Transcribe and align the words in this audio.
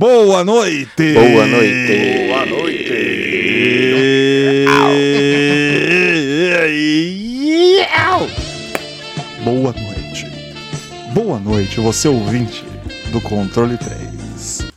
Boa 0.00 0.42
noite! 0.42 1.12
Boa 1.12 1.46
noite. 1.46 2.28
Boa 2.30 2.46
noite. 2.46 3.04
Boa 9.44 9.74
noite. 9.74 10.26
Boa 11.12 11.38
noite, 11.38 11.80
você 11.80 12.08
ouvinte 12.08 12.64
do 13.12 13.20
Controle 13.20 13.76
3. 13.76 14.68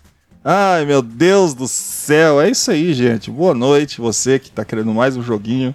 Ai, 0.44 0.84
meu 0.84 1.02
Deus 1.02 1.54
do 1.54 1.70
céu, 1.70 2.42
é 2.42 2.50
isso 2.50 2.70
aí, 2.70 2.94
gente. 2.94 3.32
Boa 3.32 3.54
noite, 3.54 4.02
você 4.02 4.38
que 4.38 4.52
tá 4.52 4.66
querendo 4.66 4.94
mais 4.94 5.16
um 5.16 5.24
joguinho. 5.24 5.74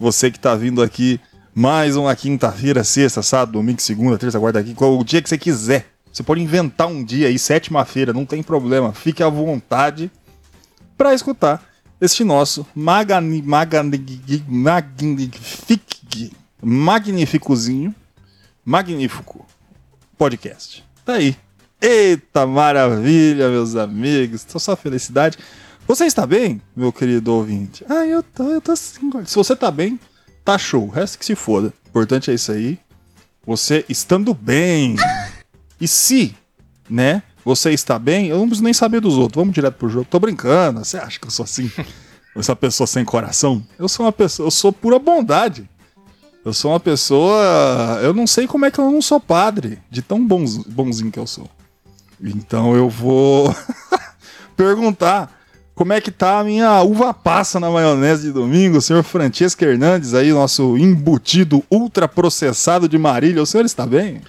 Você 0.00 0.30
que 0.30 0.40
tá 0.40 0.54
vindo 0.54 0.82
aqui 0.82 1.20
mais 1.54 1.94
uma 1.94 2.16
quinta-feira, 2.16 2.82
sexta, 2.82 3.20
sábado, 3.20 3.52
domingo, 3.52 3.82
segunda, 3.82 4.16
terça, 4.16 4.40
quarta, 4.40 4.60
aqui, 4.60 4.72
qual 4.72 4.98
o 4.98 5.04
dia 5.04 5.20
que 5.20 5.28
você 5.28 5.36
quiser. 5.36 5.97
Você 6.12 6.22
pode 6.22 6.40
inventar 6.40 6.86
um 6.88 7.04
dia 7.04 7.28
aí, 7.28 7.38
sétima-feira, 7.38 8.12
não 8.12 8.24
tem 8.24 8.42
problema. 8.42 8.92
Fique 8.92 9.22
à 9.22 9.28
vontade 9.28 10.10
para 10.96 11.14
escutar 11.14 11.62
este 12.00 12.24
nosso 12.24 12.66
magani, 12.74 13.42
magani, 13.42 14.44
magnific, 14.48 16.32
magnificozinho, 16.62 17.94
magnífico 18.64 19.46
podcast. 20.16 20.84
Tá 21.04 21.14
aí. 21.14 21.36
Eita 21.80 22.44
maravilha, 22.44 23.48
meus 23.48 23.76
amigos. 23.76 24.42
Tô 24.42 24.58
só 24.58 24.74
felicidade. 24.74 25.38
Você 25.86 26.04
está 26.04 26.26
bem, 26.26 26.60
meu 26.76 26.92
querido 26.92 27.32
ouvinte? 27.32 27.84
Ah, 27.88 28.04
eu 28.04 28.22
tô, 28.22 28.50
eu 28.50 28.60
tô. 28.60 28.74
Se 28.76 28.98
você 29.34 29.54
tá 29.56 29.70
bem, 29.70 29.98
tá 30.44 30.58
show. 30.58 30.84
O 30.84 30.90
resto 30.90 31.18
que 31.18 31.24
se 31.24 31.34
foda. 31.34 31.72
O 31.86 31.88
importante 31.88 32.30
é 32.30 32.34
isso 32.34 32.52
aí. 32.52 32.78
Você 33.46 33.84
estando 33.88 34.34
bem. 34.34 34.96
E 35.80 35.86
se, 35.86 36.34
né, 36.88 37.22
você 37.44 37.72
está 37.72 37.98
bem, 37.98 38.28
eu 38.28 38.38
não 38.38 38.46
preciso 38.46 38.64
nem 38.64 38.72
saber 38.72 39.00
dos 39.00 39.16
outros. 39.16 39.40
Vamos 39.40 39.54
direto 39.54 39.74
pro 39.74 39.88
jogo. 39.88 40.06
Tô 40.10 40.18
brincando. 40.18 40.84
Você 40.84 40.98
acha 40.98 41.18
que 41.18 41.26
eu 41.26 41.30
sou 41.30 41.44
assim? 41.44 41.70
Essa 42.36 42.54
pessoa 42.54 42.86
sem 42.86 43.04
coração? 43.04 43.64
Eu 43.78 43.88
sou 43.88 44.06
uma 44.06 44.12
pessoa, 44.12 44.46
eu 44.46 44.50
sou 44.50 44.72
pura 44.72 44.98
bondade. 44.98 45.68
Eu 46.44 46.52
sou 46.52 46.72
uma 46.72 46.80
pessoa. 46.80 48.00
Eu 48.02 48.14
não 48.14 48.26
sei 48.26 48.46
como 48.46 48.64
é 48.64 48.70
que 48.70 48.78
eu 48.78 48.90
não 48.90 49.02
sou 49.02 49.18
padre, 49.18 49.78
de 49.90 50.02
tão 50.02 50.24
bons, 50.24 50.58
bonzinho 50.58 51.10
que 51.10 51.18
eu 51.18 51.26
sou. 51.26 51.48
Então 52.22 52.76
eu 52.76 52.88
vou 52.88 53.54
perguntar 54.56 55.36
como 55.74 55.92
é 55.92 56.00
que 56.00 56.10
tá 56.10 56.40
a 56.40 56.44
minha 56.44 56.82
uva 56.82 57.14
passa 57.14 57.60
na 57.60 57.70
maionese 57.70 58.24
de 58.24 58.32
domingo, 58.32 58.78
o 58.78 58.82
senhor 58.82 59.02
Francesco 59.04 59.64
Hernandes, 59.64 60.12
aí, 60.12 60.32
nosso 60.32 60.76
embutido 60.76 61.64
ultra 61.70 62.08
processado 62.08 62.88
de 62.88 62.98
Marília. 62.98 63.42
O 63.42 63.46
senhor 63.46 63.64
está 63.64 63.86
bem? 63.86 64.20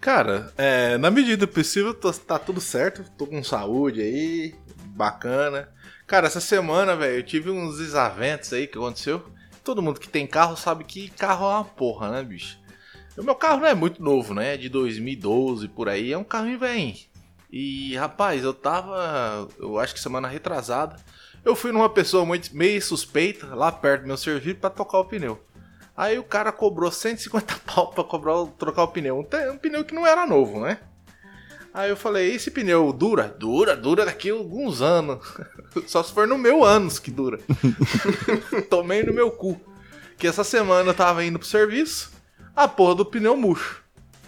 Cara, 0.00 0.52
é, 0.56 0.96
na 0.96 1.10
medida 1.10 1.46
possível 1.46 1.92
tô- 1.92 2.12
tá 2.12 2.38
tudo 2.38 2.60
certo. 2.60 3.04
Tô 3.16 3.26
com 3.26 3.42
saúde 3.42 4.00
aí, 4.00 4.54
bacana. 4.94 5.68
Cara, 6.06 6.26
essa 6.26 6.40
semana, 6.40 6.96
velho, 6.96 7.16
eu 7.16 7.22
tive 7.22 7.50
uns 7.50 7.78
desaventos 7.78 8.52
aí 8.52 8.66
que 8.66 8.78
aconteceu. 8.78 9.24
Todo 9.64 9.82
mundo 9.82 10.00
que 10.00 10.08
tem 10.08 10.26
carro 10.26 10.56
sabe 10.56 10.84
que 10.84 11.10
carro 11.10 11.44
é 11.46 11.54
uma 11.56 11.64
porra, 11.64 12.10
né, 12.10 12.22
bicho? 12.22 12.58
O 13.16 13.22
meu 13.22 13.34
carro 13.34 13.60
não 13.60 13.66
é 13.66 13.74
muito 13.74 14.02
novo, 14.02 14.32
né? 14.32 14.54
É 14.54 14.56
de 14.56 14.68
2012 14.68 15.66
por 15.68 15.88
aí. 15.88 16.12
É 16.12 16.16
um 16.18 16.24
carrinho 16.24 16.58
velho. 16.58 16.94
E, 17.50 17.96
rapaz, 17.96 18.44
eu 18.44 18.54
tava. 18.54 19.48
Eu 19.58 19.78
acho 19.78 19.92
que 19.94 20.00
semana 20.00 20.28
retrasada. 20.28 20.96
Eu 21.44 21.56
fui 21.56 21.72
numa 21.72 21.88
pessoa 21.88 22.24
muito, 22.24 22.54
meio 22.56 22.80
suspeita, 22.80 23.54
lá 23.54 23.72
perto 23.72 24.02
do 24.02 24.08
meu 24.08 24.16
serviço, 24.16 24.56
pra 24.56 24.70
tocar 24.70 24.98
o 24.98 25.04
pneu. 25.04 25.42
Aí 25.98 26.16
o 26.16 26.22
cara 26.22 26.52
cobrou 26.52 26.92
150 26.92 27.56
pau 27.66 27.88
pra 27.88 28.04
cobrar, 28.04 28.46
trocar 28.56 28.84
o 28.84 28.88
pneu. 28.88 29.18
Um, 29.18 29.52
um 29.52 29.58
pneu 29.58 29.84
que 29.84 29.92
não 29.92 30.06
era 30.06 30.24
novo, 30.24 30.60
né? 30.60 30.78
Aí 31.74 31.90
eu 31.90 31.96
falei, 31.96 32.32
esse 32.32 32.52
pneu 32.52 32.92
dura? 32.92 33.26
Dura, 33.26 33.76
dura 33.76 34.06
daqui 34.06 34.30
a 34.30 34.32
alguns 34.32 34.80
anos. 34.80 35.18
Só 35.88 36.00
se 36.04 36.12
for 36.12 36.24
no 36.28 36.38
meu 36.38 36.64
anos 36.64 37.00
que 37.00 37.10
dura. 37.10 37.40
Tomei 38.70 39.02
no 39.02 39.12
meu 39.12 39.32
cu. 39.32 39.60
Que 40.16 40.28
essa 40.28 40.44
semana 40.44 40.90
eu 40.90 40.94
tava 40.94 41.24
indo 41.24 41.38
pro 41.38 41.48
serviço, 41.48 42.12
a 42.54 42.68
porra 42.68 42.94
do 42.94 43.04
pneu 43.04 43.36
murcho. 43.36 43.82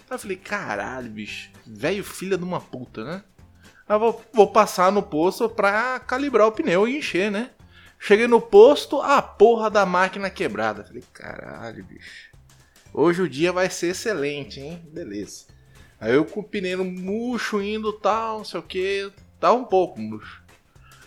Aí 0.09 0.15
eu 0.15 0.19
falei, 0.19 0.37
caralho, 0.37 1.09
bicho. 1.09 1.51
Velho 1.65 2.03
filha 2.03 2.37
de 2.37 2.43
uma 2.43 2.59
puta, 2.59 3.05
né? 3.05 3.23
Aí 3.87 3.95
eu 3.95 3.99
vou, 3.99 4.21
vou 4.33 4.47
passar 4.51 4.91
no 4.91 5.01
posto 5.01 5.47
pra 5.47 5.99
calibrar 6.01 6.47
o 6.47 6.51
pneu 6.51 6.85
e 6.85 6.97
encher, 6.97 7.31
né? 7.31 7.51
Cheguei 8.03 8.25
no 8.25 8.41
posto, 8.41 8.99
a 8.99 9.21
porra 9.21 9.69
da 9.69 9.85
máquina 9.85 10.27
quebrada. 10.27 10.83
Falei, 10.83 11.03
caralho, 11.13 11.83
bicho. 11.83 12.31
Hoje 12.91 13.21
o 13.21 13.29
dia 13.29 13.53
vai 13.53 13.69
ser 13.69 13.89
excelente, 13.89 14.59
hein? 14.59 14.81
Beleza. 14.91 15.45
Aí 15.99 16.15
eu 16.15 16.25
com 16.25 16.39
o 16.39 16.43
pneu 16.43 16.83
murcho 16.83 17.61
indo 17.61 17.93
tal, 17.93 18.39
não 18.39 18.43
sei 18.43 18.59
o 18.59 18.63
que. 18.63 19.11
Tá 19.39 19.53
um 19.53 19.63
pouco 19.63 20.01
murcho. 20.01 20.43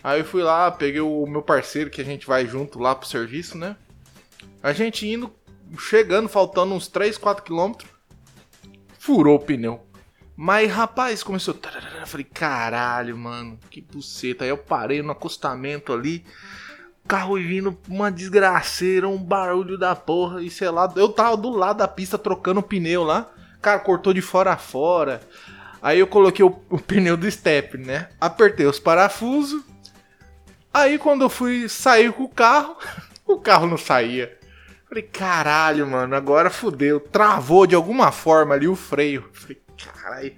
Aí 0.04 0.20
eu 0.20 0.24
fui 0.24 0.44
lá, 0.44 0.70
peguei 0.70 1.00
o 1.00 1.26
meu 1.26 1.42
parceiro 1.42 1.90
que 1.90 2.00
a 2.00 2.04
gente 2.04 2.28
vai 2.28 2.46
junto 2.46 2.78
lá 2.78 2.94
pro 2.94 3.08
serviço, 3.08 3.58
né? 3.58 3.76
A 4.62 4.72
gente 4.72 5.04
indo, 5.04 5.34
chegando, 5.76 6.28
faltando 6.28 6.74
uns 6.74 6.86
3, 6.86 7.18
4 7.18 7.42
quilômetros. 7.42 7.90
Furou 9.00 9.34
o 9.34 9.40
pneu. 9.40 9.84
Mas, 10.36 10.70
rapaz, 10.70 11.24
começou. 11.24 11.58
falei, 12.06 12.24
caralho, 12.24 13.18
mano, 13.18 13.58
que 13.68 13.80
buceta. 13.80 14.44
Aí 14.44 14.50
eu 14.50 14.58
parei 14.58 15.02
no 15.02 15.10
acostamento 15.10 15.92
ali. 15.92 16.24
Carro 17.06 17.36
vindo, 17.36 17.78
uma 17.88 18.10
desgraceira, 18.10 19.08
um 19.08 19.18
barulho 19.18 19.76
da 19.76 19.94
porra. 19.94 20.42
E 20.42 20.50
sei 20.50 20.70
lá, 20.70 20.92
eu 20.96 21.08
tava 21.08 21.36
do 21.36 21.50
lado 21.50 21.78
da 21.78 21.88
pista 21.88 22.16
trocando 22.16 22.60
o 22.60 22.62
pneu 22.62 23.02
lá. 23.02 23.30
Cara, 23.60 23.78
cortou 23.78 24.12
de 24.12 24.22
fora 24.22 24.52
a 24.52 24.56
fora. 24.56 25.20
Aí 25.82 25.98
eu 25.98 26.06
coloquei 26.06 26.44
o, 26.44 26.58
o 26.70 26.78
pneu 26.78 27.16
do 27.16 27.30
step, 27.30 27.76
né? 27.76 28.08
Apertei 28.20 28.66
os 28.66 28.78
parafusos. 28.78 29.62
Aí 30.72 30.98
quando 30.98 31.22
eu 31.22 31.28
fui 31.28 31.68
sair 31.68 32.10
com 32.12 32.24
o 32.24 32.28
carro, 32.28 32.76
o 33.26 33.38
carro 33.38 33.66
não 33.66 33.76
saía. 33.76 34.36
Falei, 34.88 35.02
caralho, 35.02 35.86
mano, 35.86 36.14
agora 36.14 36.48
fudeu. 36.50 37.00
Travou 37.00 37.66
de 37.66 37.74
alguma 37.74 38.12
forma 38.12 38.54
ali 38.54 38.66
o 38.66 38.76
freio. 38.76 39.28
Falei, 39.32 39.60
caralho. 39.76 40.34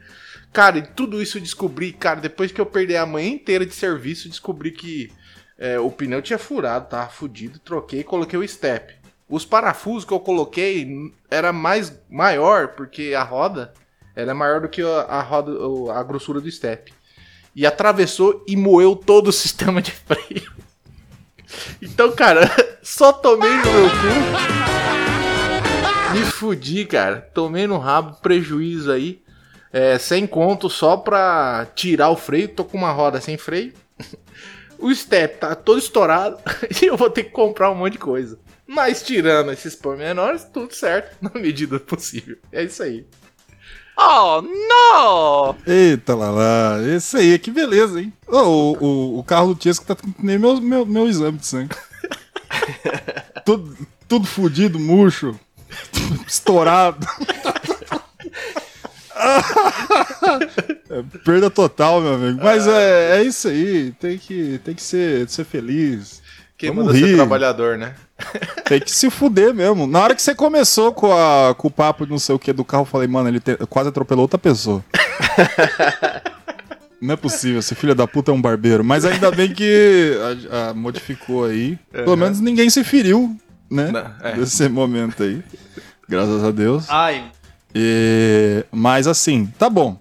Cara, 0.53 0.78
e 0.78 0.82
tudo 0.82 1.21
isso 1.21 1.37
eu 1.37 1.43
descobri, 1.43 1.93
cara, 1.93 2.21
depois 2.21 2.50
que 2.50 2.59
eu 2.59 2.65
perdi 2.65 2.97
a 2.97 3.05
manhã 3.05 3.28
inteira 3.28 3.66
de 3.66 3.75
serviço, 3.75 4.28
descobri 4.28 4.71
que 4.71 5.12
é, 5.59 5.78
o 5.78 5.91
pneu 5.91 6.21
tinha 6.21 6.39
furado, 6.39 6.89
tava 6.89 7.09
fudido, 7.09 7.59
troquei 7.59 8.00
e 8.00 8.05
coloquei 8.05 8.39
o 8.39 8.47
step. 8.47 8.94
Os 9.28 9.44
parafusos 9.44 10.05
que 10.05 10.12
eu 10.12 10.21
coloquei 10.21 11.12
era 11.31 11.53
mais 11.53 11.99
maior, 12.09 12.69
porque 12.69 13.15
a 13.15 13.22
roda 13.22 13.72
ela 14.15 14.31
é 14.31 14.34
maior 14.34 14.61
do 14.62 14.69
que 14.69 14.83
a, 14.83 15.21
roda, 15.21 15.53
a 15.93 16.03
grossura 16.03 16.41
do 16.41 16.50
step. 16.50 16.93
E 17.55 17.67
atravessou 17.67 18.44
e 18.47 18.56
moeu 18.56 18.97
todo 18.97 19.28
o 19.28 19.33
sistema 19.33 19.83
de 19.83 19.91
freio. 19.93 20.53
Então, 21.83 22.12
cara, 22.12 22.50
só 22.83 23.12
tomei 23.12 23.50
no 23.50 23.62
meu 23.62 23.91
cu. 23.91 24.56
Me 26.15 26.25
fudi, 26.25 26.87
cara. 26.87 27.21
Tomei 27.34 27.67
no 27.67 27.78
rabo, 27.78 28.17
prejuízo 28.23 28.91
aí. 28.91 29.23
É, 29.73 29.99
sem 29.99 30.27
conto 30.27 30.71
só 30.71 30.97
pra 30.97 31.67
tirar 31.75 32.09
o 32.09 32.17
freio. 32.17 32.49
Tô 32.49 32.65
com 32.65 32.78
uma 32.78 32.93
roda 32.93 33.21
sem 33.21 33.37
freio. 33.37 33.75
O 34.78 34.94
step 34.94 35.38
tá 35.38 35.54
todo 35.54 35.78
estourado. 35.78 36.38
E 36.82 36.87
eu 36.87 36.96
vou 36.96 37.11
ter 37.11 37.25
que 37.25 37.31
comprar 37.31 37.70
um 37.70 37.75
monte 37.75 37.94
de 37.94 37.99
coisa. 37.99 38.38
Mas 38.67 39.02
tirando 39.02 39.52
esses 39.52 39.75
pormenores, 39.75 40.44
tudo 40.44 40.75
certo. 40.75 41.17
Na 41.23 41.40
medida 41.40 41.78
possível. 41.78 42.37
É 42.52 42.64
isso 42.64 42.82
aí. 42.82 43.06
Oh, 43.99 44.43
não! 44.43 45.56
Eita 45.67 46.14
lá 46.14 46.31
lá, 46.31 46.82
esse 46.87 47.17
aí, 47.17 47.38
que 47.38 47.50
beleza, 47.50 47.99
hein? 47.99 48.12
Ô, 48.28 48.37
o, 48.37 48.84
o, 48.84 49.19
o 49.20 49.25
carro 49.25 49.55
do 49.55 49.58
Tiesco 49.58 49.87
tá 49.87 49.96
com 49.96 50.12
nem 50.19 50.38
meu, 50.38 50.61
meu, 50.61 50.84
meu 50.84 51.08
exame 51.08 51.38
de 51.38 51.46
sangue. 51.46 51.75
tudo, 53.43 53.75
tudo 54.06 54.26
fudido, 54.26 54.79
murcho, 54.79 55.38
estourado. 56.26 57.06
É, 60.91 61.03
perda 61.25 61.51
total, 61.51 62.01
meu 62.01 62.15
amigo. 62.15 62.41
Mas 62.43 62.67
é, 62.67 63.19
é 63.19 63.23
isso 63.23 63.49
aí, 63.49 63.93
tem 63.99 64.19
que, 64.19 64.61
tem 64.65 64.75
que 64.75 64.83
ser, 64.83 65.29
ser 65.29 65.45
feliz. 65.45 66.23
Quem 66.59 66.71
Vamos 66.71 66.87
manda 66.87 66.99
rir. 66.99 67.11
ser 67.11 67.17
trabalhador, 67.17 67.77
né? 67.77 67.95
Tem 68.65 68.81
que 68.81 68.91
se 68.91 69.11
fuder 69.11 69.53
mesmo. 69.53 69.87
Na 69.87 70.01
hora 70.01 70.15
que 70.15 70.23
você 70.23 70.35
começou 70.35 70.91
com, 70.91 71.13
a, 71.13 71.55
com 71.55 71.69
o 71.69 71.71
papo 71.71 72.07
de 72.07 72.11
não 72.13 72.19
sei 72.19 72.35
o 72.35 72.39
que 72.39 72.51
do 72.51 72.65
carro, 72.65 72.81
eu 72.83 72.87
falei, 72.87 73.07
mano, 73.07 73.29
ele 73.29 73.41
te- 73.41 73.59
quase 73.69 73.91
atropelou 73.91 74.23
outra 74.23 74.39
pessoa. 74.39 74.83
Não 76.99 77.13
é 77.13 77.17
possível, 77.17 77.59
esse 77.59 77.75
filho 77.75 77.95
da 77.95 78.07
puta 78.07 78.31
é 78.31 78.35
um 78.35 78.41
barbeiro. 78.41 78.83
Mas 78.83 79.05
ainda 79.05 79.31
bem 79.31 79.53
que 79.53 80.17
a- 80.51 80.71
a- 80.71 80.75
modificou 80.75 81.45
aí. 81.45 81.79
Pelo 81.93 82.17
menos 82.17 82.41
ninguém 82.41 82.71
se 82.71 82.83
feriu, 82.83 83.37
né? 83.71 83.91
Não, 83.93 84.11
é. 84.27 84.35
Nesse 84.39 84.67
momento 84.67 85.23
aí. 85.23 85.43
Graças 86.09 86.43
a 86.43 86.51
Deus. 86.51 86.87
Ai, 86.89 87.31
E- 87.78 88.64
Mas 88.73 89.06
assim, 89.06 89.46
tá 89.58 89.69
bom. 89.69 89.99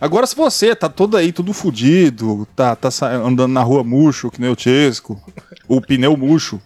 Agora, 0.00 0.26
se 0.26 0.34
você 0.34 0.74
tá 0.74 0.88
todo 0.88 1.14
aí, 1.16 1.30
tudo 1.30 1.52
fudido, 1.52 2.48
tá, 2.56 2.74
tá 2.74 2.88
andando 3.06 3.52
na 3.52 3.62
rua 3.62 3.84
murcho, 3.84 4.30
que 4.30 4.40
nem 4.40 4.50
o 4.50 4.58
Chesco, 4.58 5.20
o 5.68 5.80
pneu 5.80 6.16
murcho, 6.16 6.58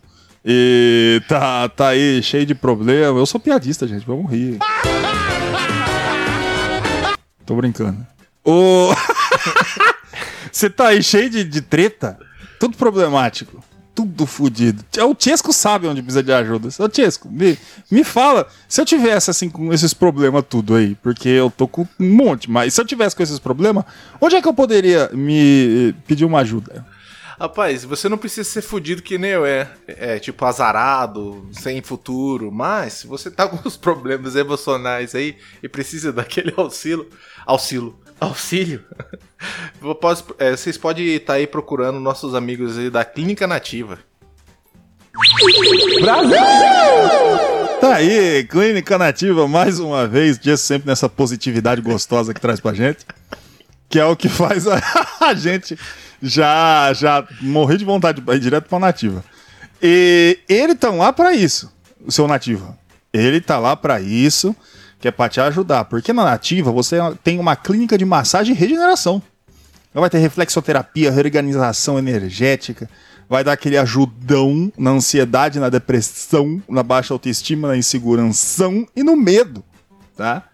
e 0.44 1.20
tá, 1.29 1.69
tá 1.70 1.88
aí 1.88 2.23
cheio 2.23 2.44
de 2.47 2.55
problema. 2.55 3.19
Eu 3.19 3.26
sou 3.26 3.41
piadista, 3.41 3.88
gente, 3.88 4.06
vamos 4.06 4.31
rir. 4.31 4.59
Tô 7.44 7.56
brincando. 7.56 8.06
Ô. 8.44 8.91
Você 10.53 10.69
tá 10.69 10.88
aí 10.88 11.03
cheio 11.03 11.31
de, 11.31 11.43
de 11.44 11.62
treta, 11.62 12.19
tudo 12.61 12.76
problemático, 12.76 13.65
tudo 13.94 14.27
fudido. 14.27 14.85
O 15.09 15.15
Chesco 15.19 15.53
sabe 15.53 15.87
onde 15.87 16.03
precisa 16.03 16.23
de 16.23 16.33
ajuda. 16.33 16.69
Ô 16.79 16.89
Chesco, 16.93 17.29
me, 17.31 17.59
me 17.91 18.05
fala, 18.05 18.47
se 18.69 18.81
eu 18.81 18.85
tivesse 18.85 19.31
assim 19.31 19.50
com 19.50 19.73
esses 19.73 19.93
problemas 19.93 20.44
tudo 20.49 20.75
aí, 20.75 20.94
porque 21.03 21.29
eu 21.29 21.50
tô 21.50 21.69
com 21.69 21.87
um 22.00 22.15
monte, 22.15 22.50
mas 22.50 22.75
se 22.75 22.81
eu 22.81 22.85
tivesse 22.85 23.15
com 23.15 23.23
esses 23.23 23.39
problemas, 23.39 23.85
onde 24.21 24.37
é 24.37 24.43
que 24.43 24.49
eu 24.49 24.55
poderia 24.55 25.11
me 25.12 25.91
eh, 25.91 25.94
pedir 26.06 26.25
uma 26.25 26.41
ajuda? 26.41 26.85
Rapaz, 27.43 27.83
você 27.83 28.09
não 28.09 28.19
precisa 28.19 28.49
ser 28.49 28.62
fudido 28.62 29.03
que 29.03 29.19
nem 29.19 29.33
eu 29.33 29.44
é. 29.44 29.69
É, 29.89 30.19
tipo, 30.21 30.44
azarado, 30.44 31.49
sem 31.50 31.83
futuro. 31.83 32.53
Mas, 32.53 32.93
se 32.93 33.06
você 33.09 33.33
tá 33.33 33.49
com 33.50 33.67
os 33.67 33.77
problemas 33.77 34.37
emocionais 34.37 35.12
aí 35.15 35.37
e 35.61 35.69
precisa 35.69 36.12
daquele 36.12 36.55
auxílio. 36.56 37.09
Auxílio. 37.44 37.99
Auxílio. 38.23 38.85
Posso- 40.01 40.35
é, 40.39 40.53
vocês 40.57 40.79
podem 40.79 41.07
estar 41.17 41.35
aí 41.35 41.47
procurando 41.47 41.99
nossos 41.99 42.35
amigos 42.35 42.79
aí 42.79 42.89
da 42.91 43.05
Clínica 43.05 43.47
Nativa. 43.47 43.99
Tá 47.81 47.97
aí, 47.97 48.45
Clínica 48.49 48.97
Nativa, 48.97 49.49
mais 49.49 49.81
uma 49.81 50.07
vez, 50.07 50.39
dia 50.39 50.57
sempre 50.57 50.89
nessa 50.89 51.09
positividade 51.09 51.81
gostosa 51.81 52.33
que 52.33 52.41
traz 52.41 52.61
pra 52.61 52.73
gente. 52.73 53.05
Que 53.89 53.99
é 53.99 54.05
o 54.05 54.15
que 54.17 54.29
faz 54.29 54.67
a, 54.69 54.81
a 55.21 55.35
gente 55.35 55.77
já, 56.23 56.93
já 56.95 57.27
morrer 57.41 57.77
de 57.79 57.85
vontade 57.85 58.21
de 58.21 58.33
ir 58.33 58.39
direto 58.39 58.69
pra 58.69 58.79
Nativa. 58.79 59.25
E 59.83 60.39
ele 60.49 60.75
tá 60.77 60.91
lá 60.91 61.13
pra 61.13 61.35
isso, 61.35 61.71
o 62.07 62.13
seu 62.13 62.29
Nativa. 62.29 62.79
Ele 63.13 63.41
tá 63.41 63.59
lá 63.59 63.75
pra 63.77 64.01
isso, 64.01 64.55
que 65.03 65.09
é 65.09 65.11
pra 65.11 65.29
te 65.29 65.41
ajudar. 65.41 65.85
Porque 65.87 66.13
na 66.13 66.25
Nativa 66.25 66.71
você 66.71 66.97
tem 67.23 67.39
uma 67.39 67.57
clínica 67.57 67.99
de 67.99 68.05
massagem 68.05 68.55
e 68.55 68.59
regeneração. 68.59 69.21
Vai 69.93 70.09
ter 70.09 70.19
reflexoterapia, 70.19 71.11
reorganização 71.11 71.99
energética, 71.99 72.89
vai 73.29 73.45
dar 73.45 73.53
aquele 73.53 73.77
ajudão 73.77 74.73
na 74.79 74.91
ansiedade, 74.91 75.59
na 75.61 75.69
depressão, 75.69 76.63
na 76.67 76.83
baixa 76.83 77.13
autoestima, 77.13 77.69
na 77.69 77.77
insegurança 77.77 78.65
e 78.97 79.03
no 79.03 79.15
medo, 79.17 79.63
tá? 80.17 80.45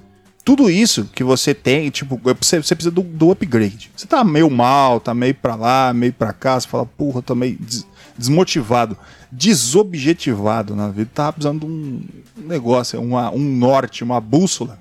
Tudo 0.44 0.68
isso 0.70 1.04
que 1.14 1.22
você 1.22 1.54
tem, 1.54 1.90
tipo, 1.90 2.18
você, 2.40 2.60
você 2.60 2.74
precisa 2.74 2.90
do, 2.90 3.02
do 3.02 3.30
upgrade. 3.30 3.90
Você 3.94 4.06
tá 4.06 4.24
meio 4.24 4.48
mal, 4.50 4.98
tá 4.98 5.14
meio 5.14 5.34
pra 5.34 5.54
lá, 5.54 5.92
meio 5.92 6.12
pra 6.12 6.32
cá, 6.32 6.58
você 6.58 6.66
fala, 6.66 6.86
porra, 6.86 7.20
tô 7.22 7.34
meio 7.34 7.56
des- 7.60 7.86
desmotivado, 8.16 8.96
desobjetivado 9.30 10.74
na 10.74 10.88
vida, 10.88 11.10
tá 11.14 11.32
precisando 11.32 11.60
de 11.60 11.66
um 11.66 12.02
negócio, 12.36 13.00
uma, 13.00 13.30
um 13.30 13.38
norte, 13.38 14.02
uma 14.04 14.20
bússola. 14.20 14.78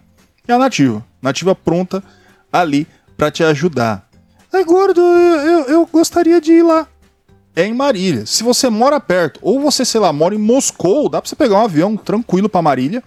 É 0.47 0.53
a 0.53 0.57
nativa. 0.57 1.05
Nativa 1.21 1.53
pronta 1.53 2.03
ali 2.51 2.87
pra 3.17 3.29
te 3.29 3.43
ajudar. 3.43 4.07
É 4.53 4.63
gordo, 4.63 5.01
eu, 5.01 5.39
eu, 5.39 5.65
eu 5.65 5.89
gostaria 5.91 6.39
de 6.39 6.53
ir 6.53 6.63
lá. 6.63 6.87
É 7.55 7.65
em 7.65 7.73
Marília. 7.73 8.25
Se 8.25 8.43
você 8.43 8.69
mora 8.69 8.99
perto, 8.99 9.39
ou 9.41 9.59
você, 9.59 9.83
sei 9.83 9.99
lá, 9.99 10.13
mora 10.13 10.35
em 10.35 10.37
Moscou, 10.37 11.09
dá 11.09 11.19
pra 11.19 11.27
você 11.27 11.35
pegar 11.35 11.57
um 11.57 11.65
avião 11.65 11.97
tranquilo 11.97 12.47
pra 12.47 12.61
Marília. 12.61 13.03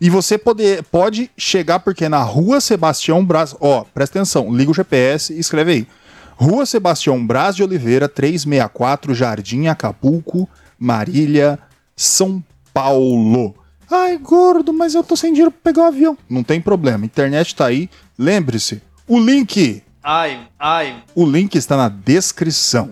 E 0.00 0.10
você 0.10 0.36
poder, 0.36 0.82
pode 0.84 1.30
chegar, 1.38 1.78
porque 1.78 2.08
na 2.08 2.22
rua 2.22 2.60
Sebastião 2.60 3.24
Braz. 3.24 3.54
Ó, 3.60 3.84
presta 3.94 4.18
atenção, 4.18 4.54
liga 4.54 4.70
o 4.70 4.74
GPS 4.74 5.32
e 5.32 5.38
escreve 5.38 5.72
aí. 5.72 5.88
Rua 6.36 6.66
Sebastião 6.66 7.24
Braz 7.24 7.56
de 7.56 7.62
Oliveira, 7.62 8.08
364, 8.08 9.14
Jardim 9.14 9.68
Acapulco, 9.68 10.48
Marília, 10.78 11.58
São 11.96 12.42
Paulo. 12.72 13.54
Ai, 13.90 14.18
gordo, 14.18 14.72
mas 14.72 14.94
eu 14.94 15.02
tô 15.04 15.14
sem 15.16 15.32
dinheiro 15.32 15.50
pra 15.52 15.72
pegar 15.72 15.84
o 15.84 15.86
avião. 15.88 16.18
Não 16.28 16.42
tem 16.42 16.60
problema, 16.60 17.04
internet 17.04 17.54
tá 17.54 17.66
aí. 17.66 17.88
Lembre-se, 18.18 18.82
o 19.06 19.18
link 19.20 19.82
ai, 20.02 20.40
ai. 20.58 21.02
o 21.14 21.24
link 21.24 21.54
está 21.54 21.76
na 21.76 21.88
descrição. 21.88 22.90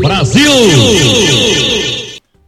Brasil! 0.00 0.50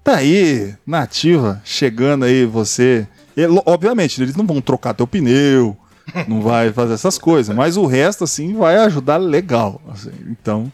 Tá 0.02 0.16
aí, 0.16 0.74
nativa, 0.86 1.62
chegando 1.64 2.24
aí 2.24 2.44
você. 2.44 3.06
E, 3.36 3.46
lo- 3.46 3.62
obviamente, 3.64 4.20
eles 4.22 4.36
não 4.36 4.46
vão 4.46 4.60
trocar 4.60 4.92
teu 4.94 5.06
pneu, 5.06 5.76
não 6.28 6.42
vai 6.42 6.72
fazer 6.72 6.94
essas 6.94 7.16
coisas, 7.16 7.54
mas 7.54 7.76
o 7.76 7.86
resto, 7.86 8.24
assim, 8.24 8.54
vai 8.54 8.76
ajudar 8.78 9.16
legal. 9.16 9.80
assim. 9.90 10.10
Então, 10.28 10.70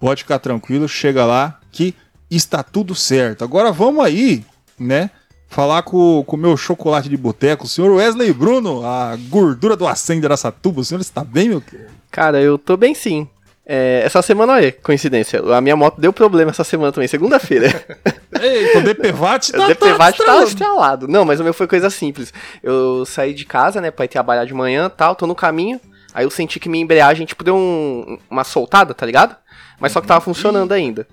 pode 0.00 0.22
ficar 0.22 0.38
tranquilo, 0.38 0.88
chega 0.88 1.24
lá 1.26 1.60
que 1.70 1.94
está 2.36 2.62
tudo 2.62 2.94
certo. 2.94 3.44
Agora 3.44 3.70
vamos 3.72 4.04
aí, 4.04 4.44
né? 4.78 5.10
Falar 5.48 5.82
com 5.82 6.24
o 6.26 6.36
meu 6.36 6.56
chocolate 6.56 7.08
de 7.08 7.16
boteco, 7.16 7.64
o 7.64 7.68
senhor 7.68 7.90
Wesley 7.92 8.32
Bruno, 8.32 8.84
a 8.84 9.16
gordura 9.28 9.76
do 9.76 9.86
acende 9.86 10.26
Aracatuba. 10.26 10.80
O 10.80 10.84
senhor 10.84 11.00
está 11.00 11.22
bem, 11.22 11.48
meu 11.50 11.60
querido? 11.60 11.90
Cara, 12.10 12.40
eu 12.40 12.58
tô 12.58 12.76
bem 12.76 12.94
sim. 12.94 13.28
É, 13.66 14.02
essa 14.04 14.20
semana, 14.20 14.52
olha, 14.54 14.72
coincidência. 14.72 15.40
A 15.54 15.60
minha 15.60 15.74
moto 15.76 15.98
deu 16.00 16.12
problema 16.12 16.50
essa 16.50 16.64
semana 16.64 16.92
também, 16.92 17.08
segunda-feira. 17.08 17.68
Eita, 18.38 18.78
o 18.78 18.82
DPVAT 18.82 19.52
tá, 19.52 19.64
o 19.64 19.66
DPVAT 19.68 20.18
tá 20.18 20.24
tá 20.24 20.42
estralado. 20.44 21.08
Não, 21.08 21.24
mas 21.24 21.40
o 21.40 21.44
meu 21.44 21.54
foi 21.54 21.66
coisa 21.66 21.88
simples. 21.88 22.32
Eu 22.62 23.04
saí 23.06 23.32
de 23.32 23.44
casa, 23.46 23.80
né, 23.80 23.90
pra 23.90 24.04
ir 24.04 24.08
trabalhar 24.08 24.44
de 24.44 24.52
manhã 24.52 24.90
tal, 24.90 25.14
tô 25.14 25.26
no 25.26 25.34
caminho. 25.34 25.80
Aí 26.12 26.24
eu 26.26 26.30
senti 26.30 26.60
que 26.60 26.68
minha 26.68 26.82
embreagem, 26.84 27.24
tipo, 27.26 27.42
deu 27.42 27.56
um- 27.56 28.18
uma 28.30 28.44
soltada, 28.44 28.92
tá 28.92 29.06
ligado? 29.06 29.34
Mas 29.80 29.92
só 29.92 30.00
que 30.00 30.06
tava 30.06 30.20
funcionando 30.20 30.72
ainda. 30.72 31.06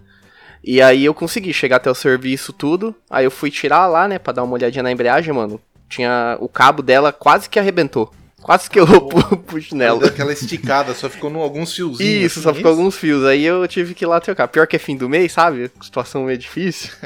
E 0.63 0.81
aí 0.81 1.05
eu 1.05 1.13
consegui 1.13 1.53
chegar 1.53 1.77
até 1.77 1.89
o 1.89 1.95
serviço, 1.95 2.53
tudo. 2.53 2.95
Aí 3.09 3.25
eu 3.25 3.31
fui 3.31 3.49
tirar 3.49 3.87
lá, 3.87 4.07
né, 4.07 4.19
pra 4.19 4.33
dar 4.33 4.43
uma 4.43 4.53
olhadinha 4.53 4.83
na 4.83 4.91
embreagem, 4.91 5.33
mano. 5.33 5.59
Tinha. 5.89 6.37
O 6.39 6.47
cabo 6.47 6.81
dela 6.81 7.11
quase 7.11 7.49
que 7.49 7.59
arrebentou. 7.59 8.11
Quase 8.41 8.69
que 8.69 8.79
eu 8.79 8.87
pu- 9.07 9.37
puxo 9.37 9.75
nela. 9.75 9.99
Deu 9.99 10.07
aquela 10.09 10.33
esticada, 10.33 10.93
só 10.95 11.09
ficou 11.09 11.29
num, 11.29 11.41
alguns 11.41 11.73
fiozinhos. 11.75 12.23
Isso, 12.25 12.39
assim, 12.39 12.43
só 12.43 12.53
ficou 12.53 12.71
isso? 12.71 12.79
alguns 12.79 12.95
fios. 12.97 13.25
Aí 13.25 13.43
eu 13.43 13.67
tive 13.67 13.93
que 13.93 14.03
ir 14.05 14.07
lá 14.07 14.19
trocar. 14.19 14.47
Pior 14.47 14.65
que 14.67 14.75
é 14.75 14.79
fim 14.79 14.95
do 14.97 15.09
mês, 15.09 15.31
sabe? 15.31 15.69
Situação 15.81 16.23
meio 16.25 16.37
difícil. 16.37 16.91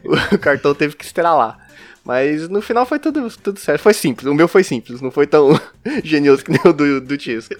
o 0.32 0.38
cartão 0.38 0.74
teve 0.74 0.96
que 0.96 1.04
estralar. 1.04 1.58
Mas 2.04 2.48
no 2.48 2.62
final 2.62 2.86
foi 2.86 2.98
tudo, 2.98 3.28
tudo 3.42 3.60
certo. 3.60 3.82
Foi 3.82 3.92
simples. 3.92 4.26
O 4.26 4.34
meu 4.34 4.48
foi 4.48 4.64
simples. 4.64 5.00
Não 5.00 5.10
foi 5.10 5.26
tão 5.26 5.58
genioso 6.02 6.44
que 6.44 6.50
nem 6.50 6.60
o 6.64 6.72
do, 6.72 7.00
do 7.00 7.16
Tisco. 7.16 7.54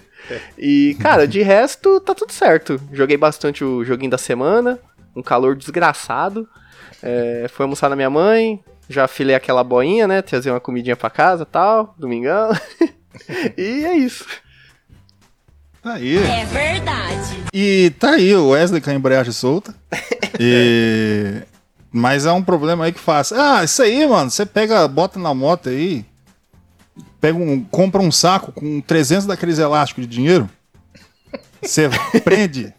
E, 0.59 0.97
cara, 1.00 1.26
de 1.29 1.43
resto, 1.43 2.00
tá 2.00 2.14
tudo 2.14 2.33
certo. 2.33 2.81
Joguei 2.93 3.17
bastante 3.17 3.62
o 3.62 3.85
joguinho 3.85 4.11
da 4.11 4.19
semana. 4.19 4.79
Um 5.14 5.23
calor 5.23 5.57
desgraçado. 5.57 6.49
É, 7.02 7.47
fui 7.49 7.64
almoçar 7.64 7.88
na 7.88 7.97
minha 7.97 8.11
mãe. 8.11 8.62
Já 8.88 9.07
filei 9.07 9.35
aquela 9.35 9.62
boinha, 9.62 10.09
né? 10.09 10.23
Trazer 10.23 10.50
uma 10.50 10.61
comidinha 10.61 10.97
pra 10.97 11.11
casa 11.11 11.47
tal. 11.47 11.95
Domingão. 11.99 12.50
e 13.57 13.85
é 13.85 13.95
isso. 13.95 14.26
Tá 15.83 15.95
aí. 15.95 16.19
É 16.19 16.45
verdade. 16.45 17.45
E 17.52 17.93
tá 17.99 18.11
aí, 18.11 18.35
o 18.35 18.50
Wesley 18.50 18.81
com 18.81 18.90
a 18.90 18.95
embreagem 18.95 19.33
solta. 19.33 19.75
E... 20.43 21.43
Mas 21.93 22.25
é 22.25 22.33
um 22.33 22.43
problema 22.43 22.87
aí 22.87 22.93
que 22.93 23.00
faz. 23.00 23.31
Ah, 23.31 23.62
isso 23.62 23.83
aí, 23.83 24.07
mano. 24.07 24.31
Você 24.31 24.47
pega, 24.47 24.88
bota 24.88 25.19
na 25.19 25.35
moto 25.35 25.69
aí. 25.69 26.07
Pega 27.21 27.37
um, 27.37 27.62
compra 27.64 28.00
um 28.00 28.11
saco 28.11 28.50
com 28.52 28.81
300 28.81 29.26
daqueles 29.26 29.59
elásticos 29.59 30.07
de 30.07 30.11
dinheiro. 30.11 30.49
Você 31.61 31.90
prende. 32.25 32.73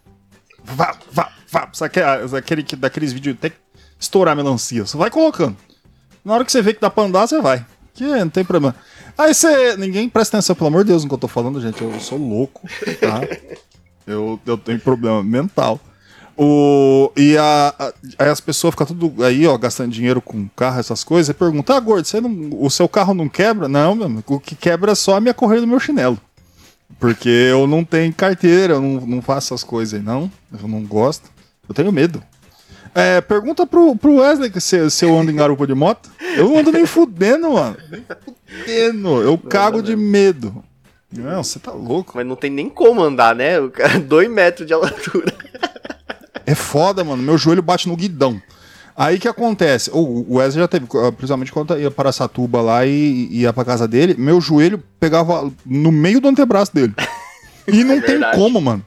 Vá, 0.63 0.97
vá, 1.11 1.25
vá. 1.25 1.31
Sabe 1.73 1.91
aquele, 2.37 2.63
que- 2.63 2.75
daqueles 2.75 3.11
vídeos 3.11 3.35
até 3.37 3.51
estourar 3.99 4.35
melancia. 4.35 4.85
Você 4.85 4.95
vai 4.97 5.09
colocando. 5.09 5.55
Na 6.23 6.33
hora 6.33 6.45
que 6.45 6.51
você 6.51 6.61
vê 6.61 6.73
que 6.73 6.79
dá 6.81 6.89
pra 6.89 7.03
andar, 7.03 7.27
você 7.27 7.41
vai. 7.41 7.65
Que 7.93 8.03
não 8.05 8.29
tem 8.29 8.45
problema. 8.45 8.75
Aí 9.17 9.33
você. 9.33 9.75
Ninguém 9.75 10.07
presta 10.07 10.37
atenção, 10.37 10.55
pelo 10.55 10.67
amor 10.67 10.83
de 10.83 10.91
Deus, 10.91 11.03
no 11.03 11.09
que 11.09 11.15
eu 11.15 11.19
tô 11.19 11.27
falando, 11.27 11.59
gente. 11.61 11.81
Eu 11.81 11.99
sou 11.99 12.17
louco, 12.17 12.61
tá? 13.01 13.19
Eu, 14.07 14.39
eu 14.45 14.57
tenho 14.57 14.79
problema 14.79 15.21
mental. 15.23 15.79
O, 16.37 17.11
e 17.17 17.37
a, 17.37 17.75
a- 17.77 17.93
aí 18.17 18.29
as 18.29 18.39
pessoas 18.39 18.71
ficam 18.71 18.87
tudo 18.87 19.23
aí, 19.23 19.45
ó, 19.45 19.57
gastando 19.57 19.91
dinheiro 19.91 20.21
com 20.21 20.47
carro, 20.55 20.79
essas 20.79 21.03
coisas, 21.03 21.29
e 21.29 21.33
perguntam, 21.37 21.75
ah, 21.75 21.79
gordo, 21.79 22.05
você 22.05 22.21
não, 22.21 22.49
o 22.61 22.69
seu 22.69 22.87
carro 22.87 23.13
não 23.13 23.27
quebra? 23.27 23.67
Não, 23.67 23.93
meu 23.93 24.05
amigo, 24.05 24.35
o 24.35 24.39
que 24.39 24.55
quebra 24.55 24.93
é 24.93 24.95
só 24.95 25.17
a 25.17 25.19
minha 25.19 25.33
correia 25.33 25.61
do 25.61 25.67
meu 25.67 25.79
chinelo. 25.79 26.17
Porque 26.99 27.29
eu 27.29 27.67
não 27.67 27.83
tenho 27.83 28.13
carteira, 28.13 28.75
eu 28.75 28.81
não, 28.81 29.01
não 29.05 29.21
faço 29.21 29.53
essas 29.53 29.63
coisas 29.63 29.99
aí, 29.99 30.05
não. 30.05 30.31
Eu 30.59 30.67
não 30.67 30.81
gosto. 30.83 31.29
Eu 31.71 31.73
tenho 31.73 31.91
medo. 31.91 32.21
É, 32.93 33.21
pergunta 33.21 33.65
pro, 33.65 33.95
pro 33.95 34.17
Wesley 34.17 34.51
se, 34.59 34.89
se 34.89 35.05
eu 35.05 35.17
ando 35.17 35.31
em 35.31 35.35
garupa 35.35 35.65
de 35.65 35.73
moto. 35.73 36.09
Eu 36.35 36.49
não 36.49 36.59
ando 36.59 36.71
nem 36.71 36.85
fudendo, 36.85 37.51
mano. 37.51 37.77
Nem 37.89 38.03
fudendo. 38.45 39.21
Eu 39.21 39.37
cago 39.37 39.81
de 39.81 39.95
medo. 39.95 40.63
Não, 41.11 41.43
você 41.43 41.59
tá 41.59 41.71
louco. 41.71 42.13
Mas 42.15 42.25
não 42.25 42.35
tem 42.35 42.49
nem 42.51 42.69
como 42.69 43.01
andar, 43.01 43.33
né? 43.35 43.59
O 43.59 43.69
cara, 43.69 43.99
dois 43.99 44.29
metros 44.29 44.67
de 44.67 44.73
altura. 44.73 45.33
É 46.45 46.53
foda, 46.55 47.03
mano. 47.03 47.23
Meu 47.23 47.37
joelho 47.37 47.61
bate 47.61 47.87
no 47.87 47.95
guidão. 47.95 48.41
Aí 48.95 49.17
que 49.17 49.27
acontece? 49.27 49.89
O 49.93 50.35
Wesley 50.35 50.61
já 50.61 50.67
teve, 50.67 50.85
principalmente 51.15 51.51
quando 51.51 51.79
ia 51.79 51.89
para 51.89 52.11
Satuba 52.11 52.61
lá 52.61 52.85
e 52.85 53.29
ia 53.31 53.53
pra 53.53 53.63
casa 53.63 53.87
dele, 53.87 54.15
meu 54.17 54.41
joelho 54.41 54.83
pegava 54.99 55.49
no 55.65 55.91
meio 55.91 56.19
do 56.19 56.27
antebraço 56.27 56.73
dele. 56.73 56.93
E 57.67 57.83
não 57.83 58.01
tem 58.01 58.17
verdade. 58.17 58.37
como, 58.37 58.59
mano. 58.59 58.83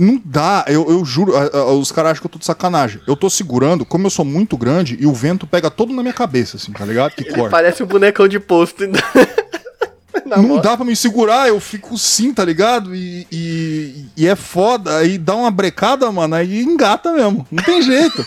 Não 0.00 0.20
dá, 0.24 0.64
eu, 0.66 0.88
eu 0.90 1.04
juro, 1.04 1.36
a- 1.36 1.50
a- 1.58 1.72
os 1.74 1.92
caras 1.92 2.12
acham 2.12 2.22
que 2.22 2.26
eu 2.26 2.30
tô 2.32 2.38
de 2.38 2.44
sacanagem. 2.46 3.02
Eu 3.06 3.14
tô 3.14 3.28
segurando, 3.28 3.84
como 3.84 4.06
eu 4.06 4.10
sou 4.10 4.24
muito 4.24 4.56
grande, 4.56 4.96
e 4.98 5.06
o 5.06 5.12
vento 5.12 5.46
pega 5.46 5.70
todo 5.70 5.92
na 5.92 6.00
minha 6.02 6.14
cabeça, 6.14 6.56
assim, 6.56 6.72
tá 6.72 6.84
ligado? 6.86 7.12
Que 7.12 7.24
Ele 7.24 7.34
corta. 7.34 7.50
parece 7.50 7.82
um 7.82 7.86
bonecão 7.86 8.26
de 8.26 8.40
posto. 8.40 8.84
Na 10.26 10.36
Não 10.38 10.48
moto. 10.48 10.62
dá 10.62 10.76
pra 10.76 10.84
me 10.86 10.94
segurar, 10.96 11.48
eu 11.48 11.58
fico 11.60 11.98
sim, 11.98 12.32
tá 12.32 12.44
ligado? 12.44 12.94
E, 12.94 13.26
e, 13.32 14.06
e 14.16 14.26
é 14.28 14.34
foda, 14.36 14.96
aí 14.98 15.18
dá 15.18 15.34
uma 15.34 15.50
brecada, 15.50 16.10
mano, 16.12 16.34
aí 16.34 16.62
engata 16.62 17.12
mesmo. 17.12 17.46
Não 17.50 17.62
tem 17.62 17.82
jeito. 17.82 18.24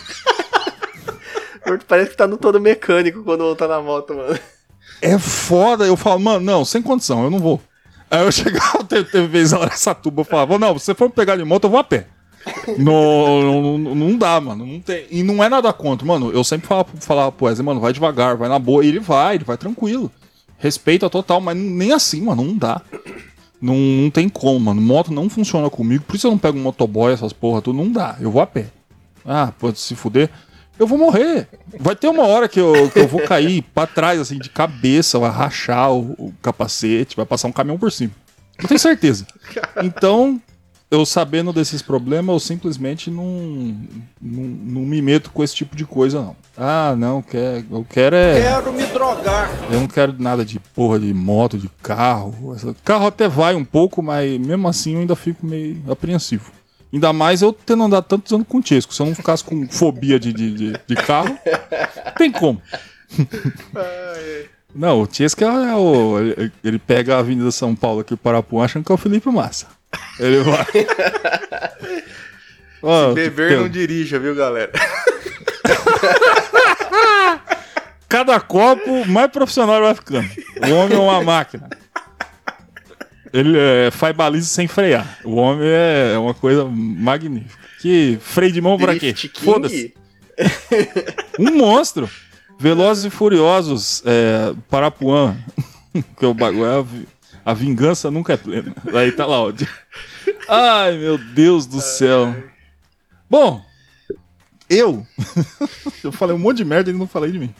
Parece 1.88 2.10
que 2.10 2.16
tá 2.16 2.26
no 2.26 2.36
todo 2.36 2.60
mecânico 2.60 3.22
quando 3.22 3.54
tá 3.56 3.66
na 3.66 3.80
moto, 3.80 4.14
mano. 4.14 4.38
É 5.00 5.18
foda. 5.18 5.84
Eu 5.86 5.96
falo, 5.96 6.20
mano, 6.20 6.40
não, 6.44 6.64
sem 6.64 6.82
condição, 6.82 7.24
eu 7.24 7.30
não 7.30 7.38
vou. 7.38 7.60
Aí 8.14 8.24
eu 8.24 8.30
chegava, 8.30 8.84
teve, 8.88 9.26
vez 9.26 9.50
lá 9.50 9.66
nessa 9.66 9.92
tuba, 9.92 10.20
eu 10.20 10.24
falava, 10.24 10.56
não, 10.56 10.72
você 10.72 10.94
for 10.94 11.08
me 11.08 11.12
pegar 11.12 11.36
de 11.36 11.44
moto, 11.44 11.64
eu 11.64 11.70
vou 11.70 11.80
a 11.80 11.84
pé. 11.84 12.06
não, 12.78 13.78
não, 13.78 13.94
não 13.94 14.16
dá, 14.16 14.40
mano. 14.40 14.64
Não 14.64 14.78
tem. 14.78 15.06
E 15.10 15.22
não 15.22 15.42
é 15.42 15.48
nada 15.48 15.72
contra, 15.72 16.06
mano. 16.06 16.30
Eu 16.30 16.44
sempre 16.44 16.68
falava, 16.68 16.88
falava 17.00 17.32
pro 17.32 17.46
Wesley, 17.46 17.64
mano, 17.64 17.80
vai 17.80 17.92
devagar, 17.92 18.36
vai 18.36 18.48
na 18.48 18.58
boa. 18.58 18.84
E 18.84 18.88
ele 18.88 19.00
vai, 19.00 19.34
ele 19.34 19.44
vai 19.44 19.56
tranquilo. 19.56 20.12
Respeita 20.58 21.10
total, 21.10 21.40
mas 21.40 21.56
nem 21.56 21.92
assim, 21.92 22.20
mano, 22.20 22.44
não 22.44 22.56
dá. 22.56 22.82
Não, 23.60 23.74
não 23.74 24.10
tem 24.10 24.28
como, 24.28 24.60
mano. 24.60 24.80
Moto 24.80 25.12
não 25.12 25.28
funciona 25.28 25.68
comigo, 25.68 26.04
por 26.06 26.14
isso 26.14 26.26
eu 26.26 26.30
não 26.30 26.38
pego 26.38 26.56
um 26.56 26.62
motoboy, 26.62 27.12
essas 27.12 27.32
porra, 27.32 27.62
tudo. 27.62 27.76
Não 27.76 27.90
dá, 27.90 28.16
eu 28.20 28.30
vou 28.30 28.42
a 28.42 28.46
pé. 28.46 28.66
Ah, 29.24 29.52
pode 29.58 29.80
se 29.80 29.96
fuder. 29.96 30.30
Eu 30.78 30.86
vou 30.86 30.98
morrer. 30.98 31.48
Vai 31.78 31.94
ter 31.94 32.08
uma 32.08 32.26
hora 32.26 32.48
que 32.48 32.60
eu, 32.60 32.90
que 32.90 32.98
eu 32.98 33.08
vou 33.08 33.22
cair 33.22 33.62
pra 33.74 33.86
trás, 33.86 34.20
assim, 34.20 34.38
de 34.38 34.50
cabeça, 34.50 35.18
vai 35.18 35.30
rachar 35.30 35.92
o, 35.92 36.12
o 36.18 36.34
capacete, 36.42 37.16
vai 37.16 37.24
passar 37.24 37.48
um 37.48 37.52
caminhão 37.52 37.78
por 37.78 37.92
cima. 37.92 38.12
Eu 38.58 38.68
tenho 38.68 38.80
certeza. 38.80 39.26
Então, 39.82 40.40
eu 40.90 41.04
sabendo 41.04 41.52
desses 41.52 41.82
problemas, 41.82 42.32
eu 42.34 42.40
simplesmente 42.40 43.10
não, 43.10 43.24
não, 44.20 44.42
não 44.42 44.80
me 44.82 45.02
meto 45.02 45.30
com 45.30 45.42
esse 45.42 45.54
tipo 45.54 45.74
de 45.74 45.84
coisa, 45.84 46.20
não. 46.20 46.36
Ah, 46.56 46.94
não, 46.96 47.20
quer, 47.20 47.64
eu 47.68 47.84
quero 47.88 48.14
é. 48.14 48.40
Quero 48.40 48.72
me 48.72 48.86
drogar. 48.86 49.50
Eu 49.70 49.80
não 49.80 49.88
quero 49.88 50.14
nada 50.18 50.44
de 50.44 50.60
porra 50.60 51.00
de 51.00 51.12
moto, 51.12 51.58
de 51.58 51.68
carro. 51.82 52.56
Carro 52.84 53.06
até 53.06 53.28
vai 53.28 53.54
um 53.54 53.64
pouco, 53.64 54.02
mas 54.02 54.38
mesmo 54.38 54.68
assim 54.68 54.94
eu 54.94 55.00
ainda 55.00 55.16
fico 55.16 55.44
meio 55.44 55.82
apreensivo. 55.90 56.52
Ainda 56.92 57.12
mais 57.12 57.42
eu 57.42 57.52
tendo 57.52 57.82
andado 57.82 58.04
tantos 58.04 58.32
anos 58.32 58.46
com 58.48 58.58
o 58.58 58.62
Tesco. 58.62 58.94
Se 58.94 59.02
eu 59.02 59.06
não 59.06 59.14
ficasse 59.14 59.42
com 59.42 59.66
fobia 59.68 60.18
de, 60.18 60.32
de, 60.32 60.50
de, 60.52 60.80
de 60.86 60.94
carro, 60.94 61.36
tem 62.16 62.30
como. 62.30 62.62
Não, 64.74 65.02
o 65.02 65.06
Tesco 65.06 65.44
é 65.44 65.74
o. 65.76 66.16
Ele, 66.62 66.78
pega 66.78 67.16
a 67.16 67.18
Avenida 67.18 67.50
São 67.50 67.74
Paulo 67.74 68.00
aqui, 68.00 68.14
o 68.14 68.16
Parapuã, 68.16 68.64
achando 68.64 68.84
que 68.84 68.92
é 68.92 68.94
o 68.94 68.98
Felipe 68.98 69.28
Massa. 69.28 69.66
Ele 70.18 70.42
vai. 70.42 70.66
Ó, 72.82 73.12
Beber 73.12 73.48
tem- 73.50 73.58
não 73.58 73.68
dirija, 73.68 74.18
viu, 74.18 74.34
galera? 74.34 74.72
Cada 78.08 78.38
copo, 78.40 79.06
mais 79.06 79.30
profissional 79.30 79.80
vai 79.80 79.94
ficando. 79.94 80.28
O 80.68 80.74
homem 80.74 80.96
é 80.96 81.00
uma 81.00 81.22
máquina. 81.22 81.68
Ele 83.34 83.58
é, 83.58 83.90
faz 83.90 84.14
baliza 84.14 84.46
sem 84.46 84.68
frear. 84.68 85.18
O 85.24 85.34
homem 85.34 85.66
é 85.68 86.16
uma 86.16 86.32
coisa 86.32 86.64
magnífica. 86.64 87.64
Que 87.80 88.16
freio 88.20 88.52
de 88.52 88.60
mão 88.60 88.78
pra 88.78 88.96
quê? 88.96 89.12
Foda-se. 89.42 89.92
Um 91.36 91.58
monstro. 91.58 92.08
Velozes 92.60 93.06
e 93.06 93.10
Furiosos, 93.10 94.04
é, 94.06 94.54
Parapuã. 94.70 95.36
que 96.16 96.24
o 96.24 96.32
bagulho 96.32 96.64
é 96.64 96.80
a, 97.44 97.50
a 97.50 97.54
vingança 97.54 98.08
nunca 98.08 98.34
é 98.34 98.36
plena. 98.36 98.72
Aí 98.94 99.10
tá 99.10 99.26
lá, 99.26 99.42
ó. 99.42 99.52
Ai, 100.48 100.96
meu 100.96 101.18
Deus 101.18 101.66
do 101.66 101.80
céu. 101.80 102.34
Bom, 103.28 103.60
eu. 104.70 105.04
eu 106.04 106.12
falei 106.12 106.36
um 106.36 106.38
monte 106.38 106.58
de 106.58 106.64
merda 106.64 106.88
e 106.88 106.94
não 106.94 107.08
falei 107.08 107.32
de 107.32 107.38
mim. 107.40 107.54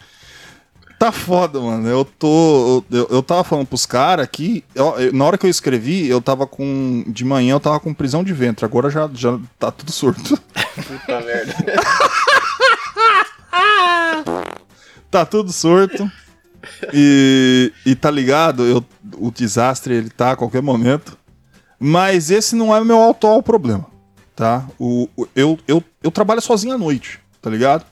Tá 1.04 1.12
foda, 1.12 1.60
mano. 1.60 1.86
Eu 1.86 2.02
tô. 2.02 2.82
Eu, 2.90 3.06
eu 3.10 3.22
tava 3.22 3.44
falando 3.44 3.66
pros 3.66 3.84
caras 3.84 4.26
que. 4.32 4.64
eu- 4.74 4.98
eu- 4.98 5.12
na 5.12 5.22
hora 5.26 5.36
que 5.36 5.44
eu 5.44 5.50
escrevi, 5.50 6.08
eu 6.08 6.18
tava 6.22 6.46
com. 6.46 7.04
De 7.06 7.26
manhã 7.26 7.52
eu 7.52 7.60
tava 7.60 7.78
com 7.78 7.92
prisão 7.92 8.24
de 8.24 8.32
ventre. 8.32 8.64
Agora 8.64 8.88
já, 8.88 9.06
já 9.12 9.38
tá 9.58 9.70
tudo 9.70 9.92
surto. 9.92 10.38
Puta 10.38 11.20
merda. 11.20 11.54
tá 15.10 15.26
tudo 15.26 15.52
surto. 15.52 16.10
E, 16.92 17.70
e 17.84 17.94
tá 17.94 18.10
ligado? 18.10 18.64
Eu, 18.64 18.82
o 19.18 19.30
desastre 19.30 19.94
ele 19.94 20.08
tá 20.08 20.32
a 20.32 20.36
qualquer 20.36 20.62
momento. 20.62 21.18
Mas 21.78 22.30
esse 22.30 22.56
não 22.56 22.74
é 22.74 22.80
o 22.80 22.84
meu 22.84 23.10
atual 23.10 23.42
problema, 23.42 23.84
tá? 24.34 24.64
O, 24.78 25.06
o- 25.14 25.28
eu, 25.36 25.58
eu, 25.68 25.84
eu 26.02 26.10
trabalho 26.10 26.40
sozinho 26.40 26.74
à 26.74 26.78
noite, 26.78 27.20
tá 27.42 27.50
ligado? 27.50 27.84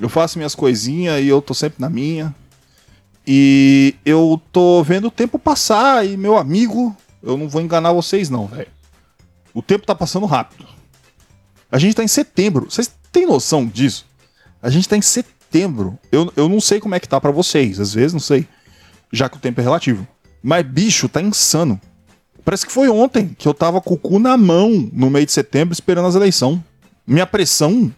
Eu 0.00 0.08
faço 0.08 0.38
minhas 0.38 0.54
coisinhas 0.54 1.22
e 1.22 1.28
eu 1.28 1.42
tô 1.42 1.52
sempre 1.52 1.76
na 1.78 1.90
minha. 1.90 2.34
E 3.26 3.94
eu 4.04 4.40
tô 4.52 4.82
vendo 4.82 5.08
o 5.08 5.10
tempo 5.10 5.38
passar 5.38 6.06
e, 6.06 6.16
meu 6.16 6.36
amigo, 6.36 6.94
eu 7.22 7.36
não 7.36 7.48
vou 7.48 7.62
enganar 7.62 7.92
vocês 7.92 8.28
não, 8.28 8.46
velho. 8.46 8.68
O 9.54 9.62
tempo 9.62 9.86
tá 9.86 9.94
passando 9.94 10.26
rápido. 10.26 10.66
A 11.70 11.78
gente 11.78 11.94
tá 11.94 12.04
em 12.04 12.08
setembro. 12.08 12.70
Vocês 12.70 12.90
têm 13.10 13.26
noção 13.26 13.66
disso? 13.66 14.06
A 14.60 14.68
gente 14.68 14.88
tá 14.88 14.96
em 14.96 15.02
setembro. 15.02 15.98
Eu, 16.12 16.32
eu 16.36 16.48
não 16.48 16.60
sei 16.60 16.80
como 16.80 16.94
é 16.94 17.00
que 17.00 17.08
tá 17.08 17.20
pra 17.20 17.30
vocês, 17.30 17.80
às 17.80 17.94
vezes 17.94 18.12
não 18.12 18.20
sei. 18.20 18.46
Já 19.12 19.28
que 19.28 19.36
o 19.36 19.40
tempo 19.40 19.60
é 19.60 19.64
relativo. 19.64 20.06
Mas, 20.42 20.66
bicho, 20.66 21.08
tá 21.08 21.22
insano. 21.22 21.80
Parece 22.44 22.66
que 22.66 22.72
foi 22.72 22.90
ontem 22.90 23.34
que 23.38 23.48
eu 23.48 23.54
tava 23.54 23.80
com 23.80 23.94
o 23.94 23.98
cu 23.98 24.18
na 24.18 24.36
mão 24.36 24.90
no 24.92 25.08
meio 25.08 25.24
de 25.24 25.32
setembro 25.32 25.72
esperando 25.72 26.06
as 26.06 26.14
eleições. 26.14 26.60
Minha 27.06 27.26
pressão 27.26 27.90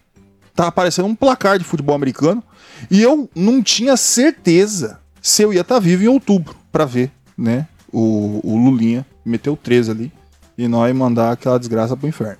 tá 0.55 0.69
aparecendo 0.69 1.07
um 1.07 1.15
placar 1.15 1.59
de 1.59 1.65
futebol 1.65 1.97
americano 1.97 2.43
e 2.91 3.03
eu 3.03 3.29
não 3.35 3.63
tinha 3.63 3.97
certeza 3.97 5.01
se 5.27 5.43
eu 5.43 5.53
ia 5.53 5.63
estar 5.63 5.81
vivo 5.81 6.05
em 6.05 6.07
outubro 6.07 6.55
pra 6.71 6.85
ver, 6.85 7.11
né? 7.37 7.67
O, 7.93 8.41
o 8.45 8.57
Lulinha 8.57 9.05
meteu 9.25 9.57
13 9.57 9.91
ali 9.91 10.13
e 10.57 10.69
nós 10.69 10.95
mandar 10.95 11.33
aquela 11.33 11.59
desgraça 11.59 11.97
pro 11.97 12.07
inferno. 12.07 12.39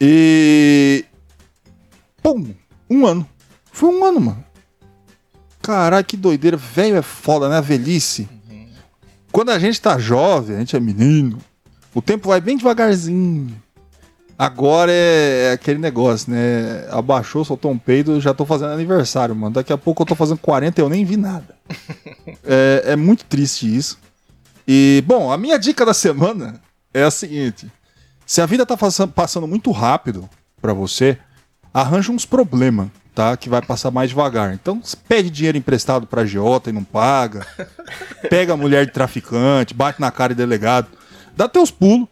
E. 0.00 1.04
Pum! 2.20 2.52
Um 2.90 3.06
ano. 3.06 3.24
Foi 3.70 3.88
um 3.88 4.04
ano, 4.04 4.20
mano. 4.20 4.44
Caralho, 5.62 6.04
que 6.04 6.16
doideira. 6.16 6.56
Velho 6.56 6.96
é 6.96 7.02
foda, 7.02 7.48
né? 7.48 7.58
A 7.58 7.60
velhice. 7.60 8.28
Quando 9.30 9.50
a 9.50 9.58
gente 9.60 9.80
tá 9.80 9.96
jovem, 9.96 10.56
a 10.56 10.58
gente 10.58 10.74
é 10.74 10.80
menino, 10.80 11.38
o 11.94 12.02
tempo 12.02 12.28
vai 12.28 12.40
bem 12.40 12.56
devagarzinho. 12.56 13.62
Agora 14.38 14.90
é, 14.90 15.50
é 15.50 15.52
aquele 15.52 15.78
negócio, 15.78 16.32
né? 16.32 16.86
Abaixou, 16.90 17.44
soltou 17.44 17.70
um 17.70 17.78
peido, 17.78 18.20
já 18.20 18.34
tô 18.34 18.44
fazendo 18.44 18.72
aniversário, 18.72 19.34
mano. 19.34 19.54
Daqui 19.54 19.72
a 19.72 19.78
pouco 19.78 20.02
eu 20.02 20.06
tô 20.06 20.14
fazendo 20.14 20.38
40 20.38 20.80
e 20.80 20.82
eu 20.82 20.88
nem 20.88 21.04
vi 21.04 21.16
nada. 21.16 21.54
é, 22.44 22.82
é 22.86 22.96
muito 22.96 23.24
triste 23.24 23.74
isso. 23.74 23.98
E, 24.66 25.02
bom, 25.06 25.30
a 25.30 25.36
minha 25.36 25.58
dica 25.58 25.84
da 25.84 25.94
semana 25.94 26.60
é 26.92 27.02
a 27.02 27.10
seguinte: 27.10 27.70
se 28.26 28.40
a 28.40 28.46
vida 28.46 28.64
tá 28.64 28.76
passando, 28.76 29.46
muito 29.46 29.70
rápido 29.70 30.28
pra 30.60 30.72
você, 30.72 31.18
arranja 31.72 32.12
uns 32.12 32.24
problemas, 32.24 32.88
tá? 33.14 33.36
Que 33.36 33.48
vai 33.48 33.62
passar 33.62 33.90
mais 33.90 34.10
devagar. 34.10 34.54
Então, 34.54 34.80
pede 35.08 35.30
dinheiro 35.30 35.58
emprestado 35.58 36.06
pra 36.06 36.22
agiota 36.22 36.70
e 36.70 36.72
não 36.72 36.84
paga. 36.84 37.46
pega 38.30 38.54
a 38.54 38.56
mulher 38.56 38.86
de 38.86 38.92
traficante, 38.92 39.74
bate 39.74 40.00
na 40.00 40.10
cara 40.10 40.34
de 40.34 40.38
delegado. 40.38 40.88
Dá 41.36 41.48
teus 41.48 41.70
pulos. 41.70 42.08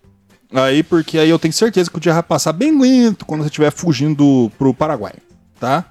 Aí, 0.52 0.82
porque 0.82 1.18
aí 1.18 1.30
eu 1.30 1.38
tenho 1.38 1.54
certeza 1.54 1.90
que 1.90 1.96
o 1.96 2.00
dia 2.00 2.12
vai 2.12 2.22
passar 2.22 2.52
bem 2.52 2.78
lento 2.78 3.24
quando 3.24 3.42
você 3.42 3.48
estiver 3.48 3.70
fugindo 3.70 4.50
pro 4.58 4.74
Paraguai, 4.74 5.14
tá? 5.58 5.84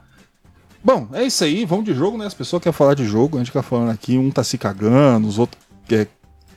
Bom, 0.83 1.07
é 1.13 1.23
isso 1.23 1.43
aí. 1.43 1.65
Vamos 1.65 1.85
de 1.85 1.93
jogo, 1.93 2.17
né? 2.17 2.25
As 2.25 2.33
pessoas 2.33 2.61
querem 2.61 2.75
falar 2.75 2.93
de 2.93 3.05
jogo, 3.05 3.37
a 3.37 3.39
gente 3.39 3.47
fica 3.47 3.63
falando 3.63 3.91
aqui, 3.91 4.17
um 4.17 4.29
tá 4.31 4.43
se 4.43 4.57
cagando, 4.57 5.27
os 5.27 5.39
outros 5.39 5.61
quer 5.87 6.07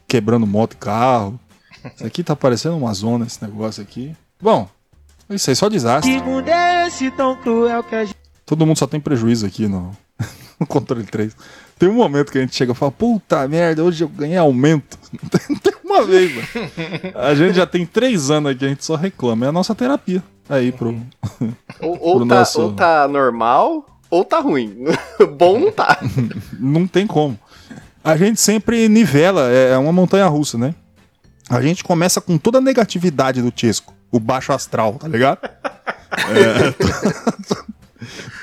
quebrando 0.06 0.46
moto 0.46 0.74
e 0.74 0.76
carro. 0.76 1.40
Isso 1.94 2.06
aqui 2.06 2.22
tá 2.22 2.36
parecendo 2.36 2.76
uma 2.76 2.92
zona, 2.92 3.26
esse 3.26 3.42
negócio 3.42 3.82
aqui. 3.82 4.14
Bom, 4.40 4.68
é 5.28 5.34
isso 5.34 5.50
aí, 5.50 5.56
só 5.56 5.68
desastre. 5.68 6.12
Todo 8.44 8.66
mundo 8.66 8.78
só 8.78 8.86
tem 8.86 9.00
prejuízo 9.00 9.46
aqui 9.46 9.66
no, 9.66 9.96
no 10.58 10.66
controle 10.66 11.04
3. 11.04 11.34
Tem 11.78 11.88
um 11.88 11.94
momento 11.94 12.30
que 12.30 12.38
a 12.38 12.40
gente 12.40 12.54
chega 12.54 12.72
e 12.72 12.74
fala, 12.74 12.92
puta 12.92 13.46
merda, 13.48 13.82
hoje 13.82 14.04
eu 14.04 14.08
ganhei 14.08 14.36
aumento. 14.36 14.98
Uma 15.92 16.04
vez, 16.04 16.34
mano. 16.34 16.46
A 17.14 17.34
gente 17.34 17.54
já 17.54 17.66
tem 17.66 17.84
três 17.86 18.30
anos 18.30 18.52
aqui, 18.52 18.64
a 18.64 18.68
gente 18.68 18.84
só 18.84 18.94
reclama. 18.96 19.46
É 19.46 19.48
a 19.48 19.52
nossa 19.52 19.74
terapia. 19.74 20.22
Aí, 20.48 20.72
pro. 20.72 20.98
Ou, 21.80 21.98
ou 22.00 22.16
Pro 22.18 22.28
tá, 22.28 22.34
nosso- 22.36 22.60
ou 22.62 22.72
tá 22.72 23.06
normal, 23.08 23.86
ou 24.10 24.24
tá 24.24 24.40
ruim. 24.40 24.84
Bom 25.36 25.58
não 25.60 25.72
tá. 25.72 25.98
Não 26.58 26.86
tem 26.86 27.06
como. 27.06 27.38
A 28.04 28.16
gente 28.16 28.40
sempre 28.40 28.88
nivela, 28.88 29.48
é 29.50 29.70
é 29.72 29.78
uma 29.78 29.92
montanha 29.92 30.26
russa, 30.26 30.58
né? 30.58 30.74
A 31.48 31.60
gente 31.60 31.84
começa 31.84 32.20
com 32.20 32.36
toda 32.38 32.58
a 32.58 32.60
negatividade 32.60 33.40
do 33.42 33.52
Chesco, 33.54 33.94
o 34.10 34.18
baixo 34.18 34.52
astral, 34.52 34.94
tá 34.94 35.06
ligado? 35.06 35.38
É, 35.44 36.74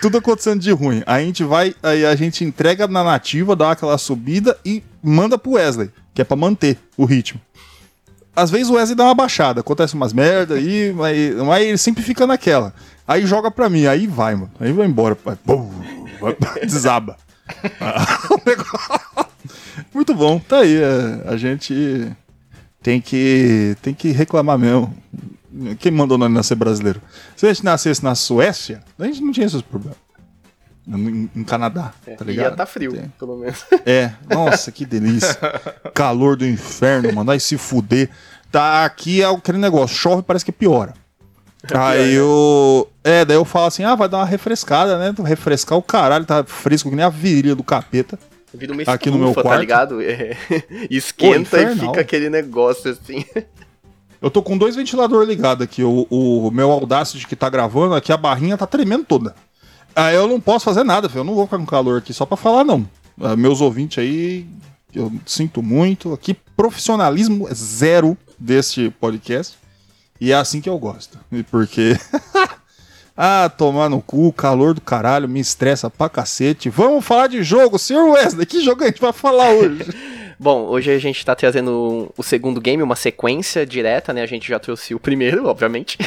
tudo 0.01 0.17
acontecendo 0.17 0.61
de 0.61 0.71
ruim. 0.71 1.01
Aí 1.05 1.23
a 1.23 1.25
gente 1.25 1.43
vai, 1.43 1.73
aí 1.81 2.05
a 2.05 2.15
gente 2.15 2.43
entrega 2.43 2.87
na 2.87 3.03
nativa, 3.03 3.55
dá 3.55 3.71
aquela 3.71 3.97
subida 3.97 4.57
e 4.65 4.83
manda 5.01 5.37
pro 5.37 5.51
Wesley, 5.51 5.89
que 6.13 6.21
é 6.21 6.25
pra 6.25 6.35
manter 6.37 6.77
o 6.97 7.05
ritmo. 7.05 7.39
Às 8.35 8.49
vezes 8.49 8.69
o 8.69 8.73
Wesley 8.73 8.95
dá 8.95 9.03
uma 9.05 9.15
baixada, 9.15 9.61
acontece 9.61 9.95
umas 9.95 10.13
merda 10.13 10.55
aí, 10.55 10.93
mas, 10.95 11.35
mas 11.45 11.63
ele 11.65 11.77
sempre 11.77 12.03
fica 12.03 12.25
naquela. 12.25 12.73
Aí 13.07 13.25
joga 13.25 13.51
pra 13.51 13.69
mim, 13.69 13.85
aí 13.85 14.07
vai, 14.07 14.35
mano. 14.35 14.51
Aí 14.59 14.71
vai 14.71 14.87
embora, 14.87 15.17
vai, 15.25 15.35
pum, 15.35 15.69
vai, 16.21 16.35
desaba. 16.65 17.17
Muito 19.93 20.13
bom, 20.13 20.39
tá 20.39 20.59
aí. 20.59 20.77
é, 20.77 21.23
A 21.27 21.37
gente 21.37 22.11
tem 22.81 23.01
que, 23.01 23.75
tem 23.81 23.93
que 23.93 24.11
reclamar 24.11 24.57
mesmo. 24.57 24.95
Quem 25.79 25.91
mandou 25.91 26.17
nós 26.17 26.31
nascer 26.31 26.55
brasileiro? 26.55 27.01
Se 27.35 27.45
a 27.45 27.53
gente 27.53 27.65
nascesse 27.65 28.03
na 28.03 28.13
Suécia, 28.15 28.81
a 28.97 29.05
gente 29.05 29.21
não 29.21 29.31
tinha 29.31 29.45
esses 29.45 29.61
problemas. 29.61 29.97
Em, 30.87 31.29
em 31.35 31.43
Canadá, 31.43 31.93
tá 32.17 32.25
ligado? 32.25 32.51
Ia 32.51 32.55
tá 32.55 32.65
frio, 32.65 32.93
Tem. 32.93 33.13
pelo 33.19 33.37
menos. 33.37 33.63
É, 33.85 34.11
nossa, 34.27 34.71
que 34.71 34.85
delícia. 34.85 35.37
Calor 35.93 36.35
do 36.35 36.47
inferno, 36.47 37.13
mano. 37.13 37.29
Aí 37.29 37.39
se 37.39 37.57
fuder. 37.57 38.09
Tá, 38.51 38.85
aqui 38.85 39.21
é 39.21 39.25
aquele 39.25 39.59
negócio, 39.59 39.95
chove 39.95 40.23
parece 40.23 40.43
que 40.43 40.51
piora. 40.51 40.93
Aí 41.71 42.13
eu. 42.13 42.89
É, 43.03 43.23
daí 43.23 43.37
eu 43.37 43.45
falo 43.45 43.67
assim: 43.67 43.83
ah, 43.83 43.93
vai 43.93 44.09
dar 44.09 44.17
uma 44.17 44.25
refrescada, 44.25 44.97
né? 44.97 45.13
Refrescar 45.23 45.77
o 45.77 45.83
caralho, 45.83 46.25
tá 46.25 46.43
fresco 46.43 46.89
que 46.89 46.95
nem 46.95 47.05
a 47.05 47.09
virilha 47.09 47.55
do 47.55 47.63
capeta. 47.63 48.17
Vira 48.53 48.73
uma 48.73 48.81
Aqui 48.83 49.11
no 49.11 49.17
meu 49.19 49.27
estufa, 49.27 49.43
tá 49.43 49.49
quarto. 49.49 49.61
ligado? 49.61 50.01
É. 50.01 50.35
Esquenta 50.89 51.37
e 51.37 51.41
infernal. 51.41 51.89
fica 51.89 52.01
aquele 52.01 52.29
negócio 52.29 52.89
assim. 52.91 53.23
Eu 54.21 54.29
tô 54.29 54.41
com 54.43 54.57
dois 54.57 54.75
ventiladores 54.75 55.27
ligados 55.27 55.63
aqui. 55.63 55.83
O, 55.83 56.05
o 56.09 56.51
meu 56.51 56.71
Audacity 56.71 57.25
que 57.25 57.35
tá 57.35 57.49
gravando 57.49 57.95
aqui, 57.95 58.11
a 58.11 58.17
barrinha 58.17 58.57
tá 58.57 58.67
tremendo 58.67 59.05
toda. 59.05 59.33
Aí 59.95 60.15
eu 60.15 60.27
não 60.27 60.39
posso 60.39 60.65
fazer 60.65 60.83
nada, 60.83 61.07
filho. 61.07 61.21
Eu 61.21 61.25
não 61.25 61.35
vou 61.35 61.45
ficar 61.45 61.57
com 61.57 61.65
calor 61.65 61.97
aqui 61.97 62.13
só 62.13 62.25
pra 62.25 62.37
falar, 62.37 62.63
não. 62.63 62.87
Ah, 63.21 63.35
meus 63.35 63.61
ouvintes 63.61 63.99
aí, 63.99 64.45
eu 64.93 65.11
sinto 65.25 65.61
muito. 65.61 66.13
Aqui, 66.13 66.33
profissionalismo 66.55 67.47
zero 67.53 68.17
deste 68.37 68.89
podcast. 68.99 69.57
E 70.19 70.31
é 70.31 70.35
assim 70.35 70.59
que 70.59 70.69
eu 70.69 70.77
gosto. 70.77 71.17
E 71.31 71.43
Porque. 71.43 71.97
ah, 73.15 73.49
tomar 73.57 73.89
no 73.89 74.01
cu, 74.01 74.33
calor 74.33 74.73
do 74.73 74.81
caralho, 74.81 75.29
me 75.29 75.39
estressa 75.39 75.89
pra 75.89 76.09
cacete. 76.09 76.69
Vamos 76.69 77.05
falar 77.05 77.27
de 77.27 77.41
jogo, 77.41 77.79
senhor 77.79 78.09
Wesley. 78.09 78.45
Que 78.45 78.61
jogo 78.61 78.83
a 78.83 78.87
gente 78.87 79.01
vai 79.01 79.13
falar 79.13 79.49
hoje? 79.51 79.85
Bom, 80.41 80.67
hoje 80.67 80.89
a 80.89 80.97
gente 80.97 81.25
tá 81.25 81.35
trazendo 81.35 82.13
o 82.17 82.23
segundo 82.23 82.61
game, 82.61 82.81
uma 82.81 82.95
sequência 82.95 83.65
direta, 83.65 84.13
né? 84.13 84.21
A 84.21 84.25
gente 84.25 84.47
já 84.47 84.57
trouxe 84.57 84.95
o 84.95 84.99
primeiro, 84.99 85.47
obviamente. 85.51 85.97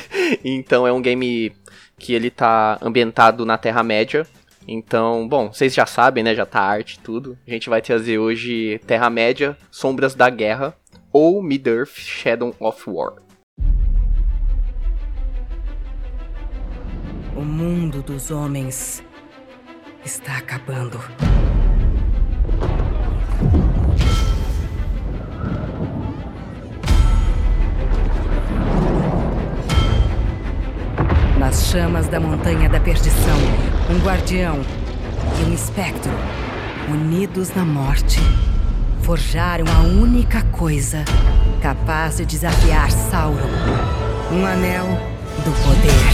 Então 0.42 0.86
é 0.86 0.92
um 0.92 1.02
game 1.02 1.52
que 1.98 2.14
ele 2.14 2.30
tá 2.30 2.78
ambientado 2.80 3.44
na 3.44 3.58
Terra-média. 3.58 4.26
Então, 4.66 5.28
bom, 5.28 5.52
vocês 5.52 5.74
já 5.74 5.84
sabem, 5.84 6.24
né? 6.24 6.34
Já 6.34 6.46
tá 6.46 6.60
arte 6.60 6.98
tudo. 6.98 7.36
A 7.46 7.50
gente 7.50 7.68
vai 7.68 7.82
trazer 7.82 8.18
hoje 8.18 8.80
Terra-média, 8.86 9.54
Sombras 9.70 10.14
da 10.14 10.30
Guerra 10.30 10.74
ou 11.12 11.42
Mid-Earth 11.42 11.98
Shadow 11.98 12.56
of 12.58 12.82
War. 12.88 13.16
O 17.36 17.42
mundo 17.42 18.00
dos 18.00 18.30
homens 18.30 19.04
está 20.02 20.38
acabando. 20.38 20.98
Nas 31.42 31.66
chamas 31.66 32.06
da 32.06 32.20
Montanha 32.20 32.68
da 32.68 32.78
Perdição, 32.78 33.36
um 33.90 33.98
guardião 33.98 34.60
e 35.40 35.50
um 35.50 35.52
espectro, 35.52 36.12
unidos 36.88 37.52
na 37.52 37.64
morte, 37.64 38.20
forjaram 39.02 39.64
a 39.66 39.80
única 39.80 40.44
coisa 40.52 41.04
capaz 41.60 42.18
de 42.18 42.26
desafiar 42.26 42.92
Sauron: 42.92 43.50
um 44.30 44.46
anel 44.46 44.86
do 45.44 45.50
poder. 45.64 46.12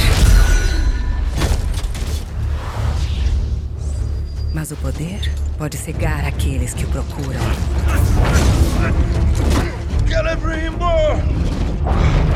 Mas 4.55 4.73
o 4.73 4.77
poder 4.77 5.31
pode 5.59 5.77
cegar 5.77 6.25
aqueles 6.25 6.73
que 6.73 6.87
o 6.87 6.89
procuram. 6.89 7.43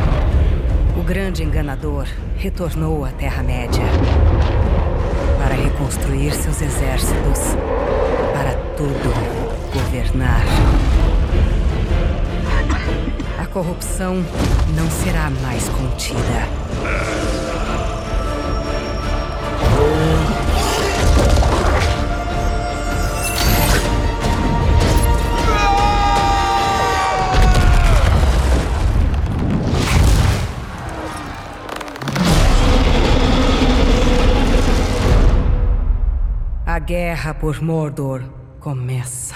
O 0.09 0.12
grande 1.13 1.43
enganador 1.43 2.07
retornou 2.39 3.05
à 3.05 3.11
Terra-média 3.11 3.85
para 5.39 5.55
reconstruir 5.55 6.33
seus 6.33 6.63
exércitos, 6.63 7.39
para 8.33 8.55
tudo 8.79 9.13
governar. 9.75 10.43
A 13.39 13.47
corrupção 13.49 14.25
não 14.75 14.91
será 14.91 15.29
mais 15.43 15.69
contida. 15.69 17.32
Guerra 36.83 37.35
por 37.35 37.63
Mordor 37.63 38.23
começa. 38.59 39.32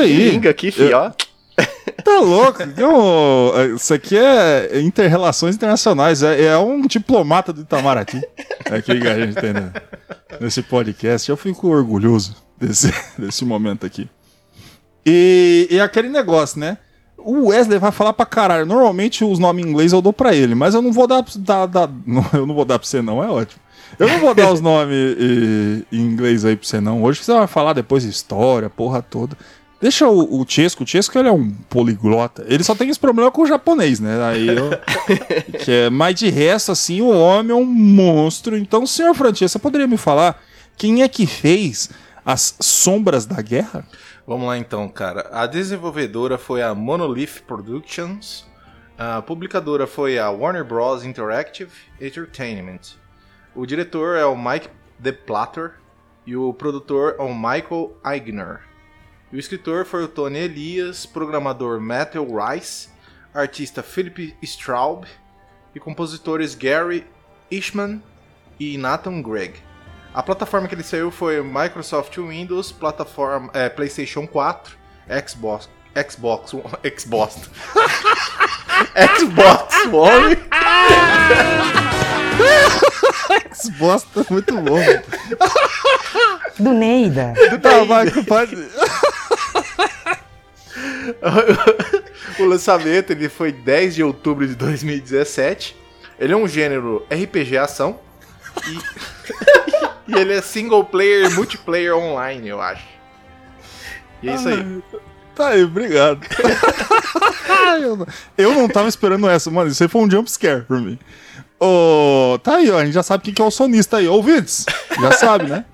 aí. 0.00 0.30
Liga 0.30 0.50
aqui, 0.50 0.70
fi, 0.70 0.92
ó. 0.92 1.10
Tá 2.04 2.20
louco? 2.20 2.62
Eu- 2.76 3.74
isso 3.76 3.92
aqui 3.94 4.16
é 4.16 4.80
interrelações 4.80 5.54
internacionais. 5.56 6.22
É, 6.22 6.44
é 6.44 6.58
um 6.58 6.82
diplomata 6.82 7.52
do 7.52 7.62
Itamaraty. 7.62 8.20
Aqui 8.70 9.00
que 9.00 9.08
a 9.08 9.18
gente 9.18 9.34
tem 9.34 9.52
né, 9.52 9.72
nesse 10.40 10.62
podcast. 10.62 11.28
Eu 11.28 11.36
fico 11.36 11.68
orgulhoso 11.68 12.36
desse, 12.58 12.92
desse 13.18 13.44
momento 13.44 13.84
aqui. 13.86 14.08
E, 15.04 15.66
e 15.70 15.80
aquele 15.80 16.08
negócio, 16.08 16.60
né? 16.60 16.78
O 17.18 17.48
Wesley 17.48 17.78
vai 17.78 17.90
falar 17.90 18.12
pra 18.12 18.26
caralho. 18.26 18.66
Normalmente 18.66 19.24
os 19.24 19.38
nomes 19.38 19.64
em 19.64 19.68
inglês 19.68 19.92
eu 19.92 20.02
dou 20.02 20.12
pra 20.12 20.34
ele, 20.34 20.54
mas 20.54 20.74
eu 20.74 20.82
não 20.82 20.92
vou 20.92 21.06
dar, 21.06 21.24
dar, 21.38 21.66
dar- 21.66 21.90
não, 22.06 22.24
eu 22.34 22.46
não 22.46 22.54
vou 22.54 22.64
dar 22.64 22.78
pra 22.78 22.86
você, 22.86 23.00
não. 23.02 23.22
É 23.24 23.28
ótimo. 23.28 23.60
Eu 23.98 24.08
não 24.08 24.18
vou 24.18 24.34
dar 24.34 24.52
os 24.52 24.60
nomes 24.60 25.16
em 25.90 25.98
inglês 25.98 26.44
aí 26.44 26.54
pra 26.56 26.66
você, 26.68 26.80
não. 26.80 27.02
Hoje 27.02 27.22
você 27.24 27.32
vai 27.32 27.46
falar 27.46 27.72
depois 27.72 28.04
história, 28.04 28.68
porra 28.68 29.00
toda. 29.00 29.36
Deixa 29.80 30.08
o, 30.08 30.40
o 30.40 30.46
Chesco, 30.48 30.84
o 30.84 30.86
Chesco 30.86 31.18
ele 31.18 31.28
é 31.28 31.32
um 31.32 31.50
poliglota. 31.50 32.44
Ele 32.48 32.64
só 32.64 32.74
tem 32.74 32.88
esse 32.88 32.98
problema 32.98 33.30
com 33.30 33.42
o 33.42 33.46
japonês, 33.46 34.00
né? 34.00 34.22
Aí 34.24 34.48
eu, 34.48 34.70
que 35.64 35.70
é, 35.70 35.90
mas 35.90 36.14
de 36.14 36.30
resto, 36.30 36.72
assim, 36.72 37.02
o 37.02 37.10
homem 37.10 37.52
é 37.52 37.54
um 37.54 37.64
monstro. 37.64 38.56
Então, 38.56 38.86
senhor 38.86 39.14
Francesco, 39.14 39.52
você 39.52 39.58
poderia 39.58 39.86
me 39.86 39.98
falar 39.98 40.42
quem 40.76 41.02
é 41.02 41.08
que 41.08 41.26
fez 41.26 41.90
as 42.24 42.56
Sombras 42.60 43.26
da 43.26 43.40
Guerra? 43.42 43.86
Vamos 44.26 44.46
lá 44.46 44.58
então, 44.58 44.88
cara. 44.88 45.28
A 45.30 45.46
desenvolvedora 45.46 46.38
foi 46.38 46.62
a 46.62 46.74
Monolith 46.74 47.42
Productions. 47.46 48.46
A 48.98 49.20
publicadora 49.20 49.86
foi 49.86 50.18
a 50.18 50.30
Warner 50.30 50.64
Bros. 50.64 51.04
Interactive 51.04 51.70
Entertainment. 52.00 52.96
O 53.54 53.66
diretor 53.66 54.16
é 54.16 54.24
o 54.24 54.36
Mike 54.36 54.68
DePlatter 54.98 55.74
e 56.26 56.34
o 56.34 56.52
produtor 56.52 57.16
é 57.18 57.22
o 57.22 57.34
Michael 57.34 57.96
Eigner. 58.04 58.60
E 59.32 59.36
o 59.36 59.38
escritor 59.38 59.84
foi 59.84 60.04
o 60.04 60.08
Tony 60.08 60.38
Elias, 60.38 61.04
programador 61.04 61.80
Matthew 61.80 62.26
Rice, 62.36 62.88
artista 63.34 63.82
Philip 63.82 64.36
Straub 64.42 65.04
e 65.74 65.80
compositores 65.80 66.54
Gary 66.54 67.06
Ishman 67.50 68.02
e 68.58 68.78
Nathan 68.78 69.20
Gregg. 69.20 69.56
A 70.14 70.22
plataforma 70.22 70.68
que 70.68 70.74
ele 70.74 70.82
saiu 70.82 71.10
foi 71.10 71.42
Microsoft 71.42 72.16
Windows, 72.16 72.72
plataforma 72.72 73.50
é, 73.52 73.68
PlayStation 73.68 74.26
4, 74.26 74.74
Xbox, 75.28 75.68
Xbox, 76.08 76.52
Xbox, 76.96 77.50
Xbox 79.18 79.74
One 79.92 80.36
Esse 83.50 83.70
bosta 83.72 84.24
muito 84.30 84.56
bom. 84.60 84.78
Do 86.58 86.72
Neida. 86.72 87.32
tá, 87.62 87.84
vai, 87.84 88.10
pode. 88.24 88.56
o 92.38 92.44
lançamento 92.44 93.10
ele 93.10 93.28
foi 93.28 93.52
10 93.52 93.94
de 93.96 94.02
outubro 94.02 94.46
de 94.46 94.54
2017. 94.54 95.76
Ele 96.18 96.32
é 96.32 96.36
um 96.36 96.48
gênero 96.48 97.06
RPG 97.10 97.58
ação 97.58 97.98
e, 98.66 100.12
e 100.12 100.18
ele 100.18 100.32
é 100.34 100.40
single 100.42 100.84
player, 100.84 101.30
multiplayer 101.34 101.94
online, 101.96 102.48
eu 102.48 102.60
acho. 102.60 102.84
E 104.22 104.28
é 104.30 104.34
isso 104.34 104.48
aí. 104.48 104.82
Tá 105.34 105.48
aí, 105.48 105.62
obrigado. 105.64 106.20
eu, 107.82 107.96
não- 107.96 108.06
eu 108.38 108.54
não 108.54 108.68
tava 108.68 108.88
esperando 108.88 109.28
essa, 109.28 109.50
mano. 109.50 109.70
Isso 109.70 109.82
aí 109.82 109.88
foi 109.88 110.00
um 110.00 110.10
jumpscare 110.10 110.62
pra 110.62 110.78
mim. 110.78 110.98
Ô, 111.58 112.38
tá 112.42 112.56
aí, 112.56 112.70
ó. 112.70 112.78
A 112.78 112.84
gente 112.84 112.94
já 112.94 113.02
sabe 113.02 113.24
quem 113.24 113.34
que 113.34 113.40
é 113.40 113.44
o 113.44 113.50
sonista 113.50 113.96
aí. 113.98 114.08
Ouvintes, 114.08 114.66
já 115.00 115.12
sabe, 115.16 115.46
né? 115.48 115.64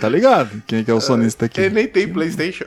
Tá 0.00 0.08
ligado? 0.08 0.62
Quem 0.66 0.84
que 0.84 0.90
é 0.90 0.94
o 0.94 1.00
sonista 1.00 1.46
aqui? 1.46 1.60
Ele 1.60 1.74
nem 1.74 1.88
tem 1.88 2.08
PlayStation. 2.12 2.66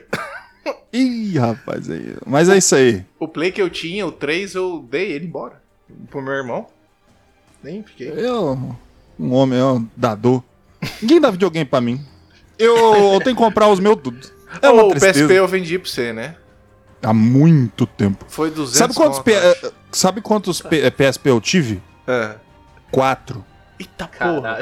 Ih, 0.92 1.38
rapaz, 1.38 1.90
aí. 1.90 2.16
Mas 2.26 2.50
é 2.50 2.58
isso 2.58 2.76
aí. 2.76 3.04
O 3.20 3.28
play 3.28 3.52
que 3.52 3.62
eu 3.62 3.70
tinha, 3.70 4.06
o 4.08 4.12
3, 4.12 4.56
eu 4.56 4.86
dei 4.90 5.12
ele 5.12 5.26
embora 5.26 5.62
pro 6.10 6.22
meu 6.22 6.34
irmão. 6.34 6.68
Nem 7.64 7.84
fiquei. 7.84 8.10
Eu, 8.16 8.76
um 9.20 9.34
homem, 9.34 9.62
ó, 9.62 9.80
dador. 9.96 10.42
Ninguém 11.02 11.20
dá 11.20 11.30
videogame 11.30 11.66
pra 11.66 11.82
mim. 11.82 12.04
Eu, 12.58 12.76
eu 13.14 13.20
tenho 13.22 13.36
que 13.36 13.42
comprar 13.42 13.68
os 13.68 13.80
meus 13.80 13.98
tudo. 14.02 14.18
É 14.62 14.70
uma 14.70 14.86
o. 14.86 14.94
PSP 14.94 15.34
eu 15.34 15.48
vendi 15.48 15.78
pra 15.78 15.90
você, 15.90 16.14
né? 16.14 16.36
Há 17.04 17.14
muito 17.14 17.86
tempo. 17.86 18.26
Foi 18.28 18.50
200 18.50 18.78
Sabe 18.78 18.94
quantos, 18.96 19.18
conto, 19.20 19.26
P- 19.26 19.72
sabe 19.92 20.22
quantos 20.22 20.62
P- 20.62 20.90
PSP 20.92 21.30
eu 21.30 21.40
tive? 21.40 21.82
É. 22.08 22.36
Quatro. 22.92 23.46
Eita 23.80 24.08
porra. 24.08 24.60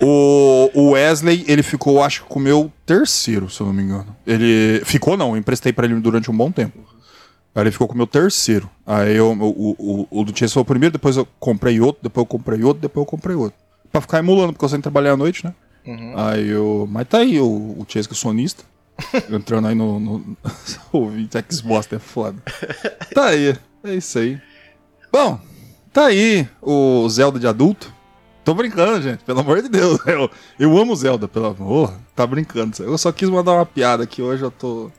O, 0.00 0.70
o 0.72 0.90
Wesley, 0.90 1.44
ele 1.48 1.62
ficou, 1.62 2.02
acho 2.02 2.22
que 2.22 2.28
com 2.28 2.38
o 2.38 2.42
meu 2.42 2.72
terceiro, 2.84 3.50
se 3.50 3.60
eu 3.60 3.66
não 3.66 3.74
me 3.74 3.82
engano. 3.82 4.16
Ele. 4.26 4.82
Ficou, 4.84 5.16
não, 5.16 5.30
eu 5.30 5.36
emprestei 5.36 5.72
pra 5.72 5.86
ele 5.86 5.98
durante 6.00 6.30
um 6.30 6.36
bom 6.36 6.50
tempo. 6.52 6.78
Aí 7.54 7.62
ele 7.62 7.70
ficou 7.70 7.88
com 7.88 7.94
o 7.94 7.96
meu 7.96 8.06
terceiro. 8.06 8.70
Aí 8.86 9.16
eu, 9.16 9.32
o, 9.32 9.76
o, 9.78 10.20
o 10.20 10.24
do 10.24 10.38
Chase 10.38 10.52
foi 10.52 10.62
o 10.62 10.66
primeiro, 10.66 10.92
depois 10.92 11.16
eu 11.16 11.26
comprei 11.40 11.80
outro, 11.80 12.02
depois 12.02 12.22
eu 12.22 12.26
comprei 12.26 12.62
outro, 12.62 12.82
depois 12.82 13.04
eu 13.04 13.10
comprei 13.10 13.34
outro. 13.34 13.58
Pra 13.90 14.00
ficar 14.00 14.18
emulando, 14.18 14.52
porque 14.52 14.64
eu 14.64 14.68
sempre 14.68 14.82
trabalhei 14.82 15.10
à 15.10 15.16
noite, 15.16 15.44
né? 15.44 15.54
Aí 16.16 16.48
eu. 16.48 16.86
Mas 16.90 17.08
tá 17.08 17.18
aí 17.18 17.40
o, 17.40 17.46
o 17.46 17.86
Chase 17.88 18.06
que 18.06 18.14
é 18.14 18.16
sonista. 18.16 18.62
Entrando 19.30 19.68
aí 19.68 19.74
no. 19.74 19.98
no... 19.98 20.36
Ouvinte, 20.92 21.36
Xbox 21.50 21.90
é 21.92 21.98
foda. 21.98 22.36
Tá 23.14 23.26
aí, 23.26 23.56
é 23.84 23.94
isso 23.94 24.18
aí. 24.18 24.40
Bom, 25.10 25.40
tá 25.96 26.04
aí 26.04 26.46
o 26.60 27.08
Zelda 27.08 27.40
de 27.40 27.46
adulto. 27.46 27.90
Tô 28.44 28.52
brincando, 28.52 29.00
gente, 29.00 29.24
pelo 29.24 29.40
amor 29.40 29.62
de 29.62 29.68
Deus. 29.70 29.98
Eu, 30.06 30.30
eu 30.58 30.76
amo 30.76 30.94
Zelda, 30.94 31.26
pelo 31.26 31.46
amor. 31.46 31.90
Tá 32.14 32.26
brincando. 32.26 32.82
Eu 32.82 32.98
só 32.98 33.10
quis 33.10 33.30
mandar 33.30 33.52
uma 33.52 33.64
piada 33.64 34.04
aqui 34.04 34.20
hoje, 34.20 34.42
eu 34.42 34.50
tô. 34.50 34.90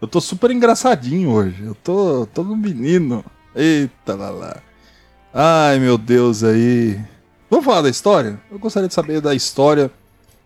Eu 0.00 0.06
tô 0.06 0.20
super 0.20 0.52
engraçadinho 0.52 1.28
hoje. 1.28 1.60
Eu 1.60 1.74
tô. 1.74 2.28
tô 2.32 2.44
no 2.44 2.56
menino. 2.56 3.24
Eita 3.52 4.14
lá 4.14 4.30
lá. 4.30 4.56
Ai, 5.34 5.80
meu 5.80 5.98
Deus 5.98 6.44
aí. 6.44 7.00
Vamos 7.50 7.64
falar 7.64 7.82
da 7.82 7.90
história? 7.90 8.40
Eu 8.48 8.58
gostaria 8.60 8.88
de 8.88 8.94
saber 8.94 9.20
da 9.20 9.34
história 9.34 9.90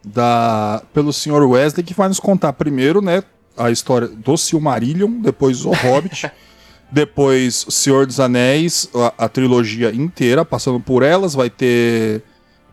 da 0.02 0.82
pelo 0.94 1.12
Sr. 1.12 1.46
Wesley, 1.46 1.84
que 1.84 1.92
vai 1.92 2.08
nos 2.08 2.18
contar 2.18 2.54
primeiro, 2.54 3.02
né, 3.02 3.22
a 3.58 3.70
história 3.70 4.08
do 4.08 4.38
Silmarillion, 4.38 5.20
depois 5.20 5.66
o 5.66 5.70
Hobbit, 5.70 6.30
depois 6.90 7.66
Senhor 7.68 8.06
dos 8.06 8.18
Anéis, 8.18 8.90
a, 8.94 9.24
a 9.24 9.28
trilogia 9.28 9.90
inteira, 9.94 10.44
passando 10.44 10.80
por 10.80 11.02
elas, 11.02 11.34
vai 11.34 11.50
ter 11.50 12.22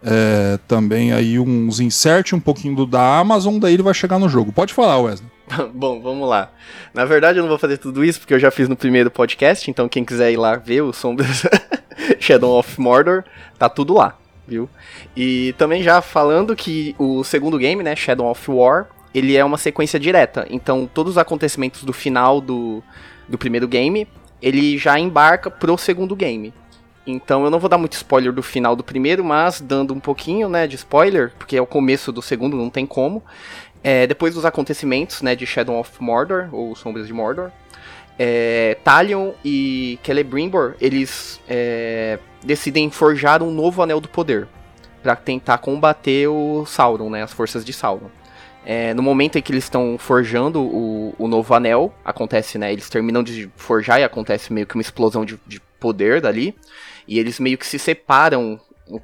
é, 0.03 0.59
também 0.67 1.11
aí 1.11 1.39
uns 1.39 1.79
insert, 1.79 2.33
um 2.33 2.39
pouquinho 2.39 2.75
do 2.75 2.85
da 2.85 3.19
Amazon, 3.19 3.57
daí 3.57 3.73
ele 3.73 3.83
vai 3.83 3.93
chegar 3.93 4.19
no 4.19 4.29
jogo. 4.29 4.51
Pode 4.51 4.73
falar, 4.73 4.99
Wesley. 4.99 5.29
Bom, 5.73 6.01
vamos 6.01 6.29
lá. 6.29 6.51
Na 6.93 7.05
verdade, 7.05 7.39
eu 7.39 7.43
não 7.43 7.49
vou 7.49 7.57
fazer 7.57 7.77
tudo 7.77 8.05
isso 8.05 8.19
porque 8.19 8.33
eu 8.33 8.39
já 8.39 8.51
fiz 8.51 8.69
no 8.69 8.75
primeiro 8.75 9.09
podcast, 9.09 9.69
então 9.69 9.89
quem 9.89 10.05
quiser 10.05 10.31
ir 10.31 10.37
lá 10.37 10.55
ver 10.55 10.81
o 10.81 10.93
Sombras 10.93 11.43
Shadow 12.19 12.59
of 12.59 12.79
Mordor, 12.79 13.23
tá 13.57 13.67
tudo 13.67 13.95
lá, 13.95 14.15
viu? 14.47 14.69
E 15.15 15.53
também 15.57 15.81
já 15.81 16.01
falando 16.01 16.55
que 16.55 16.95
o 16.99 17.23
segundo 17.23 17.57
game, 17.57 17.83
né, 17.83 17.95
Shadow 17.95 18.29
of 18.29 18.49
War, 18.49 18.87
ele 19.13 19.35
é 19.35 19.43
uma 19.43 19.57
sequência 19.57 19.99
direta. 19.99 20.45
Então, 20.49 20.89
todos 20.93 21.13
os 21.13 21.17
acontecimentos 21.17 21.83
do 21.83 21.93
final 21.93 22.41
do, 22.41 22.83
do 23.27 23.37
primeiro 23.37 23.67
game, 23.67 24.07
ele 24.41 24.77
já 24.77 24.99
embarca 24.99 25.49
pro 25.49 25.77
segundo 25.77 26.15
game. 26.15 26.53
Então 27.07 27.43
eu 27.43 27.51
não 27.51 27.59
vou 27.59 27.69
dar 27.69 27.77
muito 27.77 27.93
spoiler 27.93 28.33
do 28.33 28.41
final 28.41 28.75
do 28.75 28.83
primeiro, 28.83 29.23
mas 29.23 29.61
dando 29.61 29.93
um 29.93 29.99
pouquinho, 29.99 30.49
né, 30.49 30.65
de 30.65 30.75
spoiler, 30.75 31.31
porque 31.37 31.55
é 31.55 31.61
o 31.61 31.65
começo 31.67 32.11
do 32.11 32.21
segundo, 32.21 32.57
não 32.57 32.69
tem 32.69 32.85
como. 32.85 33.23
É, 33.83 34.07
depois 34.07 34.33
dos 34.33 34.45
acontecimentos, 34.45 35.21
né, 35.21 35.35
de 35.35 35.45
Shadow 35.45 35.79
of 35.79 35.91
Mordor, 35.99 36.49
ou 36.51 36.75
Sombras 36.75 37.05
de 37.05 37.13
Mordor, 37.13 37.51
é, 38.17 38.77
Talion 38.83 39.33
e 39.43 39.99
Celebrimbor, 40.03 40.73
eles 40.81 41.39
é, 41.47 42.17
decidem 42.43 42.89
forjar 42.89 43.43
um 43.43 43.51
novo 43.51 43.83
Anel 43.83 44.01
do 44.01 44.09
Poder, 44.09 44.47
para 45.03 45.15
tentar 45.15 45.59
combater 45.59 46.27
o 46.27 46.65
Sauron, 46.65 47.11
né, 47.11 47.21
as 47.21 47.31
forças 47.31 47.63
de 47.63 47.71
Sauron. 47.71 48.09
É, 48.65 48.95
no 48.95 49.03
momento 49.03 49.37
em 49.37 49.41
que 49.43 49.51
eles 49.51 49.65
estão 49.65 49.95
forjando 49.99 50.59
o, 50.59 51.13
o 51.19 51.27
novo 51.27 51.53
anel, 51.53 51.93
acontece, 52.03 52.57
né? 52.57 52.73
Eles 52.73 52.89
terminam 52.89 53.21
de 53.21 53.47
forjar 53.55 53.99
e 53.99 54.03
acontece 54.03 54.51
meio 54.51 54.65
que 54.65 54.73
uma 54.75 54.81
explosão 54.81 55.23
de, 55.23 55.39
de 55.45 55.59
poder 55.79 56.19
dali. 56.19 56.55
E 57.07 57.19
eles 57.19 57.39
meio 57.39 57.57
que 57.59 57.65
se 57.67 57.77
separam 57.77 58.59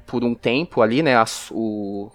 por 0.06 0.24
um 0.24 0.34
tempo 0.34 0.82
ali, 0.82 1.00
né? 1.02 1.16
as- 1.16 1.48
o 1.52 2.10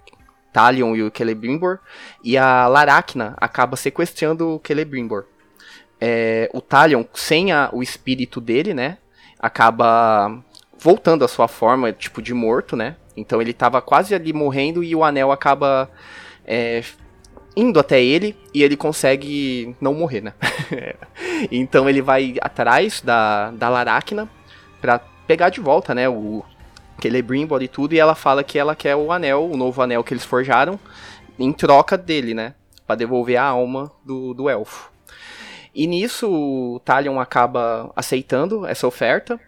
Talion 0.52 0.94
e 0.94 1.02
o 1.02 1.10
Celebrimbor. 1.14 1.78
E 2.22 2.36
a 2.36 2.66
Laracna 2.68 3.34
acaba 3.38 3.76
sequestrando 3.76 4.56
o 4.56 4.60
Celebrimbor. 4.66 5.24
É, 6.00 6.50
o 6.52 6.60
Talion, 6.60 7.04
sem 7.14 7.50
a- 7.50 7.70
o 7.72 7.82
espírito 7.82 8.40
dele, 8.42 8.74
né? 8.74 8.98
Acaba 9.40 10.38
voltando 10.78 11.24
à 11.24 11.28
sua 11.28 11.48
forma, 11.48 11.92
tipo, 11.92 12.20
de 12.20 12.34
morto, 12.34 12.76
né? 12.76 12.96
Então 13.16 13.40
ele 13.40 13.52
tava 13.54 13.80
quase 13.80 14.14
ali 14.14 14.32
morrendo 14.34 14.84
e 14.84 14.94
o 14.94 15.02
anel 15.02 15.32
acaba 15.32 15.90
é, 16.46 16.82
indo 17.58 17.80
até 17.80 18.00
ele 18.00 18.36
e 18.54 18.62
ele 18.62 18.76
consegue 18.76 19.74
não 19.80 19.92
morrer, 19.92 20.20
né? 20.20 20.32
então 21.50 21.88
ele 21.88 22.00
vai 22.00 22.36
atrás 22.40 23.00
da, 23.00 23.50
da 23.50 23.68
Laracna 23.68 24.28
pra 24.80 25.00
pegar 25.26 25.48
de 25.48 25.60
volta, 25.60 25.92
né? 25.92 26.08
O 26.08 26.44
Celebrimbor 27.02 27.60
e 27.60 27.66
tudo, 27.66 27.94
e 27.94 27.98
ela 27.98 28.14
fala 28.14 28.44
que 28.44 28.56
ela 28.58 28.76
quer 28.76 28.94
o 28.94 29.10
anel, 29.10 29.50
o 29.50 29.56
novo 29.56 29.82
anel 29.82 30.04
que 30.04 30.14
eles 30.14 30.24
forjaram, 30.24 30.78
em 31.36 31.52
troca 31.52 31.98
dele, 31.98 32.32
né? 32.32 32.54
Pra 32.86 32.94
devolver 32.94 33.36
a 33.36 33.44
alma 33.44 33.90
do, 34.04 34.32
do 34.32 34.48
elfo. 34.48 34.92
E 35.74 35.84
nisso 35.86 36.30
o 36.30 36.80
Talion 36.84 37.18
acaba 37.18 37.90
aceitando 37.96 38.66
essa 38.66 38.86
oferta. 38.86 39.38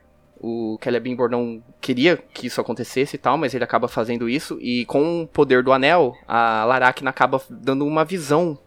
O 0.43 0.79
Celebrimbor 0.83 1.29
não 1.29 1.63
queria 1.81 2.17
que 2.17 2.47
isso 2.47 2.61
acontecesse 2.61 3.17
e 3.17 3.19
tal, 3.19 3.37
mas 3.37 3.55
ele 3.55 3.65
acaba 3.65 3.89
fazendo 3.89 4.29
isso. 4.29 4.59
E 4.61 4.87
com 4.87 5.23
o 5.23 5.27
poder 5.27 5.63
do 5.63 5.73
anel, 5.73 6.17
a 6.27 6.65
Laracna 6.65 7.11
acaba 7.11 7.43
dando 7.51 7.87
uma 7.87 8.05
visão 8.05 8.59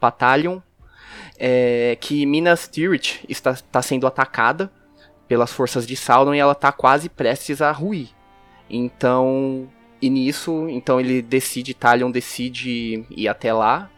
pra 0.00 0.10
Talion 0.10 0.60
é, 1.38 1.96
que 2.00 2.26
Minas 2.26 2.68
Tirith 2.68 3.24
está, 3.28 3.52
está 3.52 3.80
sendo 3.80 4.06
atacada 4.06 4.70
pelas 5.26 5.52
forças 5.52 5.86
de 5.86 5.96
Sauron 5.96 6.34
e 6.34 6.38
ela 6.38 6.54
tá 6.54 6.70
quase 6.70 7.08
prestes 7.08 7.62
a 7.62 7.72
ruir. 7.72 8.08
Então, 8.68 9.68
e 10.02 10.10
nisso, 10.10 10.68
então 10.68 11.00
ele 11.00 11.22
decide, 11.22 11.72
Talion 11.72 12.10
decide 12.10 13.06
ir 13.10 13.28
até 13.28 13.52
lá 13.52 13.90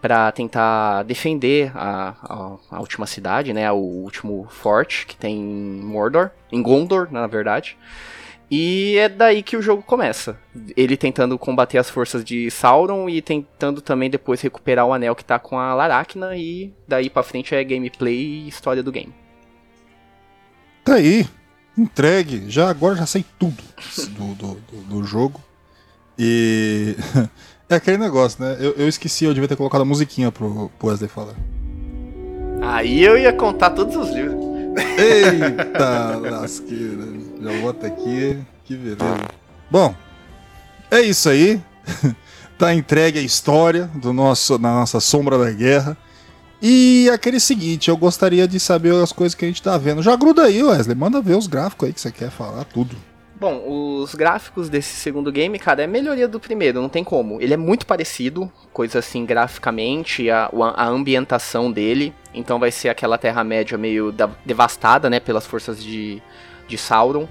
para 0.00 0.32
tentar 0.32 1.02
defender 1.02 1.70
a, 1.74 2.14
a, 2.22 2.56
a 2.76 2.80
última 2.80 3.06
cidade, 3.06 3.52
né, 3.52 3.70
o 3.70 3.76
último 3.76 4.46
forte 4.48 5.06
que 5.06 5.14
tem 5.16 5.36
em 5.38 5.80
Mordor, 5.82 6.30
em 6.50 6.62
Gondor, 6.62 7.08
na 7.10 7.26
verdade. 7.26 7.76
E 8.50 8.96
é 8.98 9.08
daí 9.08 9.42
que 9.44 9.56
o 9.56 9.62
jogo 9.62 9.80
começa. 9.82 10.36
Ele 10.76 10.96
tentando 10.96 11.38
combater 11.38 11.78
as 11.78 11.88
forças 11.88 12.24
de 12.24 12.50
Sauron 12.50 13.08
e 13.08 13.22
tentando 13.22 13.80
também 13.80 14.10
depois 14.10 14.40
recuperar 14.40 14.86
o 14.86 14.92
anel 14.92 15.14
que 15.14 15.24
tá 15.24 15.38
com 15.38 15.56
a 15.56 15.72
Laracna 15.72 16.36
e 16.36 16.72
daí 16.88 17.08
pra 17.08 17.22
frente 17.22 17.54
é 17.54 17.62
gameplay 17.62 18.16
e 18.16 18.48
história 18.48 18.82
do 18.82 18.90
game. 18.90 19.14
Tá 20.84 20.94
aí, 20.94 21.28
entregue. 21.78 22.50
Já 22.50 22.68
agora 22.70 22.96
já 22.96 23.06
sei 23.06 23.24
tudo 23.38 23.62
do, 24.08 24.34
do, 24.34 24.54
do- 24.54 24.82
do 24.82 25.04
jogo. 25.04 25.40
E 26.18 26.96
é 27.70 27.76
aquele 27.76 27.96
negócio, 27.96 28.44
né? 28.44 28.56
Eu, 28.58 28.72
eu 28.72 28.88
esqueci, 28.88 29.24
eu 29.24 29.32
devia 29.32 29.48
ter 29.48 29.56
colocado 29.56 29.82
a 29.82 29.84
musiquinha 29.84 30.32
pro, 30.32 30.70
pro 30.76 30.88
Wesley 30.88 31.08
falar. 31.08 31.34
Aí 32.60 33.02
eu 33.02 33.16
ia 33.16 33.32
contar 33.32 33.70
todos 33.70 33.94
os 33.94 34.10
livros. 34.10 34.44
Eita 34.98 36.16
lasqueira. 36.30 37.06
Já 37.40 37.60
bota 37.60 37.86
aqui. 37.86 38.38
Que 38.64 38.76
beleza. 38.76 38.98
Bom, 39.70 39.94
é 40.90 41.00
isso 41.00 41.28
aí. 41.28 41.62
tá 42.58 42.74
entregue 42.74 43.20
a 43.20 43.22
história 43.22 43.88
do 43.94 44.12
nosso, 44.12 44.58
na 44.58 44.74
nossa 44.74 44.98
sombra 44.98 45.38
da 45.38 45.50
guerra. 45.50 45.96
E 46.60 47.08
aquele 47.08 47.38
seguinte, 47.38 47.88
eu 47.88 47.96
gostaria 47.96 48.46
de 48.46 48.60
saber 48.60 48.94
as 48.94 49.12
coisas 49.12 49.34
que 49.34 49.44
a 49.44 49.48
gente 49.48 49.62
tá 49.62 49.78
vendo. 49.78 50.02
Já 50.02 50.14
gruda 50.16 50.42
aí, 50.42 50.62
Wesley. 50.62 50.96
Manda 50.96 51.22
ver 51.22 51.36
os 51.36 51.46
gráficos 51.46 51.86
aí 51.86 51.92
que 51.92 52.00
você 52.00 52.10
quer 52.10 52.30
falar, 52.30 52.64
tudo. 52.64 52.96
Bom, 53.40 54.02
os 54.02 54.14
gráficos 54.14 54.68
desse 54.68 54.94
segundo 54.96 55.32
game, 55.32 55.58
cara, 55.58 55.82
é 55.82 55.86
melhoria 55.86 56.28
do 56.28 56.38
primeiro, 56.38 56.78
não 56.78 56.90
tem 56.90 57.02
como. 57.02 57.40
Ele 57.40 57.54
é 57.54 57.56
muito 57.56 57.86
parecido, 57.86 58.52
coisa 58.70 58.98
assim, 58.98 59.24
graficamente, 59.24 60.28
a, 60.28 60.50
a 60.76 60.86
ambientação 60.86 61.72
dele. 61.72 62.12
Então 62.34 62.58
vai 62.58 62.70
ser 62.70 62.90
aquela 62.90 63.16
Terra-média 63.16 63.78
meio 63.78 64.12
da, 64.12 64.28
devastada, 64.44 65.08
né, 65.08 65.18
pelas 65.18 65.46
forças 65.46 65.82
de, 65.82 66.22
de 66.68 66.76
Sauron. 66.76 67.26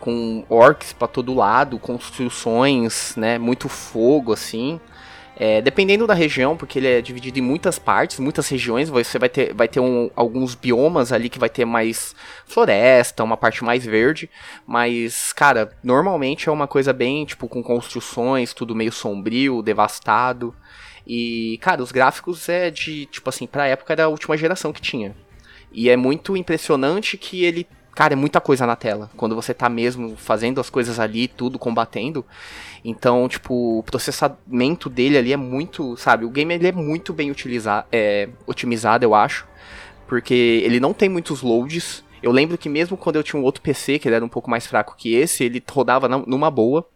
Com 0.00 0.44
orcs 0.48 0.92
pra 0.92 1.06
todo 1.06 1.32
lado, 1.32 1.78
construções, 1.78 3.14
né, 3.16 3.38
muito 3.38 3.68
fogo, 3.68 4.32
assim. 4.32 4.80
É, 5.44 5.60
dependendo 5.60 6.06
da 6.06 6.14
região, 6.14 6.56
porque 6.56 6.78
ele 6.78 6.86
é 6.86 7.00
dividido 7.00 7.36
em 7.36 7.42
muitas 7.42 7.76
partes, 7.76 8.20
muitas 8.20 8.48
regiões, 8.48 8.88
você 8.88 9.18
vai 9.18 9.28
ter, 9.28 9.52
vai 9.52 9.66
ter 9.66 9.80
um, 9.80 10.08
alguns 10.14 10.54
biomas 10.54 11.12
ali 11.12 11.28
que 11.28 11.36
vai 11.36 11.48
ter 11.48 11.64
mais 11.64 12.14
floresta, 12.46 13.24
uma 13.24 13.36
parte 13.36 13.64
mais 13.64 13.84
verde, 13.84 14.30
mas, 14.64 15.32
cara, 15.32 15.72
normalmente 15.82 16.48
é 16.48 16.52
uma 16.52 16.68
coisa 16.68 16.92
bem, 16.92 17.24
tipo, 17.24 17.48
com 17.48 17.60
construções, 17.60 18.54
tudo 18.54 18.72
meio 18.72 18.92
sombrio, 18.92 19.62
devastado, 19.62 20.54
e, 21.04 21.58
cara, 21.60 21.82
os 21.82 21.90
gráficos 21.90 22.48
é 22.48 22.70
de, 22.70 23.06
tipo 23.06 23.28
assim, 23.28 23.48
pra 23.48 23.66
época 23.66 23.96
da 23.96 24.06
última 24.06 24.36
geração 24.36 24.72
que 24.72 24.80
tinha. 24.80 25.12
E 25.72 25.90
é 25.90 25.96
muito 25.96 26.36
impressionante 26.36 27.18
que 27.18 27.44
ele 27.44 27.66
Cara, 27.94 28.14
é 28.14 28.16
muita 28.16 28.40
coisa 28.40 28.66
na 28.66 28.74
tela. 28.74 29.10
Quando 29.16 29.34
você 29.34 29.52
tá 29.52 29.68
mesmo 29.68 30.16
fazendo 30.16 30.60
as 30.60 30.70
coisas 30.70 30.98
ali, 30.98 31.28
tudo 31.28 31.58
combatendo. 31.58 32.24
Então, 32.84 33.28
tipo, 33.28 33.78
o 33.78 33.82
processamento 33.82 34.90
dele 34.90 35.16
ali 35.16 35.32
é 35.32 35.36
muito, 35.36 35.96
sabe? 35.96 36.24
O 36.24 36.30
game 36.30 36.52
ele 36.54 36.66
é 36.66 36.72
muito 36.72 37.12
bem 37.12 37.30
utilizado, 37.30 37.86
é, 37.92 38.28
otimizado, 38.46 39.04
eu 39.04 39.14
acho. 39.14 39.46
Porque 40.06 40.34
ele 40.64 40.80
não 40.80 40.92
tem 40.92 41.08
muitos 41.08 41.42
loads. 41.42 42.04
Eu 42.22 42.32
lembro 42.32 42.58
que 42.58 42.68
mesmo 42.68 42.96
quando 42.96 43.16
eu 43.16 43.22
tinha 43.22 43.40
um 43.40 43.44
outro 43.44 43.62
PC, 43.62 43.98
que 43.98 44.08
ele 44.08 44.16
era 44.16 44.24
um 44.24 44.28
pouco 44.28 44.50
mais 44.50 44.66
fraco 44.66 44.96
que 44.96 45.14
esse, 45.14 45.44
ele 45.44 45.62
rodava 45.70 46.08
numa 46.08 46.50
boa. 46.50 46.86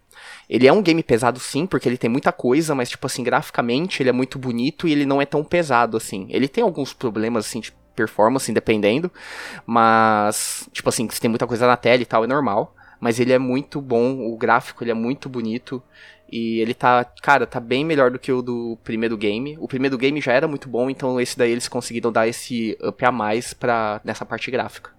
Ele 0.48 0.66
é 0.66 0.72
um 0.72 0.82
game 0.82 1.02
pesado 1.02 1.38
sim, 1.38 1.66
porque 1.66 1.88
ele 1.88 1.96
tem 1.96 2.10
muita 2.10 2.32
coisa, 2.32 2.74
mas 2.74 2.88
tipo 2.88 3.06
assim, 3.06 3.22
graficamente 3.22 4.02
ele 4.02 4.10
é 4.10 4.12
muito 4.12 4.38
bonito 4.38 4.86
e 4.86 4.92
ele 4.92 5.06
não 5.06 5.20
é 5.20 5.26
tão 5.26 5.42
pesado 5.42 5.96
assim. 5.96 6.26
Ele 6.30 6.48
tem 6.48 6.62
alguns 6.62 6.92
problemas 6.92 7.46
assim, 7.46 7.60
tipo, 7.60 7.76
performance, 7.96 8.52
dependendo. 8.52 9.10
Mas, 9.66 10.68
tipo 10.72 10.88
assim, 10.88 11.08
se 11.10 11.20
tem 11.20 11.30
muita 11.30 11.46
coisa 11.46 11.66
na 11.66 11.76
tela 11.76 12.02
e 12.02 12.06
tal, 12.06 12.22
é 12.24 12.26
normal. 12.26 12.74
Mas 13.00 13.20
ele 13.20 13.32
é 13.32 13.38
muito 13.38 13.80
bom, 13.80 14.32
o 14.32 14.36
gráfico 14.36 14.82
ele 14.82 14.90
é 14.90 14.94
muito 14.94 15.28
bonito. 15.28 15.82
E 16.30 16.60
ele 16.60 16.74
tá, 16.74 17.04
cara, 17.22 17.46
tá 17.46 17.60
bem 17.60 17.84
melhor 17.84 18.10
do 18.10 18.18
que 18.18 18.32
o 18.32 18.42
do 18.42 18.76
primeiro 18.82 19.16
game. 19.16 19.56
O 19.60 19.68
primeiro 19.68 19.96
game 19.96 20.20
já 20.20 20.32
era 20.32 20.48
muito 20.48 20.68
bom, 20.68 20.90
então 20.90 21.20
esse 21.20 21.38
daí 21.38 21.52
eles 21.52 21.68
conseguiram 21.68 22.10
dar 22.10 22.26
esse 22.26 22.76
up 22.82 23.04
a 23.04 23.12
mais 23.12 23.54
pra, 23.54 24.00
nessa 24.04 24.26
parte 24.26 24.50
gráfica. 24.50 24.90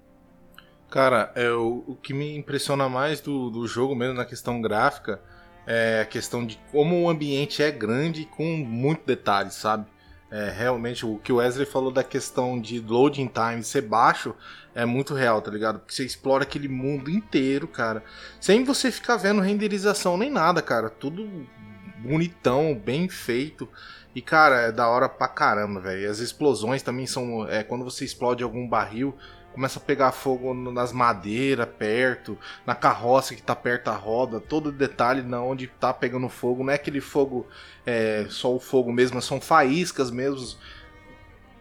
Cara, 0.89 1.31
é, 1.35 1.51
o, 1.51 1.83
o 1.85 1.95
que 1.95 2.13
me 2.13 2.37
impressiona 2.37 2.87
mais 2.87 3.19
do, 3.19 3.49
do 3.49 3.67
jogo, 3.67 3.93
mesmo 3.93 4.13
na 4.13 4.23
questão 4.23 4.61
gráfica, 4.61 5.21
é 5.65 5.99
a 6.01 6.05
questão 6.05 6.45
de 6.45 6.57
como 6.71 7.03
o 7.03 7.09
ambiente 7.09 7.61
é 7.61 7.69
grande 7.69 8.23
com 8.25 8.45
muito 8.45 9.05
detalhe, 9.05 9.51
sabe? 9.51 9.85
É, 10.31 10.49
realmente, 10.49 11.05
o 11.05 11.17
que 11.17 11.31
o 11.31 11.37
Wesley 11.37 11.65
falou 11.65 11.91
da 11.91 12.03
questão 12.03 12.59
de 12.59 12.79
loading 12.79 13.27
time 13.27 13.63
ser 13.63 13.81
baixo 13.81 14.33
é 14.77 14.85
muito 14.85 15.15
real, 15.15 15.41
tá 15.41 15.49
ligado? 15.49 15.79
Porque 15.79 15.91
você 15.91 16.05
explora 16.05 16.43
aquele 16.43 16.67
mundo 16.67 17.09
inteiro, 17.09 17.67
cara, 17.67 18.03
sem 18.39 18.63
você 18.63 18.91
ficar 18.91 19.17
vendo 19.17 19.41
renderização 19.41 20.15
nem 20.15 20.29
nada, 20.29 20.61
cara. 20.61 20.87
Tudo 20.87 21.27
bonitão, 21.97 22.75
bem 22.75 23.09
feito. 23.09 23.67
E, 24.13 24.21
cara, 24.21 24.67
é 24.67 24.71
da 24.71 24.87
hora 24.87 25.09
pra 25.09 25.27
caramba, 25.27 25.79
velho. 25.79 26.07
As 26.07 26.19
explosões 26.19 26.83
também 26.83 27.07
são. 27.07 27.47
É, 27.49 27.63
quando 27.63 27.83
você 27.83 28.05
explode 28.05 28.43
algum 28.43 28.69
barril, 28.69 29.17
começa 29.51 29.79
a 29.79 29.81
pegar 29.81 30.11
fogo 30.11 30.53
nas 30.53 30.91
madeiras 30.91 31.67
perto, 31.79 32.37
na 32.63 32.75
carroça 32.75 33.33
que 33.33 33.41
tá 33.41 33.55
perto 33.55 33.85
da 33.85 33.95
roda, 33.95 34.39
todo 34.39 34.71
detalhe 34.71 35.23
na 35.23 35.41
onde 35.41 35.65
tá 35.65 35.91
pegando 35.91 36.29
fogo, 36.29 36.63
não 36.63 36.71
é 36.71 36.75
aquele 36.75 37.01
fogo 37.01 37.47
é, 37.83 38.27
só 38.29 38.53
o 38.53 38.59
fogo 38.59 38.93
mesmo, 38.93 39.19
são 39.23 39.41
faíscas 39.41 40.11
mesmo 40.11 40.55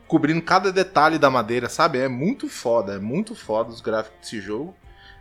cobrindo 0.07 0.43
cada 0.43 0.73
detalhe 0.73 1.19
da 1.19 1.31
madeira, 1.31 1.69
sabe? 1.69 1.99
É 1.99 2.09
muito 2.09 2.49
foda, 2.49 2.95
é 2.95 2.99
muito 2.99 3.35
foda 3.35 3.71
os 3.71 3.81
gráficos 3.81 4.21
desse 4.21 4.41
jogo. 4.41 4.75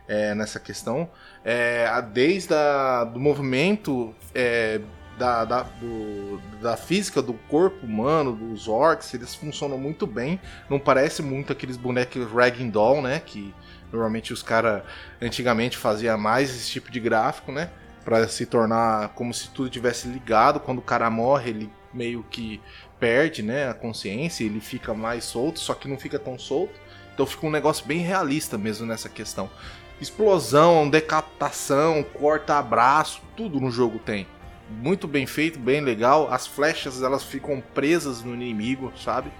É, 0.08 0.36
nessa 0.36 0.60
questão, 0.60 1.10
é, 1.44 2.00
desde 2.12 2.54
a, 2.54 3.02
do 3.02 3.18
movimento 3.18 4.14
é, 4.32 4.80
da, 5.18 5.44
da, 5.44 5.62
do, 5.62 6.40
da 6.60 6.76
física 6.76 7.22
do 7.22 7.34
corpo 7.34 7.84
humano, 7.84 8.32
dos 8.32 8.68
orcs, 8.68 9.12
eles 9.14 9.34
funcionam 9.34 9.78
muito 9.78 10.06
bem. 10.06 10.40
Não 10.68 10.78
parece 10.78 11.22
muito 11.22 11.52
aqueles 11.52 11.76
bonecos 11.76 12.30
Ragdoll, 12.30 13.02
né? 13.02 13.20
Que 13.20 13.54
normalmente 13.92 14.32
os 14.32 14.42
caras 14.42 14.82
antigamente 15.20 15.76
faziam 15.76 16.16
mais 16.18 16.50
esse 16.50 16.70
tipo 16.70 16.90
de 16.90 17.00
gráfico, 17.00 17.50
né? 17.50 17.70
Pra 18.04 18.28
se 18.28 18.46
tornar 18.46 19.08
como 19.10 19.32
se 19.32 19.50
tudo 19.50 19.70
tivesse 19.70 20.06
ligado. 20.06 20.60
Quando 20.60 20.78
o 20.78 20.82
cara 20.82 21.10
morre, 21.10 21.50
ele 21.50 21.72
meio 21.92 22.22
que 22.24 22.60
perde 22.98 23.42
né, 23.42 23.68
a 23.68 23.74
consciência, 23.74 24.44
ele 24.44 24.60
fica 24.60 24.94
mais 24.94 25.24
solto, 25.24 25.58
só 25.60 25.74
que 25.74 25.88
não 25.88 25.98
fica 25.98 26.18
tão 26.18 26.38
solto. 26.38 26.74
Então 27.14 27.26
fica 27.26 27.46
um 27.46 27.50
negócio 27.50 27.86
bem 27.86 27.98
realista 27.98 28.58
mesmo 28.58 28.86
nessa 28.86 29.08
questão. 29.08 29.50
Explosão, 30.00 30.88
decapitação, 30.88 32.02
corta-abraço, 32.02 33.22
tudo 33.34 33.58
no 33.60 33.70
jogo 33.70 33.98
tem 33.98 34.26
muito 34.68 35.06
bem 35.06 35.26
feito, 35.26 35.58
bem 35.58 35.80
legal. 35.80 36.32
As 36.32 36.46
flechas 36.46 37.02
elas 37.02 37.22
ficam 37.22 37.62
presas 37.74 38.22
no 38.22 38.34
inimigo, 38.34 38.92
sabe? 38.96 39.30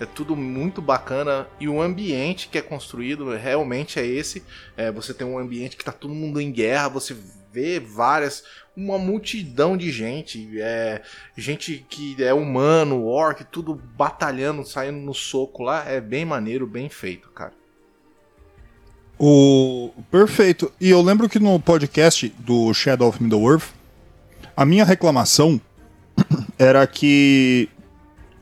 É 0.00 0.06
tudo 0.06 0.34
muito 0.34 0.80
bacana 0.80 1.46
e 1.60 1.68
o 1.68 1.82
ambiente 1.82 2.48
que 2.48 2.56
é 2.56 2.62
construído 2.62 3.30
realmente 3.36 4.00
é 4.00 4.06
esse. 4.06 4.42
É, 4.76 4.90
você 4.90 5.12
tem 5.12 5.26
um 5.26 5.38
ambiente 5.38 5.76
que 5.76 5.84
tá 5.84 5.92
todo 5.92 6.14
mundo 6.14 6.40
em 6.40 6.50
guerra, 6.50 6.88
você 6.88 7.14
vê 7.52 7.80
várias, 7.80 8.44
uma 8.76 8.98
multidão 8.98 9.76
de 9.76 9.90
gente, 9.90 10.60
é, 10.60 11.02
gente 11.36 11.84
que 11.88 12.22
é 12.22 12.32
humano, 12.32 13.04
orc, 13.04 13.44
tudo 13.44 13.74
batalhando, 13.96 14.64
saindo 14.66 14.98
no 14.98 15.14
soco 15.14 15.62
lá, 15.62 15.84
é 15.88 16.00
bem 16.00 16.24
maneiro, 16.24 16.66
bem 16.66 16.88
feito, 16.88 17.30
cara. 17.30 17.52
O 19.18 19.90
perfeito. 20.10 20.72
E 20.80 20.88
eu 20.88 21.02
lembro 21.02 21.28
que 21.28 21.38
no 21.38 21.60
podcast 21.60 22.32
do 22.38 22.72
Shadow 22.72 23.08
of 23.08 23.22
Middle-earth 23.22 23.68
a 24.56 24.64
minha 24.64 24.84
reclamação 24.84 25.60
era 26.58 26.86
que 26.86 27.68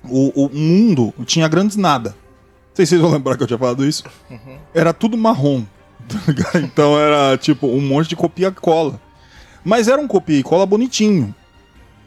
o, 0.04 0.46
o 0.46 0.48
mundo 0.48 1.12
tinha 1.24 1.48
grandes 1.48 1.76
nada. 1.76 2.10
Não 2.10 2.74
sei 2.74 2.86
se 2.86 2.90
vocês 2.90 3.00
vão 3.00 3.10
lembrar 3.10 3.36
que 3.36 3.42
eu 3.42 3.46
tinha 3.46 3.58
falado 3.58 3.84
isso. 3.84 4.04
Uhum. 4.30 4.58
Era 4.72 4.92
tudo 4.92 5.16
marrom. 5.16 5.64
Tá 6.52 6.60
então 6.60 6.98
era 6.98 7.36
tipo 7.36 7.66
um 7.66 7.80
monte 7.80 8.08
de 8.08 8.16
copia-cola. 8.16 9.00
Mas 9.64 9.88
era 9.88 10.00
um 10.00 10.08
copia 10.08 10.38
e 10.38 10.42
cola 10.42 10.64
bonitinho. 10.64 11.34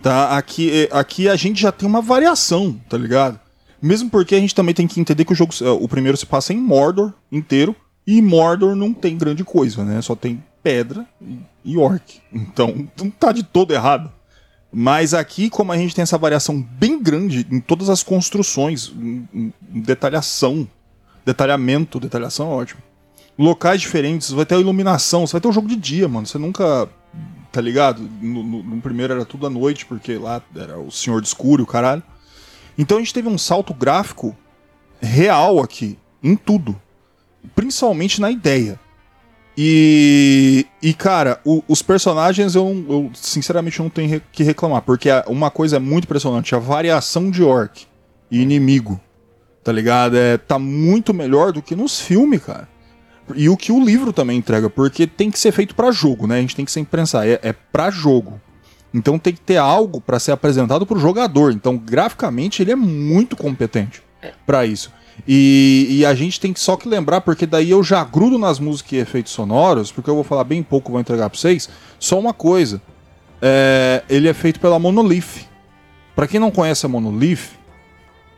Tá? 0.02 0.36
Aqui, 0.38 0.90
aqui 0.92 1.30
a 1.30 1.36
gente 1.36 1.62
já 1.62 1.72
tem 1.72 1.88
uma 1.88 2.02
variação, 2.02 2.80
tá 2.90 2.98
ligado? 2.98 3.40
Mesmo 3.82 4.10
porque 4.10 4.36
a 4.36 4.40
gente 4.40 4.56
também 4.56 4.74
tem 4.74 4.88
que 4.88 5.00
entender 5.00 5.26
que 5.26 5.34
o 5.34 5.36
jogo, 5.36 5.54
o 5.80 5.88
primeiro 5.88 6.18
se 6.18 6.26
passa 6.26 6.54
em 6.54 6.58
Mordor 6.58 7.14
inteiro, 7.32 7.76
e 8.06 8.22
Mordor 8.22 8.76
não 8.76 8.94
tem 8.94 9.18
grande 9.18 9.44
coisa, 9.44 9.84
né? 9.84 10.02
Só 10.02 10.16
tem 10.16 10.44
pedra 10.64 11.06
e 11.64 11.78
orc. 11.78 12.22
Então, 12.32 12.88
não 13.00 13.10
tá 13.10 13.32
de 13.32 13.44
todo 13.44 13.74
errado. 13.74 14.12
Mas 14.72 15.14
aqui, 15.14 15.50
como 15.50 15.72
a 15.72 15.78
gente 15.78 15.94
tem 15.94 16.02
essa 16.02 16.18
variação 16.18 16.62
bem 16.62 17.02
grande 17.02 17.46
em 17.52 17.60
todas 17.60 17.90
as 17.90 18.02
construções, 18.02 18.92
em, 18.96 19.54
em 19.74 19.82
detalhação, 19.82 20.68
detalhamento, 21.26 22.00
detalhação 22.00 22.52
é 22.52 22.56
ótimo. 22.56 22.82
Locais 23.38 23.82
diferentes, 23.82 24.32
vai 24.32 24.46
ter 24.46 24.56
a 24.56 24.60
iluminação, 24.60 25.26
você 25.26 25.34
vai 25.34 25.41
ter 25.41 25.48
um 25.48 25.54
jogo 25.54 25.67
de 25.67 25.76
dia, 25.76 26.08
mano. 26.08 26.28
Você 26.28 26.38
nunca. 26.38 26.88
Tá 27.52 27.60
ligado? 27.60 28.02
No, 28.22 28.44
no, 28.44 28.63
no 28.63 28.82
primeiro 28.82 29.13
era 29.13 29.26
tudo 29.26 29.46
à 29.46 29.50
noite, 29.50 29.86
porque 29.86 30.17
lá 30.17 30.41
era 30.56 30.80
o 30.80 30.89
Senhor 30.89 31.22
de 31.22 31.28
Escuro, 31.28 31.63
o 31.63 31.67
caralho. 31.67 32.04
Então 32.78 32.98
a 32.98 33.02
gente 33.02 33.13
teve 33.13 33.28
um 33.28 33.38
salto 33.38 33.74
gráfico 33.74 34.36
real 35.02 35.60
aqui, 35.60 35.98
em 36.24 36.36
tudo. 36.36 36.80
Principalmente 37.56 38.22
na 38.22 38.32
ideia. 38.32 38.80
E, 39.58 40.65
e 40.82 40.94
cara, 40.94 41.39
o, 41.44 41.62
os 41.67 41.82
personagens 41.82 42.56
eu, 42.56 42.86
eu, 42.89 43.12
sinceramente 43.13 43.80
não 43.80 43.89
tenho 43.89 44.22
que 44.32 44.44
reclamar, 44.44 44.82
porque 44.82 45.10
uma 45.28 45.52
coisa 45.52 45.76
é 45.76 45.80
muito 45.80 46.06
impressionante, 46.06 46.56
a 46.56 46.60
variação 46.60 47.30
de 47.30 47.44
orc 47.44 47.86
e 48.30 48.41
inimigo, 48.41 49.00
tá 49.63 49.72
ligado? 49.72 50.15
É, 50.15 50.38
tá 50.38 50.58
muito 50.58 51.13
melhor 51.13 51.52
do 51.52 51.62
que 51.62 51.76
nos 51.76 52.00
filmes, 52.00 52.41
cara. 52.41 52.67
E 53.36 53.50
o 53.50 53.58
que 53.58 53.72
o 53.72 53.84
livro 53.84 54.13
também 54.13 54.38
entrega, 54.38 54.70
porque 54.70 55.08
tem 55.08 55.30
que 55.30 55.39
ser 55.39 55.52
feito 55.52 55.76
para 55.76 55.91
jogo, 55.91 56.28
né? 56.28 56.38
A 56.38 56.41
gente 56.41 56.56
tem 56.56 56.65
que 56.65 56.72
sempre 56.72 56.98
pensar, 56.98 57.28
é, 57.28 57.39
é 57.41 57.54
para 57.54 57.89
jogo. 57.89 58.39
Então 58.94 59.17
tem 59.17 59.34
que 59.34 59.39
ter 59.39 59.58
algo 59.58 60.02
para 60.02 60.20
ser 60.20 60.32
apresentado 60.32 60.86
pro 60.86 61.00
jogador. 61.00 61.52
Então, 61.52 61.78
graficamente, 61.78 62.62
ele 62.62 62.72
é 62.72 62.76
muito 62.76 63.36
competente 63.36 64.04
para 64.46 64.65
isso. 64.65 64.91
E, 65.28 65.88
e 65.89 66.06
a 66.06 66.13
gente 66.13 66.39
tem 66.39 66.52
que 66.52 66.60
só 66.60 66.76
que 66.76 66.88
lembrar, 66.88 67.22
porque 67.22 67.46
daí 67.46 67.70
eu 67.70 67.84
já 67.84 68.04
grudo 68.04 68.38
nas 68.38 68.60
músicas 68.60 68.94
e 68.94 68.98
efeitos 68.98 69.32
sonoros, 69.32 69.91
porque 69.91 70.10
eu 70.10 70.15
vou 70.15 70.24
falar 70.24 70.44
bem 70.44 70.63
pouco, 70.63 70.91
vou 70.91 71.00
entregar 71.00 71.30
pra 71.30 71.39
vocês. 71.39 71.70
Só 72.00 72.20
uma 72.20 72.34
coisa: 72.34 72.82
é, 73.41 74.04
ele 74.10 74.28
é 74.28 74.34
feito 74.34 74.60
pela 74.60 74.80
Monolith. 74.80 75.50
Pra 76.15 76.28
quem 76.28 76.39
não 76.39 76.52
conhece 76.52 76.86
a 76.86 76.89
Monolith, 76.89 77.52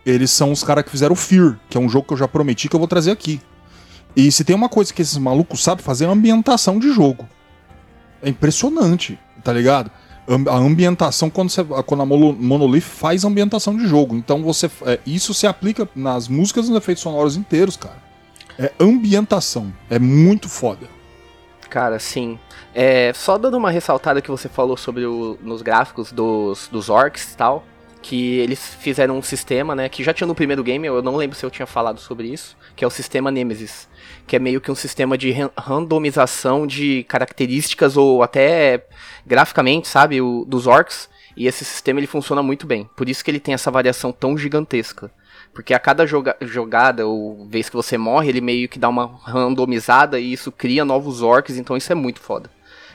eles 0.06 0.32
são 0.32 0.52
os 0.52 0.64
caras 0.64 0.84
que 0.84 0.92
fizeram 0.92 1.14
o 1.14 1.18
Fear, 1.18 1.60
que 1.70 1.78
é 1.78 1.82
um 1.82 1.90
jogo 1.90 2.08
que 2.08 2.14
eu 2.14 2.18
já 2.18 2.28
prometi 2.28 2.70
que 2.70 2.76
eu 2.76 2.80
vou 2.80 2.88
trazer 2.88 3.12
aqui. 3.12 3.42
E 4.16 4.32
se 4.32 4.44
tem 4.44 4.56
uma 4.56 4.70
coisa 4.70 4.94
que 4.94 5.02
esses 5.02 5.18
malucos 5.18 5.64
sabem 5.64 5.84
fazer 5.84 6.06
é 6.06 6.08
ambientação 6.08 6.80
de 6.80 6.92
jogo. 6.92 7.28
É 8.22 8.30
impressionante, 8.30 9.20
tá 9.44 9.52
ligado? 9.52 9.92
A 10.50 10.56
ambientação, 10.56 11.30
quando, 11.30 11.50
você, 11.50 11.64
quando 11.86 12.02
a 12.02 12.06
Mono- 12.06 12.32
Monolith 12.34 12.82
faz 12.82 13.26
ambientação 13.26 13.76
de 13.76 13.86
jogo. 13.88 14.16
Então 14.16 14.42
você. 14.42 14.70
é, 14.86 15.00
isso 15.06 15.34
se 15.34 15.46
aplica 15.46 15.90
nas 15.96 16.28
músicas 16.30 16.68
e 16.68 16.70
nos 16.70 16.78
efeitos 16.78 17.04
sonoros 17.04 17.36
inteiros, 17.36 17.76
cara. 17.76 18.02
É 18.58 18.72
ambientação. 18.80 19.74
É 19.90 20.00
muito 20.00 20.48
foda. 20.48 20.88
Cara, 21.70 22.00
sim. 22.00 22.40
É, 22.74 23.12
só 23.14 23.38
dando 23.38 23.58
uma 23.58 23.72
ressaltada 23.72 24.22
que 24.22 24.30
você 24.30 24.48
falou 24.48 24.78
sobre 24.78 25.06
o, 25.06 25.38
nos 25.42 25.62
gráficos 25.62 26.12
dos, 26.12 26.68
dos 26.72 26.88
orcs 26.88 27.34
e 27.34 27.38
tal, 27.38 27.66
que 28.02 28.38
eles 28.38 28.60
fizeram 28.80 29.18
um 29.18 29.22
sistema, 29.24 29.76
né, 29.76 29.90
que 29.90 30.04
já 30.04 30.14
tinha 30.14 30.28
no 30.28 30.36
primeiro 30.36 30.64
game, 30.64 30.86
eu 30.86 31.02
não 31.02 31.16
lembro 31.16 31.38
se 31.38 31.46
eu 31.46 31.50
tinha 31.50 31.66
falado 31.66 32.00
sobre 32.00 32.28
isso, 32.28 32.56
que 32.76 32.84
é 32.84 32.88
o 32.88 32.92
sistema 32.92 33.32
Nemesis, 33.32 33.88
que 34.28 34.36
é 34.36 34.40
meio 34.40 34.62
que 34.62 34.72
um 34.72 34.76
sistema 34.76 35.18
de 35.18 35.32
ran- 35.32 35.52
randomização 35.58 36.66
de 36.66 37.04
características 37.04 37.98
ou 37.98 38.24
até 38.24 38.86
graficamente, 39.26 39.88
sabe, 39.88 40.22
o, 40.22 40.46
dos 40.46 40.68
orcs, 40.68 41.10
e 41.36 41.48
esse 41.48 41.66
sistema 41.66 42.00
ele 42.00 42.08
funciona 42.08 42.44
muito 42.44 42.66
bem. 42.68 42.90
Por 42.96 43.10
isso 43.10 43.24
que 43.24 43.32
ele 43.32 43.40
tem 43.40 43.54
essa 43.54 43.72
variação 43.72 44.12
tão 44.12 44.38
gigantesca. 44.38 45.12
Porque 45.54 45.74
a 45.74 45.80
cada 45.80 46.06
joga- 46.06 46.36
jogada 46.42 47.06
ou 47.06 47.48
vez 47.48 47.70
que 47.70 47.76
você 47.76 47.98
morre, 47.98 48.30
ele 48.30 48.42
meio 48.42 48.68
que 48.68 48.80
dá 48.80 48.90
uma 48.90 49.20
randomizada 49.24 50.20
e 50.20 50.34
isso 50.34 50.52
cria 50.52 50.84
novos 50.84 51.22
orcs, 51.22 51.58
então 51.58 51.78
isso 51.78 51.92
é 51.92 51.96
muito 51.96 52.20
foda. 52.20 52.50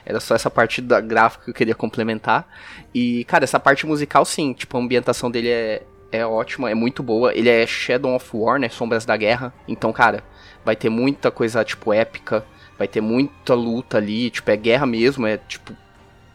Era 0.05 0.21
só 0.21 0.35
essa 0.35 0.51
parte 0.51 0.81
da 0.81 1.01
gráfica 1.01 1.45
que 1.45 1.51
eu 1.51 1.55
queria 1.55 1.75
complementar. 1.75 2.49
E, 2.95 3.25
cara, 3.25 3.45
essa 3.45 3.61
parte 3.61 3.87
musical, 3.87 4.25
sim, 4.25 4.53
tipo, 4.55 4.77
a 4.77 4.81
ambientação 4.81 5.31
dele 5.31 5.51
é, 5.51 5.83
é 6.11 6.27
ótima, 6.27 6.71
é 6.71 6.75
muito 6.75 7.03
boa. 7.03 7.35
Ele 7.35 7.49
é 7.51 7.67
Shadow 7.67 8.15
of 8.15 8.29
War, 8.33 8.59
né? 8.59 8.69
Sombras 8.69 9.05
da 9.05 9.17
Guerra. 9.17 9.53
Então, 9.69 9.93
cara, 9.93 10.25
vai 10.69 10.77
ter 10.77 10.91
muita 10.91 11.31
coisa, 11.31 11.65
tipo, 11.65 11.95
épica. 11.95 12.45
Vai 12.77 12.87
ter 12.87 13.01
muita 13.01 13.55
luta 13.55 13.97
ali, 13.97 14.29
tipo, 14.29 14.51
é 14.51 14.57
guerra 14.57 14.85
mesmo, 14.85 15.27
é 15.27 15.39
tipo 15.39 15.75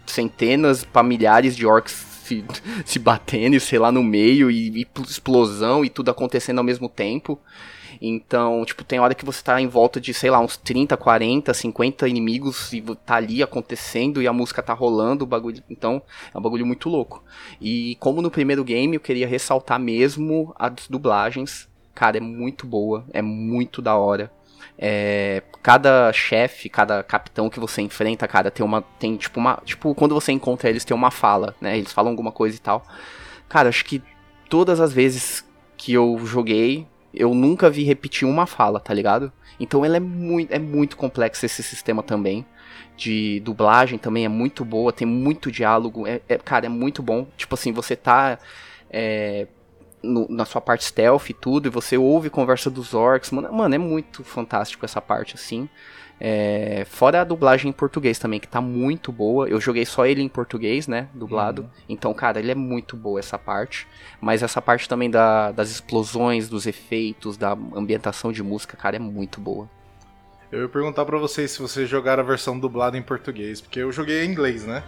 centenas 0.08 0.84
pra 0.84 1.04
milhares 1.04 1.56
de 1.56 1.66
orcs 1.68 1.94
se, 2.24 2.44
se 2.84 2.98
batendo, 2.98 3.60
sei 3.60 3.78
lá, 3.78 3.92
no 3.92 4.04
meio, 4.04 4.50
e, 4.50 4.82
e 4.82 4.88
explosão 5.08 5.86
e 5.86 5.90
tudo 5.90 6.10
acontecendo 6.10 6.58
ao 6.58 6.64
mesmo 6.64 6.90
tempo. 6.90 7.40
Então, 8.02 8.66
tipo, 8.66 8.84
tem 8.84 9.00
hora 9.00 9.14
que 9.14 9.24
você 9.24 9.44
tá 9.44 9.62
em 9.62 9.68
volta 9.68 10.02
de, 10.02 10.16
sei 10.16 10.32
lá, 10.32 10.40
uns 10.40 10.58
30, 10.58 10.98
40, 10.98 11.54
50 11.54 12.08
inimigos 12.08 12.74
e 12.74 12.82
tá 13.06 13.16
ali 13.16 13.44
acontecendo 13.44 14.20
e 14.20 14.28
a 14.28 14.34
música 14.34 14.64
tá 14.64 14.74
rolando, 14.74 15.24
o 15.24 15.28
bagulho. 15.28 15.64
Então, 15.70 16.02
é 16.34 16.38
um 16.38 16.42
bagulho 16.42 16.66
muito 16.66 16.90
louco. 16.90 17.24
E 17.62 17.96
como 18.00 18.20
no 18.20 18.32
primeiro 18.32 18.64
game, 18.64 18.96
eu 18.96 19.00
queria 19.00 19.28
ressaltar 19.28 19.80
mesmo 19.80 20.54
as 20.58 20.88
dublagens. 20.90 21.72
Cara, 21.94 22.18
é 22.18 22.22
muito 22.22 22.66
boa, 22.66 23.06
é 23.14 23.22
muito 23.22 23.82
da 23.82 23.96
hora. 23.96 24.32
É, 24.78 25.44
cada 25.62 26.12
chefe, 26.14 26.70
cada 26.70 27.04
capitão 27.04 27.50
que 27.50 27.60
você 27.60 27.82
enfrenta, 27.82 28.28
cara, 28.28 28.50
tem 28.50 28.66
uma. 28.66 28.82
Tem 28.82 29.16
tipo 29.18 29.40
uma. 29.40 29.62
Tipo, 29.64 29.94
quando 29.94 30.16
você 30.16 30.32
encontra 30.32 30.70
eles, 30.70 30.84
tem 30.86 30.96
uma 30.96 31.12
fala, 31.12 31.56
né? 31.62 31.78
Eles 31.78 31.92
falam 31.94 32.12
alguma 32.12 32.32
coisa 32.32 32.56
e 32.58 32.60
tal. 32.60 32.84
Cara, 33.48 33.70
acho 33.70 33.86
que 33.86 34.02
todas 34.50 34.80
as 34.80 34.94
vezes 34.94 35.46
que 35.78 35.94
eu 35.94 36.20
joguei, 36.26 36.88
eu 37.14 37.34
nunca 37.36 37.70
vi 37.70 37.84
repetir 37.84 38.28
uma 38.28 38.46
fala, 38.48 38.80
tá 38.80 38.94
ligado? 38.94 39.32
Então 39.60 39.86
ela 39.86 39.98
é 39.98 40.00
muito, 40.00 40.52
é 40.52 40.60
muito 40.60 40.98
complexo 40.98 41.46
esse 41.46 41.62
sistema 41.64 42.02
também. 42.04 42.46
De 42.96 43.40
dublagem 43.42 43.98
também 44.00 44.26
é 44.26 44.30
muito 44.30 44.64
boa, 44.66 44.94
tem 44.94 45.08
muito 45.08 45.52
diálogo. 45.52 46.08
É, 46.08 46.22
é- 46.28 46.38
cara, 46.38 46.66
é 46.66 46.70
muito 46.70 47.02
bom. 47.04 47.28
Tipo 47.38 47.56
assim, 47.56 47.72
você 47.72 47.96
tá. 47.96 48.40
é, 48.90 49.48
no- 50.04 50.28
na 50.30 50.46
sua 50.46 50.60
parte 50.62 50.84
stealth 50.84 51.30
e 51.30 51.34
tudo, 51.34 51.68
e 51.68 51.72
você 51.72 51.98
ouve 51.98 52.30
conversa 52.30 52.70
dos 52.70 52.94
orcs. 52.94 53.32
Mano, 53.32 53.52
mano, 53.54 53.74
é 53.74 53.78
muito 53.78 54.24
fantástico 54.24 54.84
essa 54.86 55.02
parte, 55.02 55.36
assim. 55.36 55.70
É, 56.26 56.86
fora 56.90 57.22
a 57.22 57.24
dublagem 57.24 57.70
em 57.70 57.74
português 57.74 58.18
também, 58.20 58.40
que 58.40 58.48
tá 58.48 58.62
muito 58.62 59.12
boa. 59.12 59.48
Eu 59.50 59.60
joguei 59.60 59.86
só 59.86 60.06
ele 60.06 60.22
em 60.22 60.30
português, 60.30 60.88
né? 60.88 61.08
Dublado. 61.14 61.70
Então, 61.90 62.14
cara, 62.14 62.40
ele 62.40 62.52
é 62.52 62.56
muito 62.56 62.96
boa 62.96 63.20
essa 63.20 63.38
parte. 63.38 63.88
Mas 64.22 64.42
essa 64.44 64.62
parte 64.62 64.88
também 64.88 65.10
da- 65.10 65.52
das 65.52 65.70
explosões, 65.70 66.48
dos 66.48 66.66
efeitos, 66.66 67.36
da 67.36 67.52
ambientação 67.76 68.32
de 68.32 68.42
música, 68.44 68.78
cara, 68.78 68.96
é 68.96 69.00
muito 69.00 69.42
boa. 69.42 69.70
Eu 70.52 70.62
ia 70.62 70.70
perguntar 70.70 71.04
pra 71.04 71.18
vocês 71.18 71.52
se 71.52 71.60
vocês 71.62 71.90
jogaram 71.90 72.22
a 72.24 72.26
versão 72.26 72.58
dublada 72.60 72.98
em 72.98 73.02
português, 73.02 73.60
porque 73.60 73.80
eu 73.80 73.92
joguei 73.92 74.24
em 74.24 74.30
inglês, 74.32 74.64
né? 74.66 74.84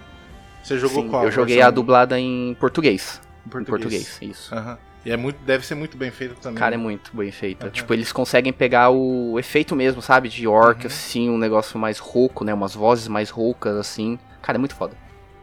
Você 0.63 0.77
jogou 0.77 1.03
Sim, 1.03 1.09
qual? 1.09 1.23
eu 1.25 1.31
joguei 1.31 1.55
versão 1.55 1.67
a 1.69 1.71
dublada 1.71 2.19
em 2.19 2.55
português. 2.59 3.19
em 3.43 3.47
Em 3.47 3.49
português. 3.49 3.81
português, 3.81 4.19
isso. 4.21 4.53
Aham. 4.55 4.77
E 5.05 5.11
é 5.11 5.17
muito, 5.17 5.37
deve 5.43 5.65
ser 5.65 5.75
muito 5.75 5.95
bem 5.95 6.09
feito 6.09 6.35
também. 6.35 6.57
Cara, 6.57 6.73
é 6.73 6.77
muito 6.77 7.15
bem 7.15 7.31
feita. 7.31 7.67
Uhum. 7.67 7.71
Tipo, 7.71 7.93
eles 7.93 8.11
conseguem 8.11 8.51
pegar 8.51 8.89
o 8.89 9.37
efeito 9.37 9.75
mesmo, 9.75 10.01
sabe? 10.01 10.27
De 10.29 10.47
orc, 10.47 10.81
Uhum. 10.81 10.87
assim, 10.87 11.29
um 11.29 11.37
negócio 11.37 11.77
mais 11.77 11.99
rouco, 11.99 12.43
né? 12.43 12.53
Umas 12.53 12.73
vozes 12.73 13.07
mais 13.07 13.29
roucas, 13.29 13.75
assim. 13.77 14.17
Cara, 14.41 14.57
é 14.57 14.59
muito 14.59 14.75
foda. 14.75 14.95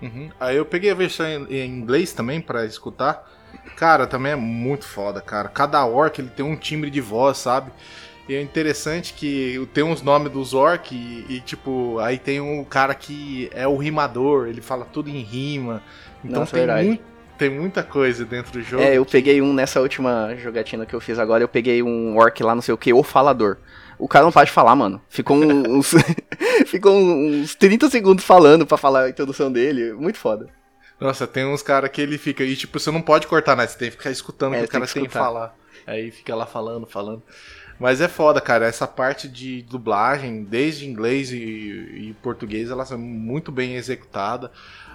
Uhum. 0.03 0.31
Aí 0.41 0.57
eu 0.57 0.65
peguei 0.65 0.91
a 0.91 0.95
versão 0.95 1.27
em, 1.49 1.65
inglês 1.65 2.13
também 2.13 2.41
pra 2.41 2.65
escutar. 2.67 3.25
Cara, 3.77 4.07
também 4.07 4.33
é 4.33 4.37
muito 4.37 4.85
foda, 4.85 5.21
cara. 5.21 5.49
Cada 5.49 5.85
orc 5.87 6.19
ele 6.21 6.29
tem 6.29 6.45
um 6.45 6.57
timbre 6.57 6.91
de 6.91 7.01
voz, 7.01 7.39
sabe? 7.39 7.71
E 8.29 8.35
é 8.35 8.41
interessante 8.43 9.13
que 9.15 9.69
tem 9.75 9.85
uns 9.85 10.03
nomes 10.03 10.33
dos 10.33 10.55
orc 10.55 10.93
e, 10.95 11.27
e, 11.29 11.41
tipo, 11.41 11.99
aí 12.01 12.19
tem 12.19 12.41
um 12.41 12.65
cara 12.65 12.95
que 12.95 13.49
é 13.53 13.67
o 13.67 13.77
rimador, 13.77 14.49
ele 14.49 14.61
fala 14.61 14.85
tudo 14.85 15.09
em 15.11 15.21
rima. 15.21 15.83
Então 16.25 16.41
Nossa, 16.41 16.53
tem, 16.53 16.61
verdade. 16.67 16.87
muito, 16.87 17.03
tem 17.39 17.51
muita 17.51 17.83
coisa 17.83 18.25
dentro 18.25 18.53
do 18.53 18.63
jogo. 18.63 18.83
É, 18.83 18.97
eu 18.97 19.05
peguei 19.05 19.41
um 19.43 19.53
nessa 19.53 19.81
última 19.81 20.35
jogatina 20.37 20.87
que 20.87 20.95
eu 20.95 21.01
fiz 21.01 21.19
agora, 21.19 21.43
eu 21.43 21.49
peguei 21.49 21.83
um 21.83 22.17
orc 22.17 22.43
lá, 22.43 22.55
não 22.55 22.63
sei 22.63 22.75
o 22.75 22.79
que, 22.79 22.93
o 22.93 23.03
falador. 23.03 23.59
O 23.99 24.09
cara 24.09 24.25
não 24.25 24.33
para 24.33 24.45
de 24.45 24.51
falar, 24.51 24.75
mano. 24.75 25.01
Ficou 25.09 25.37
uns, 25.39 25.93
ficou 26.67 26.97
uns 26.97 27.55
30 27.55 27.89
segundos 27.91 28.25
falando 28.25 28.67
pra 28.67 28.77
falar 28.77 29.05
a 29.05 29.11
introdução 29.11 29.51
dele. 29.51 29.93
Muito 29.93 30.19
foda. 30.19 30.49
Nossa, 31.01 31.27
tem 31.27 31.45
uns 31.45 31.63
caras 31.63 31.91
que 31.91 32.01
ele 32.01 32.19
fica. 32.19 32.45
E 32.45 32.55
tipo, 32.57 32.79
você 32.79 32.91
não 32.91 33.03
pode 33.03 33.27
cortar, 33.27 33.57
né? 33.57 33.67
Você 33.67 33.77
tem 33.79 33.91
que 33.91 33.97
ficar 33.97 34.11
escutando 34.11 34.53
o 34.53 34.55
É, 34.55 34.61
que 34.61 34.65
o 34.67 34.69
cara 34.69 34.87
que 34.87 34.95
tem 34.95 35.05
que 35.05 35.11
falar. 35.11 35.55
Aí 35.87 36.11
fica 36.11 36.35
lá 36.35 36.47
falando, 36.47 36.87
falando. 36.87 37.23
Mas 37.79 38.01
é 38.01 38.07
foda, 38.07 38.41
cara. 38.41 38.67
Essa 38.67 38.87
parte 38.87 39.29
de 39.29 39.63
dublagem, 39.63 40.45
desde 40.45 40.87
inglês 40.87 41.33
e, 41.33 41.37
e 41.37 42.17
português, 42.23 42.71
ela 42.71 42.87
é 42.89 42.97
muito 42.97 43.51
bem 43.51 43.75
executada. 43.75 44.53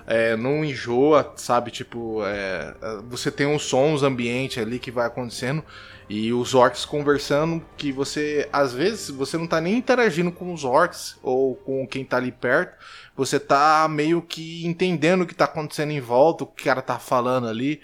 É, 0.08 0.38
não 0.38 0.64
enjoa, 0.64 1.34
sabe? 1.36 1.70
Tipo, 1.70 2.24
é, 2.26 2.74
você 3.10 3.30
tem 3.30 3.46
uns 3.46 3.64
sons 3.64 4.04
ambiente 4.04 4.60
ali 4.60 4.80
que 4.80 4.90
vai 4.90 5.06
acontecendo 5.06 5.62
e 6.10 6.32
os 6.32 6.56
orcs 6.56 6.86
conversando 6.86 7.62
que 7.76 7.92
você, 7.92 8.48
às 8.52 8.74
vezes, 8.74 9.10
você 9.10 9.38
não 9.38 9.46
tá 9.46 9.60
nem 9.60 9.76
interagindo 9.76 10.32
com 10.32 10.54
os 10.54 10.64
orcs 10.64 11.18
ou 11.22 11.56
com 11.56 11.86
quem 11.86 12.06
tá 12.06 12.16
ali 12.16 12.32
perto. 12.32 12.78
Você 13.16 13.40
tá 13.40 13.86
meio 13.90 14.22
que 14.22 14.66
entendendo 14.66 15.24
o 15.24 15.28
que 15.28 15.36
tá 15.36 15.46
acontecendo 15.46 15.92
em 15.92 16.00
volta, 16.00 16.46
o 16.46 16.48
que 16.48 16.62
o 16.62 16.66
cara 16.66 16.82
tá 16.82 16.98
falando 16.98 17.48
ali 17.48 17.82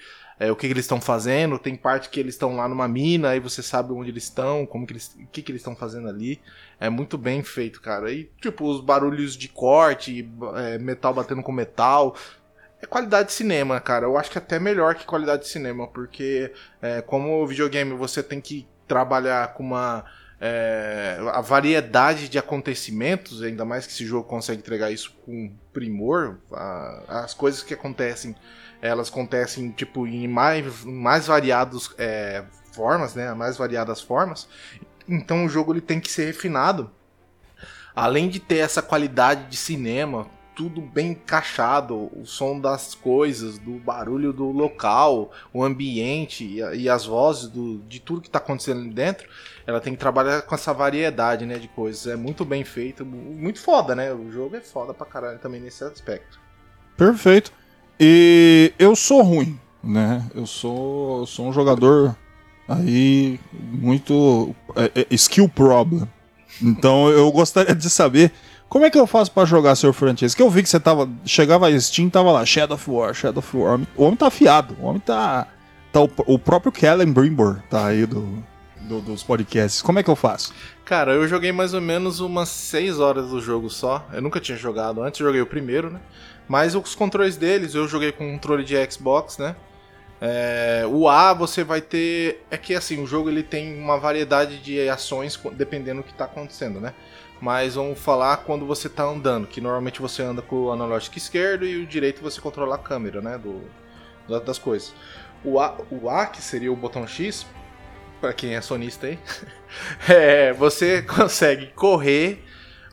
é, 0.48 0.52
o 0.52 0.56
que, 0.56 0.68
que 0.68 0.74
eles 0.74 0.86
estão 0.86 1.00
fazendo. 1.02 1.58
Tem 1.60 1.76
parte 1.76 2.10
que 2.10 2.20
eles 2.20 2.36
estão 2.36 2.56
lá 2.56 2.68
numa 2.68 2.88
mina, 2.88 3.30
aí 3.30 3.40
você 3.40 3.62
sabe 3.64 3.94
onde 3.94 4.10
eles 4.10 4.24
estão, 4.24 4.66
como 4.66 4.86
que 4.86 4.94
eles, 4.94 5.16
o 5.20 5.28
que, 5.28 5.42
que 5.42 5.52
eles 5.52 5.62
estão 5.62 5.76
fazendo 5.76 6.08
ali. 6.10 6.42
É 6.80 6.90
muito 6.90 7.18
bem 7.18 7.44
feito, 7.44 7.82
cara. 7.82 8.12
E 8.12 8.30
tipo, 8.42 8.66
os 8.66 8.82
barulhos 8.82 9.36
de 9.38 9.48
corte, 9.48 10.30
é, 10.56 10.78
metal 10.78 11.14
batendo 11.14 11.42
com 11.44 11.52
metal. 11.52 12.16
É 12.82 12.86
qualidade 12.86 13.30
de 13.30 13.34
cinema, 13.34 13.80
cara. 13.80 14.06
Eu 14.06 14.18
acho 14.18 14.30
que 14.30 14.38
até 14.38 14.60
melhor 14.60 14.96
que 14.96 15.06
qualidade 15.06 15.44
de 15.44 15.48
cinema, 15.50 15.88
porque 15.88 16.52
é, 16.82 17.02
como 17.02 17.46
videogame 17.48 17.94
você 17.94 18.22
tem 18.22 18.42
que 18.42 18.68
trabalhar 18.88 19.54
com 19.54 19.64
uma. 19.64 20.04
é, 20.42 21.18
a 21.32 21.40
variedade 21.40 22.28
de 22.28 22.38
acontecimentos, 22.38 23.42
ainda 23.42 23.64
mais 23.64 23.86
que 23.88 23.94
esse 23.94 24.06
jogo 24.06 24.28
consegue 24.28 24.60
entregar 24.60 24.92
isso 24.92 25.16
com 25.26 25.54
primor, 25.72 26.40
a- 26.52 27.22
as 27.24 27.34
coisas 27.34 27.64
que 27.64 27.74
acontecem 27.74 28.36
elas 28.84 29.08
acontecem 29.08 29.72
tipo 29.72 30.06
em 30.06 30.28
mais, 30.28 30.84
mais 30.84 31.26
variados 31.26 31.96
é, 31.98 32.44
formas, 32.74 33.16
né? 33.16 33.34
Mais 33.34 33.56
variadas 33.56 34.02
formas. 34.02 34.48
Então 35.08 35.46
o 35.46 35.50
jogo 35.50 35.72
ele 35.72 35.82
tem 35.82 36.02
que 36.02 36.12
ser 36.12 36.26
refinado. 36.26 36.92
Além 37.96 38.28
de 38.28 38.40
ter 38.42 38.58
essa 38.58 38.82
qualidade 38.82 39.50
de 39.50 39.56
cinema, 39.56 40.28
tudo 40.54 40.82
bem 40.82 41.12
encaixado, 41.12 42.12
o 42.14 42.26
som 42.26 42.60
das 42.60 42.94
coisas, 42.94 43.58
do 43.58 43.80
barulho 43.80 44.34
do 44.34 44.52
local, 44.52 45.32
o 45.54 45.64
ambiente 45.64 46.44
e, 46.44 46.58
e 46.82 46.90
as 46.90 47.06
vozes 47.06 47.48
do, 47.48 47.80
de 47.88 48.02
tudo 48.02 48.22
que 48.22 48.28
está 48.28 48.40
acontecendo 48.40 48.82
ali 48.82 48.90
dentro, 48.90 49.30
ela 49.66 49.80
tem 49.80 49.94
que 49.94 50.00
trabalhar 50.00 50.42
com 50.42 50.56
essa 50.56 50.74
variedade, 50.74 51.46
né, 51.46 51.58
de 51.58 51.70
coisas. 51.70 52.06
É 52.06 52.16
muito 52.18 52.44
bem 52.44 52.66
feito, 52.66 53.06
mu- 53.06 53.34
muito 53.34 53.62
foda, 53.62 53.96
né? 53.96 54.12
O 54.14 54.30
jogo 54.30 54.58
é 54.58 54.62
foda 54.62 54.94
pra 54.94 55.06
caralho 55.06 55.40
também 55.40 55.62
nesse 55.62 55.84
aspecto. 55.86 56.38
Perfeito. 56.98 57.63
E 58.00 58.74
eu 58.80 58.96
sou 58.96 59.22
ruim, 59.22 59.60
né? 59.84 60.26
Eu 60.36 60.46
sou, 60.46 61.26
sou 61.26 61.48
um 61.48 61.54
jogador 61.54 62.16
Aí, 62.68 63.40
muito 63.52 64.56
é, 64.76 65.02
é, 65.02 65.08
skill 65.12 65.50
problem. 65.50 66.08
Então 66.62 67.10
eu 67.10 67.32
gostaria 67.32 67.76
de 67.76 67.90
saber 67.90 68.32
como 68.70 68.86
é 68.86 68.90
que 68.90 68.98
eu 68.98 69.06
faço 69.06 69.32
pra 69.32 69.46
jogar 69.46 69.76
Sr. 69.76 69.94
Franchise? 69.94 70.36
Que 70.36 70.42
eu 70.42 70.50
vi 70.50 70.64
que 70.64 70.70
você 70.70 70.80
tava. 70.80 71.10
Chegava 71.26 71.68
a 71.68 71.80
Steam, 71.80 72.10
tava 72.10 72.32
lá, 72.32 72.46
Shadow 72.46 72.76
of 72.76 72.90
War, 72.90 73.14
Shadow 73.14 73.40
of 73.40 73.58
War. 73.58 73.80
O 73.96 74.04
homem 74.04 74.16
tá 74.16 74.28
afiado, 74.28 74.76
o 74.80 74.86
homem 74.86 75.00
tá. 75.00 75.48
tá 75.92 76.02
o, 76.02 76.10
o 76.26 76.40
próprio 76.40 76.72
Kellen 76.72 77.12
Brimbor 77.12 77.60
tá 77.70 77.88
aí 77.88 78.06
do, 78.06 78.44
do- 78.82 79.02
dos 79.02 79.24
podcasts. 79.24 79.82
Como 79.82 80.00
é 80.00 80.04
que 80.04 80.10
eu 80.10 80.16
faço? 80.16 80.54
Cara, 80.86 81.12
eu 81.14 81.28
joguei 81.28 81.52
mais 81.52 81.74
ou 81.74 81.82
menos 81.82 82.20
umas 82.20 82.50
6 82.50 83.00
horas 83.00 83.30
do 83.30 83.42
jogo 83.42 83.70
só. 83.70 84.08
Eu 84.14 84.22
nunca 84.22 84.40
tinha 84.40 84.58
jogado 84.58 85.04
antes, 85.04 85.20
joguei 85.20 85.42
o 85.42 85.46
primeiro, 85.46 85.90
né? 85.92 86.00
Mas 86.48 86.76
os 86.76 86.96
controles 86.96 87.38
deles, 87.38 87.74
eu 87.76 87.88
joguei 87.88 88.12
com 88.12 88.32
controle 88.34 88.64
de 88.64 88.76
Xbox, 88.92 89.38
né? 89.38 89.56
É, 90.22 90.84
o 90.88 91.08
A 91.10 91.34
você 91.34 91.64
vai 91.64 91.82
ter. 91.82 92.44
É 92.50 92.58
que 92.58 92.76
assim, 92.76 93.02
o 93.02 93.08
jogo 93.08 93.30
ele 93.30 93.44
tem 93.44 93.78
uma 93.78 93.98
variedade 94.00 94.60
de 94.60 94.88
ações 94.90 95.40
dependendo 95.54 96.02
do 96.02 96.08
que 96.08 96.14
tá 96.14 96.26
acontecendo, 96.26 96.80
né? 96.80 96.94
Mas 97.42 97.76
vamos 97.76 98.00
falar 98.00 98.38
quando 98.38 98.66
você 98.66 98.88
tá 98.88 99.04
andando, 99.04 99.48
que 99.48 99.60
normalmente 99.60 100.02
você 100.02 100.24
anda 100.24 100.42
com 100.42 100.56
o 100.66 100.72
analógico 100.72 101.18
esquerdo 101.18 101.66
e 101.66 101.84
o 101.84 101.86
direito 101.86 102.22
você 102.22 102.40
controla 102.40 102.76
a 102.76 102.78
câmera, 102.78 103.22
né? 103.22 103.38
Do, 103.38 103.62
da- 104.30 104.40
das 104.40 104.58
coisas. 104.58 104.94
O 105.44 105.60
A, 105.60 105.78
o 105.92 106.10
A, 106.10 106.26
que 106.26 106.42
seria 106.42 106.72
o 106.72 106.76
botão 106.76 107.06
X, 107.06 107.46
pra 108.22 108.32
quem 108.34 108.56
é 108.56 108.62
sonista 108.62 109.08
aí, 109.08 109.20
é, 110.08 110.54
você 110.54 111.02
consegue 111.08 111.68
correr, 111.76 112.44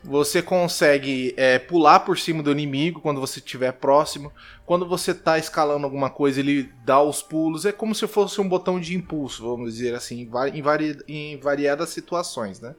você 0.03 0.41
consegue 0.41 1.35
é, 1.37 1.59
pular 1.59 2.01
por 2.01 2.19
cima 2.19 2.43
do 2.43 2.51
inimigo 2.51 3.01
quando 3.01 3.21
você 3.21 3.39
estiver 3.39 3.73
próximo. 3.73 4.33
Quando 4.65 4.87
você 4.87 5.13
tá 5.13 5.39
escalando 5.39 5.85
alguma 5.85 6.09
coisa, 6.09 6.41
ele 6.41 6.73
dá 6.85 7.03
os 7.03 7.23
pulos. 7.23 7.67
É 7.67 7.73
como 7.73 7.95
se 7.95 8.07
fosse 8.07 8.41
um 8.41 8.49
botão 8.49 8.81
de 8.81 8.97
impulso, 8.97 9.43
vamos 9.43 9.75
dizer 9.75 9.95
assim, 9.95 10.23
em, 10.55 10.63
vari- 10.63 10.99
em 11.07 11.39
variadas 11.39 11.91
situações, 11.91 12.61
né? 12.61 12.75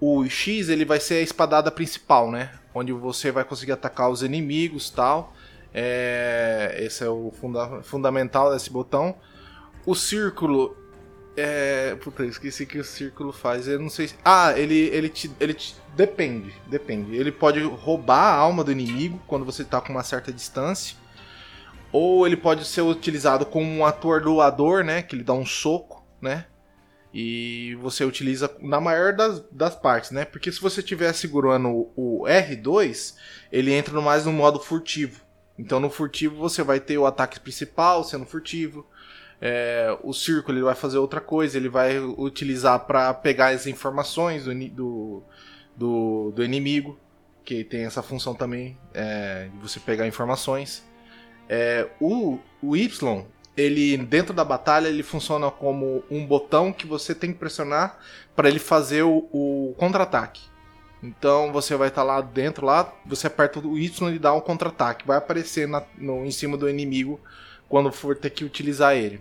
O 0.00 0.24
X 0.26 0.68
ele 0.68 0.84
vai 0.84 1.00
ser 1.00 1.14
a 1.14 1.20
espadada 1.20 1.70
principal, 1.70 2.30
né? 2.30 2.52
Onde 2.74 2.92
você 2.92 3.30
vai 3.30 3.44
conseguir 3.44 3.72
atacar 3.72 4.08
os 4.08 4.22
inimigos 4.22 4.88
tal. 4.88 5.34
É, 5.74 6.76
esse 6.80 7.04
é 7.04 7.08
o 7.08 7.32
funda- 7.40 7.82
fundamental 7.82 8.52
desse 8.52 8.70
botão. 8.70 9.14
O 9.84 9.94
círculo. 9.94 10.76
É. 11.36 11.94
Puta, 11.96 12.22
eu 12.22 12.28
esqueci 12.28 12.66
que 12.66 12.78
o 12.78 12.84
círculo 12.84 13.32
faz. 13.32 13.66
Eu 13.68 13.78
não 13.78 13.88
sei. 13.88 14.08
se- 14.08 14.14
Ah, 14.24 14.52
ele, 14.58 14.74
ele, 14.88 15.08
te, 15.08 15.30
ele 15.40 15.54
te. 15.54 15.74
Depende. 15.96 16.54
Depende. 16.66 17.16
Ele 17.16 17.32
pode 17.32 17.60
roubar 17.62 18.18
a 18.20 18.34
alma 18.34 18.62
do 18.64 18.72
inimigo 18.72 19.20
quando 19.26 19.44
você 19.44 19.64
tá 19.64 19.80
com 19.80 19.92
uma 19.92 20.02
certa 20.02 20.32
distância. 20.32 20.96
Ou 21.92 22.26
ele 22.26 22.36
pode 22.36 22.64
ser 22.64 22.82
utilizado 22.82 23.44
como 23.44 23.66
um 23.70 23.84
atordoador, 23.84 24.84
né? 24.84 25.02
Que 25.02 25.16
ele 25.16 25.24
dá 25.24 25.32
um 25.32 25.46
soco, 25.46 26.04
né? 26.20 26.46
E 27.12 27.74
você 27.80 28.04
utiliza 28.04 28.48
na 28.60 28.80
maior 28.80 29.12
das, 29.12 29.42
das 29.50 29.74
partes, 29.74 30.12
né? 30.12 30.24
Porque 30.24 30.52
se 30.52 30.60
você 30.60 30.78
estiver 30.80 31.12
segurando 31.12 31.68
o, 31.68 31.92
o 32.22 32.24
R2, 32.26 33.14
ele 33.50 33.72
entra 33.72 34.00
mais 34.00 34.24
no 34.26 34.32
modo 34.32 34.60
furtivo. 34.60 35.20
Então 35.58 35.80
no 35.80 35.90
furtivo 35.90 36.36
você 36.36 36.62
vai 36.62 36.78
ter 36.78 36.96
o 36.98 37.06
ataque 37.06 37.40
principal 37.40 38.04
sendo 38.04 38.24
furtivo. 38.24 38.86
É, 39.40 39.96
o 40.02 40.12
círculo 40.12 40.58
ele 40.58 40.64
vai 40.64 40.74
fazer 40.74 40.98
outra 40.98 41.20
coisa, 41.20 41.56
ele 41.56 41.68
vai 41.68 41.98
utilizar 41.98 42.80
para 42.80 43.14
pegar 43.14 43.48
as 43.48 43.66
informações 43.66 44.44
do, 44.44 44.54
do, 44.68 45.22
do, 45.76 46.32
do 46.32 46.44
inimigo, 46.44 46.98
que 47.44 47.64
tem 47.64 47.84
essa 47.84 48.02
função 48.02 48.34
também 48.34 48.76
é, 48.92 49.48
de 49.52 49.58
você 49.58 49.80
pegar 49.80 50.06
informações. 50.06 50.84
É, 51.48 51.88
o, 52.00 52.38
o 52.62 52.76
Y, 52.76 53.24
ele 53.56 53.96
dentro 53.96 54.34
da 54.34 54.44
batalha, 54.44 54.88
ele 54.88 55.02
funciona 55.02 55.50
como 55.50 56.04
um 56.10 56.24
botão 56.26 56.72
que 56.72 56.86
você 56.86 57.14
tem 57.14 57.32
que 57.32 57.38
pressionar 57.38 57.98
para 58.36 58.48
ele 58.48 58.58
fazer 58.58 59.02
o, 59.02 59.28
o 59.32 59.74
contra-ataque. 59.78 60.42
Então 61.02 61.50
você 61.50 61.74
vai 61.76 61.88
estar 61.88 62.02
lá 62.02 62.20
dentro, 62.20 62.66
lá, 62.66 62.92
você 63.06 63.26
aperta 63.26 63.58
o 63.58 63.78
Y 63.78 64.14
e 64.14 64.18
dá 64.18 64.34
um 64.34 64.40
contra-ataque. 64.40 65.06
Vai 65.06 65.16
aparecer 65.16 65.66
na- 65.66 65.82
no, 65.96 66.24
em 66.26 66.30
cima 66.30 66.56
do 66.58 66.68
inimigo 66.68 67.18
quando 67.68 67.90
for 67.90 68.14
ter 68.16 68.30
que 68.30 68.44
utilizar 68.44 68.94
ele. 68.94 69.20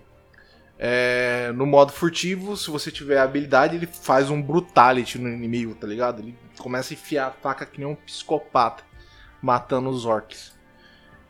É, 0.82 1.52
no 1.56 1.66
modo 1.66 1.92
furtivo, 1.92 2.56
se 2.56 2.72
você 2.72 2.90
tiver 2.90 3.20
habilidade, 3.20 3.76
ele 3.76 3.86
faz 3.86 4.30
um 4.30 4.42
brutality 4.42 5.20
no 5.20 5.28
inimigo, 5.28 5.76
tá 5.76 5.86
ligado? 5.86 6.22
Ele 6.22 6.34
começa 6.58 6.94
a 6.94 6.96
enfiar 6.96 7.28
a 7.28 7.32
faca 7.32 7.66
que 7.66 7.80
nem 7.80 7.88
um 7.88 7.96
psicopata, 7.96 8.82
matando 9.42 9.90
os 9.90 10.06
orcs. 10.06 10.58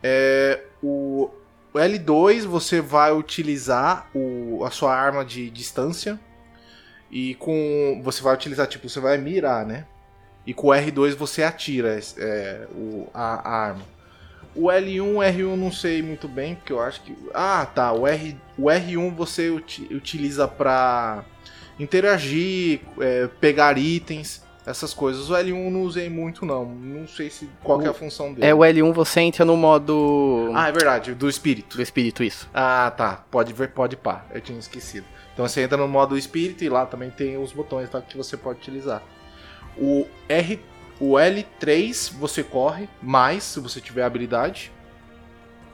É, 0.04 0.66
o, 0.84 1.32
o 1.74 1.80
L2 1.80 2.46
você 2.46 2.80
vai 2.80 3.12
utilizar 3.12 4.08
o, 4.14 4.64
a 4.64 4.70
sua 4.70 4.96
arma 4.96 5.26
de 5.26 5.50
distância 5.50 6.20
e 7.10 7.34
com 7.36 8.02
você 8.04 8.22
vai 8.22 8.36
utilizar 8.36 8.68
tipo 8.68 8.88
você 8.88 9.00
vai 9.00 9.18
mirar, 9.18 9.66
né? 9.66 9.88
E 10.46 10.54
com 10.54 10.68
o 10.68 10.72
R2 10.72 11.16
você 11.16 11.42
atira 11.42 12.00
é, 12.18 12.68
o, 12.72 13.08
a, 13.12 13.50
a 13.50 13.66
arma. 13.66 13.84
O 14.56 14.64
L1, 14.68 15.16
R1 15.34 15.56
não 15.56 15.72
sei 15.72 16.02
muito 16.02 16.28
bem, 16.28 16.56
porque 16.56 16.74
eu 16.74 16.82
acho 16.82 17.02
que. 17.02 17.16
Ah, 17.34 17.66
tá. 17.66 17.92
O, 17.94 18.08
R, 18.08 18.36
o 18.58 18.64
R1 18.66 19.14
você 19.16 19.50
uti- 19.50 19.88
utiliza 19.92 20.48
pra 20.48 21.24
interagir, 21.80 22.82
é, 23.00 23.28
pegar 23.40 23.78
itens, 23.78 24.44
essas 24.66 24.94
coisas. 24.94 25.30
O 25.30 25.34
L1 25.34 25.66
eu 25.66 25.72
não 25.72 25.82
usei 25.84 26.10
muito, 26.10 26.46
não. 26.46 26.66
Não 26.66 27.08
sei 27.08 27.30
se 27.30 27.50
qual 27.64 27.80
que 27.80 27.86
é 27.88 27.90
a 27.90 27.94
função 27.94 28.34
dele. 28.34 28.46
É 28.48 28.54
o 28.54 28.60
L1 28.60 28.92
você 28.94 29.22
entra 29.22 29.46
no 29.46 29.56
modo 29.56 30.52
Ah, 30.54 30.68
é 30.68 30.72
verdade, 30.72 31.14
do 31.14 31.30
espírito. 31.30 31.78
do 31.78 31.82
espírito, 31.82 32.24
isso. 32.24 32.50
Ah, 32.54 32.92
tá. 32.96 33.24
Pode 33.32 33.54
ver, 33.54 33.70
pode 33.70 33.96
pá. 33.96 34.26
Eu 34.34 34.42
tinha 34.42 34.60
esquecido. 34.60 35.06
Então 35.34 35.48
você 35.48 35.62
entra 35.62 35.78
no 35.78 35.88
modo 35.88 36.18
espírito 36.18 36.64
e 36.64 36.70
lá 36.70 36.86
também 36.86 37.10
tem 37.10 37.38
os 37.42 37.54
botões 37.54 37.90
tá, 37.90 38.02
que 38.02 38.18
você 38.18 38.36
pode 38.36 38.60
utilizar. 38.60 39.02
O 39.78 40.06
R, 40.28 40.60
o 41.00 41.14
L3 41.14 42.14
você 42.14 42.44
corre 42.44 42.90
mais 43.02 43.44
se 43.44 43.60
você 43.60 43.80
tiver 43.80 44.04
habilidade. 44.04 44.72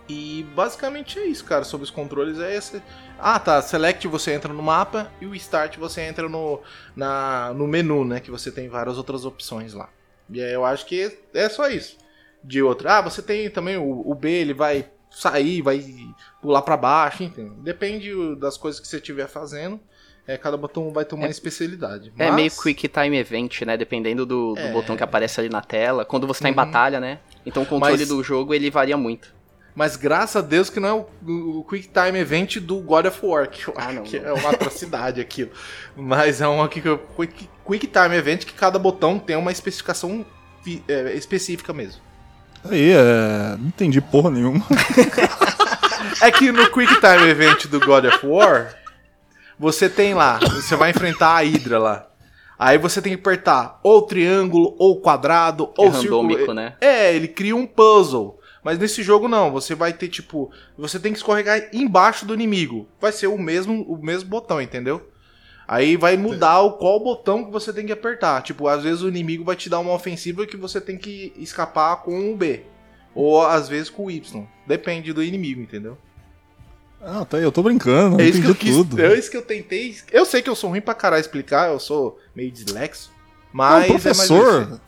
E 0.08 0.46
basicamente 0.56 1.18
é 1.18 1.26
isso, 1.26 1.44
cara. 1.46 1.64
Sobre 1.64 1.86
os 1.86 1.90
controles 1.90 2.40
é 2.40 2.56
esse. 2.56 2.82
Ah, 3.18 3.40
tá. 3.40 3.62
Select 3.62 4.08
você 4.08 4.34
entra 4.34 4.54
no 4.54 4.62
mapa 4.62 5.12
e 5.20 5.26
o 5.26 5.34
Start 5.34 5.78
você 5.78 6.02
entra 6.02 6.30
no, 6.30 6.62
na, 6.96 7.52
no 7.56 7.66
menu, 7.66 8.06
né? 8.06 8.20
Que 8.20 8.30
você 8.30 8.52
tem 8.52 8.70
várias 8.70 8.98
outras 8.98 9.26
opções 9.26 9.74
lá. 9.74 9.90
E 10.30 10.42
aí 10.42 10.54
eu 10.54 10.64
acho 10.64 10.86
que 10.86 11.18
é 11.34 11.50
só 11.50 11.68
isso. 11.70 11.98
De 12.44 12.62
outra. 12.62 12.98
Ah, 12.98 13.02
você 13.02 13.22
tem 13.22 13.50
também 13.50 13.78
o, 13.78 14.08
o 14.08 14.14
B, 14.14 14.30
ele 14.30 14.54
vai 14.54 14.92
sair, 15.10 15.62
vai 15.62 15.84
pular 16.40 16.62
pra 16.62 16.78
baixo, 16.78 17.24
enfim. 17.24 17.54
Depende 17.62 18.36
das 18.36 18.58
coisas 18.58 18.80
que 18.80 18.88
você 18.88 18.98
estiver 18.98 19.28
fazendo. 19.28 19.80
É, 20.28 20.38
cada 20.38 20.58
botão 20.58 20.92
vai 20.92 21.06
ter 21.06 21.14
uma 21.16 21.28
É- 21.28 21.30
especialidade. 21.30 22.12
É 22.18 22.26
Mas- 22.28 22.36
meio 22.36 22.52
Quick 22.52 22.88
Time 22.88 23.18
Event, 23.18 23.62
né? 23.62 23.78
Dependendo 23.78 24.26
do, 24.26 24.54
do 24.56 24.60
É. 24.60 24.72
botão 24.72 24.98
que 24.98 25.04
aparece 25.04 25.40
ali 25.40 25.50
na 25.50 25.62
tela. 25.62 26.04
Quando 26.04 26.26
você 26.26 26.42
tá 26.42 26.48
em 26.50 26.52
Uhum. 26.52 26.56
batalha, 26.56 27.00
né? 27.00 27.20
Então 27.46 27.62
o 27.62 27.66
controle 27.66 27.98
Mas- 28.00 28.08
do 28.08 28.24
jogo 28.24 28.54
ele 28.54 28.72
varia 28.72 28.98
muito. 28.98 29.34
Mas 29.76 29.98
graças 29.98 30.38
a 30.38 30.42
Deus 30.42 30.70
que 30.70 30.80
não 30.80 30.88
é 30.90 30.94
o, 30.94 31.60
o 31.60 31.64
Quick 31.70 31.90
Time 31.90 32.18
Event 32.18 32.58
do 32.60 32.78
God 32.80 33.06
of 33.08 33.20
War, 33.26 33.50
que 33.50 33.68
eu 33.68 33.74
Ah, 33.78 33.88
acho 33.88 33.94
não, 33.96 34.04
que 34.04 34.18
não. 34.20 34.30
é 34.30 34.34
uma 34.34 34.50
atrocidade 34.52 35.20
aquilo. 35.20 35.52
Mas 35.96 36.40
é 36.42 36.48
um 36.48 36.66
quick, 36.70 36.88
quick, 37.16 37.50
quick 37.68 37.88
Time 37.88 38.16
Event 38.16 38.46
que 38.46 38.54
cada 38.54 38.80
botão 38.80 39.20
tem 39.20 39.36
uma 39.36 39.52
especificação 39.52 40.26
fi- 40.64 40.82
é, 40.88 41.14
específica 41.16 41.74
mesmo. 41.74 42.02
Aí, 42.64 42.92
é. 42.94 43.58
Não 43.60 43.68
entendi 43.68 44.00
porra 44.02 44.32
nenhuma. 44.32 44.66
É 46.22 46.32
que 46.32 46.52
no 46.52 46.72
Quick 46.72 46.96
Time 47.02 47.30
Event 47.30 47.68
do 47.68 47.80
God 47.80 48.06
of 48.06 48.26
War, 48.26 48.74
você 49.58 49.90
tem 49.90 50.14
lá, 50.14 50.40
você 50.40 50.76
vai 50.76 50.90
enfrentar 50.90 51.30
a 51.30 51.40
Hydra 51.40 51.80
lá. 51.80 52.08
Aí 52.58 52.78
você 52.78 53.02
tem 53.02 53.14
que 53.14 53.20
apertar 53.20 53.80
ou 53.84 54.02
triângulo, 54.02 54.76
ou 54.80 55.02
quadrado, 55.02 55.74
ou 55.78 55.88
é 55.88 55.90
randômico, 55.90 56.38
círculo. 56.40 56.54
né? 56.56 56.76
É, 56.80 57.14
ele 57.14 57.28
cria 57.28 57.56
um 57.56 57.66
puzzle. 57.66 58.40
Mas 58.64 58.80
nesse 58.80 59.04
jogo 59.04 59.28
não, 59.28 59.52
você 59.52 59.76
vai 59.76 59.94
ter 59.94 60.08
tipo, 60.08 60.50
você 60.76 61.00
tem 61.00 61.12
que 61.12 61.20
escorregar 61.20 61.70
embaixo 61.72 62.26
do 62.26 62.34
inimigo. 62.34 62.88
Vai 63.00 63.12
ser 63.12 63.28
o 63.28 63.38
mesmo, 63.38 63.84
o 63.84 64.04
mesmo 64.04 64.30
botão, 64.30 64.60
entendeu? 64.60 65.08
Aí 65.68 65.98
vai 65.98 66.16
mudar 66.18 66.62
o 66.62 66.74
qual 66.74 67.00
botão 67.00 67.44
que 67.44 67.52
você 67.52 67.74
tem 67.74 67.86
que 67.86 67.92
apertar. 67.92 68.42
Tipo, 68.42 68.68
às 68.68 68.84
vezes 68.84 69.02
o 69.02 69.08
inimigo 69.08 69.44
vai 69.44 69.56
te 69.56 69.70
dar 69.70 69.80
uma 69.80 69.94
ofensiva 69.94 70.46
que 70.46 70.58
você 70.58 70.80
tem 70.80 70.98
que 70.98 71.34
escapar 71.38 71.98
com 71.98 72.32
o 72.32 72.36
B. 72.36 72.64
Ou 73.14 73.46
às 73.46 73.68
vezes 73.70 73.90
com 73.90 74.06
o 74.06 74.12
Y. 74.12 74.48
Depende 74.66 75.14
do 75.14 75.24
inimigo, 75.24 75.62
entendeu? 75.62 75.98
Ah, 77.08 77.24
tá 77.24 77.38
aí, 77.38 77.44
eu 77.44 77.52
tô 77.52 77.62
brincando, 77.62 78.20
É 78.20 78.26
eu 78.26 78.30
isso 78.30 78.42
que 78.42 78.48
eu 78.48 78.52
entendi 78.52 78.66
quis. 78.72 78.76
tudo. 78.78 79.02
É 79.02 79.14
isso 79.18 79.30
que 79.30 79.38
eu 79.38 79.42
tentei. 79.44 79.96
Eu 80.12 80.26
sei 80.26 80.42
que 80.42 80.50
eu 80.50 80.56
sou 80.56 80.72
ruim 80.72 80.82
pra 80.82 80.96
caralho 80.96 81.22
explicar, 81.22 81.70
eu 81.70 81.80
sou 81.80 82.20
meio 82.36 82.52
dislexo. 82.52 83.12
É 83.14 83.18
Mas 83.54 83.86
um 83.86 83.88
professor, 83.90 84.54
é 84.64 84.66
mais. 84.66 84.80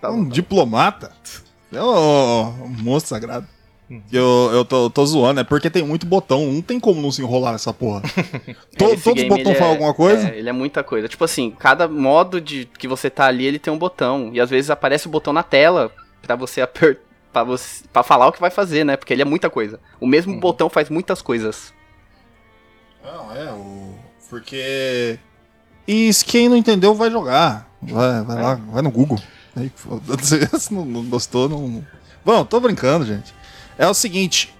Tá 0.00 0.08
é 0.08 0.10
bom, 0.10 0.16
um 0.18 0.24
tá 0.24 0.34
diplomata. 0.34 1.12
É 1.72 1.82
um, 1.82 2.64
um 2.64 2.68
monstro 2.82 3.10
sagrado. 3.10 3.46
Uhum. 3.90 4.02
Eu, 4.10 4.50
eu 4.54 4.64
tô, 4.64 4.88
tô 4.88 5.04
zoando, 5.04 5.40
é 5.40 5.44
porque 5.44 5.68
tem 5.68 5.82
muito 5.84 6.06
botão, 6.06 6.50
não 6.50 6.62
tem 6.62 6.80
como 6.80 7.02
não 7.02 7.12
se 7.12 7.20
enrolar 7.20 7.54
essa 7.54 7.74
porra. 7.74 8.00
To- 8.78 8.96
todos 9.02 9.22
os 9.22 9.28
botões 9.28 9.58
falam 9.58 9.72
é- 9.72 9.76
alguma 9.76 9.92
coisa? 9.92 10.30
É, 10.30 10.38
ele 10.38 10.48
é 10.48 10.52
muita 10.52 10.82
coisa. 10.82 11.06
Tipo 11.08 11.24
assim, 11.24 11.50
cada 11.50 11.86
modo 11.86 12.40
de 12.40 12.64
que 12.78 12.88
você 12.88 13.10
tá 13.10 13.26
ali, 13.26 13.44
ele 13.44 13.58
tem 13.58 13.70
um 13.72 13.78
botão. 13.78 14.30
E 14.32 14.40
às 14.40 14.48
vezes 14.48 14.70
aparece 14.70 15.06
o 15.06 15.10
botão 15.10 15.32
na 15.34 15.42
tela 15.42 15.92
pra 16.22 16.34
você 16.34 16.62
apertar. 16.62 17.11
Pra, 17.32 17.42
você, 17.44 17.84
pra 17.92 18.02
falar 18.02 18.26
o 18.26 18.32
que 18.32 18.40
vai 18.40 18.50
fazer, 18.50 18.84
né? 18.84 18.96
Porque 18.96 19.12
ele 19.12 19.22
é 19.22 19.24
muita 19.24 19.48
coisa. 19.48 19.80
O 20.00 20.04
Uhum. 20.04 20.10
mesmo 20.10 20.38
botão 20.38 20.68
faz 20.68 20.90
muitas 20.90 21.22
coisas. 21.22 21.72
Não, 23.04 23.34
é, 23.34 23.50
o, 23.52 23.94
Porque. 24.28 25.18
E 25.86 26.12
se 26.12 26.24
quem 26.24 26.48
não 26.48 26.56
entendeu, 26.56 26.94
vai 26.94 27.10
jogar. 27.10 27.68
Vai, 27.82 28.22
vai 28.22 28.42
lá, 28.42 28.54
vai 28.54 28.82
no 28.82 28.90
Google. 28.90 29.18
Aí. 29.56 29.70
Se 30.58 30.72
não, 30.72 30.84
não 30.84 31.04
gostou, 31.04 31.48
não. 31.48 31.84
Bom, 32.24 32.44
tô 32.44 32.60
brincando, 32.60 33.04
gente. 33.04 33.34
É 33.76 33.86
o 33.88 33.92
seguinte. 33.94 34.54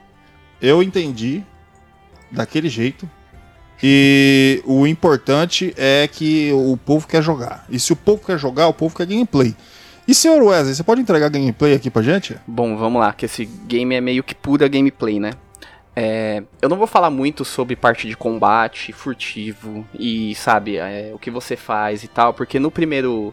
Eu 0.61 0.83
entendi 0.83 1.43
daquele 2.31 2.69
jeito. 2.69 3.09
E 3.83 4.63
o 4.65 4.87
importante 4.87 5.73
é 5.77 6.09
que 6.11 6.51
o 6.53 6.77
povo 6.77 7.07
quer 7.07 7.23
jogar. 7.23 7.65
E 7.69 7.79
se 7.81 7.93
o 7.93 7.97
povo 7.97 8.23
quer 8.25 8.39
jogar, 8.39 8.67
o 8.69 8.75
povo 8.75 8.95
quer 8.97 9.07
gameplay. 9.07 9.57
E 10.13 10.15
senhor 10.15 10.43
Wesley, 10.43 10.75
você 10.75 10.83
pode 10.83 11.01
entregar 11.01 11.31
gameplay 11.31 11.73
aqui 11.73 11.89
pra 11.89 12.03
gente? 12.03 12.37
Bom, 12.47 12.77
vamos 12.77 13.01
lá, 13.01 13.15
que 13.15 13.25
esse 13.25 13.47
game 13.47 13.95
é 13.95 14.01
meio 14.03 14.23
que 14.23 14.35
pura 14.35 14.69
gameplay, 14.69 15.19
né? 15.19 15.31
É, 15.97 16.43
eu 16.61 16.69
não 16.69 16.77
vou 16.77 16.87
falar 16.87 17.09
muito 17.09 17.47
sobre 17.47 17.75
parte 17.75 18.07
de 18.07 18.15
combate, 18.15 18.93
furtivo 18.93 19.87
e, 19.99 20.35
sabe, 20.35 20.77
é, 20.77 21.13
o 21.15 21.19
que 21.19 21.31
você 21.31 21.57
faz 21.57 22.05
e 22.05 22.09
tal, 22.09 22.35
porque 22.35 22.59
no 22.59 22.71
primeiro. 22.71 23.33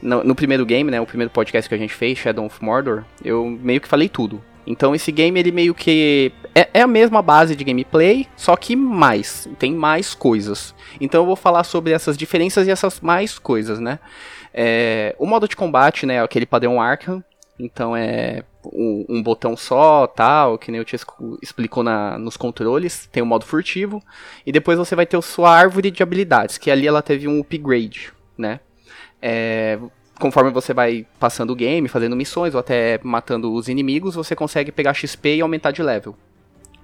No, 0.00 0.22
no 0.22 0.36
primeiro 0.36 0.64
game, 0.64 0.88
né? 0.88 1.00
O 1.00 1.06
primeiro 1.06 1.32
podcast 1.32 1.68
que 1.68 1.74
a 1.74 1.78
gente 1.78 1.92
fez, 1.92 2.16
Shadow 2.16 2.46
of 2.46 2.64
Mordor, 2.64 3.02
eu 3.24 3.58
meio 3.60 3.80
que 3.80 3.88
falei 3.88 4.08
tudo. 4.08 4.40
Então 4.64 4.94
esse 4.94 5.10
game 5.10 5.38
ele 5.40 5.50
meio 5.50 5.74
que 5.74 6.32
é, 6.54 6.68
é, 6.74 6.80
a 6.82 6.86
mesma 6.86 7.22
base 7.22 7.56
de 7.56 7.64
gameplay, 7.64 8.28
só 8.36 8.54
que 8.54 8.76
mais, 8.76 9.48
tem 9.58 9.74
mais 9.74 10.14
coisas. 10.14 10.76
Então 11.00 11.22
eu 11.22 11.26
vou 11.26 11.36
falar 11.36 11.64
sobre 11.64 11.92
essas 11.92 12.16
diferenças 12.16 12.68
e 12.68 12.70
essas 12.70 13.00
mais 13.00 13.36
coisas, 13.36 13.80
né? 13.80 13.98
É, 14.56 15.16
o 15.18 15.26
modo 15.26 15.48
de 15.48 15.56
combate, 15.56 16.06
né, 16.06 16.14
é 16.14 16.20
aquele 16.20 16.46
padrão 16.46 16.80
Arkham, 16.80 17.22
então 17.58 17.96
é 17.96 18.44
um, 18.64 19.04
um, 19.08 19.22
botão 19.22 19.56
só, 19.56 20.06
tal, 20.06 20.56
que 20.56 20.70
nem 20.70 20.78
eu 20.78 20.84
te 20.84 20.96
explicou 21.42 21.82
na, 21.82 22.16
nos 22.18 22.36
controles, 22.36 23.08
tem 23.10 23.20
o 23.20 23.26
modo 23.26 23.44
furtivo, 23.44 24.00
e 24.46 24.52
depois 24.52 24.78
você 24.78 24.94
vai 24.94 25.06
ter 25.06 25.16
a 25.16 25.22
sua 25.22 25.50
árvore 25.50 25.90
de 25.90 26.02
habilidades, 26.04 26.56
que 26.56 26.70
ali 26.70 26.86
ela 26.86 27.02
teve 27.02 27.26
um 27.26 27.40
upgrade, 27.40 28.12
né? 28.38 28.60
É, 29.20 29.78
conforme 30.20 30.50
você 30.50 30.72
vai 30.72 31.04
passando 31.18 31.50
o 31.50 31.56
game, 31.56 31.88
fazendo 31.88 32.14
missões 32.14 32.54
ou 32.54 32.60
até 32.60 33.00
matando 33.02 33.52
os 33.52 33.68
inimigos, 33.68 34.14
você 34.14 34.36
consegue 34.36 34.70
pegar 34.70 34.94
XP 34.94 35.36
e 35.36 35.40
aumentar 35.40 35.72
de 35.72 35.82
level. 35.82 36.16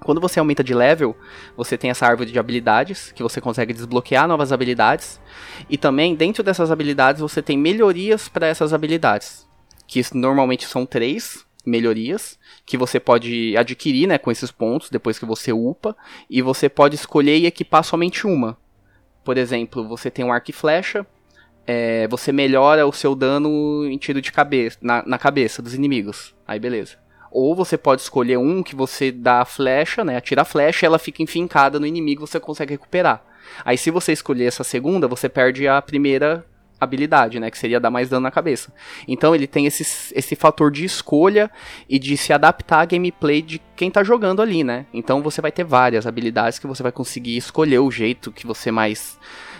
Quando 0.01 0.20
você 0.20 0.38
aumenta 0.38 0.64
de 0.64 0.74
level, 0.74 1.16
você 1.57 1.76
tem 1.76 1.90
essa 1.90 2.07
árvore 2.07 2.30
de 2.30 2.38
habilidades, 2.38 3.12
que 3.12 3.22
você 3.22 3.40
consegue 3.40 3.72
desbloquear 3.72 4.26
novas 4.26 4.53
habilidades. 4.53 5.20
E 5.68 5.76
também, 5.76 6.14
dentro 6.14 6.42
dessas 6.42 6.70
habilidades, 6.70 7.20
você 7.20 7.42
tem 7.42 7.59
melhorias 7.59 8.28
para 8.28 8.46
essas 8.46 8.72
habilidades. 8.72 9.46
Que 9.86 10.03
normalmente 10.14 10.66
são 10.66 10.86
três 10.86 11.44
melhorias, 11.66 12.38
que 12.64 12.78
você 12.78 12.98
pode 12.98 13.55
adquirir 13.57 14.07
né, 14.07 14.16
com 14.16 14.30
esses 14.30 14.51
pontos, 14.51 14.88
depois 14.88 15.18
que 15.18 15.26
você 15.26 15.53
upa. 15.53 15.94
E 16.28 16.40
você 16.40 16.68
pode 16.68 16.94
escolher 16.94 17.38
e 17.38 17.46
equipar 17.46 17.84
somente 17.84 18.26
uma. 18.26 18.57
Por 19.22 19.36
exemplo, 19.36 19.86
você 19.86 20.11
tem 20.11 20.24
um 20.24 20.32
arco 20.32 20.51
e 20.51 20.55
flecha, 20.55 21.07
é, 21.66 22.09
você 22.09 22.32
melhora 22.32 22.86
o 22.86 22.92
seu 22.92 23.14
dano 23.14 23.86
em 23.86 23.96
tiro 23.98 24.20
de 24.20 24.32
cabeça, 24.32 24.78
na, 24.80 25.05
na 25.07 25.18
cabeça 25.18 25.62
dos 25.62 25.74
inimigos. 25.74 26.34
Aí 26.46 26.59
beleza. 26.59 26.99
Ou 27.31 27.55
você 27.55 27.78
pode 27.78 28.03
escolher 28.03 28.39
um 28.39 28.62
que 28.62 28.74
você 28.74 29.12
dá 29.12 29.41
a 29.41 29.45
flecha, 29.45 30.05
né? 30.05 30.16
Atira 30.16 30.43
a 30.43 30.45
flecha 30.45 30.85
e 30.85 30.87
ela 30.87 30.99
fica 30.99 31.22
enfincada 31.22 31.78
no 31.78 31.87
inimigo 31.87 32.26
você 32.26 32.41
consegue 32.41 32.72
recuperar. 32.72 33.22
Aí 33.64 33.78
se 33.78 33.91
você 33.91 34.12
escolher 34.12 34.47
essa 34.47 34.64
segunda, 34.64 35.09
você 35.09 35.28
perde 35.28 35.66
a 35.68 35.81
primeira 35.81 36.45
habilidade, 36.81 37.39
né? 37.39 37.51
Que 37.51 37.59
seria 37.59 37.78
dar 37.78 37.91
mais 37.91 38.09
dano 38.09 38.22
na 38.22 38.31
cabeça. 38.31 38.72
Então 39.07 39.35
ele 39.35 39.47
tem 39.47 39.66
esse, 39.66 40.14
esse 40.14 40.35
fator 40.35 40.70
de 40.70 40.85
escolha 40.85 41.51
e 41.89 41.99
de 41.99 42.16
se 42.16 42.33
adaptar 42.33 42.81
à 42.81 42.85
gameplay 42.85 43.43
de 43.43 43.61
quem 43.76 43.91
tá 43.91 44.03
jogando 44.03 44.41
ali, 44.41 44.64
né? 44.64 44.87
Então 44.93 45.22
você 45.22 45.41
vai 45.41 45.53
ter 45.53 45.64
várias 45.64 46.07
habilidades 46.07 46.59
que 46.59 46.66
você 46.66 46.83
vai 46.83 46.93
conseguir 46.93 47.37
escolher 47.37 47.78
o 47.78 47.91
jeito 47.91 48.33
que 48.33 48.47
você 48.47 48.70
mais 48.70 49.18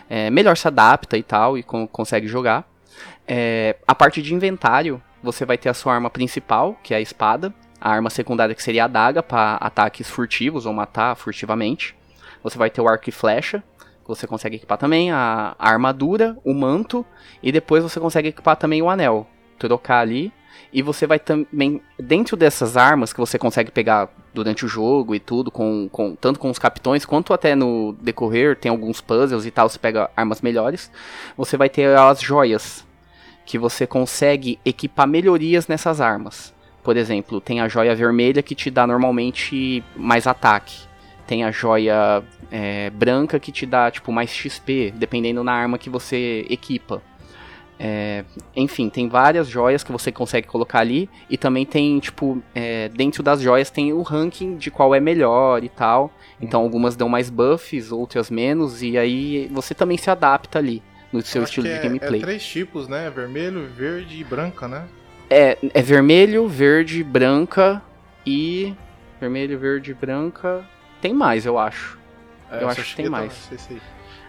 é, 0.09 0.31
melhor 0.31 0.57
se 0.57 0.67
adapta 0.67 1.17
e 1.19 1.23
tal, 1.23 1.59
e 1.59 1.63
com, 1.63 1.87
consegue 1.87 2.27
jogar. 2.27 2.69
É, 3.29 3.77
a 3.87 3.95
parte 3.95 4.21
de 4.23 4.35
inventário, 4.35 5.01
você 5.23 5.45
vai 5.45 5.59
ter 5.59 5.69
a 5.69 5.75
sua 5.75 5.95
arma 5.95 6.11
principal, 6.11 6.79
que 6.83 6.95
é 6.95 6.97
a 6.97 7.01
espada. 7.01 7.53
A 7.81 7.91
arma 7.91 8.11
secundária, 8.11 8.55
que 8.55 8.63
seria 8.63 8.83
a 8.83 8.85
adaga, 8.85 9.23
para 9.23 9.55
ataques 9.55 10.11
furtivos 10.11 10.67
ou 10.67 10.73
matar 10.73 11.17
furtivamente. 11.17 11.97
Você 12.43 12.59
vai 12.59 12.69
ter 12.69 12.81
o 12.81 12.89
arco 12.89 13.09
e 13.09 13.13
flecha, 13.13 13.63
que 13.79 14.09
você 14.09 14.27
consegue 14.27 14.57
equipar 14.57 14.77
também. 14.77 15.11
A, 15.11 15.55
a 15.59 15.71
armadura, 15.71 16.37
o 16.45 16.53
manto, 16.53 17.07
e 17.43 17.51
depois 17.51 17.83
você 17.83 17.99
consegue 17.99 18.29
equipar 18.29 18.57
também 18.57 18.83
o 18.83 18.91
anel. 18.91 19.27
Trocar 19.59 20.01
ali 20.01 20.33
e 20.73 20.83
você 20.83 21.07
vai 21.07 21.19
também, 21.19 21.81
dentro 21.99 22.37
dessas 22.37 22.77
armas 22.77 23.13
que 23.13 23.19
você 23.19 23.39
consegue 23.39 23.71
pegar 23.71 24.09
durante 24.33 24.65
o 24.65 24.69
jogo 24.69 25.15
e 25.15 25.21
tudo, 25.21 25.51
com, 25.51 25.89
com, 25.91 26.15
tanto 26.15 26.39
com 26.39 26.49
os 26.49 26.59
capitões 26.59 27.05
quanto 27.05 27.33
até 27.33 27.57
no 27.57 27.93
decorrer, 28.01 28.57
tem 28.57 28.71
alguns 28.71 29.01
puzzles 29.01 29.45
e 29.45 29.51
tal, 29.51 29.69
você 29.69 29.79
pega 29.79 30.11
armas 30.17 30.41
melhores. 30.41 30.91
Você 31.37 31.57
vai 31.57 31.69
ter 31.69 31.97
as 31.99 32.21
joias, 32.21 32.87
que 33.45 33.59
você 33.59 33.87
consegue 33.87 34.59
equipar 34.65 35.07
melhorias 35.07 35.67
nessas 35.67 36.01
armas. 36.01 36.55
Por 36.83 36.97
exemplo, 36.97 37.41
tem 37.41 37.61
a 37.61 37.69
joia 37.69 37.95
vermelha 37.95 38.43
que 38.43 38.55
te 38.55 38.71
dá 38.71 38.87
normalmente 38.87 39.85
mais 39.95 40.27
ataque. 40.27 40.89
Tem 41.27 41.45
a 41.45 41.51
joia 41.51 42.23
é, 42.51 42.91
branca 42.91 43.39
que 43.39 43.53
te 43.53 43.67
dá 43.67 43.91
tipo 43.91 44.11
mais 44.11 44.31
XP, 44.31 44.93
dependendo 44.97 45.45
na 45.45 45.53
arma 45.53 45.79
que 45.79 45.91
você 45.91 46.47
equipa. 46.49 47.03
É, 47.83 48.25
enfim, 48.55 48.91
tem 48.91 49.09
várias 49.09 49.49
joias 49.49 49.83
que 49.83 49.93
você 49.93 50.11
consegue 50.11 50.47
colocar 50.47 50.81
ali. 50.81 51.09
E 51.29 51.37
também 51.37 51.65
tem, 51.65 51.99
tipo, 51.99 52.43
é, 52.55 52.89
dentro 52.89 53.23
das 53.23 53.41
joias 53.41 53.71
tem 53.71 53.93
o 53.93 54.03
ranking 54.03 54.57
de 54.57 54.71
qual 54.71 54.95
é 54.95 55.01
melhor 55.01 55.63
e 55.63 55.69
tal. 55.69 56.11
Então 56.41 56.61
algumas 56.63 56.97
dão 56.97 57.09
mais 57.09 57.31
buffs, 57.31 57.93
outras 57.93 58.31
menos. 58.31 58.83
E 58.83 58.99
aí 58.99 59.49
você 59.53 59.75
também 59.75 59.97
se 59.97 60.11
adapta 60.11 60.59
ali 60.59 60.83
no 61.13 61.23
seu 61.23 61.43
estilo 61.43 61.67
de 61.67 61.73
é, 61.73 61.79
gameplay. 61.79 62.21
É 62.21 62.23
três 62.23 62.45
tipos, 62.45 62.89
né? 62.89 63.11
Vermelho, 63.11 63.67
verde 63.67 64.21
e 64.21 64.25
branca, 64.25 64.69
né? 64.69 64.85
É, 65.29 65.57
é 65.75 65.83
vermelho, 65.83 66.49
verde, 66.49 67.03
branca 67.03 67.83
e. 68.27 68.75
Vermelho, 69.21 69.59
verde, 69.59 69.95
branca. 69.95 70.65
Tem 71.01 71.13
mais, 71.13 71.47
eu 71.47 71.59
acho. 71.59 71.99
É, 72.51 72.63
eu 72.63 72.69
acho 72.69 72.83
que 72.83 72.97
tem 72.97 73.09
mais. 73.09 73.49
Aí. 73.71 73.81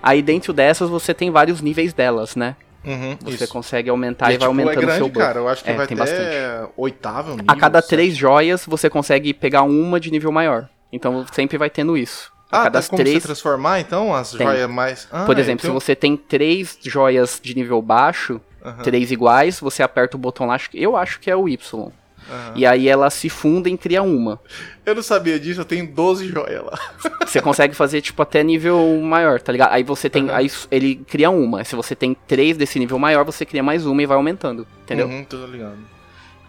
aí 0.02 0.22
dentro 0.22 0.54
dessas 0.54 0.90
você 0.90 1.14
tem 1.14 1.32
vários 1.32 1.62
níveis 1.62 1.94
delas, 1.94 2.36
né? 2.36 2.56
Uhum, 2.84 3.16
você 3.22 3.44
isso. 3.44 3.54
consegue 3.54 3.90
aumentar 3.90 4.32
e, 4.32 4.36
e 4.36 4.38
vai 4.38 4.40
tipo, 4.40 4.46
aumentando 4.46 4.80
é 4.80 4.82
grande, 4.82 4.98
seu 4.98 5.08
buff. 5.08 5.20
cara. 5.20 5.40
Eu 5.40 5.48
acho 5.48 5.64
que 5.64 5.70
é, 5.70 5.76
vai 5.76 5.88
tem 5.88 5.96
até 5.96 6.12
bastante. 6.12 6.74
oitavo 6.76 7.30
nível. 7.32 7.46
A 7.48 7.56
cada 7.56 7.82
sétimo. 7.82 7.98
três 7.98 8.18
joias 8.18 8.66
você 8.66 8.90
consegue 8.90 9.34
pegar 9.34 9.64
uma 9.64 10.00
de 10.00 10.10
nível 10.10 10.32
maior. 10.32 10.68
Então 10.92 11.26
sempre 11.32 11.58
vai 11.58 11.70
tendo 11.70 11.96
isso. 11.96 12.32
A 12.52 12.60
Ah, 12.60 12.64
cada 12.64 12.82
tem 12.82 12.89
como 12.89 13.02
três. 13.02 13.16
você 13.22 13.28
transformar 13.28 13.80
então 13.80 14.14
as 14.14 14.32
Tem. 14.32 14.45
joias 14.45 14.70
mais. 14.70 15.08
Ah, 15.12 15.24
Por 15.26 15.39
exemplo, 15.39 15.62
se 15.62 15.68
então- 15.68 15.80
você 15.80 15.95
tem 15.95 16.18
três 16.18 16.78
joias 16.84 17.39
de 17.41 17.56
nível 17.56 17.82
baixo, 17.82 18.41
Aham, 18.64 18.84
três 18.84 19.12
iguais, 19.12 19.60
você 19.60 19.82
aperta 19.82 20.18
o 20.18 20.20
botão 20.20 20.45
lá, 20.47 20.56
acho 20.56 20.70
que- 20.70 20.82
eu 20.82 20.95
acho 20.97 21.20
que 21.20 21.32
é 21.32 21.36
o 21.36 21.47
Y. 21.47 21.91
aham. 22.30 22.54
E 22.56 22.66
aí 22.66 22.88
ela 22.88 23.10
se 23.10 23.30
funda 23.30 23.70
e 23.70 23.78
cria 23.78 24.04
uma. 24.04 24.39
Eu 24.86 24.93
não 24.95 25.02
sabia 25.02 25.39
disso, 25.39 25.62
eu 25.62 25.66
tenho 25.66 25.88
12 25.88 26.28
joias 26.28 26.64
lá. 26.64 26.78
Você 27.26 27.41
consegue 27.41 27.74
fazer, 27.74 28.02
tipo, 28.02 28.22
até 28.22 28.43
nível 28.43 28.99
maior, 29.02 29.39
tá 29.41 29.52
ligado? 29.54 29.72
Aí 29.72 29.84
você 29.84 30.10
tem. 30.10 30.28
Aham. 30.30 30.36
Aí 30.38 30.52
ele 30.70 30.95
cria 30.95 31.30
uma. 31.30 31.64
Se 31.64 31.76
você 31.78 31.95
tem 31.95 32.14
três 32.28 32.58
desse 32.58 32.78
nível 32.78 32.99
maior, 32.99 33.24
você 33.24 33.45
cria 33.45 33.64
mais 33.64 33.86
uma 33.86 34.04
e 34.04 34.06
vai 34.06 34.18
aumentando. 34.18 34.68
Entendeu? 34.84 35.08
Uhum, 35.08 35.24
tô 35.24 35.45
ligado. 35.45 35.78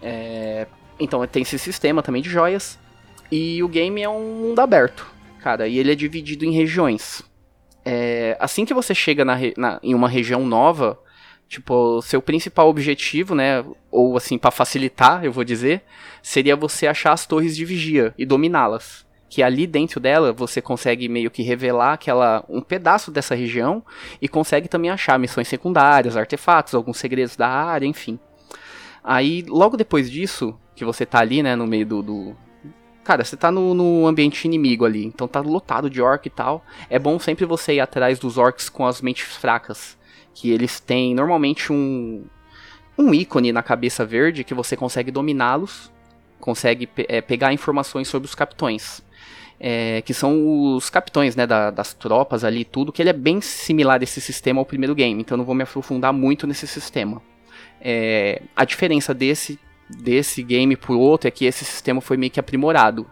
É, 0.01 0.67
Então 0.99 1.25
tem 1.25 1.41
esse 1.41 1.57
sistema 1.57 2.03
também 2.03 2.21
de 2.21 2.29
joias. 2.29 2.77
E 3.31 3.63
o 3.63 3.67
game 3.67 4.01
é 4.01 4.07
um 4.09 4.35
mundo 4.35 4.59
aberto, 4.59 5.05
cara. 5.43 5.67
E 5.67 5.77
ele 5.77 5.91
é 5.91 5.95
dividido 5.95 6.45
em 6.45 6.51
regiões. 6.51 7.21
É, 7.85 8.37
Assim 8.39 8.65
que 8.65 8.73
você 8.73 8.95
chega 8.95 9.25
na 9.25 9.37
na- 9.57 9.79
em 9.83 9.93
uma 9.93 10.07
região 10.07 10.45
nova, 10.45 10.97
tipo, 11.49 12.01
seu 12.01 12.21
principal 12.21 12.69
objetivo, 12.69 13.35
né? 13.35 13.63
Ou 13.91 14.15
assim, 14.17 14.37
pra 14.37 14.51
facilitar, 14.51 15.23
eu 15.25 15.31
vou 15.31 15.43
dizer, 15.43 15.81
seria 16.21 16.55
você 16.55 16.87
achar 16.87 17.11
as 17.11 17.25
torres 17.27 17.55
de 17.55 17.65
vigia 17.65 18.13
e 18.17 18.25
dominá-las. 18.25 19.05
Que 19.29 19.41
ali 19.43 19.65
dentro 19.67 19.99
dela 19.99 20.31
você 20.31 20.61
consegue 20.61 21.09
meio 21.09 21.29
que 21.31 21.41
revelar 21.43 21.93
aquela 21.93 22.45
um 22.47 22.61
pedaço 22.61 23.11
dessa 23.11 23.33
região 23.35 23.83
e 24.21 24.27
consegue 24.29 24.67
também 24.69 24.91
achar 24.91 25.17
missões 25.19 25.47
secundárias, 25.47 26.15
artefatos, 26.15 26.73
alguns 26.75 26.97
segredos 26.97 27.35
da 27.35 27.47
área, 27.49 27.85
enfim. 27.87 28.17
Aí, 29.03 29.43
logo 29.47 29.75
depois 29.75 30.09
disso, 30.09 30.57
que 30.75 30.85
você 30.85 31.05
tá 31.05 31.19
ali, 31.19 31.43
né, 31.43 31.55
no 31.55 31.67
meio 31.67 31.85
do. 31.85 32.01
do- 32.01 32.35
Cara, 33.03 33.23
você 33.23 33.35
tá 33.35 33.51
no, 33.51 33.73
no 33.73 34.07
ambiente 34.07 34.45
inimigo 34.45 34.85
ali, 34.85 35.03
então 35.05 35.27
tá 35.27 35.41
lotado 35.41 35.89
de 35.89 36.01
orc 36.01 36.25
e 36.25 36.29
tal. 36.29 36.65
É 36.89 36.97
bom 36.97 37.19
sempre 37.19 37.45
você 37.45 37.73
ir 37.73 37.79
atrás 37.81 38.17
dos 38.17 38.37
orcs 38.37 38.69
com 38.69 38.85
as 38.85 39.01
mentes 39.01 39.35
fracas. 39.35 39.97
Que 40.33 40.49
eles 40.51 40.79
têm 40.79 41.13
normalmente 41.13 41.71
um. 41.71 42.23
Um 42.97 43.11
ícone 43.13 43.51
na 43.51 43.63
cabeça 43.63 44.05
verde 44.05 44.43
que 44.43 44.53
você 44.53 44.77
consegue 44.77 45.09
dominá-los, 45.09 45.91
consegue 46.39 46.87
é, 47.07 47.21
pegar 47.21 47.51
informações 47.51 48.07
sobre 48.07 48.27
os 48.27 48.35
capitões. 48.35 49.03
É, 49.59 50.01
que 50.01 50.13
são 50.13 50.75
os 50.75 50.89
capitões 50.89 51.35
né, 51.35 51.47
da- 51.47 51.71
das 51.71 51.93
tropas 51.93 52.43
ali 52.43 52.65
tudo, 52.65 52.91
que 52.91 53.01
ele 53.01 53.09
é 53.09 53.13
bem 53.13 53.39
similar 53.41 54.01
esse 54.03 54.19
sistema 54.19 54.59
ao 54.59 54.65
primeiro 54.65 54.93
game, 54.93 55.21
então 55.21 55.35
eu 55.35 55.37
não 55.37 55.45
vou 55.45 55.55
me 55.55 55.63
aprofundar 55.63 56.11
muito 56.11 56.45
nesse 56.45 56.67
sistema. 56.67 57.21
É, 57.79 58.41
a 58.55 58.65
diferença 58.65 59.13
desse, 59.13 59.57
desse 59.95 60.43
game 60.43 60.75
pro 60.75 60.99
outro 60.99 61.27
é 61.27 61.31
que 61.31 61.45
esse 61.45 61.63
sistema 61.65 62.01
foi 62.01 62.17
meio 62.17 62.31
que 62.31 62.39
aprimorado. 62.39 63.05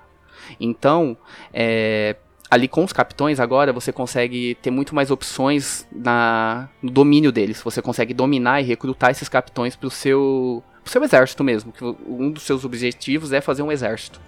Então, 0.60 1.18
é, 1.54 2.16
ali 2.50 2.68
com 2.68 2.84
os 2.84 2.92
capitões 2.92 3.40
agora 3.40 3.72
você 3.72 3.94
consegue 3.94 4.56
ter 4.62 4.72
muito 4.72 4.94
mais 4.94 5.10
opções 5.10 5.88
na, 5.92 6.70
no 6.82 6.92
domínio 6.92 7.32
deles. 7.32 7.62
Você 7.62 7.82
consegue 7.82 8.14
dominar 8.14 8.62
e 8.62 8.66
recrutar 8.66 9.12
esses 9.12 9.30
capitões 9.30 9.76
pro 9.76 9.90
seu, 9.90 10.64
pro 10.84 10.92
seu 10.92 11.04
exército 11.04 11.44
mesmo. 11.44 11.72
Que 11.72 11.84
um 11.84 12.30
dos 12.30 12.44
seus 12.44 12.66
objetivos 12.66 13.32
é 13.32 13.40
fazer 13.40 13.62
um 13.62 13.72
exército. 13.72 14.20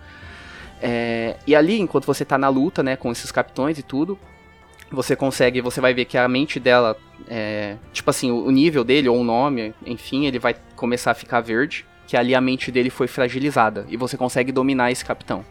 É, 0.81 1.35
e 1.45 1.55
ali, 1.55 1.79
enquanto 1.79 2.05
você 2.05 2.25
tá 2.25 2.37
na 2.37 2.49
luta, 2.49 2.81
né, 2.81 2.95
com 2.95 3.11
esses 3.11 3.31
capitões 3.31 3.77
e 3.77 3.83
tudo, 3.83 4.17
você 4.91 5.15
consegue, 5.15 5.61
você 5.61 5.81
vai 5.81 5.93
ver 5.93 6.05
que 6.05 6.17
a 6.17 6.27
mente 6.27 6.59
dela, 6.59 6.97
é, 7.27 7.77
tipo 7.91 8.09
assim, 8.09 8.31
o 8.31 8.51
nível 8.51 8.83
dele 8.83 9.09
ou 9.09 9.19
o 9.19 9.23
nome, 9.23 9.73
enfim, 9.85 10.25
ele 10.25 10.39
vai 10.39 10.55
começar 10.75 11.11
a 11.11 11.15
ficar 11.15 11.41
verde, 11.41 11.85
que 12.07 12.17
ali 12.17 12.35
a 12.35 12.41
mente 12.41 12.71
dele 12.71 12.89
foi 12.89 13.07
fragilizada 13.07 13.85
e 13.89 13.97
você 13.97 14.17
consegue 14.17 14.51
dominar 14.51 14.91
esse 14.91 15.03
capitão. 15.03 15.45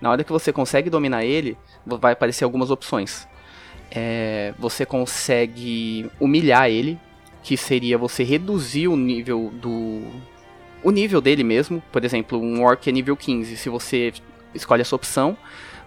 Na 0.00 0.10
hora 0.10 0.24
que 0.24 0.32
você 0.32 0.52
consegue 0.52 0.90
dominar 0.90 1.24
ele, 1.24 1.56
vai 1.86 2.12
aparecer 2.12 2.44
algumas 2.44 2.70
opções. 2.70 3.26
É, 3.90 4.52
você 4.58 4.84
consegue 4.84 6.10
humilhar 6.20 6.68
ele, 6.68 6.98
que 7.42 7.56
seria 7.56 7.96
você 7.96 8.24
reduzir 8.24 8.88
o 8.88 8.96
nível 8.96 9.52
do. 9.54 10.02
O 10.82 10.90
nível 10.90 11.20
dele 11.20 11.44
mesmo. 11.44 11.82
Por 11.92 12.04
exemplo, 12.04 12.38
um 12.38 12.62
orc 12.62 12.88
é 12.88 12.92
nível 12.92 13.16
15. 13.16 13.56
Se 13.56 13.68
você 13.68 14.12
escolhe 14.54 14.82
essa 14.82 14.96
opção, 14.96 15.36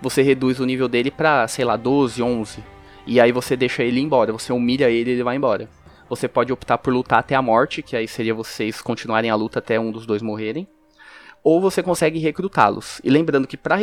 você 0.02 0.22
reduz 0.22 0.60
o 0.60 0.66
nível 0.66 0.88
dele 0.88 1.12
pra, 1.12 1.48
sei 1.48 1.66
lá, 1.66 1.76
12, 1.76 2.22
11. 2.22 2.64
E 3.06 3.20
aí 3.20 3.32
você 3.32 3.56
deixa 3.56 3.84
ele 3.84 4.00
embora. 4.00 4.32
Você 4.32 4.54
humilha 4.54 4.90
ele 4.90 5.12
e 5.12 5.14
ele 5.14 5.24
vai 5.24 5.36
embora. 5.36 5.70
Você 6.10 6.28
pode 6.28 6.54
optar 6.54 6.78
por 6.78 6.94
lutar 6.94 7.20
até 7.20 7.36
a 7.36 7.42
morte, 7.42 7.82
que 7.82 7.96
aí 7.96 8.08
seria 8.08 8.34
vocês 8.34 8.82
continuarem 8.82 9.30
a 9.30 9.36
luta 9.36 9.60
até 9.60 9.80
um 9.80 9.92
dos 9.92 10.06
dois 10.06 10.22
morrerem 10.22 10.68
ou 11.44 11.62
você 11.62 11.82
consegue 11.82 12.20
recrutá-los. 12.20 13.00
E 13.06 13.10
lembrando 13.10 13.48
que 13.48 13.56
para 13.56 13.78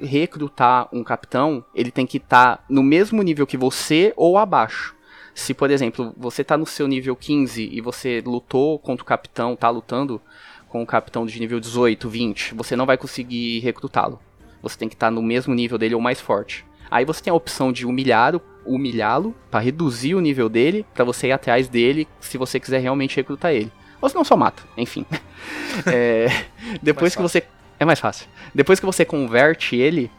recrutar 0.00 0.88
um 0.90 1.04
capitão, 1.04 1.62
ele 1.74 1.90
tem 1.90 2.06
que 2.06 2.16
estar 2.16 2.56
tá 2.56 2.64
no 2.66 2.82
mesmo 2.82 3.22
nível 3.22 3.46
que 3.46 3.58
você 3.58 4.14
ou 4.16 4.38
abaixo. 4.38 4.96
Se, 5.34 5.52
por 5.52 5.70
exemplo, 5.70 6.14
você 6.16 6.40
está 6.40 6.56
no 6.56 6.64
seu 6.64 6.88
nível 6.88 7.14
15 7.14 7.68
e 7.70 7.80
você 7.82 8.22
lutou 8.24 8.78
contra 8.78 9.02
o 9.02 9.06
capitão, 9.06 9.52
está 9.52 9.68
lutando 9.68 10.18
com 10.66 10.82
o 10.82 10.86
capitão 10.86 11.26
de 11.26 11.38
nível 11.38 11.60
18, 11.60 12.08
20, 12.08 12.54
você 12.54 12.74
não 12.74 12.86
vai 12.86 12.96
conseguir 12.96 13.58
recrutá-lo. 13.58 14.18
Você 14.62 14.78
tem 14.78 14.88
que 14.88 14.94
estar 14.94 15.08
tá 15.08 15.10
no 15.10 15.22
mesmo 15.22 15.54
nível 15.54 15.76
dele 15.76 15.94
ou 15.94 16.00
mais 16.00 16.22
forte. 16.22 16.64
Aí 16.90 17.04
você 17.04 17.22
tem 17.22 17.30
a 17.30 17.34
opção 17.34 17.70
de 17.70 17.84
humilhar 17.84 18.40
humilhá-lo 18.64 19.34
para 19.50 19.60
reduzir 19.60 20.14
o 20.14 20.20
nível 20.20 20.48
dele, 20.48 20.84
para 20.94 21.04
você 21.04 21.28
ir 21.28 21.32
atrás 21.32 21.68
dele, 21.68 22.06
se 22.20 22.38
você 22.38 22.58
quiser 22.60 22.80
realmente 22.80 23.16
recrutar 23.16 23.52
ele. 23.52 23.72
Ou 24.00 24.08
se 24.08 24.14
não, 24.14 24.24
só 24.24 24.36
mata. 24.36 24.62
Enfim. 24.76 25.04
é, 25.86 26.26
depois 26.82 27.14
que 27.14 27.22
você. 27.22 27.42
É 27.78 27.84
mais 27.84 27.98
fácil. 27.98 28.26
Depois 28.54 28.78
que 28.78 28.86
você 28.86 29.04
converte 29.04 29.76
ele, 29.76 30.10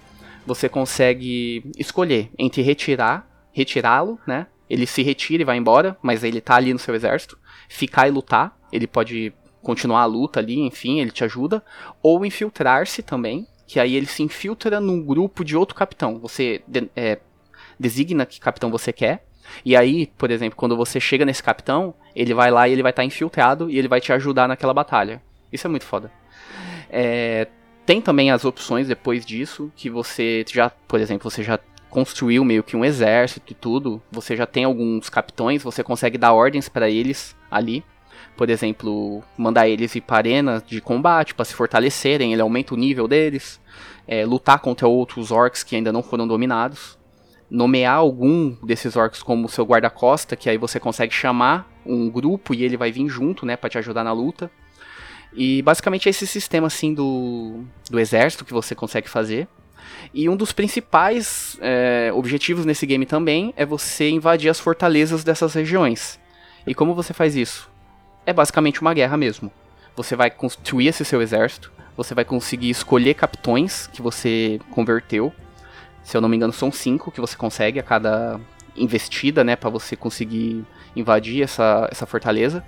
você 0.46 0.68
consegue 0.68 1.64
escolher 1.78 2.32
entre 2.38 2.62
retirar, 2.62 3.28
retirá-lo, 3.52 4.20
né? 4.26 4.48
Ele 4.70 4.88
se 4.88 5.04
retira 5.04 5.44
e 5.44 5.46
vai 5.46 5.58
embora, 5.58 5.98
mas 6.02 6.24
ele 6.24 6.40
tá 6.40 6.56
ali 6.56 6.74
no 6.74 6.80
seu 6.80 6.96
exército. 6.96 7.38
Ficar 7.68 8.08
e 8.08 8.12
lutar, 8.12 8.58
ele 8.72 8.88
pode 8.88 9.34
continuar 9.62 10.02
a 10.02 10.06
luta 10.06 10.40
ali, 10.40 10.60
enfim, 10.60 11.00
ele 11.00 11.12
te 11.12 11.24
ajuda. 11.24 11.64
Ou 12.02 12.26
infiltrar-se 12.26 13.04
também, 13.04 13.46
que 13.68 13.80
aí 13.80 13.96
ele 13.96 14.06
se 14.06 14.24
infiltra 14.24 14.80
num 14.80 15.04
grupo 15.04 15.44
de 15.44 15.56
outro 15.56 15.76
capitão. 15.76 16.20
Você 16.20 16.64
é, 16.96 17.20
designa 17.82 18.26
que 18.26 18.40
capitão 18.40 18.70
você 18.70 18.94
quer. 18.94 19.26
E 19.66 19.76
aí, 19.76 20.08
por 20.18 20.32
exemplo, 20.32 20.56
quando 20.56 20.78
você 20.78 21.00
chega 21.00 21.26
nesse 21.26 21.44
capitão, 21.44 21.94
ele 22.16 22.34
vai 22.34 22.52
lá 22.52 22.68
e 22.68 22.72
ele 22.72 22.84
vai 22.84 22.92
estar 22.92 23.02
tá 23.02 23.06
infiltrado 23.06 23.70
e 23.70 23.78
ele 23.78 23.88
vai 23.88 24.00
te 24.00 24.14
ajudar 24.14 24.48
naquela 24.48 24.74
batalha. 24.74 25.22
Isso 25.52 25.68
é 25.68 25.70
muito 25.70 25.86
foda. 25.86 26.12
É, 26.90 27.48
tem 27.86 28.00
também 28.00 28.32
as 28.32 28.46
opções 28.46 28.88
depois 28.88 29.26
disso, 29.26 29.72
que 29.76 29.90
você 29.90 30.46
já, 30.50 30.70
por 30.70 31.00
exemplo, 31.00 31.30
você 31.30 31.44
já 31.44 31.60
construiu 31.90 32.46
meio 32.46 32.64
que 32.64 32.78
um 32.78 32.86
exército 32.86 33.52
e 33.52 33.56
tudo, 33.56 34.02
você 34.10 34.36
já 34.36 34.46
tem 34.46 34.64
alguns 34.64 35.10
capitões, 35.10 35.62
você 35.62 35.84
consegue 35.84 36.18
dar 36.18 36.32
ordens 36.32 36.70
para 36.70 36.90
eles 36.90 37.36
ali. 37.50 37.84
Por 38.38 38.50
exemplo, 38.50 39.22
mandar 39.38 39.68
eles 39.68 39.94
ir 39.96 40.02
para 40.02 40.18
arena 40.18 40.64
de 40.66 40.80
combate 40.80 41.36
para 41.36 41.44
se 41.44 41.54
fortalecerem, 41.54 42.32
ele 42.32 42.42
aumenta 42.42 42.74
o 42.74 42.78
nível 42.78 43.08
deles. 43.08 43.60
É, 44.08 44.26
lutar 44.26 44.60
contra 44.60 44.88
outros 44.88 45.32
orcs 45.32 45.64
que 45.64 45.76
ainda 45.76 45.92
não 45.92 46.02
foram 46.02 46.28
dominados 46.28 46.98
nomear 47.52 47.98
algum 47.98 48.56
desses 48.64 48.96
orcs 48.96 49.22
como 49.22 49.50
seu 49.50 49.66
guarda-costa, 49.66 50.38
que 50.38 50.50
aí 50.50 50.58
você 50.58 50.80
consegue 50.80 51.14
chamar 51.14 51.70
um 51.86 52.10
grupo 52.10 52.54
e 52.54 52.64
ele 52.64 52.78
vai 52.78 52.94
vir 52.94 53.10
junto, 53.10 53.46
né, 53.46 53.58
para 53.58 53.70
te 53.70 53.78
ajudar 53.78 54.06
na 54.06 54.14
luta. 54.14 54.50
E 55.34 55.62
basicamente 55.62 56.08
é 56.08 56.12
esse 56.12 56.26
sistema 56.26 56.68
assim 56.68 56.94
do, 56.94 57.66
do 57.90 58.00
exército 58.00 58.46
que 58.46 58.54
você 58.54 58.74
consegue 58.74 59.10
fazer. 59.10 59.50
E 60.14 60.30
um 60.30 60.36
dos 60.36 60.54
principais 60.54 61.58
é, 61.62 62.12
objetivos 62.14 62.66
nesse 62.66 62.86
game 62.86 63.06
também 63.06 63.54
é 63.58 63.66
você 63.66 64.10
invadir 64.10 64.50
as 64.50 64.60
fortalezas 64.60 65.22
dessas 65.22 65.54
regiões. 65.54 66.18
E 66.66 66.74
como 66.74 66.96
você 66.96 67.14
faz 67.14 67.36
isso? 67.36 67.70
É 68.26 68.32
basicamente 68.32 68.82
uma 68.82 68.94
guerra 68.94 69.18
mesmo. 69.18 69.52
Você 69.96 70.16
vai 70.16 70.32
construir 70.32 70.88
esse 70.88 71.04
seu 71.04 71.22
exército, 71.22 71.72
você 71.98 72.16
vai 72.16 72.24
conseguir 72.24 72.70
escolher 72.70 73.14
capitões 73.14 73.88
que 73.88 74.02
você 74.02 74.60
converteu, 74.70 75.34
se 76.04 76.16
eu 76.16 76.22
não 76.22 76.30
me 76.30 76.36
engano, 76.36 76.54
são 76.54 76.72
cinco 76.72 77.12
que 77.12 77.22
você 77.22 77.36
consegue 77.36 77.80
a 77.80 77.84
cada 77.84 78.40
investida, 78.76 79.44
né, 79.44 79.56
para 79.56 79.70
você 79.70 79.96
conseguir 79.96 80.66
invadir 80.96 81.44
essa, 81.44 81.88
essa 81.92 82.06
fortaleza. 82.06 82.64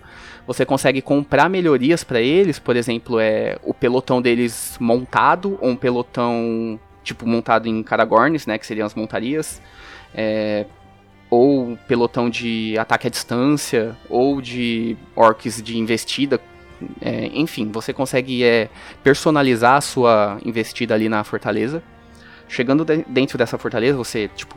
Você 0.46 0.66
consegue 0.66 1.02
comprar 1.02 1.50
melhorias 1.50 2.04
para 2.04 2.20
eles, 2.20 2.60
por 2.60 2.76
exemplo, 2.76 3.20
é 3.20 3.58
o 3.64 3.74
pelotão 3.74 4.22
deles 4.22 4.78
montado 4.80 5.58
ou 5.62 5.70
um 5.70 5.76
pelotão 5.76 6.80
tipo 7.04 7.28
montado 7.28 7.68
em 7.68 7.84
Caragornes, 7.84 8.46
né, 8.46 8.58
que 8.58 8.66
seriam 8.66 8.86
as 8.86 8.96
montarias, 8.96 9.62
é, 10.14 10.66
ou 11.30 11.78
pelotão 11.88 12.30
de 12.30 12.78
ataque 12.78 13.08
à 13.08 13.10
distância, 13.10 13.96
ou 14.10 14.42
de 14.42 14.96
orcs 15.16 15.62
de 15.62 15.78
investida. 15.78 16.40
É, 17.02 17.30
enfim, 17.34 17.70
você 17.72 17.94
consegue 17.94 18.44
é, 18.44 18.70
personalizar 19.04 19.76
a 19.76 19.82
sua 19.82 20.38
investida 20.46 20.94
ali 20.94 21.10
na 21.10 21.24
fortaleza. 21.24 21.84
Chegando 22.54 22.86
de 22.86 23.04
dentro 23.08 23.36
dessa 23.36 23.58
fortaleza, 23.58 23.98
você, 23.98 24.28
tipo, 24.28 24.56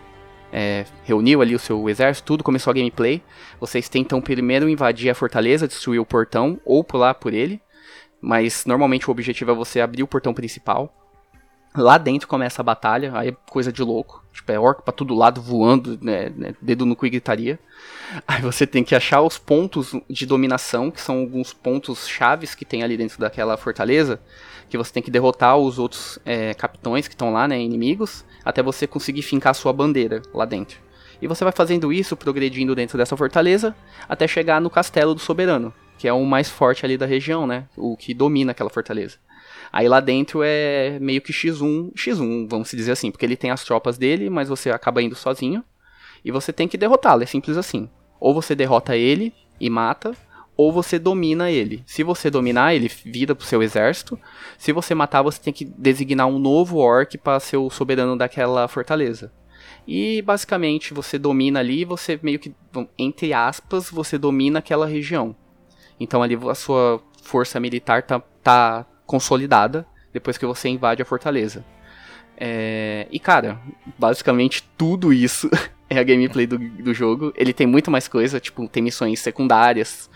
é, 0.53 0.85
reuniu 1.03 1.41
ali 1.41 1.55
o 1.55 1.59
seu 1.59 1.89
exército, 1.89 2.27
tudo, 2.27 2.45
começou 2.45 2.71
a 2.71 2.75
gameplay. 2.75 3.23
Vocês 3.59 3.89
tentam 3.89 4.21
primeiro 4.21 4.69
invadir 4.69 5.09
a 5.09 5.15
fortaleza, 5.15 5.67
destruir 5.67 5.99
o 5.99 6.05
portão 6.05 6.61
ou 6.63 6.85
pular 6.85 7.15
por 7.15 7.33
ele. 7.33 7.59
Mas 8.21 8.67
normalmente 8.67 9.09
o 9.09 9.11
objetivo 9.11 9.51
é 9.51 9.55
você 9.55 9.81
abrir 9.81 10.03
o 10.03 10.07
portão 10.07 10.35
principal. 10.35 10.95
Lá 11.75 11.97
dentro 11.97 12.29
começa 12.29 12.61
a 12.61 12.65
batalha, 12.65 13.13
aí 13.15 13.31
é 13.31 13.37
coisa 13.49 13.73
de 13.73 13.83
louco. 13.83 14.23
Tipo, 14.31 14.53
é 14.53 14.61
orc 14.61 14.83
pra 14.83 14.93
todo 14.93 15.15
lado 15.15 15.41
voando, 15.41 15.99
né, 16.03 16.31
né, 16.37 16.55
dedo 16.61 16.85
no 16.85 16.95
cu 16.95 17.07
e 17.07 17.11
gritaria. 17.11 17.59
Aí 18.29 18.41
você 18.41 18.67
tem 18.67 18.85
que 18.85 18.95
achar 18.95 19.21
os 19.21 19.37
pontos 19.37 19.95
de 20.09 20.25
dominação, 20.27 20.91
que 20.91 21.01
são 21.01 21.21
alguns 21.21 21.53
pontos 21.53 22.07
chaves 22.07 22.55
que 22.55 22.65
tem 22.65 22.83
ali 22.83 22.97
dentro 22.97 23.19
daquela 23.19 23.57
fortaleza 23.57 24.21
que 24.69 24.77
você 24.77 24.93
tem 24.93 25.03
que 25.03 25.11
derrotar 25.11 25.57
os 25.57 25.79
outros 25.79 26.19
é, 26.25 26.55
capitões 26.55 27.07
que 27.07 27.15
estão 27.15 27.33
lá, 27.33 27.47
né, 27.47 27.61
inimigos, 27.61 28.25
até 28.45 28.63
você 28.63 28.87
conseguir 28.87 29.23
fincar 29.23 29.55
sua 29.55 29.73
bandeira 29.73 30.23
lá 30.35 30.45
dentro. 30.45 30.79
E 31.21 31.27
você 31.27 31.45
vai 31.45 31.53
fazendo 31.53 31.93
isso, 31.93 32.17
progredindo 32.17 32.75
dentro 32.75 32.99
dessa 32.99 33.17
fortaleza, 33.17 33.75
até 34.09 34.27
chegar 34.27 34.61
no 34.61 34.69
Castelo 34.69 35.15
do 35.15 35.21
Soberano, 35.21 35.73
que 35.99 36.07
é 36.07 36.13
o 36.13 36.25
mais 36.25 36.51
forte 36.51 36.85
ali 36.85 36.97
da 36.97 37.07
região, 37.07 37.47
né, 37.47 37.67
o 37.77 37.97
que 37.97 38.13
domina 38.13 38.53
aquela 38.53 38.71
fortaleza. 38.71 39.17
Aí 39.73 39.89
lá 39.89 40.01
dentro 40.01 40.41
é 40.43 40.99
meio 41.01 41.21
que 41.21 41.33
X1, 41.33 41.93
X1, 41.95 42.49
vamos 42.49 42.71
dizer 42.71 42.93
assim, 42.93 43.11
porque 43.11 43.25
ele 43.25 43.37
tem 43.37 43.51
as 43.51 43.65
tropas 43.65 43.99
dele, 43.99 44.29
mas 44.31 44.49
você 44.49 44.71
acaba 44.71 45.03
indo 45.03 45.15
sozinho, 45.15 45.65
e 46.25 46.31
você 46.31 46.53
tem 46.53 46.67
que 46.67 46.77
derrotá-lo, 46.77 47.23
é 47.23 47.27
simples 47.27 47.57
assim. 47.57 47.89
Ou 48.19 48.35
você 48.35 48.55
derrota 48.55 48.97
ele 48.97 49.33
e 49.61 49.71
mata, 49.71 50.13
ou 50.57 50.73
você 50.73 50.99
domina 50.99 51.51
ele. 51.51 51.83
Se 51.87 52.03
você 52.03 52.31
dominar, 52.31 52.75
ele 52.75 52.91
vira 53.05 53.35
pro 53.35 53.47
seu 53.47 53.63
exército. 53.63 54.19
Se 54.57 54.73
você 54.73 54.95
matar, 54.95 55.23
você 55.23 55.41
tem 55.41 55.53
que 55.53 55.65
designar 55.65 56.27
um 56.27 56.39
novo 56.39 56.79
orc 56.79 57.19
para 57.19 57.39
ser 57.39 57.59
o 57.59 57.69
soberano 57.69 58.17
daquela 58.17 58.67
fortaleza. 58.67 59.31
E 59.87 60.21
basicamente 60.23 60.95
você 60.95 61.19
domina 61.19 61.61
ali, 61.61 61.85
você 61.85 62.19
meio 62.23 62.39
que, 62.39 62.55
entre 62.99 63.33
aspas, 63.33 63.91
você 63.91 64.19
domina 64.19 64.59
aquela 64.59 64.87
região. 64.87 65.37
Então 66.01 66.23
ali 66.23 66.37
a 66.49 66.55
sua 66.55 67.01
força 67.23 67.61
militar 67.61 68.03
tá, 68.03 68.21
tá 68.43 68.87
consolidada 69.07 69.87
depois 70.13 70.37
que 70.37 70.47
você 70.47 70.69
invade 70.69 71.03
a 71.03 71.05
fortaleza. 71.05 71.65
É... 72.37 73.07
E 73.11 73.19
cara, 73.19 73.61
basicamente 73.99 74.69
tudo 74.77 75.13
isso 75.13 75.49
é 75.89 75.99
a 75.99 76.03
gameplay 76.03 76.47
do, 76.47 76.59
do 76.59 76.93
jogo. 76.93 77.33
Ele 77.37 77.53
tem 77.53 77.67
muito 77.67 77.91
mais 77.91 78.09
coisa, 78.09 78.41
tipo, 78.41 78.67
tem 78.69 78.83
missões 78.83 79.21
secundárias, 79.21 80.11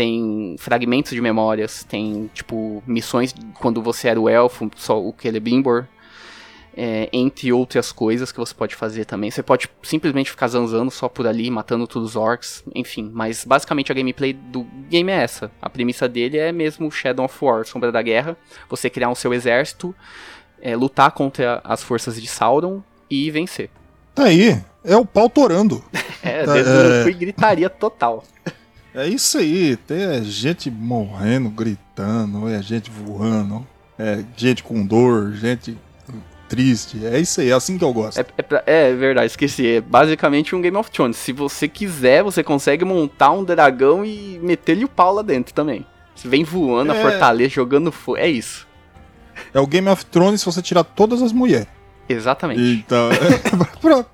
tem 0.00 0.56
fragmentos 0.58 1.12
de 1.12 1.20
memórias, 1.20 1.84
tem, 1.84 2.30
tipo, 2.32 2.82
missões 2.86 3.34
quando 3.58 3.82
você 3.82 4.08
era 4.08 4.18
o 4.18 4.30
elfo, 4.30 4.70
só 4.74 4.98
o 4.98 5.14
Celebrimbor, 5.20 5.84
é, 6.74 7.10
entre 7.12 7.52
outras 7.52 7.92
coisas 7.92 8.32
que 8.32 8.38
você 8.38 8.54
pode 8.54 8.74
fazer 8.74 9.04
também. 9.04 9.30
Você 9.30 9.42
pode 9.42 9.68
simplesmente 9.82 10.30
ficar 10.30 10.48
zanzando 10.48 10.90
só 10.90 11.06
por 11.06 11.26
ali, 11.26 11.50
matando 11.50 11.86
todos 11.86 12.10
os 12.10 12.16
orcs, 12.16 12.64
enfim. 12.74 13.10
Mas 13.12 13.44
basicamente 13.44 13.92
a 13.92 13.94
gameplay 13.94 14.32
do 14.32 14.62
game 14.88 15.12
é 15.12 15.16
essa. 15.16 15.50
A 15.60 15.68
premissa 15.68 16.08
dele 16.08 16.38
é 16.38 16.50
mesmo 16.50 16.90
Shadow 16.90 17.26
of 17.26 17.36
War, 17.44 17.66
Sombra 17.66 17.92
da 17.92 18.00
Guerra. 18.00 18.38
Você 18.70 18.88
criar 18.88 19.10
um 19.10 19.14
seu 19.14 19.34
exército, 19.34 19.94
é, 20.62 20.74
lutar 20.74 21.10
contra 21.12 21.60
as 21.62 21.82
forças 21.82 22.18
de 22.18 22.26
Sauron 22.26 22.80
e 23.10 23.30
vencer. 23.30 23.68
Tá 24.14 24.24
aí. 24.24 24.58
É 24.82 24.96
o 24.96 25.04
pau 25.04 25.28
torando. 25.28 25.84
É, 26.22 26.44
Tá, 26.44 26.52
é. 26.58 27.12
gritaria 27.12 27.70
total. 27.70 28.22
É 28.94 29.06
isso 29.06 29.38
aí. 29.38 29.76
Tem 29.76 30.22
gente 30.24 30.70
morrendo, 30.70 31.48
gritando, 31.50 32.48
é 32.48 32.60
gente 32.62 32.90
voando, 32.90 33.66
é 33.98 34.24
gente 34.36 34.62
com 34.62 34.84
dor, 34.84 35.32
gente 35.34 35.76
triste. 36.48 37.06
É 37.06 37.18
isso 37.20 37.40
aí, 37.40 37.50
é 37.50 37.52
assim 37.52 37.78
que 37.78 37.84
eu 37.84 37.92
gosto. 37.92 38.18
É, 38.18 38.24
é, 38.36 38.42
pra- 38.42 38.62
é 38.66 38.92
verdade, 38.92 39.26
esqueci. 39.28 39.66
É 39.76 39.80
basicamente 39.80 40.54
um 40.56 40.60
Game 40.60 40.76
of 40.76 40.90
Thrones. 40.90 41.16
Se 41.16 41.32
você 41.32 41.68
quiser, 41.68 42.24
você 42.24 42.42
consegue 42.42 42.84
montar 42.84 43.30
um 43.30 43.44
dragão 43.44 44.04
e 44.04 44.40
meter-lhe 44.42 44.84
o 44.84 44.88
pau 44.88 45.14
lá 45.14 45.22
dentro 45.22 45.54
também. 45.54 45.86
Você 46.14 46.26
vem 46.26 46.42
voando, 46.42 46.92
É. 46.92 46.98
a 46.98 47.02
fortaleza, 47.02 47.50
jogando 47.50 47.92
fogo. 47.92 48.18
É 48.18 48.28
isso. 48.28 48.66
É 49.54 49.60
o 49.60 49.66
Game 49.66 49.88
of 49.88 50.04
Thrones 50.06 50.40
se 50.40 50.46
você 50.46 50.60
tirar 50.60 50.82
todas 50.82 51.22
as 51.22 51.32
mulheres. 51.32 51.68
Exatamente. 52.08 52.60
Então, 52.60 53.08
pronto. 53.80 54.10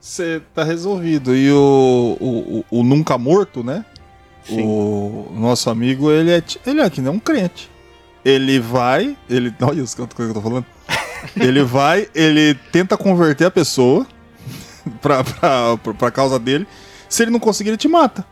Você 0.00 0.40
tá 0.54 0.62
resolvido. 0.64 1.34
E 1.36 1.50
o, 1.52 2.16
o, 2.20 2.64
o- 2.70 2.80
o 2.80 2.84
Nunca 2.84 3.18
Morto, 3.18 3.62
né? 3.64 3.84
Sim. 4.54 4.62
O 4.64 5.32
nosso 5.34 5.70
amigo, 5.70 6.10
ele 6.10 6.30
é, 6.32 6.42
ele 6.66 6.80
é 6.80 6.90
que 6.90 7.00
nem 7.00 7.10
um 7.12 7.18
crente. 7.18 7.70
Ele 8.24 8.60
vai, 8.60 9.16
ele. 9.28 9.54
Olha 9.62 9.82
os 9.82 9.94
cantos 9.94 10.14
que 10.16 10.22
eu 10.22 10.34
tô 10.34 10.40
falando. 10.42 10.66
Ele 11.36 11.62
vai, 11.62 12.08
ele 12.14 12.54
tenta 12.72 12.96
converter 12.96 13.44
a 13.44 13.50
pessoa 13.50 14.06
pra, 15.02 15.22
pra, 15.22 15.76
pra, 15.76 15.94
pra 15.94 16.10
causa 16.10 16.38
dele. 16.38 16.66
Se 17.10 17.22
ele 17.22 17.30
não 17.30 17.38
conseguir, 17.38 17.68
ele 17.70 17.76
te 17.76 17.86
mata. 17.88 18.24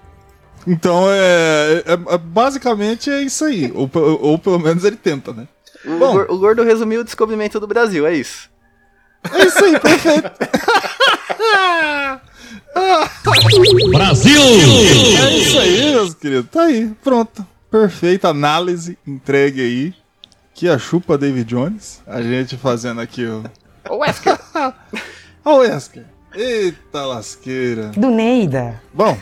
Então 0.66 1.04
é, 1.10 1.82
é- 1.86 2.14
é- 2.14 2.18
basicamente 2.18 3.10
é 3.10 3.20
isso 3.20 3.44
aí. 3.44 3.70
Ou, 3.74 3.90
ou 3.94 4.38
pelo 4.38 4.58
menos 4.58 4.84
ele 4.84 4.96
tenta, 4.96 5.34
né? 5.34 5.46
O, 5.84 5.98
Bom. 5.98 6.16
O 6.30 6.38
Gordo 6.38 6.62
resumiu 6.62 7.02
o 7.02 7.04
descobrimento 7.04 7.60
do 7.60 7.66
Brasil, 7.66 8.06
é 8.06 8.14
isso. 8.14 8.48
É 9.34 9.44
isso 9.44 9.62
aí, 9.62 9.78
perfeito. 9.78 10.30
Brasil! 13.90 14.40
É 14.40 15.36
isso 15.36 15.58
aí, 15.58 15.92
meus 15.92 16.14
queridos. 16.14 16.50
Tá 16.50 16.62
aí, 16.62 16.94
pronto. 17.02 17.46
Perfeita 17.70 18.28
análise, 18.28 18.98
entregue 19.06 19.60
aí. 19.60 19.94
Que 20.54 20.68
a 20.68 20.78
chupa 20.78 21.16
David 21.16 21.48
Jones. 21.48 22.02
A 22.06 22.20
gente 22.22 22.56
fazendo 22.56 23.00
aqui 23.00 23.24
o. 23.24 23.44
Ô, 23.88 23.98
Wesker, 23.98 24.38
o 25.44 25.58
Wesker. 25.58 26.04
Eita 26.34 27.06
lasqueira. 27.06 27.88
Do 27.88 28.10
Neida. 28.10 28.82
Bom, 28.92 29.16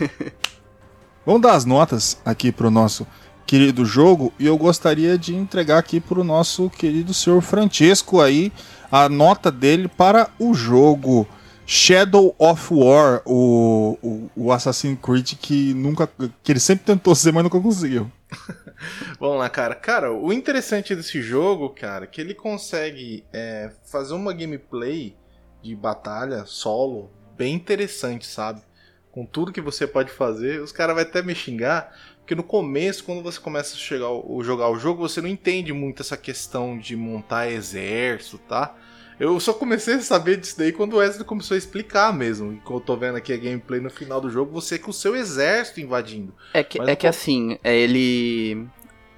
vamos 1.25 1.43
dar 1.43 1.53
as 1.53 1.65
notas 1.65 2.19
aqui 2.25 2.51
pro 2.51 2.71
nosso 2.71 3.07
querido 3.47 3.85
jogo. 3.85 4.33
E 4.39 4.47
eu 4.47 4.59
gostaria 4.59 5.17
de 5.17 5.35
entregar 5.35 5.79
aqui 5.79 6.01
pro 6.01 6.25
nosso 6.25 6.69
querido 6.71 7.15
senhor 7.15 7.41
Francesco 7.41 8.21
aí 8.21 8.53
a 8.91 9.09
nota 9.09 9.51
dele 9.51 9.89
para 9.89 10.29
o 10.39 10.55
jogo 10.55 11.27
Shadow 11.67 12.35
of 12.39 12.73
War, 12.73 13.23
o, 13.25 13.99
o, 14.01 14.31
o 14.37 14.53
Assassin's 14.53 14.99
Creed 15.03 15.35
que 15.35 15.75
nunca. 15.75 16.09
que 16.43 16.53
ele 16.53 16.61
sempre 16.61 16.85
tentou 16.85 17.15
ser, 17.15 17.33
mas 17.33 17.43
nunca 17.43 17.61
conseguiu. 17.61 18.11
Vamos 19.19 19.39
lá, 19.39 19.49
cara. 19.51 19.75
Cara, 19.75 20.13
o 20.13 20.33
interessante 20.33 20.95
desse 20.95 21.21
jogo, 21.21 21.71
cara, 21.71 22.05
é 22.05 22.07
que 22.07 22.21
ele 22.21 22.35
consegue 22.35 23.25
é, 23.33 23.73
fazer 23.91 24.15
uma 24.15 24.33
gameplay 24.33 25.17
de 25.61 25.75
batalha 25.75 26.45
solo 26.47 27.11
bem 27.37 27.55
interessante, 27.55 28.27
sabe? 28.27 28.63
Com 29.11 29.27
tudo 29.27 29.53
que 29.53 29.61
você 29.61 29.87
pode 29.87 30.11
fazer, 30.11 30.61
os 30.61 30.71
caras 30.71 30.95
vão 30.95 31.03
até 31.03 31.23
me 31.23 31.35
xingar, 31.35 31.93
porque 32.19 32.35
no 32.35 32.45
começo, 32.45 33.03
quando 33.03 33.23
você 33.23 33.41
começa 33.41 33.75
a 33.75 33.79
chegar, 33.79 34.11
o, 34.11 34.43
jogar 34.45 34.69
o 34.69 34.79
jogo, 34.79 35.09
você 35.09 35.21
não 35.21 35.29
entende 35.29 35.73
muito 35.73 36.03
essa 36.03 36.17
questão 36.17 36.79
de 36.79 36.95
montar 36.95 37.51
exército, 37.51 38.39
tá? 38.39 38.77
Eu 39.19 39.41
só 39.41 39.53
comecei 39.53 39.95
a 39.95 40.01
saber 40.01 40.37
disso 40.37 40.59
daí 40.59 40.73
quando 40.73 40.95
o 40.95 40.97
Wesley 40.99 41.25
começou 41.25 41.55
a 41.55 41.59
explicar 41.59 42.13
mesmo. 42.13 42.53
E 42.53 42.57
como 42.57 42.79
eu 42.79 42.83
tô 42.83 42.97
vendo 42.97 43.17
aqui 43.17 43.33
a 43.33 43.37
gameplay 43.37 43.81
no 43.81 43.89
final 43.89 44.21
do 44.21 44.31
jogo, 44.31 44.53
você 44.53 44.79
com 44.79 44.91
o 44.91 44.95
seu 44.95 45.17
exército 45.17 45.81
invadindo. 45.81 46.35
é 46.53 46.63
que, 46.63 46.79
Mas 46.79 46.89
é 46.89 46.97
que 46.97 47.07
assim, 47.07 47.59
é, 47.65 47.77
ele. 47.77 48.67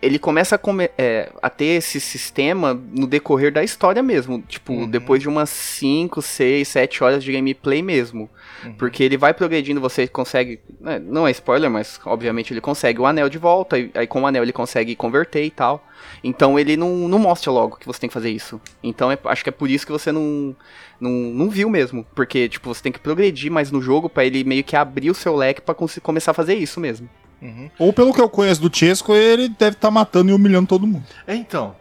Ele 0.01 0.17
começa 0.19 0.55
a, 0.55 0.59
come- 0.59 0.91
é, 0.97 1.29
a 1.43 1.51
ter 1.51 1.65
esse 1.77 2.01
sistema 2.01 2.73
no 2.93 3.05
decorrer 3.05 3.53
da 3.53 3.65
história 3.65 4.01
mesmo. 4.03 4.41
Tipo, 4.47 4.73
Uhum. 4.73 4.89
depois 4.89 5.21
de 5.21 5.29
umas 5.29 5.51
5, 5.51 6.23
6, 6.23 6.69
7 6.69 7.03
horas 7.03 7.25
de 7.25 7.33
gameplay 7.33 7.83
mesmo. 7.83 8.31
Uhum. 8.65 8.75
Porque 8.75 9.03
ele 9.03 9.17
vai 9.17 9.35
progredindo, 9.35 9.81
você 9.81 10.07
consegue. 10.07 10.61
né, 10.81 11.01
Não 11.01 11.27
é 11.27 11.33
spoiler, 11.33 11.69
mas 11.69 11.99
obviamente 12.05 12.53
ele 12.53 12.61
consegue 12.61 13.01
o 13.01 13.07
anel 13.07 13.29
de 13.29 13.39
volta. 13.39 13.77
e 13.77 13.91
Aí 13.95 14.07
com 14.07 14.23
o 14.23 14.27
anel 14.27 14.45
ele 14.45 14.53
consegue 14.53 14.95
converter 14.95 15.43
e 15.45 15.51
tal. 15.51 15.85
Então 16.23 16.57
ele 16.57 16.77
não, 16.77 17.09
não 17.09 17.19
mostra 17.19 17.51
logo 17.51 17.77
que 17.77 17.87
você 17.87 17.99
tem 18.01 18.09
que 18.09 18.15
fazer 18.15 18.31
isso. 18.31 18.61
Então 18.83 19.11
é- 19.11 19.19
acho 19.25 19.43
que 19.43 19.49
é 19.49 19.53
por 19.53 19.69
isso 19.69 19.85
que 19.85 19.91
você 19.93 20.13
não, 20.13 20.55
não, 21.01 21.11
não 21.11 21.51
viu 21.51 21.69
mesmo. 21.69 22.07
Porque, 22.15 22.49
tipo, 22.49 22.73
você 22.73 22.81
tem 22.83 22.93
que 22.93 23.01
progredir 23.01 23.51
mais 23.51 23.73
no 23.73 23.83
jogo 23.83 24.09
pra 24.09 24.25
ele 24.25 24.45
meio 24.45 24.63
que 24.63 24.77
abrir 24.77 25.11
o 25.11 25.15
seu 25.15 25.35
leque 25.35 25.61
pra 25.61 25.75
começar 25.75 26.31
a 26.31 26.35
fazer 26.35 26.55
isso 26.55 26.79
mesmo. 26.79 27.09
Uhum. 27.41 27.71
Ou 27.79 27.93
pelo 27.93 28.13
que 28.13 28.21
eu 28.21 28.29
conheço 28.29 28.61
do 28.61 28.75
Chesco, 28.75 29.15
ele 29.15 29.49
deve 29.49 29.77
estar 29.77 29.91
matando 29.91 30.31
e 30.31 30.35
humilhando 30.35 30.67
todo 30.67 30.87
mundo. 30.87 31.05
É, 31.27 31.35
então. 31.35 31.77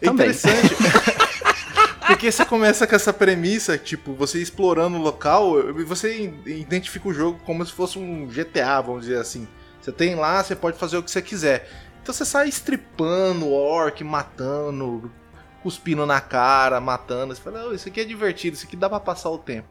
É 0.00 0.06
Também. 0.06 0.28
interessante. 0.28 0.74
Porque 2.06 2.32
você 2.32 2.44
começa 2.44 2.86
com 2.86 2.96
essa 2.96 3.12
premissa, 3.12 3.76
tipo, 3.76 4.14
você 4.14 4.40
explorando 4.40 4.96
o 4.96 5.00
local, 5.00 5.78
e 5.78 5.84
você 5.84 6.32
identifica 6.46 7.06
o 7.08 7.12
jogo 7.12 7.38
como 7.44 7.64
se 7.66 7.72
fosse 7.72 7.98
um 7.98 8.26
GTA, 8.26 8.80
vamos 8.80 9.02
dizer 9.02 9.18
assim. 9.18 9.46
Você 9.80 9.92
tem 9.92 10.14
lá, 10.14 10.42
você 10.42 10.56
pode 10.56 10.78
fazer 10.78 10.96
o 10.96 11.02
que 11.02 11.10
você 11.10 11.20
quiser. 11.20 11.68
Então 12.02 12.14
você 12.14 12.24
sai 12.24 12.48
estripando 12.48 13.52
orc, 13.52 14.02
matando, 14.02 15.12
cuspindo 15.62 16.06
na 16.06 16.20
cara, 16.20 16.80
matando. 16.80 17.34
Você 17.34 17.42
fala, 17.42 17.68
"Oh, 17.68 17.74
isso 17.74 17.88
aqui 17.88 18.00
é 18.00 18.04
divertido, 18.04 18.56
isso 18.56 18.66
aqui 18.66 18.76
dá 18.76 18.88
pra 18.88 19.00
passar 19.00 19.28
o 19.28 19.36
tempo. 19.38 19.68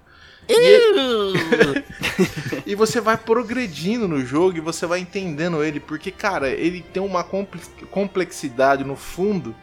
E, 2.65 2.73
você 2.75 3.01
vai 3.01 3.17
progredindo 3.17 4.07
no 4.07 4.25
jogo 4.25 4.57
e 4.57 4.61
você 4.61 4.85
vai 4.85 4.99
entendendo 4.99 5.63
ele, 5.63 5.79
porque, 5.79 6.11
cara, 6.11 6.49
ele 6.49 6.81
tem 6.81 7.01
uma 7.01 7.23
comple- 7.23 7.61
complexidade 7.91 8.83
no 8.83 8.95
fundo. 8.95 9.55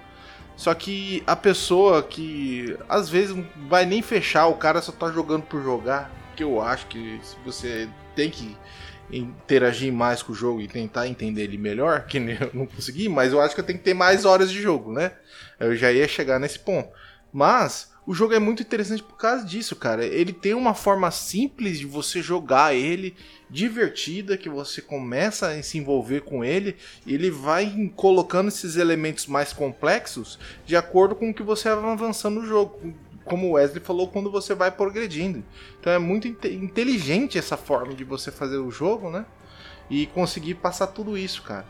Só 0.56 0.72
que 0.72 1.22
a 1.26 1.34
pessoa 1.34 2.02
que 2.02 2.76
às 2.88 3.08
vezes 3.08 3.36
vai 3.68 3.84
nem 3.84 4.02
fechar, 4.02 4.46
o 4.46 4.54
cara 4.54 4.80
só 4.80 4.92
tá 4.92 5.10
jogando 5.10 5.42
por 5.42 5.62
jogar. 5.62 6.10
Que 6.36 6.44
eu 6.44 6.60
acho 6.60 6.86
que 6.86 7.18
se 7.22 7.36
você 7.44 7.88
tem 8.14 8.30
que 8.30 8.56
interagir 9.12 9.92
mais 9.92 10.22
com 10.22 10.32
o 10.32 10.34
jogo 10.34 10.60
e 10.60 10.68
tentar 10.68 11.06
entender 11.08 11.42
ele 11.42 11.58
melhor, 11.58 12.06
que 12.06 12.18
eu 12.18 12.50
não 12.52 12.66
consegui, 12.66 13.08
mas 13.08 13.32
eu 13.32 13.40
acho 13.40 13.54
que 13.54 13.60
eu 13.60 13.64
tenho 13.64 13.78
que 13.78 13.84
ter 13.84 13.94
mais 13.94 14.24
horas 14.24 14.50
de 14.50 14.60
jogo, 14.60 14.92
né? 14.92 15.12
Eu 15.58 15.76
já 15.76 15.92
ia 15.92 16.08
chegar 16.08 16.38
nesse 16.38 16.58
ponto. 16.58 16.88
Mas 17.32 17.92
o 18.06 18.12
jogo 18.12 18.34
é 18.34 18.38
muito 18.38 18.62
interessante 18.62 19.02
por 19.02 19.16
causa 19.16 19.44
disso, 19.44 19.74
cara. 19.74 20.04
Ele 20.04 20.32
tem 20.32 20.52
uma 20.52 20.74
forma 20.74 21.10
simples 21.10 21.78
de 21.78 21.86
você 21.86 22.20
jogar 22.20 22.74
ele, 22.74 23.16
divertida, 23.48 24.36
que 24.36 24.48
você 24.48 24.82
começa 24.82 25.48
a 25.48 25.62
se 25.62 25.78
envolver 25.78 26.20
com 26.20 26.44
ele, 26.44 26.76
e 27.06 27.14
ele 27.14 27.30
vai 27.30 27.92
colocando 27.96 28.48
esses 28.48 28.76
elementos 28.76 29.26
mais 29.26 29.52
complexos 29.52 30.38
de 30.66 30.76
acordo 30.76 31.14
com 31.14 31.30
o 31.30 31.34
que 31.34 31.42
você 31.42 31.74
vai 31.74 31.92
avançando 31.92 32.40
no 32.40 32.46
jogo. 32.46 32.94
Como 33.24 33.48
o 33.48 33.52
Wesley 33.52 33.82
falou, 33.82 34.08
quando 34.08 34.30
você 34.30 34.54
vai 34.54 34.70
progredindo. 34.70 35.42
Então 35.80 35.90
é 35.90 35.98
muito 35.98 36.28
inte- 36.28 36.52
inteligente 36.52 37.38
essa 37.38 37.56
forma 37.56 37.94
de 37.94 38.04
você 38.04 38.30
fazer 38.30 38.58
o 38.58 38.70
jogo, 38.70 39.10
né? 39.10 39.24
E 39.88 40.06
conseguir 40.06 40.56
passar 40.56 40.88
tudo 40.88 41.16
isso, 41.16 41.42
cara. 41.42 41.64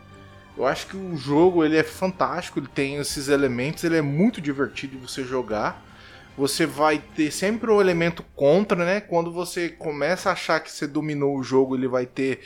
Eu 0.56 0.66
acho 0.66 0.88
que 0.88 0.96
o 0.96 1.16
jogo 1.16 1.64
ele 1.64 1.76
é 1.76 1.84
fantástico, 1.84 2.58
ele 2.58 2.66
tem 2.66 2.96
esses 2.96 3.28
elementos, 3.28 3.84
ele 3.84 3.96
é 3.96 4.02
muito 4.02 4.40
divertido 4.40 4.96
de 4.96 5.06
você 5.06 5.22
jogar. 5.22 5.93
Você 6.36 6.66
vai 6.66 7.00
ter 7.14 7.30
sempre 7.30 7.70
um 7.70 7.80
elemento 7.80 8.24
contra, 8.34 8.84
né? 8.84 9.00
Quando 9.00 9.32
você 9.32 9.68
começa 9.68 10.28
a 10.28 10.32
achar 10.32 10.58
que 10.58 10.70
você 10.70 10.86
dominou 10.86 11.38
o 11.38 11.44
jogo, 11.44 11.76
ele 11.76 11.86
vai 11.86 12.06
ter 12.06 12.40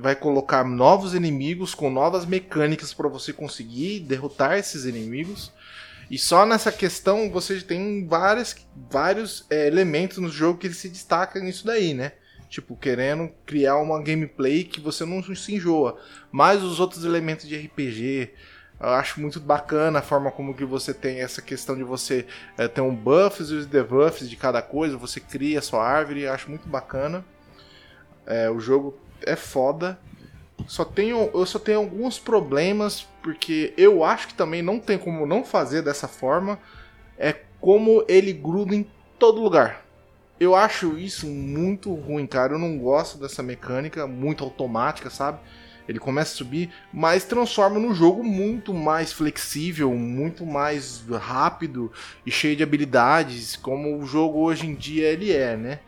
vai 0.00 0.16
colocar 0.16 0.64
novos 0.64 1.14
inimigos 1.14 1.74
com 1.74 1.90
novas 1.90 2.24
mecânicas 2.24 2.94
para 2.94 3.08
você 3.08 3.32
conseguir 3.32 4.00
derrotar 4.00 4.56
esses 4.56 4.86
inimigos. 4.86 5.52
E 6.10 6.18
só 6.18 6.44
nessa 6.44 6.72
questão 6.72 7.30
você 7.30 7.60
tem 7.60 8.06
várias, 8.06 8.56
vários 8.90 9.46
é, 9.48 9.66
elementos 9.66 10.18
no 10.18 10.28
jogo 10.28 10.58
que 10.58 10.72
se 10.72 10.88
destaca 10.88 11.38
nisso 11.38 11.66
daí, 11.66 11.94
né? 11.94 12.12
Tipo, 12.48 12.74
querendo 12.74 13.30
criar 13.46 13.76
uma 13.76 14.02
gameplay 14.02 14.64
que 14.64 14.80
você 14.80 15.04
não 15.04 15.22
se 15.22 15.54
enjoa. 15.54 16.00
Mas 16.32 16.64
os 16.64 16.80
outros 16.80 17.04
elementos 17.04 17.46
de 17.46 17.56
RPG, 17.56 18.30
eu 18.80 18.88
acho 18.88 19.20
muito 19.20 19.38
bacana 19.38 19.98
a 19.98 20.02
forma 20.02 20.30
como 20.30 20.54
que 20.54 20.64
você 20.64 20.94
tem 20.94 21.20
essa 21.20 21.42
questão 21.42 21.76
de 21.76 21.84
você 21.84 22.26
é, 22.56 22.66
ter 22.66 22.80
um 22.80 22.94
buffs 22.94 23.50
e 23.50 23.54
os 23.54 23.66
debuffs 23.66 24.28
de 24.28 24.36
cada 24.36 24.62
coisa, 24.62 24.96
você 24.96 25.20
cria 25.20 25.58
a 25.58 25.62
sua 25.62 25.86
árvore, 25.86 26.26
acho 26.26 26.48
muito 26.48 26.66
bacana. 26.66 27.22
É, 28.26 28.48
o 28.48 28.58
jogo 28.58 28.98
é 29.22 29.36
foda. 29.36 29.98
Só 30.66 30.84
tenho, 30.84 31.30
eu 31.34 31.44
só 31.44 31.58
tenho 31.58 31.78
alguns 31.78 32.18
problemas, 32.18 33.06
porque 33.22 33.74
eu 33.76 34.02
acho 34.02 34.28
que 34.28 34.34
também 34.34 34.62
não 34.62 34.78
tem 34.78 34.96
como 34.96 35.26
não 35.26 35.44
fazer 35.44 35.82
dessa 35.82 36.08
forma. 36.08 36.58
É 37.18 37.34
como 37.60 38.02
ele 38.08 38.32
gruda 38.32 38.74
em 38.74 38.86
todo 39.18 39.42
lugar. 39.42 39.84
Eu 40.38 40.54
acho 40.54 40.96
isso 40.96 41.26
muito 41.26 41.92
ruim, 41.92 42.26
cara. 42.26 42.54
Eu 42.54 42.58
não 42.58 42.78
gosto 42.78 43.18
dessa 43.18 43.42
mecânica 43.42 44.06
muito 44.06 44.42
automática, 44.42 45.10
sabe? 45.10 45.38
Ele 45.88 45.98
começa 45.98 46.34
a 46.34 46.36
subir, 46.36 46.70
mas 46.92 47.24
transforma 47.24 47.78
no 47.78 47.94
jogo 47.94 48.22
muito 48.22 48.72
mais 48.72 49.12
flexível, 49.12 49.92
muito 49.94 50.46
mais 50.46 51.04
rápido 51.20 51.92
e 52.24 52.30
cheio 52.30 52.56
de 52.56 52.62
habilidades, 52.62 53.56
como 53.56 53.98
o 53.98 54.06
jogo 54.06 54.38
hoje 54.38 54.66
em 54.66 54.74
dia 54.74 55.08
ele 55.08 55.32
é, 55.32 55.56
né? 55.56 55.80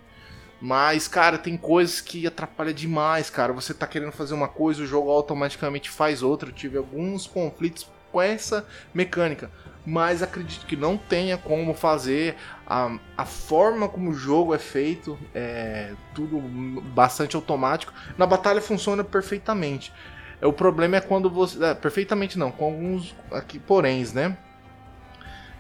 Mas, 0.61 1.09
cara, 1.09 1.39
tem 1.39 1.57
coisas 1.57 2.01
que 2.01 2.25
atrapalham 2.25 2.73
demais, 2.73 3.29
cara. 3.29 3.53
Você 3.53 3.75
tá 3.75 3.85
querendo 3.85 4.13
fazer 4.13 4.33
uma 4.33 4.47
coisa, 4.47 4.85
o 4.85 4.87
jogo 4.87 5.11
automaticamente 5.11 5.91
faz 5.91 6.23
outra. 6.23 6.51
Eu 6.51 6.53
tive 6.53 6.79
alguns 6.79 7.27
conflitos 7.27 7.91
com 8.13 8.23
essa 8.23 8.65
mecânica. 8.95 9.51
Mas 9.85 10.23
acredito 10.23 10.65
que 10.67 10.77
não 10.77 10.97
tenha 10.97 11.37
como 11.37 11.75
fazer 11.75 12.37
a, 12.65 12.97
a 13.17 13.25
forma 13.27 13.89
como 13.89 14.11
o 14.11 14.15
jogo 14.15 14.55
é 14.55 14.59
feito, 14.59 15.19
é 15.35 15.95
tudo 16.15 16.39
bastante 16.41 17.35
automático. 17.35 17.93
Na 18.17 18.25
batalha 18.25 18.61
funciona 18.63 19.03
perfeitamente. 19.03 19.93
É, 20.41 20.47
O 20.47 20.53
problema 20.53 20.97
é 20.97 21.01
quando 21.01 21.29
você. 21.29 21.63
é, 21.65 21.75
perfeitamente 21.75 22.39
não, 22.39 22.53
com 22.53 22.65
alguns 22.67 23.15
aqui 23.33 23.59
poréns, 23.59 24.13
né? 24.13 24.37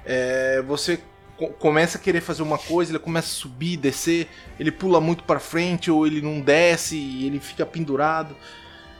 É, 0.04 0.62
você 0.62 1.00
co- 1.36 1.48
começa 1.54 1.98
a 1.98 2.00
querer 2.00 2.20
fazer 2.20 2.42
uma 2.42 2.58
coisa, 2.58 2.92
ele 2.92 2.98
começa 2.98 3.28
a 3.28 3.30
subir, 3.30 3.76
descer, 3.76 4.28
ele 4.58 4.70
pula 4.72 5.00
muito 5.00 5.24
para 5.24 5.38
frente 5.40 5.90
ou 5.90 6.06
ele 6.06 6.20
não 6.20 6.40
desce 6.40 6.96
e 6.96 7.26
ele 7.26 7.40
fica 7.40 7.64
pendurado. 7.66 8.36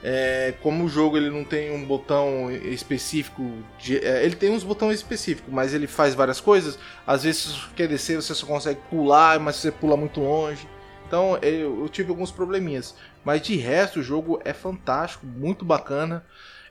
É, 0.05 0.55
como 0.61 0.85
o 0.85 0.89
jogo 0.89 1.17
ele 1.17 1.31
não 1.31 1.45
tem 1.45 1.71
um 1.71 1.85
botão 1.85 2.51
específico, 2.51 3.43
de- 3.79 3.99
é, 3.99 4.25
ele 4.25 4.35
tem 4.35 4.51
uns 4.51 4.65
botões 4.65 4.97
específicos, 4.97 5.53
mas 5.53 5.73
ele 5.73 5.87
faz 5.87 6.15
várias 6.15 6.41
coisas. 6.41 6.79
Às 7.07 7.23
vezes, 7.23 7.43
se 7.43 7.49
você 7.53 7.67
quer 7.77 7.87
descer, 7.89 8.17
você 8.17 8.35
só 8.35 8.45
consegue 8.47 8.81
pular, 8.91 9.39
mas 9.39 9.57
você 9.57 9.71
pula 9.71 9.97
muito 9.97 10.21
longe. 10.21 10.67
Então 11.07 11.39
eu, 11.43 11.83
eu 11.83 11.89
tive 11.89 12.11
alguns 12.11 12.33
probleminhas. 12.33 12.97
Mas 13.25 13.43
de 13.43 13.55
resto, 13.57 14.01
o 14.01 14.03
jogo 14.03 14.41
é 14.45 14.53
fantástico, 14.53 15.25
muito 15.27 15.65
bacana. 15.65 16.25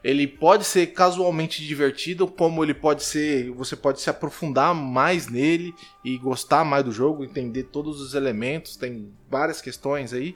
Ele 0.04 0.28
pode 0.28 0.64
ser 0.66 0.88
casualmente 0.88 1.66
divertido, 1.66 2.28
como 2.28 2.64
ele 2.64 2.74
pode 2.74 3.04
ser. 3.04 3.52
Você 3.52 3.76
pode 3.76 4.02
se 4.02 4.10
aprofundar 4.10 4.74
mais 4.74 5.28
nele 5.28 5.74
e 6.04 6.18
gostar 6.18 6.66
mais 6.66 6.84
do 6.84 6.92
jogo, 6.92 7.24
entender 7.24 7.64
todos 7.64 8.02
os 8.02 8.16
elementos. 8.16 8.76
Tem 8.76 9.10
várias 9.30 9.62
questões 9.62 10.12
aí. 10.12 10.36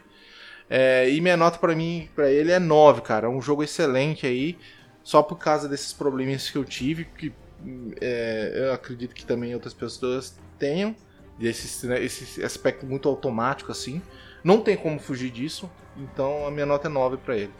É, 0.69 1.09
e 1.09 1.21
minha 1.21 1.37
nota 1.37 1.57
pra 1.57 1.75
mim, 1.75 2.09
pra 2.15 2.29
ele 2.29 2.51
é 2.51 2.59
9, 2.59 3.01
cara. 3.01 3.27
É 3.27 3.29
um 3.29 3.41
jogo 3.41 3.63
excelente 3.63 4.25
aí. 4.25 4.57
Só 5.03 5.21
por 5.21 5.37
causa 5.37 5.69
desses 5.69 5.93
probleminhas 5.93 6.49
que 6.49 6.57
eu 6.57 6.65
tive, 6.65 7.05
que 7.05 7.31
é, 8.01 8.53
eu 8.55 8.73
acredito 8.73 9.13
que 9.13 9.25
também 9.25 9.53
outras 9.53 9.73
pessoas 9.73 10.37
tenham. 10.57 10.95
Desse, 11.37 11.85
né, 11.85 12.01
esse 12.01 12.43
aspecto 12.43 12.85
muito 12.85 13.09
automático 13.09 13.71
assim. 13.71 14.01
Não 14.43 14.61
tem 14.61 14.75
como 14.75 14.99
fugir 14.99 15.29
disso. 15.29 15.69
Então 15.97 16.47
a 16.47 16.51
minha 16.51 16.65
nota 16.65 16.87
é 16.87 16.91
9 16.91 17.17
pra 17.17 17.37
ele. 17.37 17.53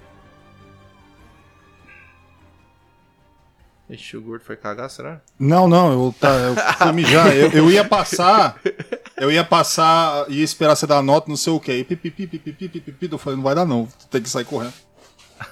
Ixi, 3.88 4.18
o 4.18 4.22
gordo 4.22 4.44
foi 4.44 4.56
cagar, 4.56 4.90
será? 4.90 5.22
Não, 5.38 5.68
não, 5.68 5.94
eu, 5.94 6.16
tá, 6.20 6.30
eu 6.30 6.56
fui 6.56 6.92
mijar. 6.92 7.36
Eu, 7.36 7.52
eu 7.52 7.70
ia 7.70 7.86
passar. 7.86 8.60
Eu 9.18 9.32
ia 9.32 9.44
passar, 9.44 10.30
ia 10.30 10.44
esperar 10.44 10.76
você 10.76 10.86
dar 10.86 10.98
a 10.98 11.02
nota, 11.02 11.30
não 11.30 11.38
sei 11.38 11.54
o 11.54 11.60
que. 11.60 11.72
Aí 11.72 11.84
pipipi, 11.84 12.28
pipipi, 12.28 12.68
pipipi. 12.68 13.10
Eu 13.12 13.18
falei, 13.18 13.38
não 13.38 13.44
vai 13.44 13.56
dar 13.56 13.66
não, 13.66 13.88
tem 14.12 14.22
que 14.22 14.30
sair 14.30 14.46
correndo. 14.46 14.74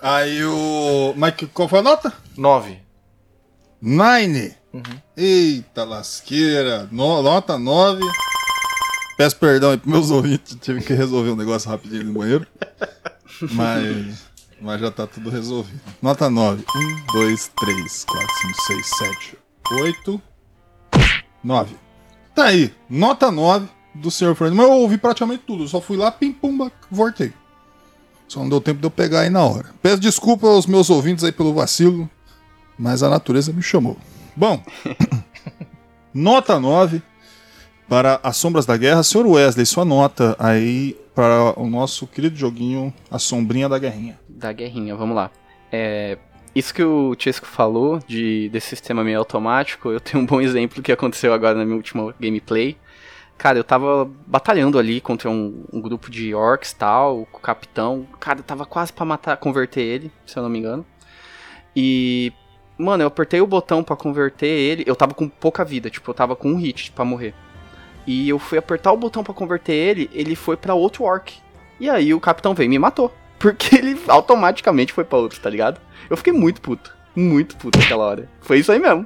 Aí 0.02 0.44
o. 0.44 1.14
Mas 1.18 1.34
qual 1.54 1.68
foi 1.70 1.80
a 1.80 1.84
nota? 1.84 2.14
9. 2.38 2.80
Nine. 3.82 4.56
Eita 5.16 5.84
lasqueira. 5.84 6.88
No- 6.92 7.22
nota 7.22 7.58
9. 7.58 8.02
Peço 9.18 9.36
perdão 9.38 9.72
aí 9.72 9.78
pros 9.78 9.92
meus 9.92 10.10
ouvintes, 10.12 10.58
tive 10.60 10.82
que 10.82 10.94
resolver 10.94 11.30
um 11.32 11.36
negócio 11.36 11.70
rapidinho 11.70 12.06
no 12.06 12.14
banheiro. 12.20 12.48
Mas. 13.52 14.24
Mas 14.60 14.80
já 14.82 14.90
tá 14.90 15.06
tudo 15.06 15.30
resolvido. 15.30 15.80
Nota 16.02 16.30
9. 16.30 16.64
1, 16.76 17.06
2, 17.14 17.52
3, 17.60 18.06
4, 18.06 18.28
5, 18.42 18.62
6, 18.68 18.88
7, 18.98 19.38
8, 19.74 20.22
9. 21.44 21.76
Tá 22.36 22.46
aí. 22.46 22.74
Nota 22.90 23.32
9 23.32 23.68
do 23.94 24.10
Sr. 24.10 24.36
Fernando. 24.36 24.58
Mas 24.58 24.68
eu 24.68 24.74
ouvi 24.74 24.98
praticamente 24.98 25.44
tudo. 25.46 25.64
Eu 25.64 25.68
só 25.68 25.80
fui 25.80 25.98
lá, 25.98 26.12
pim, 26.12 26.32
pum, 26.32 26.70
voltei. 26.90 27.34
Só 28.28 28.40
não 28.40 28.50
deu 28.50 28.60
tempo 28.62 28.80
de 28.80 28.86
eu 28.86 28.92
pegar 28.92 29.22
aí 29.22 29.30
na 29.30 29.44
hora. 29.44 29.70
Peço 29.82 30.00
desculpa 30.00 30.48
aos 30.48 30.66
meus 30.66 30.90
ouvintes 30.90 31.24
aí 31.24 31.32
pelo 31.32 31.54
vacilo, 31.54 32.10
mas 32.78 33.04
a 33.04 33.10
natureza 33.10 33.54
me 33.54 33.62
chamou. 33.62 33.98
Bom, 34.36 34.64
nota 36.14 36.60
9 36.60 37.02
para 37.88 38.20
As 38.24 38.38
Sombras 38.38 38.66
da 38.66 38.76
Guerra. 38.76 39.04
Senhor 39.04 39.28
Wesley, 39.28 39.66
sua 39.66 39.86
nota 39.86 40.36
aí 40.40 40.98
para 41.14 41.60
o 41.60 41.70
nosso 41.70 42.08
querido 42.08 42.36
joguinho 42.36 42.92
A 43.12 43.20
Sombrinha 43.20 43.70
da 43.70 43.78
Guerrinha. 43.78 44.20
Da 44.28 44.52
guerrinha, 44.52 44.96
vamos 44.96 45.16
lá. 45.16 45.30
É, 45.72 46.18
isso 46.56 46.74
que 46.74 46.84
o 46.84 47.16
Chesco 47.18 47.48
falou 47.48 48.00
de, 48.06 48.50
desse 48.50 48.68
sistema 48.68 49.04
meio 49.04 49.20
automático, 49.20 49.90
eu 49.90 50.00
tenho 50.00 50.24
um 50.24 50.26
bom 50.26 50.40
exemplo 50.40 50.84
que 50.84 50.92
aconteceu 50.92 51.34
agora 51.34 51.58
na 51.58 51.66
minha 51.66 51.78
última 51.78 52.14
gameplay. 52.20 52.78
Cara, 53.38 53.58
eu 53.58 53.64
tava 53.64 54.10
batalhando 54.28 54.78
ali 54.78 55.02
contra 55.02 55.30
um, 55.30 55.66
um 55.74 55.82
grupo 55.82 56.10
de 56.10 56.34
orcs 56.36 56.72
tal, 56.72 57.22
o 57.22 57.26
capitão. 57.26 58.08
Cara, 58.20 58.40
eu 58.40 58.44
tava 58.44 58.66
quase 58.66 58.94
pra 58.94 59.04
matar, 59.04 59.38
converter 59.38 59.82
ele, 59.82 60.12
se 60.26 60.38
eu 60.38 60.44
não 60.44 60.50
me 60.50 60.60
engano. 60.60 60.86
E, 61.76 62.32
mano, 62.78 63.04
eu 63.04 63.08
apertei 63.08 63.42
o 63.42 63.48
botão 63.48 63.84
pra 63.84 63.96
converter 63.96 64.48
ele. 64.48 64.84
Eu 64.86 64.96
tava 64.96 65.14
com 65.14 65.28
pouca 65.28 65.66
vida, 65.66 65.90
tipo, 65.90 66.10
eu 66.10 66.14
tava 66.14 66.36
com 66.36 66.52
um 66.52 66.58
hit 66.58 66.92
pra 66.92 67.04
morrer. 67.04 67.34
E 68.06 68.30
eu 68.30 68.38
fui 68.38 68.58
apertar 68.58 68.92
o 68.92 68.98
botão 68.98 69.24
pra 69.24 69.34
converter 69.34 69.74
ele, 69.74 70.10
ele 70.14 70.36
foi 70.36 70.56
pra 70.56 70.76
outro 70.76 71.04
orc. 71.04 71.34
E 71.80 71.90
aí 71.90 72.14
o 72.14 72.20
capitão 72.20 72.54
veio 72.54 72.68
e 72.68 72.70
me 72.70 72.80
matou. 72.80 73.12
Porque 73.40 73.76
ele 73.76 74.00
automaticamente 74.08 74.94
foi 74.94 75.04
pra 75.04 75.18
outro, 75.18 75.40
tá 75.40 75.50
ligado? 75.50 75.82
Eu 76.10 76.18
fiquei 76.18 76.34
muito 76.34 76.62
puto. 76.62 76.96
Muito 77.16 77.56
puto 77.56 77.78
naquela 77.78 78.06
hora. 78.06 78.30
Foi 78.42 78.60
isso 78.60 78.72
aí 78.72 78.80
mesmo. 78.80 79.06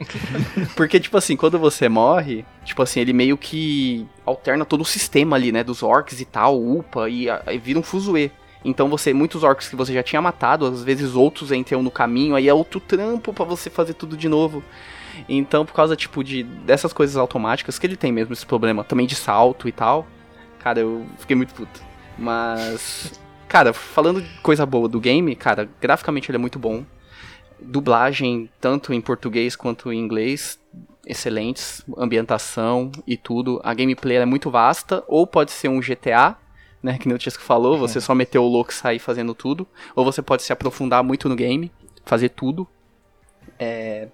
Porque, 0.76 1.00
tipo 1.00 1.16
assim, 1.16 1.36
quando 1.36 1.58
você 1.58 1.88
morre, 1.88 2.44
tipo 2.64 2.82
assim, 2.82 3.00
ele 3.00 3.12
meio 3.12 3.36
que 3.38 4.06
alterna 4.26 4.64
todo 4.64 4.82
o 4.82 4.84
sistema 4.84 5.36
ali, 5.36 5.50
né? 5.50 5.64
Dos 5.64 5.82
orcs 5.82 6.20
e 6.20 6.24
tal, 6.24 6.62
upa, 6.62 7.08
e 7.08 7.28
aí 7.30 7.58
vira 7.58 7.78
um 7.78 7.82
fuzuê. 7.82 8.30
Então 8.64 8.88
você, 8.88 9.14
muitos 9.14 9.42
orcs 9.42 9.68
que 9.68 9.76
você 9.76 9.92
já 9.94 10.02
tinha 10.02 10.20
matado, 10.20 10.66
às 10.66 10.84
vezes 10.84 11.14
outros 11.14 11.50
entram 11.50 11.82
no 11.82 11.90
caminho, 11.90 12.34
aí 12.34 12.46
é 12.46 12.52
outro 12.52 12.78
trampo 12.78 13.32
pra 13.32 13.44
você 13.44 13.70
fazer 13.70 13.94
tudo 13.94 14.16
de 14.16 14.28
novo. 14.28 14.62
Então, 15.28 15.64
por 15.64 15.72
causa, 15.72 15.96
tipo, 15.96 16.22
de 16.22 16.42
dessas 16.42 16.92
coisas 16.92 17.16
automáticas, 17.16 17.78
que 17.78 17.86
ele 17.86 17.96
tem 17.96 18.12
mesmo 18.12 18.32
esse 18.32 18.44
problema 18.44 18.84
também 18.84 19.06
de 19.06 19.14
salto 19.14 19.66
e 19.66 19.72
tal, 19.72 20.06
cara, 20.58 20.80
eu 20.80 21.06
fiquei 21.18 21.34
muito 21.34 21.54
puto. 21.54 21.80
Mas, 22.18 23.18
cara, 23.50 23.72
falando 23.72 24.22
de 24.22 24.28
coisa 24.40 24.64
boa 24.64 24.88
do 24.88 25.00
game, 25.00 25.34
cara, 25.34 25.68
graficamente 25.80 26.30
ele 26.30 26.36
é 26.36 26.38
muito 26.38 26.56
bom. 26.58 26.84
Dublagem, 27.60 28.48
tanto 28.60 28.94
em 28.94 29.00
português 29.00 29.56
quanto 29.56 29.92
em 29.92 29.98
inglês, 29.98 30.58
excelentes. 31.04 31.84
Ambientação 31.98 32.92
e 33.06 33.16
tudo. 33.16 33.60
A 33.64 33.74
gameplay 33.74 34.16
é 34.18 34.24
muito 34.24 34.50
vasta, 34.50 35.02
ou 35.08 35.26
pode 35.26 35.50
ser 35.50 35.68
um 35.68 35.80
GTA, 35.80 36.36
né, 36.80 36.96
que 36.96 37.08
nem 37.08 37.16
o 37.16 37.20
Chesco 37.20 37.42
falou, 37.42 37.76
você 37.76 38.00
só 38.00 38.14
meter 38.14 38.38
o 38.38 38.46
louco 38.46 38.70
e 38.70 38.74
sair 38.74 38.98
fazendo 39.00 39.34
tudo. 39.34 39.66
Ou 39.96 40.04
você 40.04 40.22
pode 40.22 40.42
se 40.44 40.52
aprofundar 40.52 41.02
muito 41.02 41.28
no 41.28 41.34
game, 41.34 41.70
fazer 42.06 42.28
tudo. 42.30 42.66
É, 43.58 44.08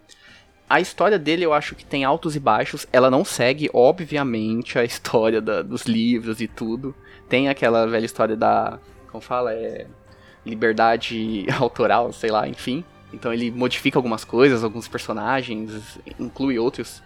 a 0.68 0.80
história 0.80 1.18
dele 1.18 1.45
eu 1.45 1.53
acho 1.53 1.74
que 1.76 1.84
tem 1.84 2.05
altos 2.05 2.34
e 2.34 2.41
baixos. 2.41 2.87
Ela 2.91 3.11
não 3.11 3.22
segue, 3.22 3.70
obviamente, 3.72 4.78
a 4.78 4.84
história 4.84 5.41
da- 5.43 5.62
dos 5.62 5.82
livros 5.82 6.41
e 6.41 6.49
tudo. 6.49 6.95
Tem 7.28 7.49
aquela 7.49 7.87
velha 7.87 8.07
história 8.07 8.34
da. 8.34 8.78
Como 9.16 9.20
fala? 9.20 9.54
É. 9.54 9.86
Liberdade 10.44 11.46
autoral, 11.58 12.12
sei 12.12 12.30
lá, 12.30 12.46
enfim. 12.46 12.84
Então 13.12 13.32
ele 13.32 13.50
modifica 13.50 13.98
algumas 13.98 14.24
coisas, 14.24 14.62
alguns 14.62 14.86
personagens, 14.86 15.98
inclui 16.18 16.58
outros. 16.58 17.02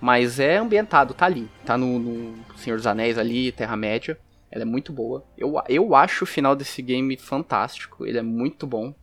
Mas 0.00 0.38
é 0.38 0.58
ambientado, 0.58 1.14
tá 1.14 1.24
ali. 1.24 1.48
Tá 1.64 1.78
no, 1.78 1.98
no 1.98 2.44
Senhor 2.56 2.76
dos 2.76 2.86
Anéis 2.86 3.16
ali, 3.16 3.50
Terra-média. 3.50 4.18
Ela 4.50 4.62
é 4.62 4.66
muito 4.66 4.92
boa. 4.92 5.24
Eu, 5.38 5.54
eu 5.68 5.94
acho 5.94 6.24
o 6.24 6.26
final 6.26 6.54
desse 6.54 6.82
game 6.82 7.16
fantástico. 7.16 8.04
Ele 8.04 8.18
é 8.18 8.22
muito 8.22 8.66
bom. 8.66 8.94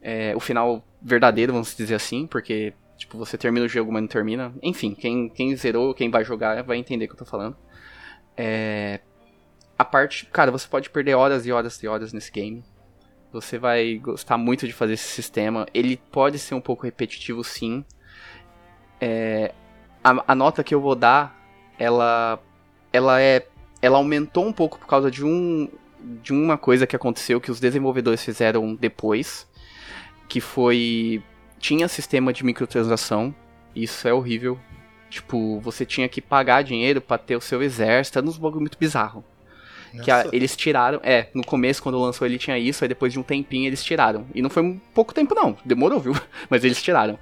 É, 0.00 0.34
o 0.34 0.40
final 0.40 0.82
verdadeiro, 1.02 1.52
vamos 1.52 1.76
dizer 1.76 1.94
assim, 1.94 2.26
porque 2.26 2.72
tipo, 2.96 3.18
você 3.18 3.36
termina 3.36 3.66
o 3.66 3.68
jogo, 3.68 3.92
mas 3.92 4.02
não 4.02 4.08
termina. 4.08 4.54
Enfim, 4.62 4.94
quem, 4.94 5.28
quem 5.28 5.54
zerou, 5.54 5.92
quem 5.92 6.10
vai 6.10 6.24
jogar, 6.24 6.62
vai 6.62 6.78
entender 6.78 7.04
o 7.04 7.08
que 7.08 7.14
eu 7.14 7.18
tô 7.18 7.26
falando. 7.26 7.56
É, 8.36 9.00
a 9.78 9.84
parte. 9.84 10.26
Cara, 10.26 10.50
você 10.50 10.66
pode 10.68 10.90
perder 10.90 11.14
horas 11.14 11.46
e 11.46 11.52
horas 11.52 11.82
e 11.82 11.86
horas 11.86 12.12
nesse 12.12 12.30
game. 12.30 12.64
Você 13.32 13.58
vai 13.58 13.96
gostar 13.96 14.38
muito 14.38 14.66
de 14.66 14.72
fazer 14.72 14.94
esse 14.94 15.08
sistema. 15.08 15.66
Ele 15.74 15.96
pode 15.96 16.38
ser 16.38 16.54
um 16.54 16.60
pouco 16.60 16.84
repetitivo, 16.84 17.42
sim. 17.42 17.84
É, 19.00 19.52
a, 20.02 20.32
a 20.32 20.34
nota 20.34 20.62
que 20.62 20.74
eu 20.74 20.80
vou 20.80 20.94
dar, 20.94 21.36
ela, 21.78 22.38
ela 22.92 23.20
é, 23.20 23.46
ela 23.82 23.98
aumentou 23.98 24.46
um 24.46 24.52
pouco 24.52 24.78
por 24.78 24.86
causa 24.86 25.10
de 25.10 25.24
um, 25.24 25.68
de 26.22 26.32
uma 26.32 26.56
coisa 26.56 26.86
que 26.86 26.94
aconteceu 26.94 27.40
que 27.40 27.50
os 27.50 27.58
desenvolvedores 27.58 28.24
fizeram 28.24 28.74
depois, 28.74 29.48
que 30.28 30.40
foi 30.40 31.22
tinha 31.58 31.88
sistema 31.88 32.32
de 32.32 32.44
microtransação. 32.44 33.34
Isso 33.74 34.06
é 34.06 34.12
horrível. 34.12 34.60
Tipo, 35.10 35.60
você 35.60 35.84
tinha 35.86 36.08
que 36.08 36.20
pagar 36.20 36.62
dinheiro 36.62 37.00
pra 37.00 37.18
ter 37.18 37.36
o 37.36 37.40
seu 37.40 37.62
exército, 37.62 38.18
era 38.18 38.26
uns 38.26 38.36
bagulho 38.36 38.60
muito 38.60 38.78
bizarro. 38.78 39.24
Que 40.02 40.10
a- 40.10 40.26
eles 40.32 40.56
tiraram, 40.56 41.00
é, 41.02 41.28
no 41.34 41.44
começo 41.44 41.82
quando 41.82 42.00
lançou 42.00 42.26
ele 42.26 42.38
tinha 42.38 42.58
isso, 42.58 42.82
aí 42.84 42.88
depois 42.88 43.12
de 43.12 43.18
um 43.18 43.22
tempinho 43.22 43.66
eles 43.66 43.82
tiraram. 43.84 44.26
E 44.34 44.40
não 44.42 44.50
foi 44.50 44.62
um 44.62 44.78
pouco 44.94 45.12
tempo 45.14 45.34
não, 45.34 45.56
demorou, 45.64 46.00
viu? 46.00 46.14
Mas 46.50 46.64
eles 46.64 46.82
tiraram. 46.82 47.18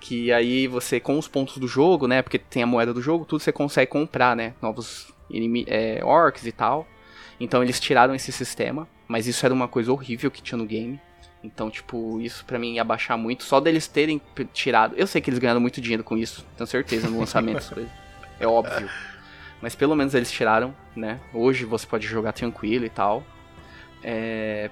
Que 0.00 0.30
aí 0.32 0.66
você, 0.66 1.00
com 1.00 1.18
os 1.18 1.26
pontos 1.26 1.56
do 1.58 1.66
jogo, 1.66 2.06
né, 2.06 2.22
porque 2.22 2.38
tem 2.38 2.62
a 2.62 2.66
moeda 2.66 2.92
do 2.92 3.00
jogo, 3.00 3.24
tudo 3.24 3.40
você 3.40 3.50
consegue 3.50 3.90
comprar, 3.90 4.36
né, 4.36 4.52
novos 4.60 5.12
é, 5.66 6.00
orcs 6.04 6.46
e 6.46 6.52
tal. 6.52 6.86
Então 7.40 7.62
eles 7.62 7.80
tiraram 7.80 8.14
esse 8.14 8.30
sistema, 8.30 8.86
mas 9.08 9.26
isso 9.26 9.44
era 9.44 9.54
uma 9.54 9.68
coisa 9.68 9.92
horrível 9.92 10.30
que 10.30 10.42
tinha 10.42 10.58
no 10.58 10.66
game. 10.66 11.00
Então, 11.42 11.70
tipo, 11.70 12.20
isso 12.20 12.44
pra 12.44 12.58
mim 12.58 12.74
ia 12.74 12.84
baixar 12.84 13.16
muito. 13.16 13.44
Só 13.44 13.60
deles 13.60 13.86
terem 13.86 14.20
tirado. 14.52 14.94
Eu 14.96 15.06
sei 15.06 15.20
que 15.20 15.30
eles 15.30 15.38
ganharam 15.38 15.60
muito 15.60 15.80
dinheiro 15.80 16.02
com 16.02 16.16
isso, 16.16 16.44
tenho 16.56 16.66
certeza, 16.66 17.08
no 17.08 17.18
lançamento. 17.20 17.62
é 18.40 18.46
óbvio. 18.46 18.88
Mas 19.60 19.74
pelo 19.74 19.96
menos 19.96 20.14
eles 20.14 20.30
tiraram, 20.30 20.74
né? 20.94 21.20
Hoje 21.32 21.64
você 21.64 21.86
pode 21.86 22.06
jogar 22.06 22.32
tranquilo 22.32 22.84
e 22.84 22.90
tal. 22.90 23.24
É, 24.02 24.70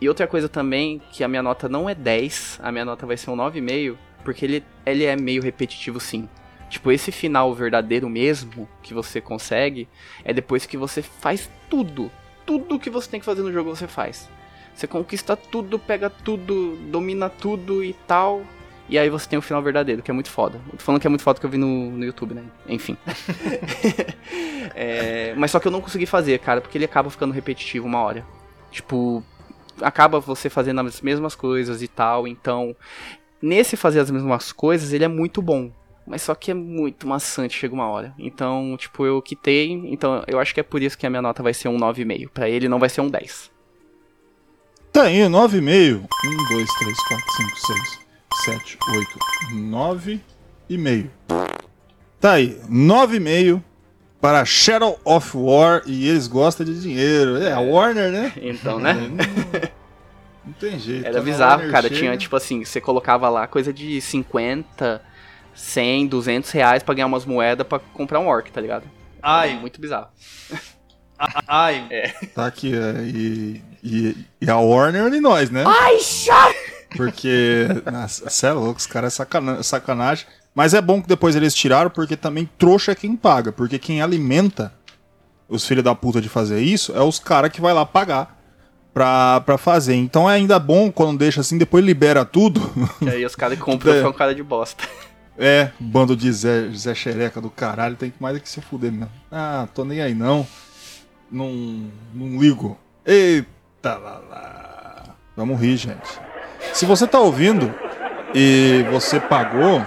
E 0.00 0.08
outra 0.08 0.26
coisa 0.26 0.48
também, 0.48 1.00
que 1.10 1.24
a 1.24 1.28
minha 1.28 1.42
nota 1.42 1.68
não 1.68 1.88
é 1.90 1.94
10, 1.94 2.60
a 2.62 2.70
minha 2.70 2.84
nota 2.84 3.04
vai 3.06 3.16
ser 3.16 3.30
um 3.30 3.36
9,5, 3.36 3.96
porque 4.24 4.44
ele, 4.44 4.64
ele 4.86 5.04
é 5.04 5.16
meio 5.16 5.42
repetitivo 5.42 5.98
sim. 5.98 6.28
Tipo, 6.70 6.92
esse 6.92 7.10
final 7.10 7.52
verdadeiro 7.54 8.08
mesmo 8.08 8.68
que 8.82 8.92
você 8.94 9.20
consegue 9.20 9.88
é 10.24 10.32
depois 10.32 10.66
que 10.66 10.76
você 10.76 11.02
faz 11.02 11.50
tudo. 11.70 12.12
Tudo 12.46 12.78
que 12.78 12.90
você 12.90 13.10
tem 13.10 13.20
que 13.20 13.26
fazer 13.26 13.42
no 13.42 13.52
jogo 13.52 13.74
você 13.74 13.86
faz. 13.88 14.28
Você 14.74 14.86
conquista 14.86 15.36
tudo, 15.36 15.78
pega 15.78 16.08
tudo, 16.10 16.76
domina 16.90 17.28
tudo 17.28 17.82
e 17.82 17.92
tal. 18.06 18.42
E 18.88 18.98
aí 18.98 19.10
você 19.10 19.28
tem 19.28 19.38
o 19.38 19.42
final 19.42 19.62
verdadeiro, 19.62 20.02
que 20.02 20.10
é 20.10 20.14
muito 20.14 20.30
foda. 20.30 20.60
Eu 20.72 20.78
tô 20.78 20.84
falando 20.84 21.00
que 21.00 21.06
é 21.06 21.10
muito 21.10 21.22
foda 21.22 21.38
que 21.38 21.44
eu 21.44 21.50
vi 21.50 21.58
no, 21.58 21.90
no 21.90 22.04
YouTube, 22.04 22.34
né? 22.34 22.44
Enfim. 22.68 22.96
É, 24.80 25.34
mas 25.36 25.50
só 25.50 25.58
que 25.58 25.66
eu 25.66 25.72
não 25.72 25.80
consegui 25.80 26.06
fazer, 26.06 26.38
cara, 26.38 26.60
porque 26.60 26.78
ele 26.78 26.84
acaba 26.84 27.10
ficando 27.10 27.32
repetitivo 27.32 27.86
uma 27.86 28.00
hora. 28.00 28.24
Tipo, 28.70 29.24
acaba 29.80 30.20
você 30.20 30.48
fazendo 30.48 30.80
as 30.80 31.00
mesmas 31.00 31.34
coisas 31.34 31.82
e 31.82 31.88
tal. 31.88 32.28
Então, 32.28 32.76
nesse 33.42 33.76
fazer 33.76 33.98
as 33.98 34.10
mesmas 34.10 34.52
coisas, 34.52 34.92
ele 34.92 35.04
é 35.04 35.08
muito 35.08 35.42
bom. 35.42 35.72
Mas 36.06 36.22
só 36.22 36.34
que 36.34 36.52
é 36.52 36.54
muito 36.54 37.08
maçante, 37.08 37.58
chega 37.58 37.74
uma 37.74 37.88
hora. 37.88 38.14
Então, 38.18 38.76
tipo, 38.78 39.04
eu 39.04 39.20
quitei. 39.20 39.72
Então, 39.72 40.22
eu 40.28 40.38
acho 40.38 40.54
que 40.54 40.60
é 40.60 40.62
por 40.62 40.80
isso 40.80 40.96
que 40.96 41.06
a 41.06 41.10
minha 41.10 41.22
nota 41.22 41.42
vai 41.42 41.52
ser 41.52 41.68
um 41.68 41.76
9,5. 41.76 42.28
Pra 42.28 42.48
ele 42.48 42.68
não 42.68 42.78
vai 42.78 42.88
ser 42.88 43.00
um 43.00 43.08
10. 43.08 43.50
Tá 44.92 45.02
aí, 45.04 45.18
9,5. 45.18 45.28
1, 45.28 45.58
2, 45.60 46.08
3, 46.78 46.98
4, 47.08 47.32
5, 47.36 47.56
6, 47.66 48.07
7, 48.44 48.78
8, 48.90 49.18
9 49.54 50.20
e 50.68 50.78
meio. 50.78 51.10
Tá 52.20 52.32
aí, 52.32 52.60
9,5 52.68 53.62
para 54.20 54.44
Shadow 54.44 54.98
of 55.04 55.36
War 55.36 55.82
e 55.86 56.08
eles 56.08 56.26
gostam 56.26 56.64
de 56.66 56.80
dinheiro. 56.80 57.36
É, 57.42 57.52
a 57.52 57.60
Warner, 57.60 58.10
né? 58.10 58.32
Então, 58.40 58.78
né? 58.78 58.92
Não, 58.94 59.10
não 60.46 60.52
tem 60.54 60.78
jeito. 60.78 61.06
Era 61.06 61.18
A 61.18 61.22
bizarro, 61.22 61.70
cara. 61.70 61.88
chega- 61.88 61.96
Tinha, 62.00 62.16
tipo 62.16 62.34
assim, 62.36 62.64
você 62.64 62.80
colocava 62.80 63.28
lá 63.28 63.46
coisa 63.46 63.72
de 63.72 64.00
50, 64.00 65.00
100, 65.54 66.06
200 66.08 66.50
reais 66.50 66.82
pra 66.82 66.94
ganhar 66.94 67.06
umas 67.06 67.24
moedas 67.24 67.66
pra 67.66 67.78
comprar 67.78 68.18
um 68.20 68.26
orc, 68.26 68.50
tá 68.50 68.60
ligado? 68.60 68.84
Ai, 69.22 69.58
muito 69.58 69.80
bizarro. 69.80 70.08
Ai, 71.48 71.86
É. 71.90 72.08
Tá 72.34 72.46
aqui, 72.46 72.72
é, 72.74 73.02
e, 73.02 73.62
e, 73.82 74.16
e 74.40 74.50
a 74.50 74.56
Warner 74.56 75.12
e 75.12 75.20
nós, 75.20 75.50
né? 75.50 75.64
Ai, 75.66 75.98
chato! 76.00 76.77
Porque, 76.96 77.66
nossa, 77.90 78.28
cê 78.30 78.46
é 78.46 78.52
louco, 78.52 78.78
os 78.80 78.86
caras 78.86 79.12
é 79.14 79.16
sacana- 79.16 79.62
sacanagem. 79.62 80.26
Mas 80.54 80.74
é 80.74 80.80
bom 80.80 81.00
que 81.00 81.08
depois 81.08 81.36
eles 81.36 81.54
tiraram, 81.54 81.90
porque 81.90 82.16
também 82.16 82.48
trouxa 82.58 82.92
é 82.92 82.94
quem 82.94 83.14
paga. 83.14 83.52
Porque 83.52 83.78
quem 83.78 84.02
alimenta 84.02 84.72
os 85.48 85.64
filhos 85.66 85.84
da 85.84 85.94
puta 85.94 86.20
de 86.20 86.28
fazer 86.28 86.60
isso 86.60 86.92
é 86.96 87.00
os 87.00 87.18
caras 87.18 87.50
que 87.52 87.60
vai 87.60 87.72
lá 87.72 87.86
pagar 87.86 88.36
pra, 88.92 89.40
pra 89.42 89.56
fazer. 89.58 89.94
Então 89.94 90.28
é 90.28 90.34
ainda 90.34 90.58
bom 90.58 90.90
quando 90.90 91.18
deixa 91.18 91.40
assim, 91.42 91.58
depois 91.58 91.84
libera 91.84 92.24
tudo. 92.24 92.60
E 93.02 93.08
aí 93.08 93.24
os 93.24 93.36
caras 93.36 93.56
que 93.58 93.64
compram 93.64 93.92
É. 93.92 94.00
são 94.02 94.12
cara 94.12 94.34
de 94.34 94.42
bosta. 94.42 94.82
É, 95.40 95.70
bando 95.78 96.16
de 96.16 96.32
Zé, 96.32 96.68
Zé 96.70 96.92
Xereca 96.96 97.40
do 97.40 97.48
caralho, 97.48 97.94
tem 97.94 98.10
que 98.10 98.20
mais 98.20 98.36
é 98.36 98.40
que 98.40 98.48
se 98.48 98.60
fuder 98.60 98.90
mesmo. 98.90 99.12
Ah, 99.30 99.68
tô 99.72 99.84
nem 99.84 100.00
aí 100.00 100.12
não. 100.12 100.44
Não, 101.30 101.84
não 102.12 102.40
ligo. 102.40 102.76
Eita 103.06 103.96
lá 103.96 104.20
lá. 104.28 105.04
Vamos 105.36 105.60
rir, 105.60 105.76
gente. 105.76 106.18
Se 106.78 106.86
você 106.86 107.08
tá 107.08 107.18
ouvindo 107.18 107.74
e 108.32 108.86
você 108.92 109.18
pagou, 109.18 109.84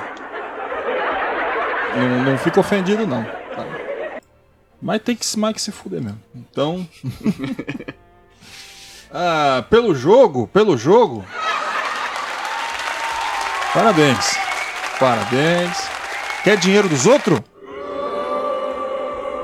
não, 1.96 2.24
não 2.26 2.38
fica 2.38 2.60
ofendido 2.60 3.08
não. 3.08 3.24
tá? 3.24 3.66
Mas 4.82 5.02
tem 5.02 5.16
que, 5.16 5.26
se- 5.26 5.39
mais 5.39 5.54
que 5.56 5.62
se 5.62 5.72
fuder 5.72 6.02
mesmo. 6.02 6.22
Então. 6.36 6.86
ah, 9.10 9.64
pelo 9.70 9.96
jogo, 9.96 10.48
pelo 10.48 10.78
jogo. 10.78 11.24
Parabéns. 13.74 14.36
Parabéns. 15.00 15.78
Quer 16.44 16.58
dinheiro 16.58 16.89
dos 16.89 17.06
outros? 17.06 17.39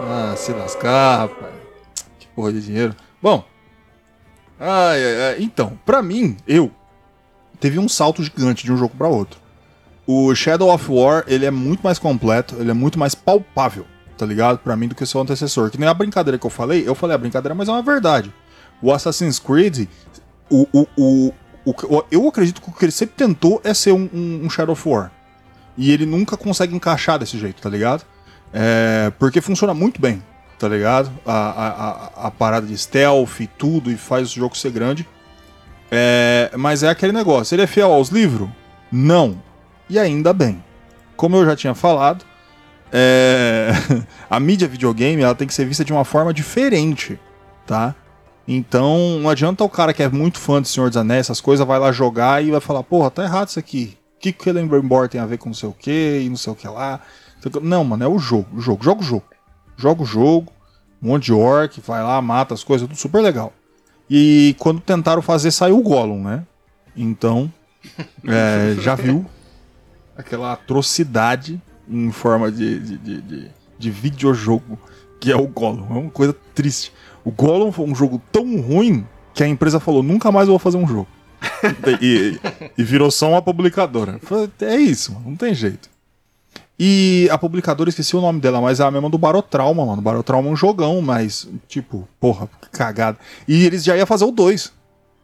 Ah, 0.02 0.34
se 0.36 0.52
lascar, 0.52 1.20
rapaz. 1.20 1.54
Que 2.20 2.28
porra 2.28 2.52
de 2.52 2.62
dinheiro. 2.62 2.93
Bom. 3.22 3.45
Ai, 4.60 5.02
ai, 5.02 5.22
ai. 5.30 5.36
Então, 5.39 5.80
pra 5.86 6.02
mim, 6.02 6.36
eu 6.45 6.70
teve 7.60 7.80
um 7.80 7.88
salto 7.89 8.24
gigante 8.24 8.66
de 8.66 8.72
um 8.72 8.78
jogo 8.78 8.93
pra 8.97 9.08
outro. 9.08 9.39
O 10.05 10.34
Shadow 10.34 10.74
of 10.74 10.89
War, 10.89 11.24
ele 11.28 11.45
é 11.45 11.51
muito 11.51 11.82
mais 11.84 11.99
completo, 11.99 12.55
ele 12.60 12.72
é 12.72 12.74
muito 12.74 12.97
mais 12.97 13.14
palpável, 13.14 13.86
tá 14.18 14.26
ligado? 14.26 14.60
Pra 14.60 14.76
mim 14.78 14.88
do 14.88 14.95
que 14.95 15.03
o 15.03 15.08
seu 15.08 15.20
antecessor. 15.20 15.70
Que 15.70 15.78
nem 15.78 15.89
a 15.89 15.93
brincadeira 15.93 16.38
que 16.38 16.45
eu 16.45 16.49
falei, 16.49 16.88
eu 16.88 16.95
falei 16.95 17.16
a 17.16 17.18
brincadeira, 17.18 17.53
mas 17.53 17.68
é 17.68 17.72
uma 17.72 17.82
verdade. 17.82 18.34
O 18.82 18.91
Assassin's 18.93 19.38
Creed, 19.39 19.88
o, 20.49 20.66
o, 20.72 20.88
o, 20.97 21.34
o- 21.66 22.03
eu 22.10 22.28
acredito 22.28 22.62
que 22.62 22.70
o 22.70 22.74
que 22.74 22.86
ele 22.86 22.91
sempre 22.91 23.16
tentou 23.18 23.60
é 23.64 23.74
ser 23.74 23.91
um, 23.91 24.10
um- 24.14 24.41
um 24.45 24.49
Shadow 24.49 24.74
of 24.74 24.88
War. 24.88 25.12
E 25.78 25.91
ele 25.91 26.05
nunca 26.05 26.38
consegue 26.38 26.74
encaixar 26.76 27.20
desse 27.20 27.38
jeito, 27.38 27.62
tá 27.62 27.70
ligado? 27.70 28.03
É, 28.53 29.12
porque 29.20 29.41
funciona 29.41 29.74
muito 29.74 29.99
bem, 29.99 30.24
tá 30.58 30.70
ligado? 30.70 31.12
A, 31.26 31.34
a, 31.34 31.68
a, 32.24 32.28
a 32.28 32.32
parada 32.32 32.66
de 32.66 32.78
stealth 32.78 33.41
e 33.41 33.47
tudo, 33.47 33.91
e 33.91 33.97
faz 33.97 34.32
o 34.32 34.36
jogo 34.36 34.58
ser 34.58 34.72
grande. 34.72 35.05
É, 35.92 36.52
mas 36.58 36.84
é 36.84 36.90
aquele 36.90 37.12
negócio, 37.12 37.56
ele 37.56 37.62
é 37.62 37.68
fiel 37.68 37.92
aos 37.92 38.10
livros? 38.10 38.50
Não. 38.92 39.42
E 39.90 39.98
ainda 39.98 40.34
bem. 40.34 40.64
Como 41.16 41.36
eu 41.38 41.46
já 41.46 41.56
tinha 41.56 41.74
falado, 41.74 42.26
é, 42.92 43.72
a 44.30 44.40
mídia 44.40 44.68
videogame 44.68 45.22
ela 45.22 45.36
tem 45.36 45.48
que 45.48 45.54
ser 45.54 45.66
vista 45.66 45.84
de 45.84 45.94
uma 45.94 46.06
forma 46.06 46.34
diferente, 46.34 47.20
tá? 47.66 47.96
Então 48.48 49.20
não 49.20 49.30
adianta 49.30 49.64
o 49.64 49.70
cara 49.70 49.94
que 49.94 50.02
é 50.04 50.10
muito 50.10 50.40
fã 50.40 50.62
de 50.62 50.70
Senhor 50.70 50.90
dos 50.90 50.98
Anéis, 50.98 51.22
essas 51.22 51.42
coisas, 51.42 51.66
vai 51.66 51.80
lá 51.80 51.92
jogar 51.92 52.44
e 52.44 52.52
vai 52.52 52.62
falar, 52.62 52.84
porra, 52.84 53.12
tá 53.12 53.24
errado 53.24 53.50
isso 53.50 53.60
aqui. 53.60 53.98
O 54.16 54.20
que 54.20 54.32
que 54.32 54.44
Celebrimbor 54.44 55.10
tem 55.10 55.20
a 55.20 55.26
ver 55.26 55.38
com 55.38 55.50
não 55.50 55.54
sei 55.54 55.70
o 55.70 55.74
que 55.74 56.22
e 56.24 56.30
não 56.30 56.38
sei 56.38 56.54
o 56.54 56.56
que 56.56 56.68
lá. 56.68 57.02
Não, 57.62 57.84
mano, 57.84 58.04
é 58.04 58.08
o 58.08 58.18
jogo, 58.18 58.48
o 58.56 58.62
jogo, 58.62 58.84
joga 58.84 59.02
o 59.02 59.04
jogo. 59.04 59.26
Joga 59.76 60.02
o 60.02 60.06
jogo, 60.06 60.52
um 61.02 61.10
monte 61.10 61.26
de 61.26 61.34
orc, 61.34 61.80
vai 61.82 62.02
lá, 62.02 62.20
mata 62.22 62.54
as 62.54 62.64
coisas, 62.64 62.88
tudo 62.88 62.98
super 62.98 63.22
legal. 63.22 63.54
E 64.10 64.55
quando 64.60 64.80
tentaram 64.80 65.22
fazer, 65.22 65.51
saiu 65.51 65.80
o 65.80 65.84
Gollum, 65.84 66.24
né? 66.24 66.43
Então, 66.95 67.51
é, 68.26 68.76
já 68.80 68.95
viu 68.95 69.26
aquela 70.18 70.53
atrocidade 70.53 71.62
em 71.89 72.12
forma 72.12 72.51
de, 72.51 72.80
de, 72.80 72.97
de, 72.97 73.22
de, 73.22 73.51
de 73.78 73.91
videojogo 73.91 74.80
que 75.20 75.32
é 75.32 75.36
o 75.36 75.47
Gollum. 75.47 75.88
É 75.89 75.99
uma 75.99 76.12
coisa 76.12 76.36
triste. 76.53 76.91
O 77.24 77.32
Gollum 77.32 77.72
foi 77.72 77.86
um 77.86 77.95
jogo 77.95 78.22
tão 78.32 78.60
ruim 78.62 79.05
que 79.34 79.43
a 79.43 79.47
empresa 79.47 79.80
falou: 79.80 80.03
nunca 80.03 80.32
mais 80.32 80.47
vou 80.47 80.60
fazer 80.60 80.78
um 80.78 80.88
jogo. 80.88 81.08
e, 82.01 82.39
e 82.78 82.84
virou 82.84 83.12
só 83.12 83.30
uma 83.30 83.41
publicadora. 83.41 84.20
É 84.62 84.76
isso, 84.76 85.14
mano, 85.14 85.30
não 85.30 85.36
tem 85.36 85.53
jeito. 85.53 85.89
E 86.80 87.28
a 87.32 87.38
publicadora, 87.38 87.90
esqueci 87.90 88.16
o 88.16 88.22
nome 88.22 88.40
dela, 88.40 88.62
mas 88.62 88.80
é 88.80 88.84
a 88.84 88.92
mesma 88.92 89.10
do 89.10 89.18
Barotrauma, 89.18 89.86
mano. 89.86 90.02
Barotrauma 90.02 90.48
é 90.48 90.52
um 90.52 90.56
jogão, 90.56 91.02
mas, 91.02 91.50
tipo, 91.68 92.08
porra, 92.20 92.48
que 92.62 92.70
cagada. 92.70 93.18
E 93.48 93.66
eles 93.66 93.84
já 93.84 93.98
iam 93.98 94.06
fazer 94.06 94.26
o 94.26 94.32
2 94.32 94.72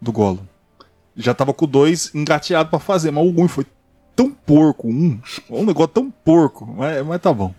do 0.01 0.11
Gollum. 0.11 0.45
Já 1.15 1.33
tava 1.33 1.53
com 1.53 1.65
o 1.65 1.67
2 1.67 2.15
engateado 2.15 2.69
pra 2.69 2.79
fazer, 2.79 3.11
mas 3.11 3.23
o 3.23 3.29
1 3.29 3.47
foi 3.47 3.65
tão 4.15 4.31
porco, 4.31 4.87
um, 4.87 5.19
um 5.49 5.65
negócio 5.65 5.89
tão 5.89 6.09
porco, 6.09 6.65
mas, 6.65 7.05
mas 7.05 7.21
tá 7.21 7.31
bom. 7.31 7.53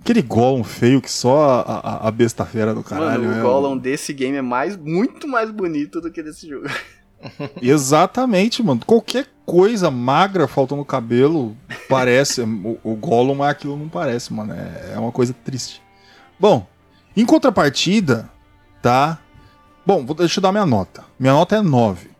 Aquele 0.00 0.22
Gollum 0.22 0.64
feio 0.64 1.02
que 1.02 1.12
só 1.12 1.62
a, 1.66 1.78
a, 1.78 2.08
a 2.08 2.10
besta 2.10 2.46
fera 2.46 2.74
do 2.74 2.82
caralho. 2.82 3.24
Mano, 3.24 3.34
é 3.34 3.40
o 3.40 3.42
Gollum 3.42 3.76
desse 3.76 4.14
game 4.14 4.38
é 4.38 4.42
mais, 4.42 4.78
muito 4.78 5.28
mais 5.28 5.50
bonito 5.50 6.00
do 6.00 6.10
que 6.10 6.22
desse 6.22 6.48
jogo. 6.48 6.66
Exatamente, 7.60 8.62
mano. 8.62 8.80
Qualquer 8.86 9.26
coisa 9.50 9.90
magra 9.90 10.46
faltando 10.46 10.84
cabelo 10.84 11.56
parece. 11.88 12.42
o, 12.42 12.78
o 12.84 12.94
Gollum, 12.94 13.34
mas 13.34 13.50
aquilo 13.50 13.76
não 13.76 13.88
parece, 13.88 14.32
mano. 14.32 14.52
É, 14.52 14.92
é 14.94 14.98
uma 14.98 15.10
coisa 15.10 15.34
triste. 15.44 15.82
Bom, 16.38 16.64
em 17.16 17.26
contrapartida, 17.26 18.30
tá? 18.80 19.18
Bom, 19.84 20.06
vou, 20.06 20.14
deixa 20.14 20.38
eu 20.38 20.42
dar 20.42 20.52
minha 20.52 20.64
nota. 20.64 21.02
Minha 21.18 21.32
nota 21.32 21.56
é 21.56 21.62
9. 21.62 22.10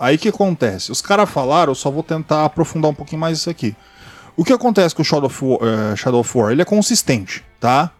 Aí 0.00 0.16
o 0.16 0.18
que 0.18 0.30
acontece? 0.30 0.90
Os 0.90 1.00
caras 1.00 1.30
falaram, 1.30 1.70
eu 1.70 1.76
só 1.76 1.92
vou 1.92 2.02
tentar 2.02 2.44
aprofundar 2.44 2.90
um 2.90 2.94
pouquinho 2.94 3.20
mais 3.20 3.38
isso 3.38 3.48
aqui. 3.48 3.76
O 4.36 4.44
que 4.44 4.52
acontece 4.52 4.92
com 4.92 5.02
o 5.02 5.04
Shadow 5.04 5.26
of 5.26 5.44
War? 5.44 5.58
eh, 5.62 5.96
Shadow 5.96 6.20
of 6.20 6.36
War? 6.38 6.50
Ele 6.50 6.62
é 6.62 6.64
consistente, 6.64 7.44
tá? 7.60 7.92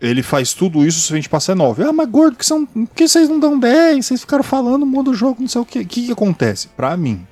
Ele 0.00 0.24
faz 0.24 0.54
tudo 0.54 0.84
isso 0.84 0.98
se 1.00 1.12
a 1.12 1.16
gente 1.16 1.28
passar 1.28 1.54
9. 1.54 1.84
Ah, 1.84 1.92
mas 1.92 2.08
gordo, 2.08 2.36
que 2.36 2.44
são, 2.44 2.66
por 2.66 2.88
que 2.96 3.06
vocês 3.06 3.28
não 3.28 3.38
dão 3.38 3.56
10? 3.56 4.04
Vocês 4.04 4.22
ficaram 4.22 4.42
falando 4.42 4.84
mundo 4.84 5.12
do 5.12 5.14
jogo, 5.14 5.36
não 5.40 5.48
sei 5.48 5.60
o 5.60 5.64
que. 5.64 5.78
O 5.78 5.86
que, 5.86 6.06
que 6.06 6.12
acontece? 6.12 6.66
Pra 6.68 6.96
mim, 6.96 7.24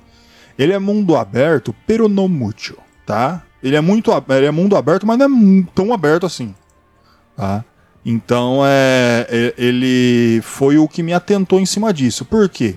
ele 0.57 0.73
é 0.73 0.79
mundo 0.79 1.15
aberto, 1.15 1.73
pero 1.85 2.07
no 2.09 2.27
mucho, 2.27 2.77
tá? 3.05 3.43
Ele 3.61 3.75
é 3.75 3.81
muito 3.81 4.11
ele 4.29 4.45
é 4.45 4.51
mundo 4.51 4.75
aberto, 4.75 5.05
mas 5.05 5.17
não 5.17 5.25
é 5.25 5.63
tão 5.73 5.93
aberto 5.93 6.25
assim, 6.25 6.53
tá? 7.35 7.63
Então, 8.05 8.61
é, 8.65 9.53
ele 9.57 10.39
foi 10.41 10.77
o 10.77 10.87
que 10.87 11.03
me 11.03 11.11
atentou 11.13 11.59
em 11.59 11.65
cima 11.65 11.93
disso. 11.93 12.23
Por 12.23 12.47
quê? 12.47 12.75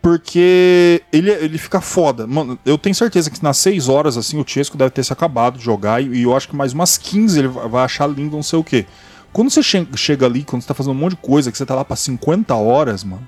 Porque 0.00 1.02
ele, 1.12 1.30
ele 1.30 1.58
fica 1.58 1.80
foda. 1.80 2.26
Mano, 2.26 2.58
eu 2.64 2.78
tenho 2.78 2.94
certeza 2.94 3.30
que 3.30 3.42
nas 3.42 3.58
6 3.58 3.88
horas, 3.88 4.16
assim, 4.16 4.40
o 4.40 4.44
Chesco 4.46 4.78
deve 4.78 4.90
ter 4.92 5.04
se 5.04 5.12
acabado 5.12 5.58
de 5.58 5.64
jogar. 5.64 6.02
E, 6.02 6.06
e 6.20 6.22
eu 6.22 6.34
acho 6.34 6.48
que 6.48 6.56
mais 6.56 6.72
umas 6.72 6.96
15 6.96 7.38
ele 7.38 7.48
vai 7.48 7.68
vai 7.68 7.84
achar 7.84 8.06
lindo, 8.06 8.34
não 8.34 8.42
sei 8.42 8.58
o 8.58 8.64
quê. 8.64 8.86
Quando 9.30 9.50
você 9.50 9.62
che- 9.62 9.86
chega 9.94 10.24
ali, 10.24 10.42
quando 10.42 10.62
você 10.62 10.68
tá 10.68 10.74
fazendo 10.74 10.92
um 10.92 10.98
monte 10.98 11.12
de 11.16 11.18
coisa, 11.18 11.52
que 11.52 11.58
você 11.58 11.66
tá 11.66 11.74
lá 11.74 11.84
pra 11.84 11.94
50 11.96 12.54
horas, 12.54 13.04
mano, 13.04 13.26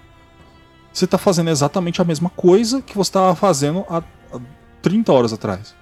você 0.93 1.07
tá 1.07 1.18
fazendo 1.18 1.51
exatamente 1.51 2.01
a 2.01 2.05
mesma 2.05 2.28
coisa 2.30 2.82
que 2.82 2.97
você 2.97 3.12
tava 3.12 3.34
fazendo 3.34 3.84
há, 3.88 3.99
há 4.32 4.40
30 4.82 5.12
horas 5.12 5.32
atrás. 5.32 5.74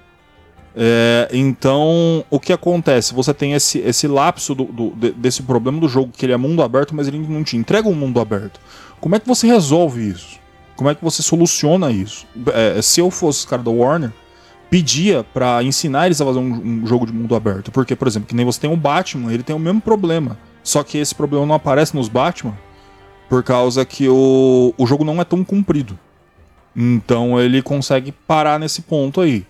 É, 0.77 1.29
então, 1.33 2.25
o 2.31 2.39
que 2.39 2.53
acontece? 2.53 3.13
Você 3.15 3.35
tem 3.35 3.55
esse, 3.55 3.79
esse 3.81 4.07
lapso 4.07 4.55
do, 4.55 4.65
do- 4.65 4.91
de- 4.91 5.11
desse 5.13 5.43
problema 5.43 5.81
do 5.81 5.89
jogo, 5.89 6.13
que 6.17 6.25
ele 6.25 6.33
é 6.33 6.37
mundo 6.37 6.63
aberto, 6.63 6.95
mas 6.95 7.09
ele 7.09 7.19
não 7.19 7.43
te 7.43 7.57
entrega 7.57 7.89
um 7.89 7.95
mundo 7.95 8.21
aberto. 8.21 8.61
Como 9.01 9.17
é 9.17 9.21
que 9.21 9.27
você 9.27 9.47
resolve 9.47 10.09
isso? 10.09 10.39
Como 10.77 10.89
é 10.89 10.95
que 10.95 11.03
você 11.03 11.23
soluciona 11.23 11.91
isso? 11.91 12.27
É, 12.55 12.81
se 12.81 13.01
eu 13.01 13.11
fosse 13.11 13.41
os 13.41 13.45
cara 13.45 13.63
da 13.63 13.71
Warner, 13.71 14.13
pedia 14.71 15.25
pra 15.35 15.63
ensinar 15.65 16.07
eles 16.07 16.21
a 16.21 16.25
fazer 16.25 16.39
um, 16.39 16.83
um 16.83 16.87
jogo 16.87 17.05
de 17.05 17.13
mundo 17.13 17.35
aberto. 17.35 17.73
Porque, 17.73 17.97
por 17.97 18.07
exemplo, 18.07 18.29
que 18.29 18.35
nem 18.35 18.47
você 18.47 18.61
tem 18.61 18.73
o 18.73 18.77
Batman, 18.77 19.33
ele 19.33 19.43
tem 19.43 19.55
o 19.57 19.59
mesmo 19.59 19.81
problema. 19.81 20.39
Só 20.63 20.85
que 20.85 20.99
esse 20.99 21.15
problema 21.15 21.45
não 21.45 21.55
aparece 21.57 21.97
nos 21.97 22.09
Batman 22.09 22.57
por 23.31 23.45
causa 23.45 23.85
que 23.85 24.09
o, 24.09 24.75
o 24.77 24.87
jogo 24.89 25.05
não 25.05 25.21
é 25.21 25.25
tão 25.25 25.45
comprido. 25.45 25.97
Então 26.75 27.41
ele 27.41 27.63
consegue 27.63 28.11
parar 28.11 28.59
nesse 28.59 28.83
ponto 28.83 29.21
aí. 29.21 29.47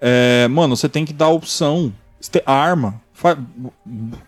É, 0.00 0.48
mano, 0.48 0.76
você 0.76 0.88
tem 0.88 1.04
que 1.04 1.12
dar 1.12 1.28
opção. 1.28 1.92
Tem 2.30 2.42
arma. 2.44 3.00
Fa- 3.14 3.38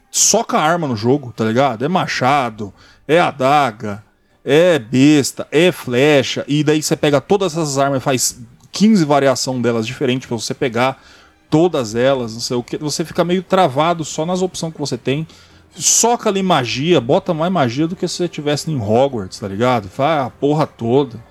soca 0.08 0.56
a 0.56 0.62
arma 0.62 0.86
no 0.86 0.94
jogo, 0.94 1.32
tá 1.36 1.44
ligado? 1.44 1.84
É 1.84 1.88
machado, 1.88 2.72
é 3.08 3.18
adaga, 3.18 4.04
é 4.44 4.78
besta, 4.78 5.48
é 5.50 5.72
flecha. 5.72 6.44
E 6.46 6.62
daí 6.62 6.80
você 6.80 6.94
pega 6.94 7.20
todas 7.20 7.52
essas 7.52 7.78
armas 7.78 7.98
e 8.00 8.04
faz 8.04 8.38
15 8.70 9.04
variação 9.04 9.60
delas 9.60 9.84
diferentes 9.84 10.28
pra 10.28 10.36
você 10.36 10.54
pegar 10.54 11.02
todas 11.50 11.96
elas, 11.96 12.34
não 12.34 12.40
sei 12.40 12.56
o 12.56 12.62
que. 12.62 12.78
Você 12.78 13.04
fica 13.04 13.24
meio 13.24 13.42
travado 13.42 14.04
só 14.04 14.24
nas 14.24 14.42
opções 14.42 14.72
que 14.72 14.78
você 14.78 14.96
tem. 14.96 15.26
Soca 15.74 16.28
ali 16.28 16.42
magia, 16.42 17.00
bota 17.00 17.32
mais 17.32 17.50
magia 17.50 17.86
do 17.86 17.96
que 17.96 18.06
se 18.06 18.16
você 18.16 18.28
tivesse 18.28 18.70
em 18.70 18.80
Hogwarts, 18.80 19.38
tá 19.38 19.48
ligado? 19.48 19.88
Faz 19.88 20.26
a 20.26 20.30
porra 20.30 20.66
toda. 20.66 21.22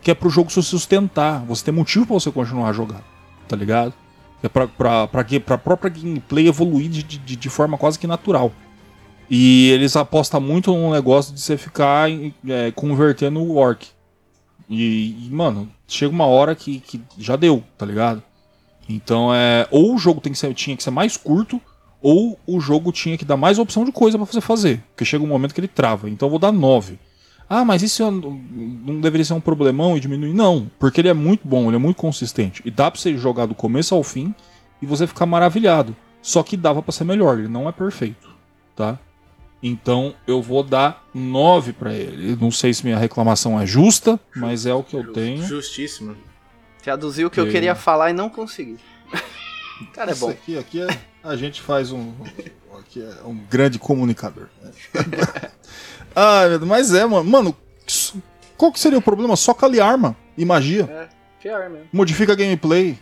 Que 0.00 0.10
é 0.10 0.14
pro 0.14 0.30
jogo 0.30 0.50
se 0.50 0.62
sustentar. 0.62 1.44
Você 1.44 1.64
tem 1.64 1.74
motivo 1.74 2.06
pra 2.06 2.14
você 2.14 2.30
continuar 2.30 2.72
jogar, 2.72 3.02
tá 3.46 3.54
ligado? 3.54 3.92
É 4.42 4.48
pra, 4.48 4.66
pra, 4.66 5.06
pra, 5.06 5.24
pra 5.24 5.58
própria 5.58 5.90
gameplay 5.90 6.48
evoluir 6.48 6.88
de, 6.88 7.02
de, 7.02 7.36
de 7.36 7.48
forma 7.50 7.76
quase 7.76 7.98
que 7.98 8.06
natural. 8.06 8.50
E 9.30 9.70
eles 9.70 9.94
apostam 9.94 10.40
muito 10.40 10.72
no 10.74 10.90
negócio 10.90 11.32
de 11.32 11.40
você 11.40 11.56
ficar 11.56 12.10
é, 12.10 12.72
convertendo 12.74 13.40
o 13.40 13.56
orc. 13.56 13.86
E, 14.68 15.26
e, 15.26 15.30
mano, 15.30 15.70
chega 15.86 16.12
uma 16.12 16.26
hora 16.26 16.54
que, 16.54 16.80
que 16.80 17.02
já 17.18 17.36
deu, 17.36 17.62
tá 17.76 17.84
ligado? 17.84 18.22
Então 18.88 19.32
é. 19.32 19.68
Ou 19.70 19.94
o 19.94 19.98
jogo 19.98 20.20
tem 20.20 20.32
que 20.32 20.38
ser, 20.38 20.52
tinha 20.54 20.76
que 20.76 20.82
ser 20.82 20.90
mais 20.90 21.16
curto, 21.16 21.60
ou 22.02 22.38
o 22.46 22.60
jogo 22.60 22.92
tinha 22.92 23.16
que 23.18 23.24
dar 23.24 23.36
mais 23.36 23.58
opção 23.58 23.84
de 23.84 23.92
coisa 23.92 24.16
pra 24.18 24.26
você 24.26 24.40
fazer. 24.40 24.82
Porque 24.90 25.04
chega 25.04 25.22
um 25.24 25.28
momento 25.28 25.54
que 25.54 25.60
ele 25.60 25.68
trava. 25.68 26.08
Então 26.08 26.26
eu 26.26 26.30
vou 26.30 26.38
dar 26.38 26.52
9. 26.52 26.98
Ah, 27.48 27.64
mas 27.64 27.82
isso 27.82 28.02
é- 28.02 28.10
não 28.10 29.00
deveria 29.00 29.24
ser 29.24 29.32
um 29.34 29.40
problemão 29.40 29.96
e 29.96 30.00
diminuir? 30.00 30.32
Não, 30.32 30.70
porque 30.78 31.00
ele 31.00 31.08
é 31.08 31.12
muito 31.14 31.46
bom, 31.46 31.66
ele 31.66 31.76
é 31.76 31.80
muito 31.80 31.96
consistente. 31.96 32.62
E 32.64 32.70
dá 32.70 32.90
pra 32.90 33.00
você 33.00 33.16
jogar 33.16 33.46
do 33.46 33.54
começo 33.56 33.94
ao 33.94 34.02
fim 34.04 34.32
e 34.80 34.86
você 34.86 35.06
ficar 35.06 35.26
maravilhado. 35.26 35.96
Só 36.22 36.42
que 36.42 36.56
dava 36.56 36.80
pra 36.82 36.92
ser 36.92 37.04
melhor, 37.04 37.38
ele 37.38 37.48
não 37.48 37.68
é 37.68 37.72
perfeito, 37.72 38.28
tá? 38.76 38.98
Então 39.62 40.14
eu 40.26 40.40
vou 40.40 40.62
dar 40.62 41.04
9 41.12 41.72
pra 41.72 41.92
ele. 41.92 42.36
Não 42.40 42.50
sei 42.50 42.72
se 42.72 42.84
minha 42.84 42.96
reclamação 42.98 43.60
é 43.60 43.66
justa, 43.66 44.18
mas 44.36 44.64
é 44.64 44.72
o 44.72 44.82
que 44.82 44.94
eu 44.96 45.12
tenho. 45.12 45.42
Justíssimo. 45.44 46.16
Traduziu 46.82 47.26
o 47.26 47.30
que 47.30 47.38
eu 47.40 47.48
queria 47.48 47.74
falar 47.74 48.10
e 48.10 48.12
não 48.14 48.30
consegui. 48.30 48.76
Cara, 49.86 50.12
é 50.12 50.14
bom. 50.14 50.30
aqui, 50.30 50.58
aqui 50.58 50.82
é, 50.82 50.88
a 51.24 51.36
gente 51.36 51.60
faz 51.60 51.92
um. 51.92 52.12
Aqui 52.78 53.02
é 53.02 53.26
um 53.26 53.36
grande 53.50 53.78
comunicador. 53.78 54.46
né? 54.64 56.48
Deus, 56.48 56.62
mas 56.66 56.92
é, 56.94 57.04
mano. 57.06 57.24
Mano, 57.28 57.56
qual 58.56 58.72
que 58.72 58.80
seria 58.80 58.98
o 58.98 59.02
problema? 59.02 59.36
Só 59.36 59.54
cali 59.54 59.80
arma 59.80 60.16
e 60.36 60.44
magia. 60.44 61.08
Pior 61.42 61.68
mesmo. 61.70 61.86
Modifica 61.92 62.32
a 62.32 62.36
gameplay. 62.36 62.98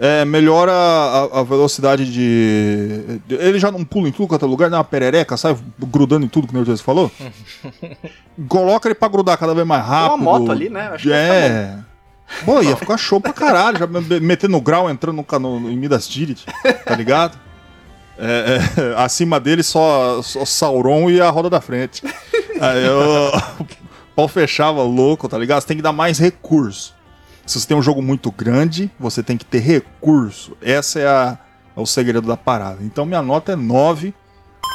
É, 0.00 0.24
melhora 0.24 0.70
a, 0.70 1.40
a 1.40 1.42
velocidade 1.42 2.04
de, 2.12 3.18
de- 3.26 3.34
Ele 3.34 3.58
já 3.58 3.72
não 3.72 3.84
pula 3.84 4.08
em 4.08 4.12
tudo 4.12 4.28
quanto 4.28 4.44
é 4.44 4.48
lugar, 4.48 4.70
dá 4.70 4.76
uma 4.78 4.84
perereca, 4.84 5.36
sai 5.36 5.58
grudando 5.76 6.24
em 6.24 6.28
tudo 6.28 6.46
que 6.46 6.54
o 6.54 6.56
Nerdz 6.56 6.80
falou. 6.80 7.10
Coloca 8.48 8.86
ele 8.86 8.94
pra 8.94 9.08
grudar 9.08 9.36
cada 9.36 9.54
vez 9.54 9.66
mais 9.66 9.84
rápido. 9.84 10.14
uma 10.14 10.38
moto 10.38 10.52
ali, 10.52 10.68
né? 10.68 10.82
Acho 10.88 11.12
é. 11.12 11.84
Pô, 12.44 12.60
ia 12.62 12.76
ficar 12.76 12.96
show 12.96 13.20
pra 13.20 13.32
caralho, 13.32 13.78
já 13.78 13.86
me- 13.86 14.20
metendo 14.20 14.52
no 14.52 14.60
grau, 14.60 14.88
entrando 14.90 15.16
no, 15.16 15.24
ca- 15.24 15.38
no, 15.38 15.70
em 15.70 15.76
Midas 15.76 16.06
Tirith, 16.06 16.44
tá 16.84 16.94
ligado? 16.94 17.38
É, 18.18 18.58
é, 18.76 18.94
acima 19.02 19.38
dele 19.38 19.62
só, 19.62 20.20
só 20.22 20.44
Sauron 20.44 21.08
e 21.10 21.20
a 21.20 21.30
roda 21.30 21.48
da 21.48 21.60
frente. 21.60 22.02
Aí 22.60 22.84
eu, 22.84 23.32
o 23.60 23.64
pau 24.16 24.26
fechava 24.28 24.82
louco, 24.82 25.28
tá 25.28 25.38
ligado? 25.38 25.60
Você 25.60 25.68
tem 25.68 25.76
que 25.76 25.82
dar 25.82 25.92
mais 25.92 26.18
recurso. 26.18 26.94
Se 27.46 27.58
você 27.60 27.66
tem 27.66 27.76
um 27.76 27.82
jogo 27.82 28.02
muito 28.02 28.30
grande, 28.30 28.90
você 28.98 29.22
tem 29.22 29.36
que 29.36 29.44
ter 29.44 29.60
recurso. 29.60 30.56
Essa 30.60 30.98
é, 31.00 31.06
a, 31.06 31.38
é 31.76 31.80
o 31.80 31.86
segredo 31.86 32.26
da 32.26 32.36
parada. 32.36 32.78
Então 32.82 33.06
minha 33.06 33.22
nota 33.22 33.52
é 33.52 33.56
9. 33.56 34.12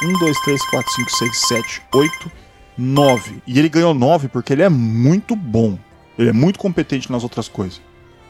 1, 0.02 0.18
2, 0.18 0.40
3, 0.44 0.62
4, 0.70 0.92
5, 0.92 1.10
6, 1.10 1.40
7, 1.48 1.82
8, 1.94 2.32
9. 2.76 3.42
E 3.46 3.58
ele 3.58 3.68
ganhou 3.68 3.94
9 3.94 4.26
porque 4.28 4.52
ele 4.52 4.62
é 4.62 4.68
muito 4.68 5.36
bom. 5.36 5.78
Ele 6.18 6.30
é 6.30 6.32
muito 6.32 6.58
competente 6.58 7.10
nas 7.10 7.22
outras 7.22 7.48
coisas. 7.48 7.80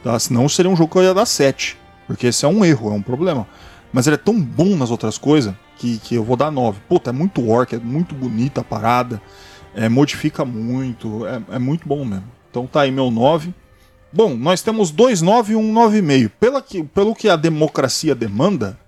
Tá? 0.02 0.18
Senão 0.18 0.48
seria 0.48 0.70
um 0.70 0.76
jogo 0.76 0.92
que 0.92 0.98
eu 0.98 1.02
ia 1.02 1.14
dar 1.14 1.26
7. 1.26 1.76
Porque 2.06 2.26
esse 2.26 2.44
é 2.44 2.48
um 2.48 2.64
erro, 2.64 2.90
é 2.90 2.94
um 2.94 3.02
problema. 3.02 3.46
Mas 3.92 4.06
ele 4.06 4.14
é 4.14 4.18
tão 4.18 4.40
bom 4.40 4.76
nas 4.76 4.90
outras 4.90 5.16
coisas 5.16 5.54
que, 5.76 5.98
que 5.98 6.14
eu 6.14 6.24
vou 6.24 6.36
dar 6.36 6.50
9. 6.50 6.80
Puta, 6.88 7.10
é 7.10 7.12
muito 7.12 7.48
orc, 7.48 7.74
é 7.74 7.78
muito 7.78 8.14
bonita 8.14 8.60
a 8.60 8.64
parada. 8.64 9.20
É, 9.74 9.88
modifica 9.88 10.44
muito. 10.44 11.26
É, 11.26 11.56
é 11.56 11.58
muito 11.58 11.86
bom 11.88 12.04
mesmo. 12.04 12.30
Então 12.50 12.66
tá 12.66 12.82
aí 12.82 12.90
meu 12.90 13.10
9. 13.10 13.54
Bom, 14.12 14.36
nós 14.36 14.62
temos 14.62 14.90
dois 14.90 15.20
9 15.20 15.54
e 15.54 15.56
um 15.56 15.72
9,5. 15.74 16.30
Pela 16.38 16.62
que, 16.62 16.84
pelo 16.84 17.14
que 17.14 17.28
a 17.28 17.34
democracia 17.34 18.14
demanda, 18.14 18.78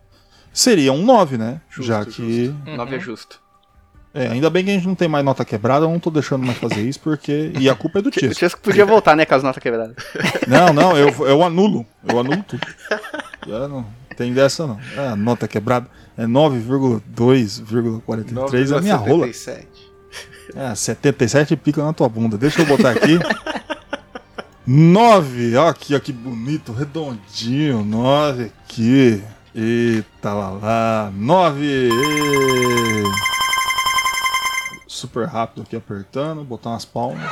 seria 0.53 0.93
um 0.93 1.05
9, 1.05 1.37
né? 1.37 1.61
Já 1.81 2.05
que. 2.05 2.55
9 2.65 2.97
é 2.97 3.01
justo. 3.01 3.41
É, 4.17 4.29
ainda 4.29 4.49
bem 4.49 4.65
que 4.65 4.71
a 4.71 4.75
gente 4.75 4.87
não 4.87 4.95
tem 4.95 5.09
mais 5.09 5.23
nota 5.23 5.45
quebrada, 5.45 5.85
eu 5.85 5.91
não 5.91 6.01
tô 6.01 6.11
deixando 6.11 6.47
mais 6.47 6.57
fazer 6.57 6.81
isso, 6.81 6.99
porque. 7.01 7.53
E 7.59 7.69
a 7.69 7.75
culpa 7.75 7.99
é 7.99 8.03
do 8.03 8.09
O 8.09 8.11
Tisco. 8.11 8.59
Podia 8.61 8.87
voltar, 8.87 9.15
né, 9.15 9.27
com 9.27 9.35
as 9.35 9.43
notas 9.43 9.63
quebradas. 9.63 9.95
Não, 10.49 10.73
não, 10.73 10.97
eu, 10.97 11.09
eu 11.27 11.43
anulo. 11.43 11.85
Eu 12.09 12.19
anulo 12.19 12.43
tudo. 12.47 12.67
Já 13.47 13.69
não 13.69 13.85
tem 14.17 14.33
dessa 14.33 14.67
não. 14.67 14.81
É, 14.97 15.09
a 15.09 15.17
nota 15.17 15.47
quebrada 15.47 15.87
é 16.17 16.25
9,2,43 16.25 18.73
é 18.73 18.79
a 18.79 18.81
minha 18.81 18.97
rola. 18.97 19.29
9,77. 19.29 19.67
É, 20.57 20.75
77 20.75 21.55
pica 21.57 21.85
na 21.85 21.93
tua 21.93 22.09
bunda. 22.09 22.39
Deixa 22.39 22.63
eu 22.63 22.67
botar 22.67 22.93
aqui. 22.93 23.19
9, 24.67 25.57
ó 25.57 25.69
aqui, 25.69 25.95
ó 25.95 26.01
que 26.01 26.13
bonito, 26.13 26.73
redondinho, 26.73 27.85
9 27.85 28.51
aqui. 28.65 29.23
Eita 29.55 30.33
lá 30.33 30.51
lá, 30.51 31.13
9. 31.15 31.91
Super 34.97 35.29
rápido 35.29 35.61
aqui 35.61 35.77
apertando, 35.77 36.43
botar 36.43 36.71
umas 36.71 36.87
palmas. 36.87 37.31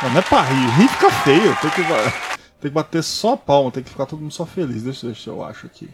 Não, 0.00 0.10
não 0.10 0.18
é 0.18 0.22
pra 0.22 0.40
rir, 0.42 0.70
rir 0.76 0.88
fica 0.88 1.10
feio, 1.10 1.56
tem 1.60 1.70
que, 1.70 1.82
tem 1.82 2.70
que 2.70 2.70
bater 2.70 3.02
só 3.02 3.36
palma, 3.36 3.72
tem 3.72 3.82
que 3.82 3.90
ficar 3.90 4.06
todo 4.06 4.20
mundo 4.20 4.32
só 4.32 4.46
feliz. 4.46 4.84
Deixa, 4.84 5.04
deixa 5.04 5.30
eu 5.30 5.44
acho 5.44 5.66
aqui. 5.66 5.90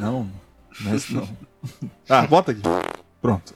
Não, 0.00 0.30
não 0.80 0.92
é 0.92 0.94
isso 0.94 1.12
não. 1.12 1.28
Ah, 2.08 2.24
bota 2.24 2.52
aqui. 2.52 2.62
Pronto. 3.20 3.52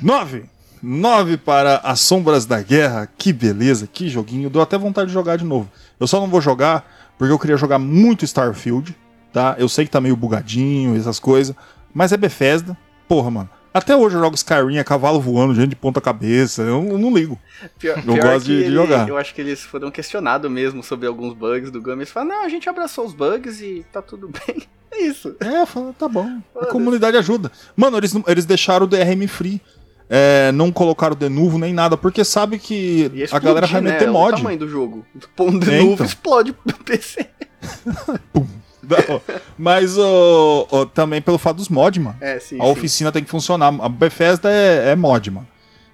9. 0.00 0.48
9 0.82 1.36
para 1.36 1.76
As 1.84 2.00
Sombras 2.00 2.46
da 2.46 2.62
Guerra. 2.62 3.06
Que 3.18 3.34
beleza, 3.34 3.86
que 3.86 4.08
joguinho. 4.08 4.48
Deu 4.48 4.62
até 4.62 4.78
vontade 4.78 5.08
de 5.08 5.12
jogar 5.12 5.36
de 5.36 5.44
novo. 5.44 5.70
Eu 5.98 6.06
só 6.06 6.18
não 6.18 6.28
vou 6.28 6.40
jogar 6.40 6.90
porque 7.18 7.30
eu 7.30 7.38
queria 7.38 7.58
jogar 7.58 7.78
muito 7.78 8.24
Starfield, 8.24 8.96
tá? 9.30 9.56
Eu 9.58 9.68
sei 9.68 9.84
que 9.84 9.90
tá 9.90 10.00
meio 10.00 10.16
bugadinho, 10.16 10.96
essas 10.96 11.20
coisas, 11.20 11.54
mas 11.92 12.12
é 12.12 12.16
Bethesda. 12.16 12.74
Porra, 13.06 13.30
mano. 13.30 13.50
Até 13.72 13.94
hoje 13.96 14.16
eu 14.16 14.20
jogo 14.20 14.34
Skyrim, 14.34 14.78
é 14.78 14.84
cavalo 14.84 15.20
voando, 15.20 15.54
gente 15.54 15.68
de 15.70 15.76
ponta 15.76 16.00
cabeça. 16.00 16.62
Eu, 16.62 16.82
não 16.98 17.14
ligo. 17.14 17.38
Pior, 17.78 17.96
Eu 17.98 18.14
pior 18.14 18.22
gosto 18.34 18.46
de- 18.46 18.56
de 18.58 18.64
ele- 18.64 18.74
jogar. 18.74 19.08
Eu 19.08 19.16
acho 19.16 19.32
que 19.34 19.40
eles 19.40 19.62
foram 19.62 19.90
questionados 19.90 20.50
mesmo 20.50 20.82
sobre 20.82 21.06
alguns 21.06 21.34
bugs 21.34 21.70
do 21.70 21.80
Gummy. 21.80 21.98
Eles 22.02 22.10
falaram, 22.10 22.36
não, 22.38 22.44
a 22.44 22.48
gente 22.48 22.68
abraçou 22.68 23.06
os 23.06 23.12
bugs 23.14 23.60
e 23.60 23.84
tá 23.92 24.02
tudo 24.02 24.28
bem. 24.46 24.62
É 24.90 25.02
isso. 25.02 25.36
É, 25.38 25.64
fala, 25.66 25.94
tá 25.96 26.08
bom. 26.08 26.40
A 26.60 26.66
comunidade 26.66 27.16
ajuda. 27.16 27.52
Mano, 27.76 27.96
eles, 27.96 28.12
eles 28.26 28.44
deixaram 28.44 28.86
o 28.86 28.88
DRM 28.88 29.26
free. 29.28 29.60
É, 30.12 30.50
não 30.50 30.72
colocaram 30.72 31.14
de 31.14 31.28
novo 31.28 31.56
nem 31.56 31.72
nada, 31.72 31.96
porque 31.96 32.24
sabe 32.24 32.58
que 32.58 33.08
Ia 33.14 33.28
a 33.30 33.38
galera 33.38 33.68
vai 33.68 33.78
explodir, 33.80 33.92
meter 33.92 34.06
né? 34.06 34.10
mod. 34.12 34.32
O 34.34 34.36
tamanho 34.38 34.58
do 34.58 34.68
jogo. 34.68 35.06
De 35.14 35.26
É, 35.70 35.78
novo, 35.78 35.92
então. 35.92 36.04
explode 36.06 36.50
o 36.50 36.72
PC. 36.84 37.28
Não, 38.90 39.22
mas 39.56 39.96
ô, 39.96 40.86
também 40.92 41.22
pelo 41.22 41.38
fato 41.38 41.56
dos 41.56 41.68
mods, 41.68 42.02
mano. 42.02 42.16
É, 42.20 42.38
sim. 42.38 42.60
A 42.60 42.64
sim. 42.64 42.70
oficina 42.70 43.12
tem 43.12 43.22
que 43.22 43.30
funcionar. 43.30 43.72
A 43.80 43.88
Bethesda 43.88 44.50
é, 44.50 44.90
é 44.90 44.96
mod, 44.96 45.30
mano. 45.30 45.48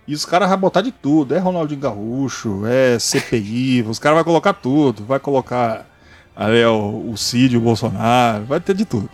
E 0.09 0.15
os 0.15 0.25
caras 0.25 0.49
vão 0.49 0.59
botar 0.59 0.83
de 0.83 0.93
tudo. 0.93 1.35
É 1.35 1.39
Ronaldinho 1.39 1.81
Gaúcho, 1.81 2.63
é 2.67 2.99
CPI, 2.99 3.83
os 3.83 3.99
caras 3.99 4.17
vão 4.17 4.25
colocar 4.25 4.53
tudo. 4.53 5.05
Vai 5.05 5.19
colocar 5.19 5.85
ali, 6.35 6.65
ó, 6.65 6.77
o 6.77 7.17
Cid, 7.17 7.57
o 7.57 7.61
Bolsonaro, 7.61 8.45
vai 8.45 8.61
ter 8.61 8.75
de 8.75 8.85
tudo. 8.85 9.11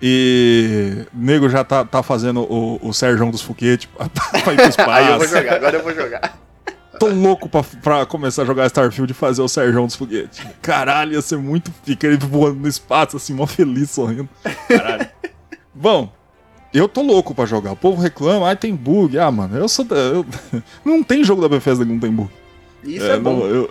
E 0.00 1.06
o 1.12 1.18
nego 1.18 1.48
já 1.48 1.64
tá, 1.64 1.84
tá 1.84 2.02
fazendo 2.02 2.42
o, 2.42 2.78
o 2.82 2.92
Sérgio 2.92 3.30
dos 3.30 3.42
Foguetes 3.42 3.86
pra, 3.86 4.08
pra 4.42 4.54
ir 4.54 4.60
Aí 4.88 5.08
eu 5.08 5.18
vou 5.18 5.28
jogar, 5.28 5.54
agora 5.56 5.76
eu 5.76 5.82
vou 5.82 5.94
jogar. 5.94 6.47
Tô 6.98 7.06
louco 7.08 7.48
pra, 7.48 7.62
pra 7.82 8.06
começar 8.06 8.42
a 8.42 8.44
jogar 8.44 8.66
Starfield 8.66 9.10
e 9.10 9.14
fazer 9.14 9.40
o 9.42 9.48
Sérgio 9.48 9.84
dos 9.84 9.94
Foguetes. 9.94 10.40
Caralho, 10.60 11.12
ia 11.12 11.22
ser 11.22 11.36
muito 11.38 11.70
pica 11.84 12.06
ele 12.06 12.16
voando 12.16 12.60
no 12.60 12.68
espaço, 12.68 13.16
assim, 13.16 13.32
mó 13.34 13.46
feliz, 13.46 13.90
sorrindo. 13.90 14.28
Caralho. 14.68 15.08
Bom, 15.74 16.12
eu 16.74 16.88
tô 16.88 17.02
louco 17.02 17.34
pra 17.34 17.46
jogar. 17.46 17.72
O 17.72 17.76
povo 17.76 18.00
reclama, 18.02 18.50
ah, 18.50 18.56
tem 18.56 18.74
bug. 18.74 19.18
Ah, 19.18 19.30
mano, 19.30 19.56
eu 19.56 19.68
sou. 19.68 19.84
da- 19.84 19.96
eu- 19.96 20.26
Não 20.84 21.02
tem 21.02 21.22
jogo 21.22 21.40
da 21.42 21.48
Bethesda 21.48 21.84
que 21.84 21.92
não 21.92 22.00
tem 22.00 22.10
bug. 22.10 22.30
Isso 22.84 23.04
é, 23.06 23.18
bom. 23.18 23.38
não, 23.38 23.46
eu- 23.46 23.68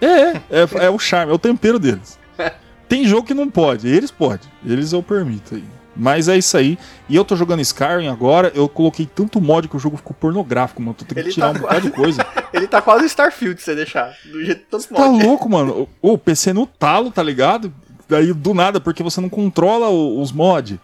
é, 0.00 0.06
é, 0.06 0.32
é, 0.50 0.84
é 0.86 0.90
o 0.90 0.98
charme, 0.98 1.32
é 1.32 1.34
o 1.34 1.38
tempero 1.38 1.78
deles. 1.78 2.18
Tem 2.88 3.04
jogo 3.04 3.26
que 3.26 3.34
não 3.34 3.50
pode, 3.50 3.88
eles 3.88 4.12
podem. 4.12 4.48
Eles 4.64 4.92
eu 4.92 5.02
permito 5.02 5.56
aí. 5.56 5.64
Mas 5.96 6.28
é 6.28 6.36
isso 6.36 6.56
aí. 6.56 6.78
E 7.08 7.16
eu 7.16 7.24
tô 7.24 7.34
jogando 7.36 7.60
Skyrim 7.60 8.08
agora, 8.08 8.52
eu 8.54 8.68
coloquei 8.68 9.06
tanto 9.06 9.40
mod 9.40 9.66
que 9.68 9.76
o 9.76 9.78
jogo 9.78 9.96
ficou 9.96 10.14
pornográfico, 10.14 10.82
mano. 10.82 10.94
Tô 10.94 11.04
tendo 11.04 11.24
que 11.24 11.30
tirar 11.32 11.52
tá 11.52 11.58
um 11.58 11.62
bocado 11.62 11.80
de 11.80 11.90
coisa. 11.90 12.26
Ele 12.52 12.66
tá 12.66 12.82
quase 12.82 13.06
Starfield, 13.06 13.58
se 13.58 13.64
você 13.64 13.74
deixar. 13.74 14.14
Do 14.30 14.44
jeito 14.44 14.60
que 14.64 14.70
todos 14.70 14.86
Tá 14.86 15.06
louco, 15.08 15.48
mano. 15.48 15.88
O 16.02 16.12
o 16.12 16.18
PC 16.18 16.52
no 16.52 16.66
talo, 16.66 17.10
tá 17.10 17.22
ligado? 17.22 17.72
Daí 18.08 18.32
do 18.32 18.52
nada, 18.54 18.78
porque 18.80 19.02
você 19.02 19.20
não 19.20 19.28
controla 19.28 19.88
o- 19.88 20.20
os 20.20 20.30
mods. 20.32 20.78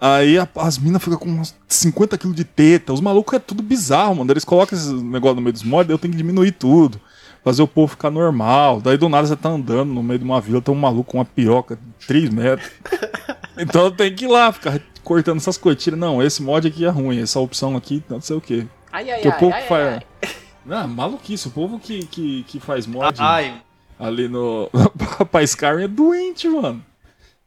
Aí 0.00 0.38
a- 0.38 0.48
as 0.56 0.76
minas 0.78 1.02
ficam 1.02 1.18
com 1.18 1.28
uns 1.30 1.54
50 1.68 2.18
kg 2.18 2.32
de 2.34 2.44
teta. 2.44 2.92
Os 2.92 3.00
malucos 3.00 3.34
é 3.34 3.38
tudo 3.38 3.62
bizarro, 3.62 4.16
mano. 4.16 4.32
Eles 4.32 4.44
colocam 4.44 4.76
esse 4.78 4.92
negócio 4.92 5.36
no 5.36 5.42
meio 5.42 5.52
dos 5.52 5.62
mods, 5.62 5.90
eu 5.90 5.98
tenho 5.98 6.12
que 6.12 6.18
diminuir 6.18 6.52
tudo. 6.52 7.00
Fazer 7.44 7.62
o 7.62 7.68
povo 7.68 7.88
ficar 7.88 8.10
normal. 8.10 8.80
Daí 8.80 8.96
do 8.96 9.08
nada 9.08 9.26
você 9.26 9.36
tá 9.36 9.50
andando 9.50 9.92
no 9.92 10.02
meio 10.02 10.18
de 10.18 10.24
uma 10.24 10.40
vila, 10.40 10.62
tem 10.62 10.74
um 10.74 10.78
maluco 10.78 11.12
com 11.12 11.18
uma 11.18 11.24
piroca 11.26 11.76
de 11.76 12.06
3 12.06 12.30
metros. 12.30 12.70
então 13.58 13.84
eu 13.84 13.90
tenho 13.90 14.16
que 14.16 14.24
ir 14.24 14.28
lá, 14.28 14.50
ficar 14.50 14.80
cortando 15.02 15.36
essas. 15.36 15.60
Tira, 15.76 15.94
não, 15.94 16.22
esse 16.22 16.42
mod 16.42 16.66
aqui 16.66 16.86
é 16.86 16.88
ruim, 16.88 17.20
essa 17.20 17.38
opção 17.38 17.76
aqui, 17.76 18.02
não 18.08 18.20
sei 18.20 18.36
o 18.36 18.40
quê. 18.40 18.66
Ai, 18.90 19.10
ai, 19.10 19.20
Porque 19.20 19.28
o 19.28 19.32
ai, 19.32 19.38
povo 19.38 19.54
ai, 19.54 19.62
que 19.62 19.68
faz. 19.68 19.86
ai. 19.86 20.30
Não, 20.64 20.88
maluquice, 20.88 21.46
o 21.46 21.50
povo 21.50 21.78
que, 21.78 22.06
que, 22.06 22.42
que 22.44 22.58
faz 22.58 22.86
mod 22.86 23.18
Ai, 23.20 23.60
ali 23.98 24.28
no. 24.28 24.70
pra 25.30 25.42
Skyrim 25.42 25.84
é 25.84 25.88
doente, 25.88 26.48
mano. 26.48 26.82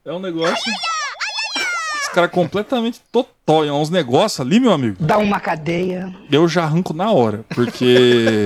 É 0.05 0.13
um 0.13 0.19
negócio. 0.19 0.71
Os 2.03 2.09
caras 2.09 2.29
completamente 2.29 3.01
totó. 3.11 3.65
É 3.65 3.71
uns 3.71 3.89
negócios 3.89 4.39
ali, 4.39 4.59
meu 4.59 4.71
amigo. 4.71 4.97
Dá 4.99 5.17
uma 5.17 5.39
cadeia. 5.39 6.13
Eu 6.31 6.47
já 6.47 6.63
arranco 6.63 6.93
na 6.93 7.11
hora, 7.11 7.43
porque. 7.49 8.45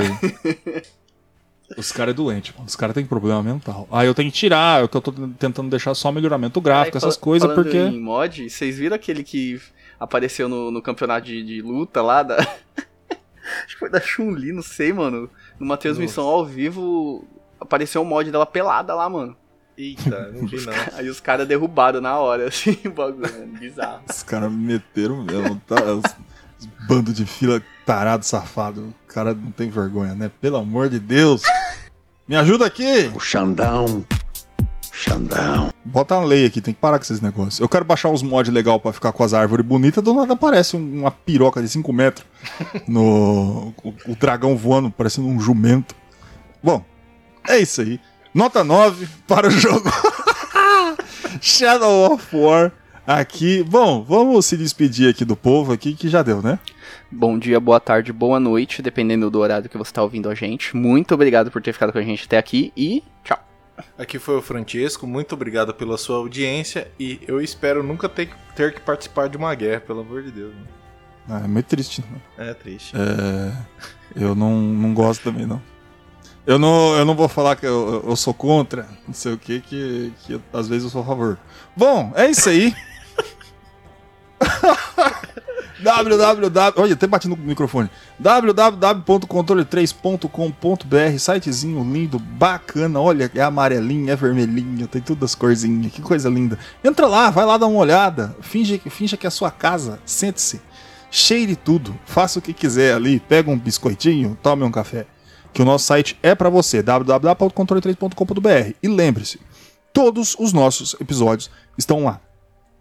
Os 1.77 1.91
caras 1.91 2.13
é 2.13 2.15
doente, 2.15 2.53
mano. 2.53 2.67
Os 2.67 2.75
caras 2.75 2.93
têm 2.93 3.05
problema 3.05 3.41
mental. 3.41 3.87
Aí 3.91 4.07
eu 4.07 4.13
tenho 4.13 4.31
que 4.31 4.37
tirar, 4.37 4.81
é 4.81 4.83
o 4.83 4.89
que 4.89 4.97
eu 4.97 5.01
tô 5.01 5.11
tentando 5.11 5.69
deixar 5.69 5.93
só 5.93 6.11
melhoramento 6.11 6.59
gráfico, 6.59 6.97
Ai, 6.97 6.99
essas 6.99 7.17
coisas, 7.17 7.53
porque. 7.53 7.77
Em 7.77 7.99
mod, 7.99 8.49
vocês 8.49 8.77
viram 8.77 8.95
aquele 8.95 9.23
que 9.23 9.61
apareceu 9.99 10.49
no, 10.49 10.71
no 10.71 10.81
campeonato 10.81 11.27
de, 11.27 11.43
de 11.43 11.61
luta 11.61 12.01
lá 12.01 12.23
da. 12.23 12.37
Acho 13.65 13.73
que 13.73 13.79
foi 13.79 13.89
da 13.89 13.99
Chun-Li, 13.99 14.53
não 14.53 14.61
sei, 14.61 14.93
mano. 14.93 15.29
Numa 15.59 15.77
transmissão 15.77 16.25
ao 16.25 16.45
vivo, 16.45 17.25
apareceu 17.59 18.01
um 18.01 18.05
mod 18.05 18.31
dela 18.31 18.45
pelada 18.45 18.95
lá, 18.95 19.09
mano. 19.09 19.35
Eita, 19.77 20.31
não 20.31 20.47
vi 20.47 20.57
não. 20.65 20.73
Aí 20.93 21.09
os 21.09 21.19
caras 21.19 21.47
derrubaram 21.47 22.01
na 22.01 22.17
hora, 22.17 22.47
assim, 22.49 22.77
o 22.85 22.91
bagulho, 22.91 23.31
mano. 23.31 23.59
Bizarro. 23.59 24.03
Os 24.09 24.23
caras 24.23 24.51
me 24.51 24.73
meteram 24.73 25.23
mesmo, 25.23 25.61
tá? 25.67 25.75
Os, 25.75 26.03
os 26.59 26.65
bando 26.87 27.13
de 27.13 27.25
fila 27.25 27.61
tarado, 27.85 28.25
safado. 28.25 28.93
O 29.09 29.13
cara 29.13 29.33
não 29.33 29.51
tem 29.51 29.69
vergonha, 29.69 30.13
né? 30.15 30.31
Pelo 30.41 30.57
amor 30.57 30.89
de 30.89 30.99
Deus. 30.99 31.41
Me 32.27 32.35
ajuda 32.35 32.65
aqui! 32.65 33.11
O 33.15 33.19
Xandão. 33.19 34.05
Xandão. 34.93 35.69
Bota 35.83 36.15
uma 36.15 36.25
lei 36.25 36.45
aqui, 36.45 36.61
tem 36.61 36.73
que 36.73 36.79
parar 36.79 36.99
com 36.99 37.03
esses 37.03 37.21
negócios. 37.21 37.59
Eu 37.59 37.67
quero 37.67 37.83
baixar 37.83 38.09
uns 38.09 38.21
mods 38.21 38.53
legal 38.53 38.79
pra 38.79 38.93
ficar 38.93 39.11
com 39.11 39.23
as 39.23 39.33
árvores 39.33 39.65
bonitas, 39.65 40.03
do 40.03 40.13
nada 40.13 40.33
aparece 40.33 40.77
um- 40.77 40.99
uma 41.01 41.09
piroca 41.11 41.61
de 41.61 41.67
5 41.69 41.91
metros 41.91 42.25
no. 42.87 43.73
O, 43.83 43.93
o 44.09 44.15
dragão 44.15 44.55
voando, 44.55 44.91
parecendo 44.91 45.27
um 45.27 45.39
jumento. 45.39 45.95
Bom, 46.63 46.83
é 47.47 47.57
isso 47.57 47.81
aí. 47.81 47.99
Nota 48.33 48.63
9 48.63 49.07
para 49.27 49.47
o 49.47 49.51
jogo 49.51 49.89
Shadow 51.41 52.13
of 52.13 52.35
War. 52.35 52.71
Aqui, 53.05 53.63
bom, 53.63 54.03
vamos 54.07 54.45
se 54.45 54.55
despedir 54.55 55.09
aqui 55.09 55.25
do 55.25 55.35
povo 55.35 55.73
aqui 55.73 55.93
que 55.95 56.07
já 56.07 56.21
deu, 56.21 56.41
né? 56.41 56.59
Bom 57.11 57.37
dia, 57.37 57.59
boa 57.59 57.79
tarde, 57.79 58.11
boa 58.13 58.39
noite, 58.39 58.81
dependendo 58.81 59.29
do 59.29 59.39
horário 59.39 59.69
que 59.69 59.77
você 59.77 59.91
tá 59.91 60.01
ouvindo 60.03 60.29
a 60.29 60.35
gente. 60.35 60.75
Muito 60.75 61.13
obrigado 61.13 61.51
por 61.51 61.61
ter 61.61 61.73
ficado 61.73 61.91
com 61.91 61.97
a 61.99 62.03
gente 62.03 62.25
até 62.25 62.37
aqui 62.37 62.71
e 62.75 63.03
tchau. 63.23 63.39
Aqui 63.97 64.19
foi 64.19 64.37
o 64.37 64.41
Francesco, 64.41 65.07
muito 65.07 65.33
obrigado 65.33 65.73
pela 65.73 65.97
sua 65.97 66.17
audiência 66.17 66.91
e 66.99 67.19
eu 67.27 67.41
espero 67.41 67.81
nunca 67.83 68.07
ter, 68.07 68.27
que- 68.27 68.35
ter 68.55 68.73
que 68.73 68.81
participar 68.81 69.27
de 69.27 69.37
uma 69.37 69.53
guerra, 69.55 69.81
pelo 69.81 70.01
amor 70.01 70.21
de 70.23 70.31
Deus. 70.31 70.53
né? 70.53 70.61
Ah, 71.29 71.41
é 71.43 71.47
muito 71.47 71.65
triste. 71.67 72.01
Né? 72.37 72.49
É 72.49 72.53
triste. 72.53 72.93
É, 72.95 73.51
eu 74.23 74.35
não, 74.35 74.59
não 74.61 74.93
gosto 74.93 75.23
também, 75.23 75.45
não. 75.45 75.61
Eu 76.45 76.57
não, 76.57 76.95
eu 76.95 77.05
não 77.05 77.15
vou 77.15 77.29
falar 77.29 77.55
que 77.55 77.65
eu, 77.65 78.03
eu 78.07 78.15
sou 78.15 78.33
contra, 78.33 78.87
não 79.07 79.13
sei 79.13 79.33
o 79.33 79.37
que, 79.37 79.59
que, 79.61 80.11
que 80.25 80.41
às 80.51 80.67
vezes 80.67 80.83
eu 80.85 80.89
sou 80.89 81.01
a 81.01 81.05
favor. 81.05 81.37
Bom, 81.77 82.11
é 82.15 82.29
isso 82.29 82.49
aí. 82.49 82.73
www. 85.81 86.73
Olha, 86.77 86.93
até 86.93 87.07
bati 87.07 87.27
no 87.27 87.35
microfone. 87.35 87.89
www.controle3.com.br 88.19 91.17
Sitezinho 91.17 91.83
lindo, 91.83 92.19
bacana. 92.19 92.99
Olha, 92.99 93.31
é 93.33 93.41
amarelinho, 93.41 94.11
é 94.11 94.15
vermelhinho, 94.15 94.87
tem 94.87 95.01
todas 95.01 95.31
as 95.31 95.35
corzinhas. 95.35 95.91
Que 95.91 96.01
coisa 96.01 96.29
linda. 96.29 96.57
Entra 96.83 97.07
lá, 97.07 97.29
vai 97.29 97.45
lá 97.45 97.57
dar 97.57 97.67
uma 97.67 97.79
olhada. 97.79 98.35
Finge, 98.41 98.81
finge 98.89 99.15
que 99.17 99.25
é 99.25 99.29
a 99.29 99.31
sua 99.31 99.51
casa. 99.51 99.99
Sente-se. 100.05 100.61
Cheire 101.09 101.55
tudo. 101.55 101.97
Faça 102.05 102.37
o 102.39 102.41
que 102.41 102.53
quiser 102.53 102.93
ali. 102.93 103.19
Pega 103.19 103.51
um 103.51 103.57
biscoitinho, 103.57 104.37
tome 104.41 104.63
um 104.63 104.71
café. 104.71 105.05
Que 105.53 105.61
o 105.61 105.65
nosso 105.65 105.85
site 105.85 106.17
é 106.23 106.33
para 106.33 106.49
você. 106.49 106.81
www.controle3.com.br. 106.81 108.73
E 108.81 108.87
lembre-se, 108.87 109.37
todos 109.91 110.37
os 110.39 110.53
nossos 110.53 110.95
episódios 110.99 111.51
estão 111.77 112.05
lá. 112.05 112.21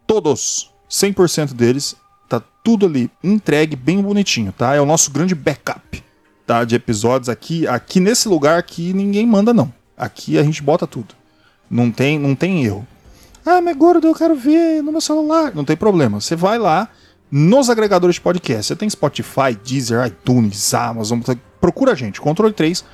Todos. 0.06 0.69
100% 0.90 1.54
deles 1.54 1.94
tá 2.28 2.42
tudo 2.62 2.86
ali 2.86 3.10
entregue 3.22 3.76
bem 3.76 4.02
bonitinho, 4.02 4.52
tá? 4.52 4.74
É 4.74 4.80
o 4.80 4.86
nosso 4.86 5.10
grande 5.10 5.34
backup, 5.34 6.02
tá? 6.46 6.64
De 6.64 6.74
episódios 6.74 7.28
aqui, 7.28 7.66
aqui 7.66 8.00
nesse 8.00 8.28
lugar 8.28 8.58
aqui 8.58 8.92
ninguém 8.92 9.26
manda 9.26 9.54
não. 9.54 9.72
Aqui 9.96 10.38
a 10.38 10.42
gente 10.42 10.62
bota 10.62 10.86
tudo. 10.86 11.14
Não 11.70 11.90
tem, 11.90 12.18
não 12.18 12.34
tem 12.34 12.64
erro. 12.64 12.86
Ah, 13.44 13.60
mas 13.60 13.76
gordo, 13.76 14.06
eu 14.06 14.14
quero 14.14 14.34
ver 14.34 14.82
no 14.82 14.92
meu 14.92 15.00
celular. 15.00 15.52
Não 15.54 15.64
tem 15.64 15.76
problema. 15.76 16.20
Você 16.20 16.34
vai 16.34 16.58
lá 16.58 16.88
nos 17.30 17.70
agregadores 17.70 18.16
de 18.16 18.20
podcast. 18.20 18.66
Você 18.66 18.76
tem 18.76 18.90
Spotify, 18.90 19.56
Deezer, 19.64 20.04
iTunes, 20.06 20.74
Amazon. 20.74 21.20
Procura 21.60 21.92
a 21.92 21.94
gente, 21.94 22.20
Controle 22.20 22.52
3, 22.52 22.84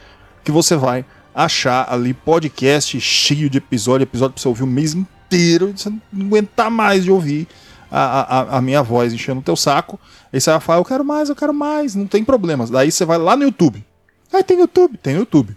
que 0.45 0.53
você 0.53 0.77
vai 0.77 1.05
achar 1.35 1.93
ali 1.93 2.13
podcast 2.13 2.99
cheio 3.01 3.49
de 3.49 3.59
episódio, 3.59 4.05
episódio 4.05 4.35
pra 4.35 4.43
você 4.43 4.49
ouvir 4.49 4.63
o 4.63 4.67
mês 4.67 4.95
inteiro, 4.95 5.73
você 5.77 5.91
não 6.13 6.27
aguentar 6.27 6.71
mais 6.71 7.05
de 7.05 7.11
ouvir 7.11 7.47
a, 7.99 8.41
a, 8.55 8.59
a 8.59 8.63
minha 8.63 8.83
voz 8.83 9.13
enchendo 9.13 9.41
o 9.41 9.43
teu 9.43 9.57
saco. 9.57 9.99
Aí 10.33 10.41
você 10.41 10.51
vai 10.51 10.61
falar, 10.61 10.79
eu 10.81 10.85
quero 10.85 11.05
mais, 11.05 11.29
eu 11.29 11.37
quero 11.37 11.55
mais, 11.55 11.95
não 11.95 12.07
tem 12.07 12.23
problemas. 12.25 12.71
Daí 12.71 12.91
você 12.93 13.05
vai 13.05 13.19
lá 13.19 13.37
no 13.37 13.45
YouTube. 13.45 13.85
Aí 14.33 14.43
tem 14.43 14.59
YouTube, 14.59 14.97
tem 14.99 15.15
YouTube. 15.17 15.57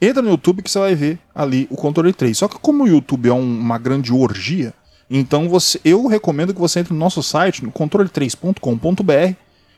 Entra 0.00 0.22
no 0.22 0.30
YouTube 0.30 0.62
que 0.62 0.70
você 0.70 0.78
vai 0.78 0.94
ver 0.94 1.18
ali 1.34 1.66
o 1.70 1.76
controle 1.76 2.12
3. 2.12 2.36
Só 2.36 2.48
que 2.48 2.58
como 2.58 2.84
o 2.84 2.88
YouTube 2.88 3.28
é 3.28 3.32
um- 3.32 3.58
uma 3.60 3.76
grande 3.78 4.12
orgia, 4.12 4.72
então 5.10 5.48
você, 5.48 5.80
eu 5.84 6.06
recomendo 6.06 6.54
que 6.54 6.60
você 6.60 6.80
entre 6.80 6.92
no 6.94 6.98
nosso 6.98 7.22
site, 7.22 7.64
no 7.64 7.70
controle3.com.br, 7.72 9.34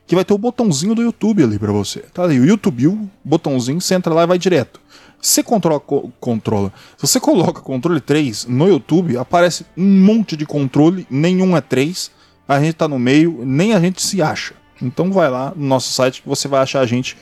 que 0.06 0.14
vai 0.14 0.24
ter 0.24 0.34
o 0.34 0.38
botãozinho 0.38 0.94
do 0.94 1.02
YouTube 1.02 1.42
ali 1.42 1.58
pra 1.58 1.72
você. 1.72 2.00
Tá 2.12 2.24
ali, 2.24 2.38
o 2.38 2.44
YouTube, 2.44 2.88
o 2.88 3.08
botãozinho, 3.24 3.80
você 3.80 3.94
entra 3.94 4.12
lá 4.12 4.24
e 4.24 4.26
vai 4.26 4.38
direto. 4.38 4.80
Você 5.24 5.40
controla, 5.40 5.78
co- 5.78 6.10
controla. 6.18 6.72
Se 6.96 7.06
você 7.06 7.20
coloca 7.20 7.60
controle 7.60 8.00
3 8.00 8.46
no 8.46 8.66
YouTube, 8.68 9.16
aparece 9.16 9.64
um 9.76 10.04
monte 10.04 10.36
de 10.36 10.44
controle, 10.44 11.06
nenhum 11.08 11.56
é 11.56 11.60
3. 11.60 12.10
A 12.48 12.58
gente 12.60 12.74
tá 12.74 12.88
no 12.88 12.98
meio, 12.98 13.40
nem 13.44 13.72
a 13.72 13.78
gente 13.78 14.02
se 14.02 14.20
acha. 14.20 14.54
Então 14.82 15.12
vai 15.12 15.30
lá 15.30 15.52
no 15.54 15.64
nosso 15.64 15.92
site 15.92 16.22
que 16.22 16.28
você 16.28 16.48
vai 16.48 16.60
achar 16.60 16.80
a 16.80 16.86
gente 16.86 17.16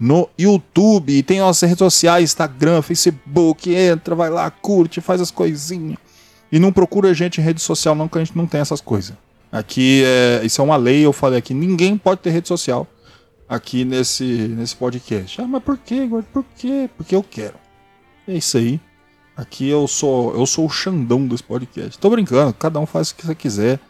no 0.00 0.28
YouTube. 0.36 1.22
Tem 1.22 1.38
nossas 1.38 1.68
redes 1.68 1.78
sociais, 1.78 2.24
Instagram, 2.24 2.82
Facebook, 2.82 3.72
entra, 3.72 4.16
vai 4.16 4.30
lá, 4.30 4.50
curte, 4.50 5.00
faz 5.00 5.20
as 5.20 5.30
coisinhas. 5.30 5.96
E 6.50 6.58
não 6.58 6.72
procura 6.72 7.10
a 7.10 7.14
gente 7.14 7.40
em 7.40 7.44
rede 7.44 7.62
social 7.62 7.94
não, 7.94 8.08
que 8.08 8.18
a 8.18 8.24
gente 8.24 8.36
não 8.36 8.46
tem 8.48 8.60
essas 8.60 8.80
coisas. 8.80 9.14
Aqui, 9.52 10.02
é, 10.04 10.40
isso 10.44 10.60
é 10.60 10.64
uma 10.64 10.76
lei, 10.76 11.06
eu 11.06 11.12
falei 11.12 11.38
aqui, 11.38 11.54
ninguém 11.54 11.96
pode 11.96 12.20
ter 12.20 12.30
rede 12.30 12.48
social 12.48 12.84
aqui 13.48 13.84
nesse, 13.84 14.24
nesse 14.24 14.76
podcast. 14.76 15.40
Ah, 15.40 15.46
mas 15.46 15.62
por 15.62 15.78
quê, 15.78 16.06
Gordo? 16.06 16.26
Por 16.32 16.44
quê? 16.56 16.88
Porque 16.96 17.14
eu 17.14 17.22
quero. 17.22 17.54
É 18.26 18.34
isso 18.34 18.56
aí. 18.56 18.80
Aqui 19.36 19.68
eu 19.68 19.88
sou 19.88 20.34
eu 20.34 20.46
sou 20.46 20.66
o 20.66 20.70
Xandão 20.70 21.26
desse 21.26 21.42
podcast. 21.42 21.98
Tô 21.98 22.08
brincando, 22.10 22.54
cada 22.54 22.78
um 22.78 22.86
faz 22.86 23.10
o 23.10 23.16
que 23.16 23.26
você 23.26 23.34
quiser. 23.34 23.80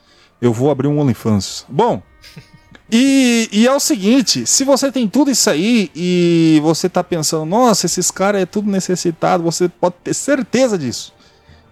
Eu 0.41 0.53
vou 0.53 0.71
abrir 0.71 0.89
um 0.89 0.99
OnlyFans. 0.99 1.67
Bom, 1.69 2.03
e, 2.91 3.49
e 3.53 3.67
é 3.67 3.73
o 3.73 3.81
seguinte: 3.81 4.47
se 4.47 4.65
você 4.65 4.91
tem 4.91 5.07
tudo 5.09 5.31
isso 5.31 5.49
aí 5.51 5.91
e 5.95 6.61
você 6.63 6.89
tá 6.89 7.05
pensando, 7.05 7.45
nossa, 7.45 7.87
esses 7.87 8.11
caras 8.11 8.43
é 8.43 8.47
tudo 8.47 8.71
necessitado, 8.71 9.43
você 9.43 9.69
pode 9.69 9.97
ter 10.03 10.15
certeza 10.15 10.79
disso. 10.79 11.13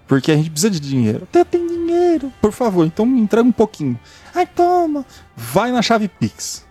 Porque 0.07 0.31
a 0.31 0.37
gente 0.37 0.51
precisa 0.51 0.71
de 0.71 0.79
dinheiro. 0.79 1.23
Até 1.23 1.43
tem 1.43 1.67
dinheiro. 1.67 2.31
Por 2.43 2.53
favor, 2.53 2.85
então 2.85 3.07
me 3.07 3.19
entrega 3.21 3.49
um 3.49 3.53
pouquinho. 3.53 3.99
Ai, 4.35 4.47
toma. 4.47 5.07
Vai 5.35 5.73
na 5.73 5.81
chave 5.81 6.09
Pix. 6.09 6.67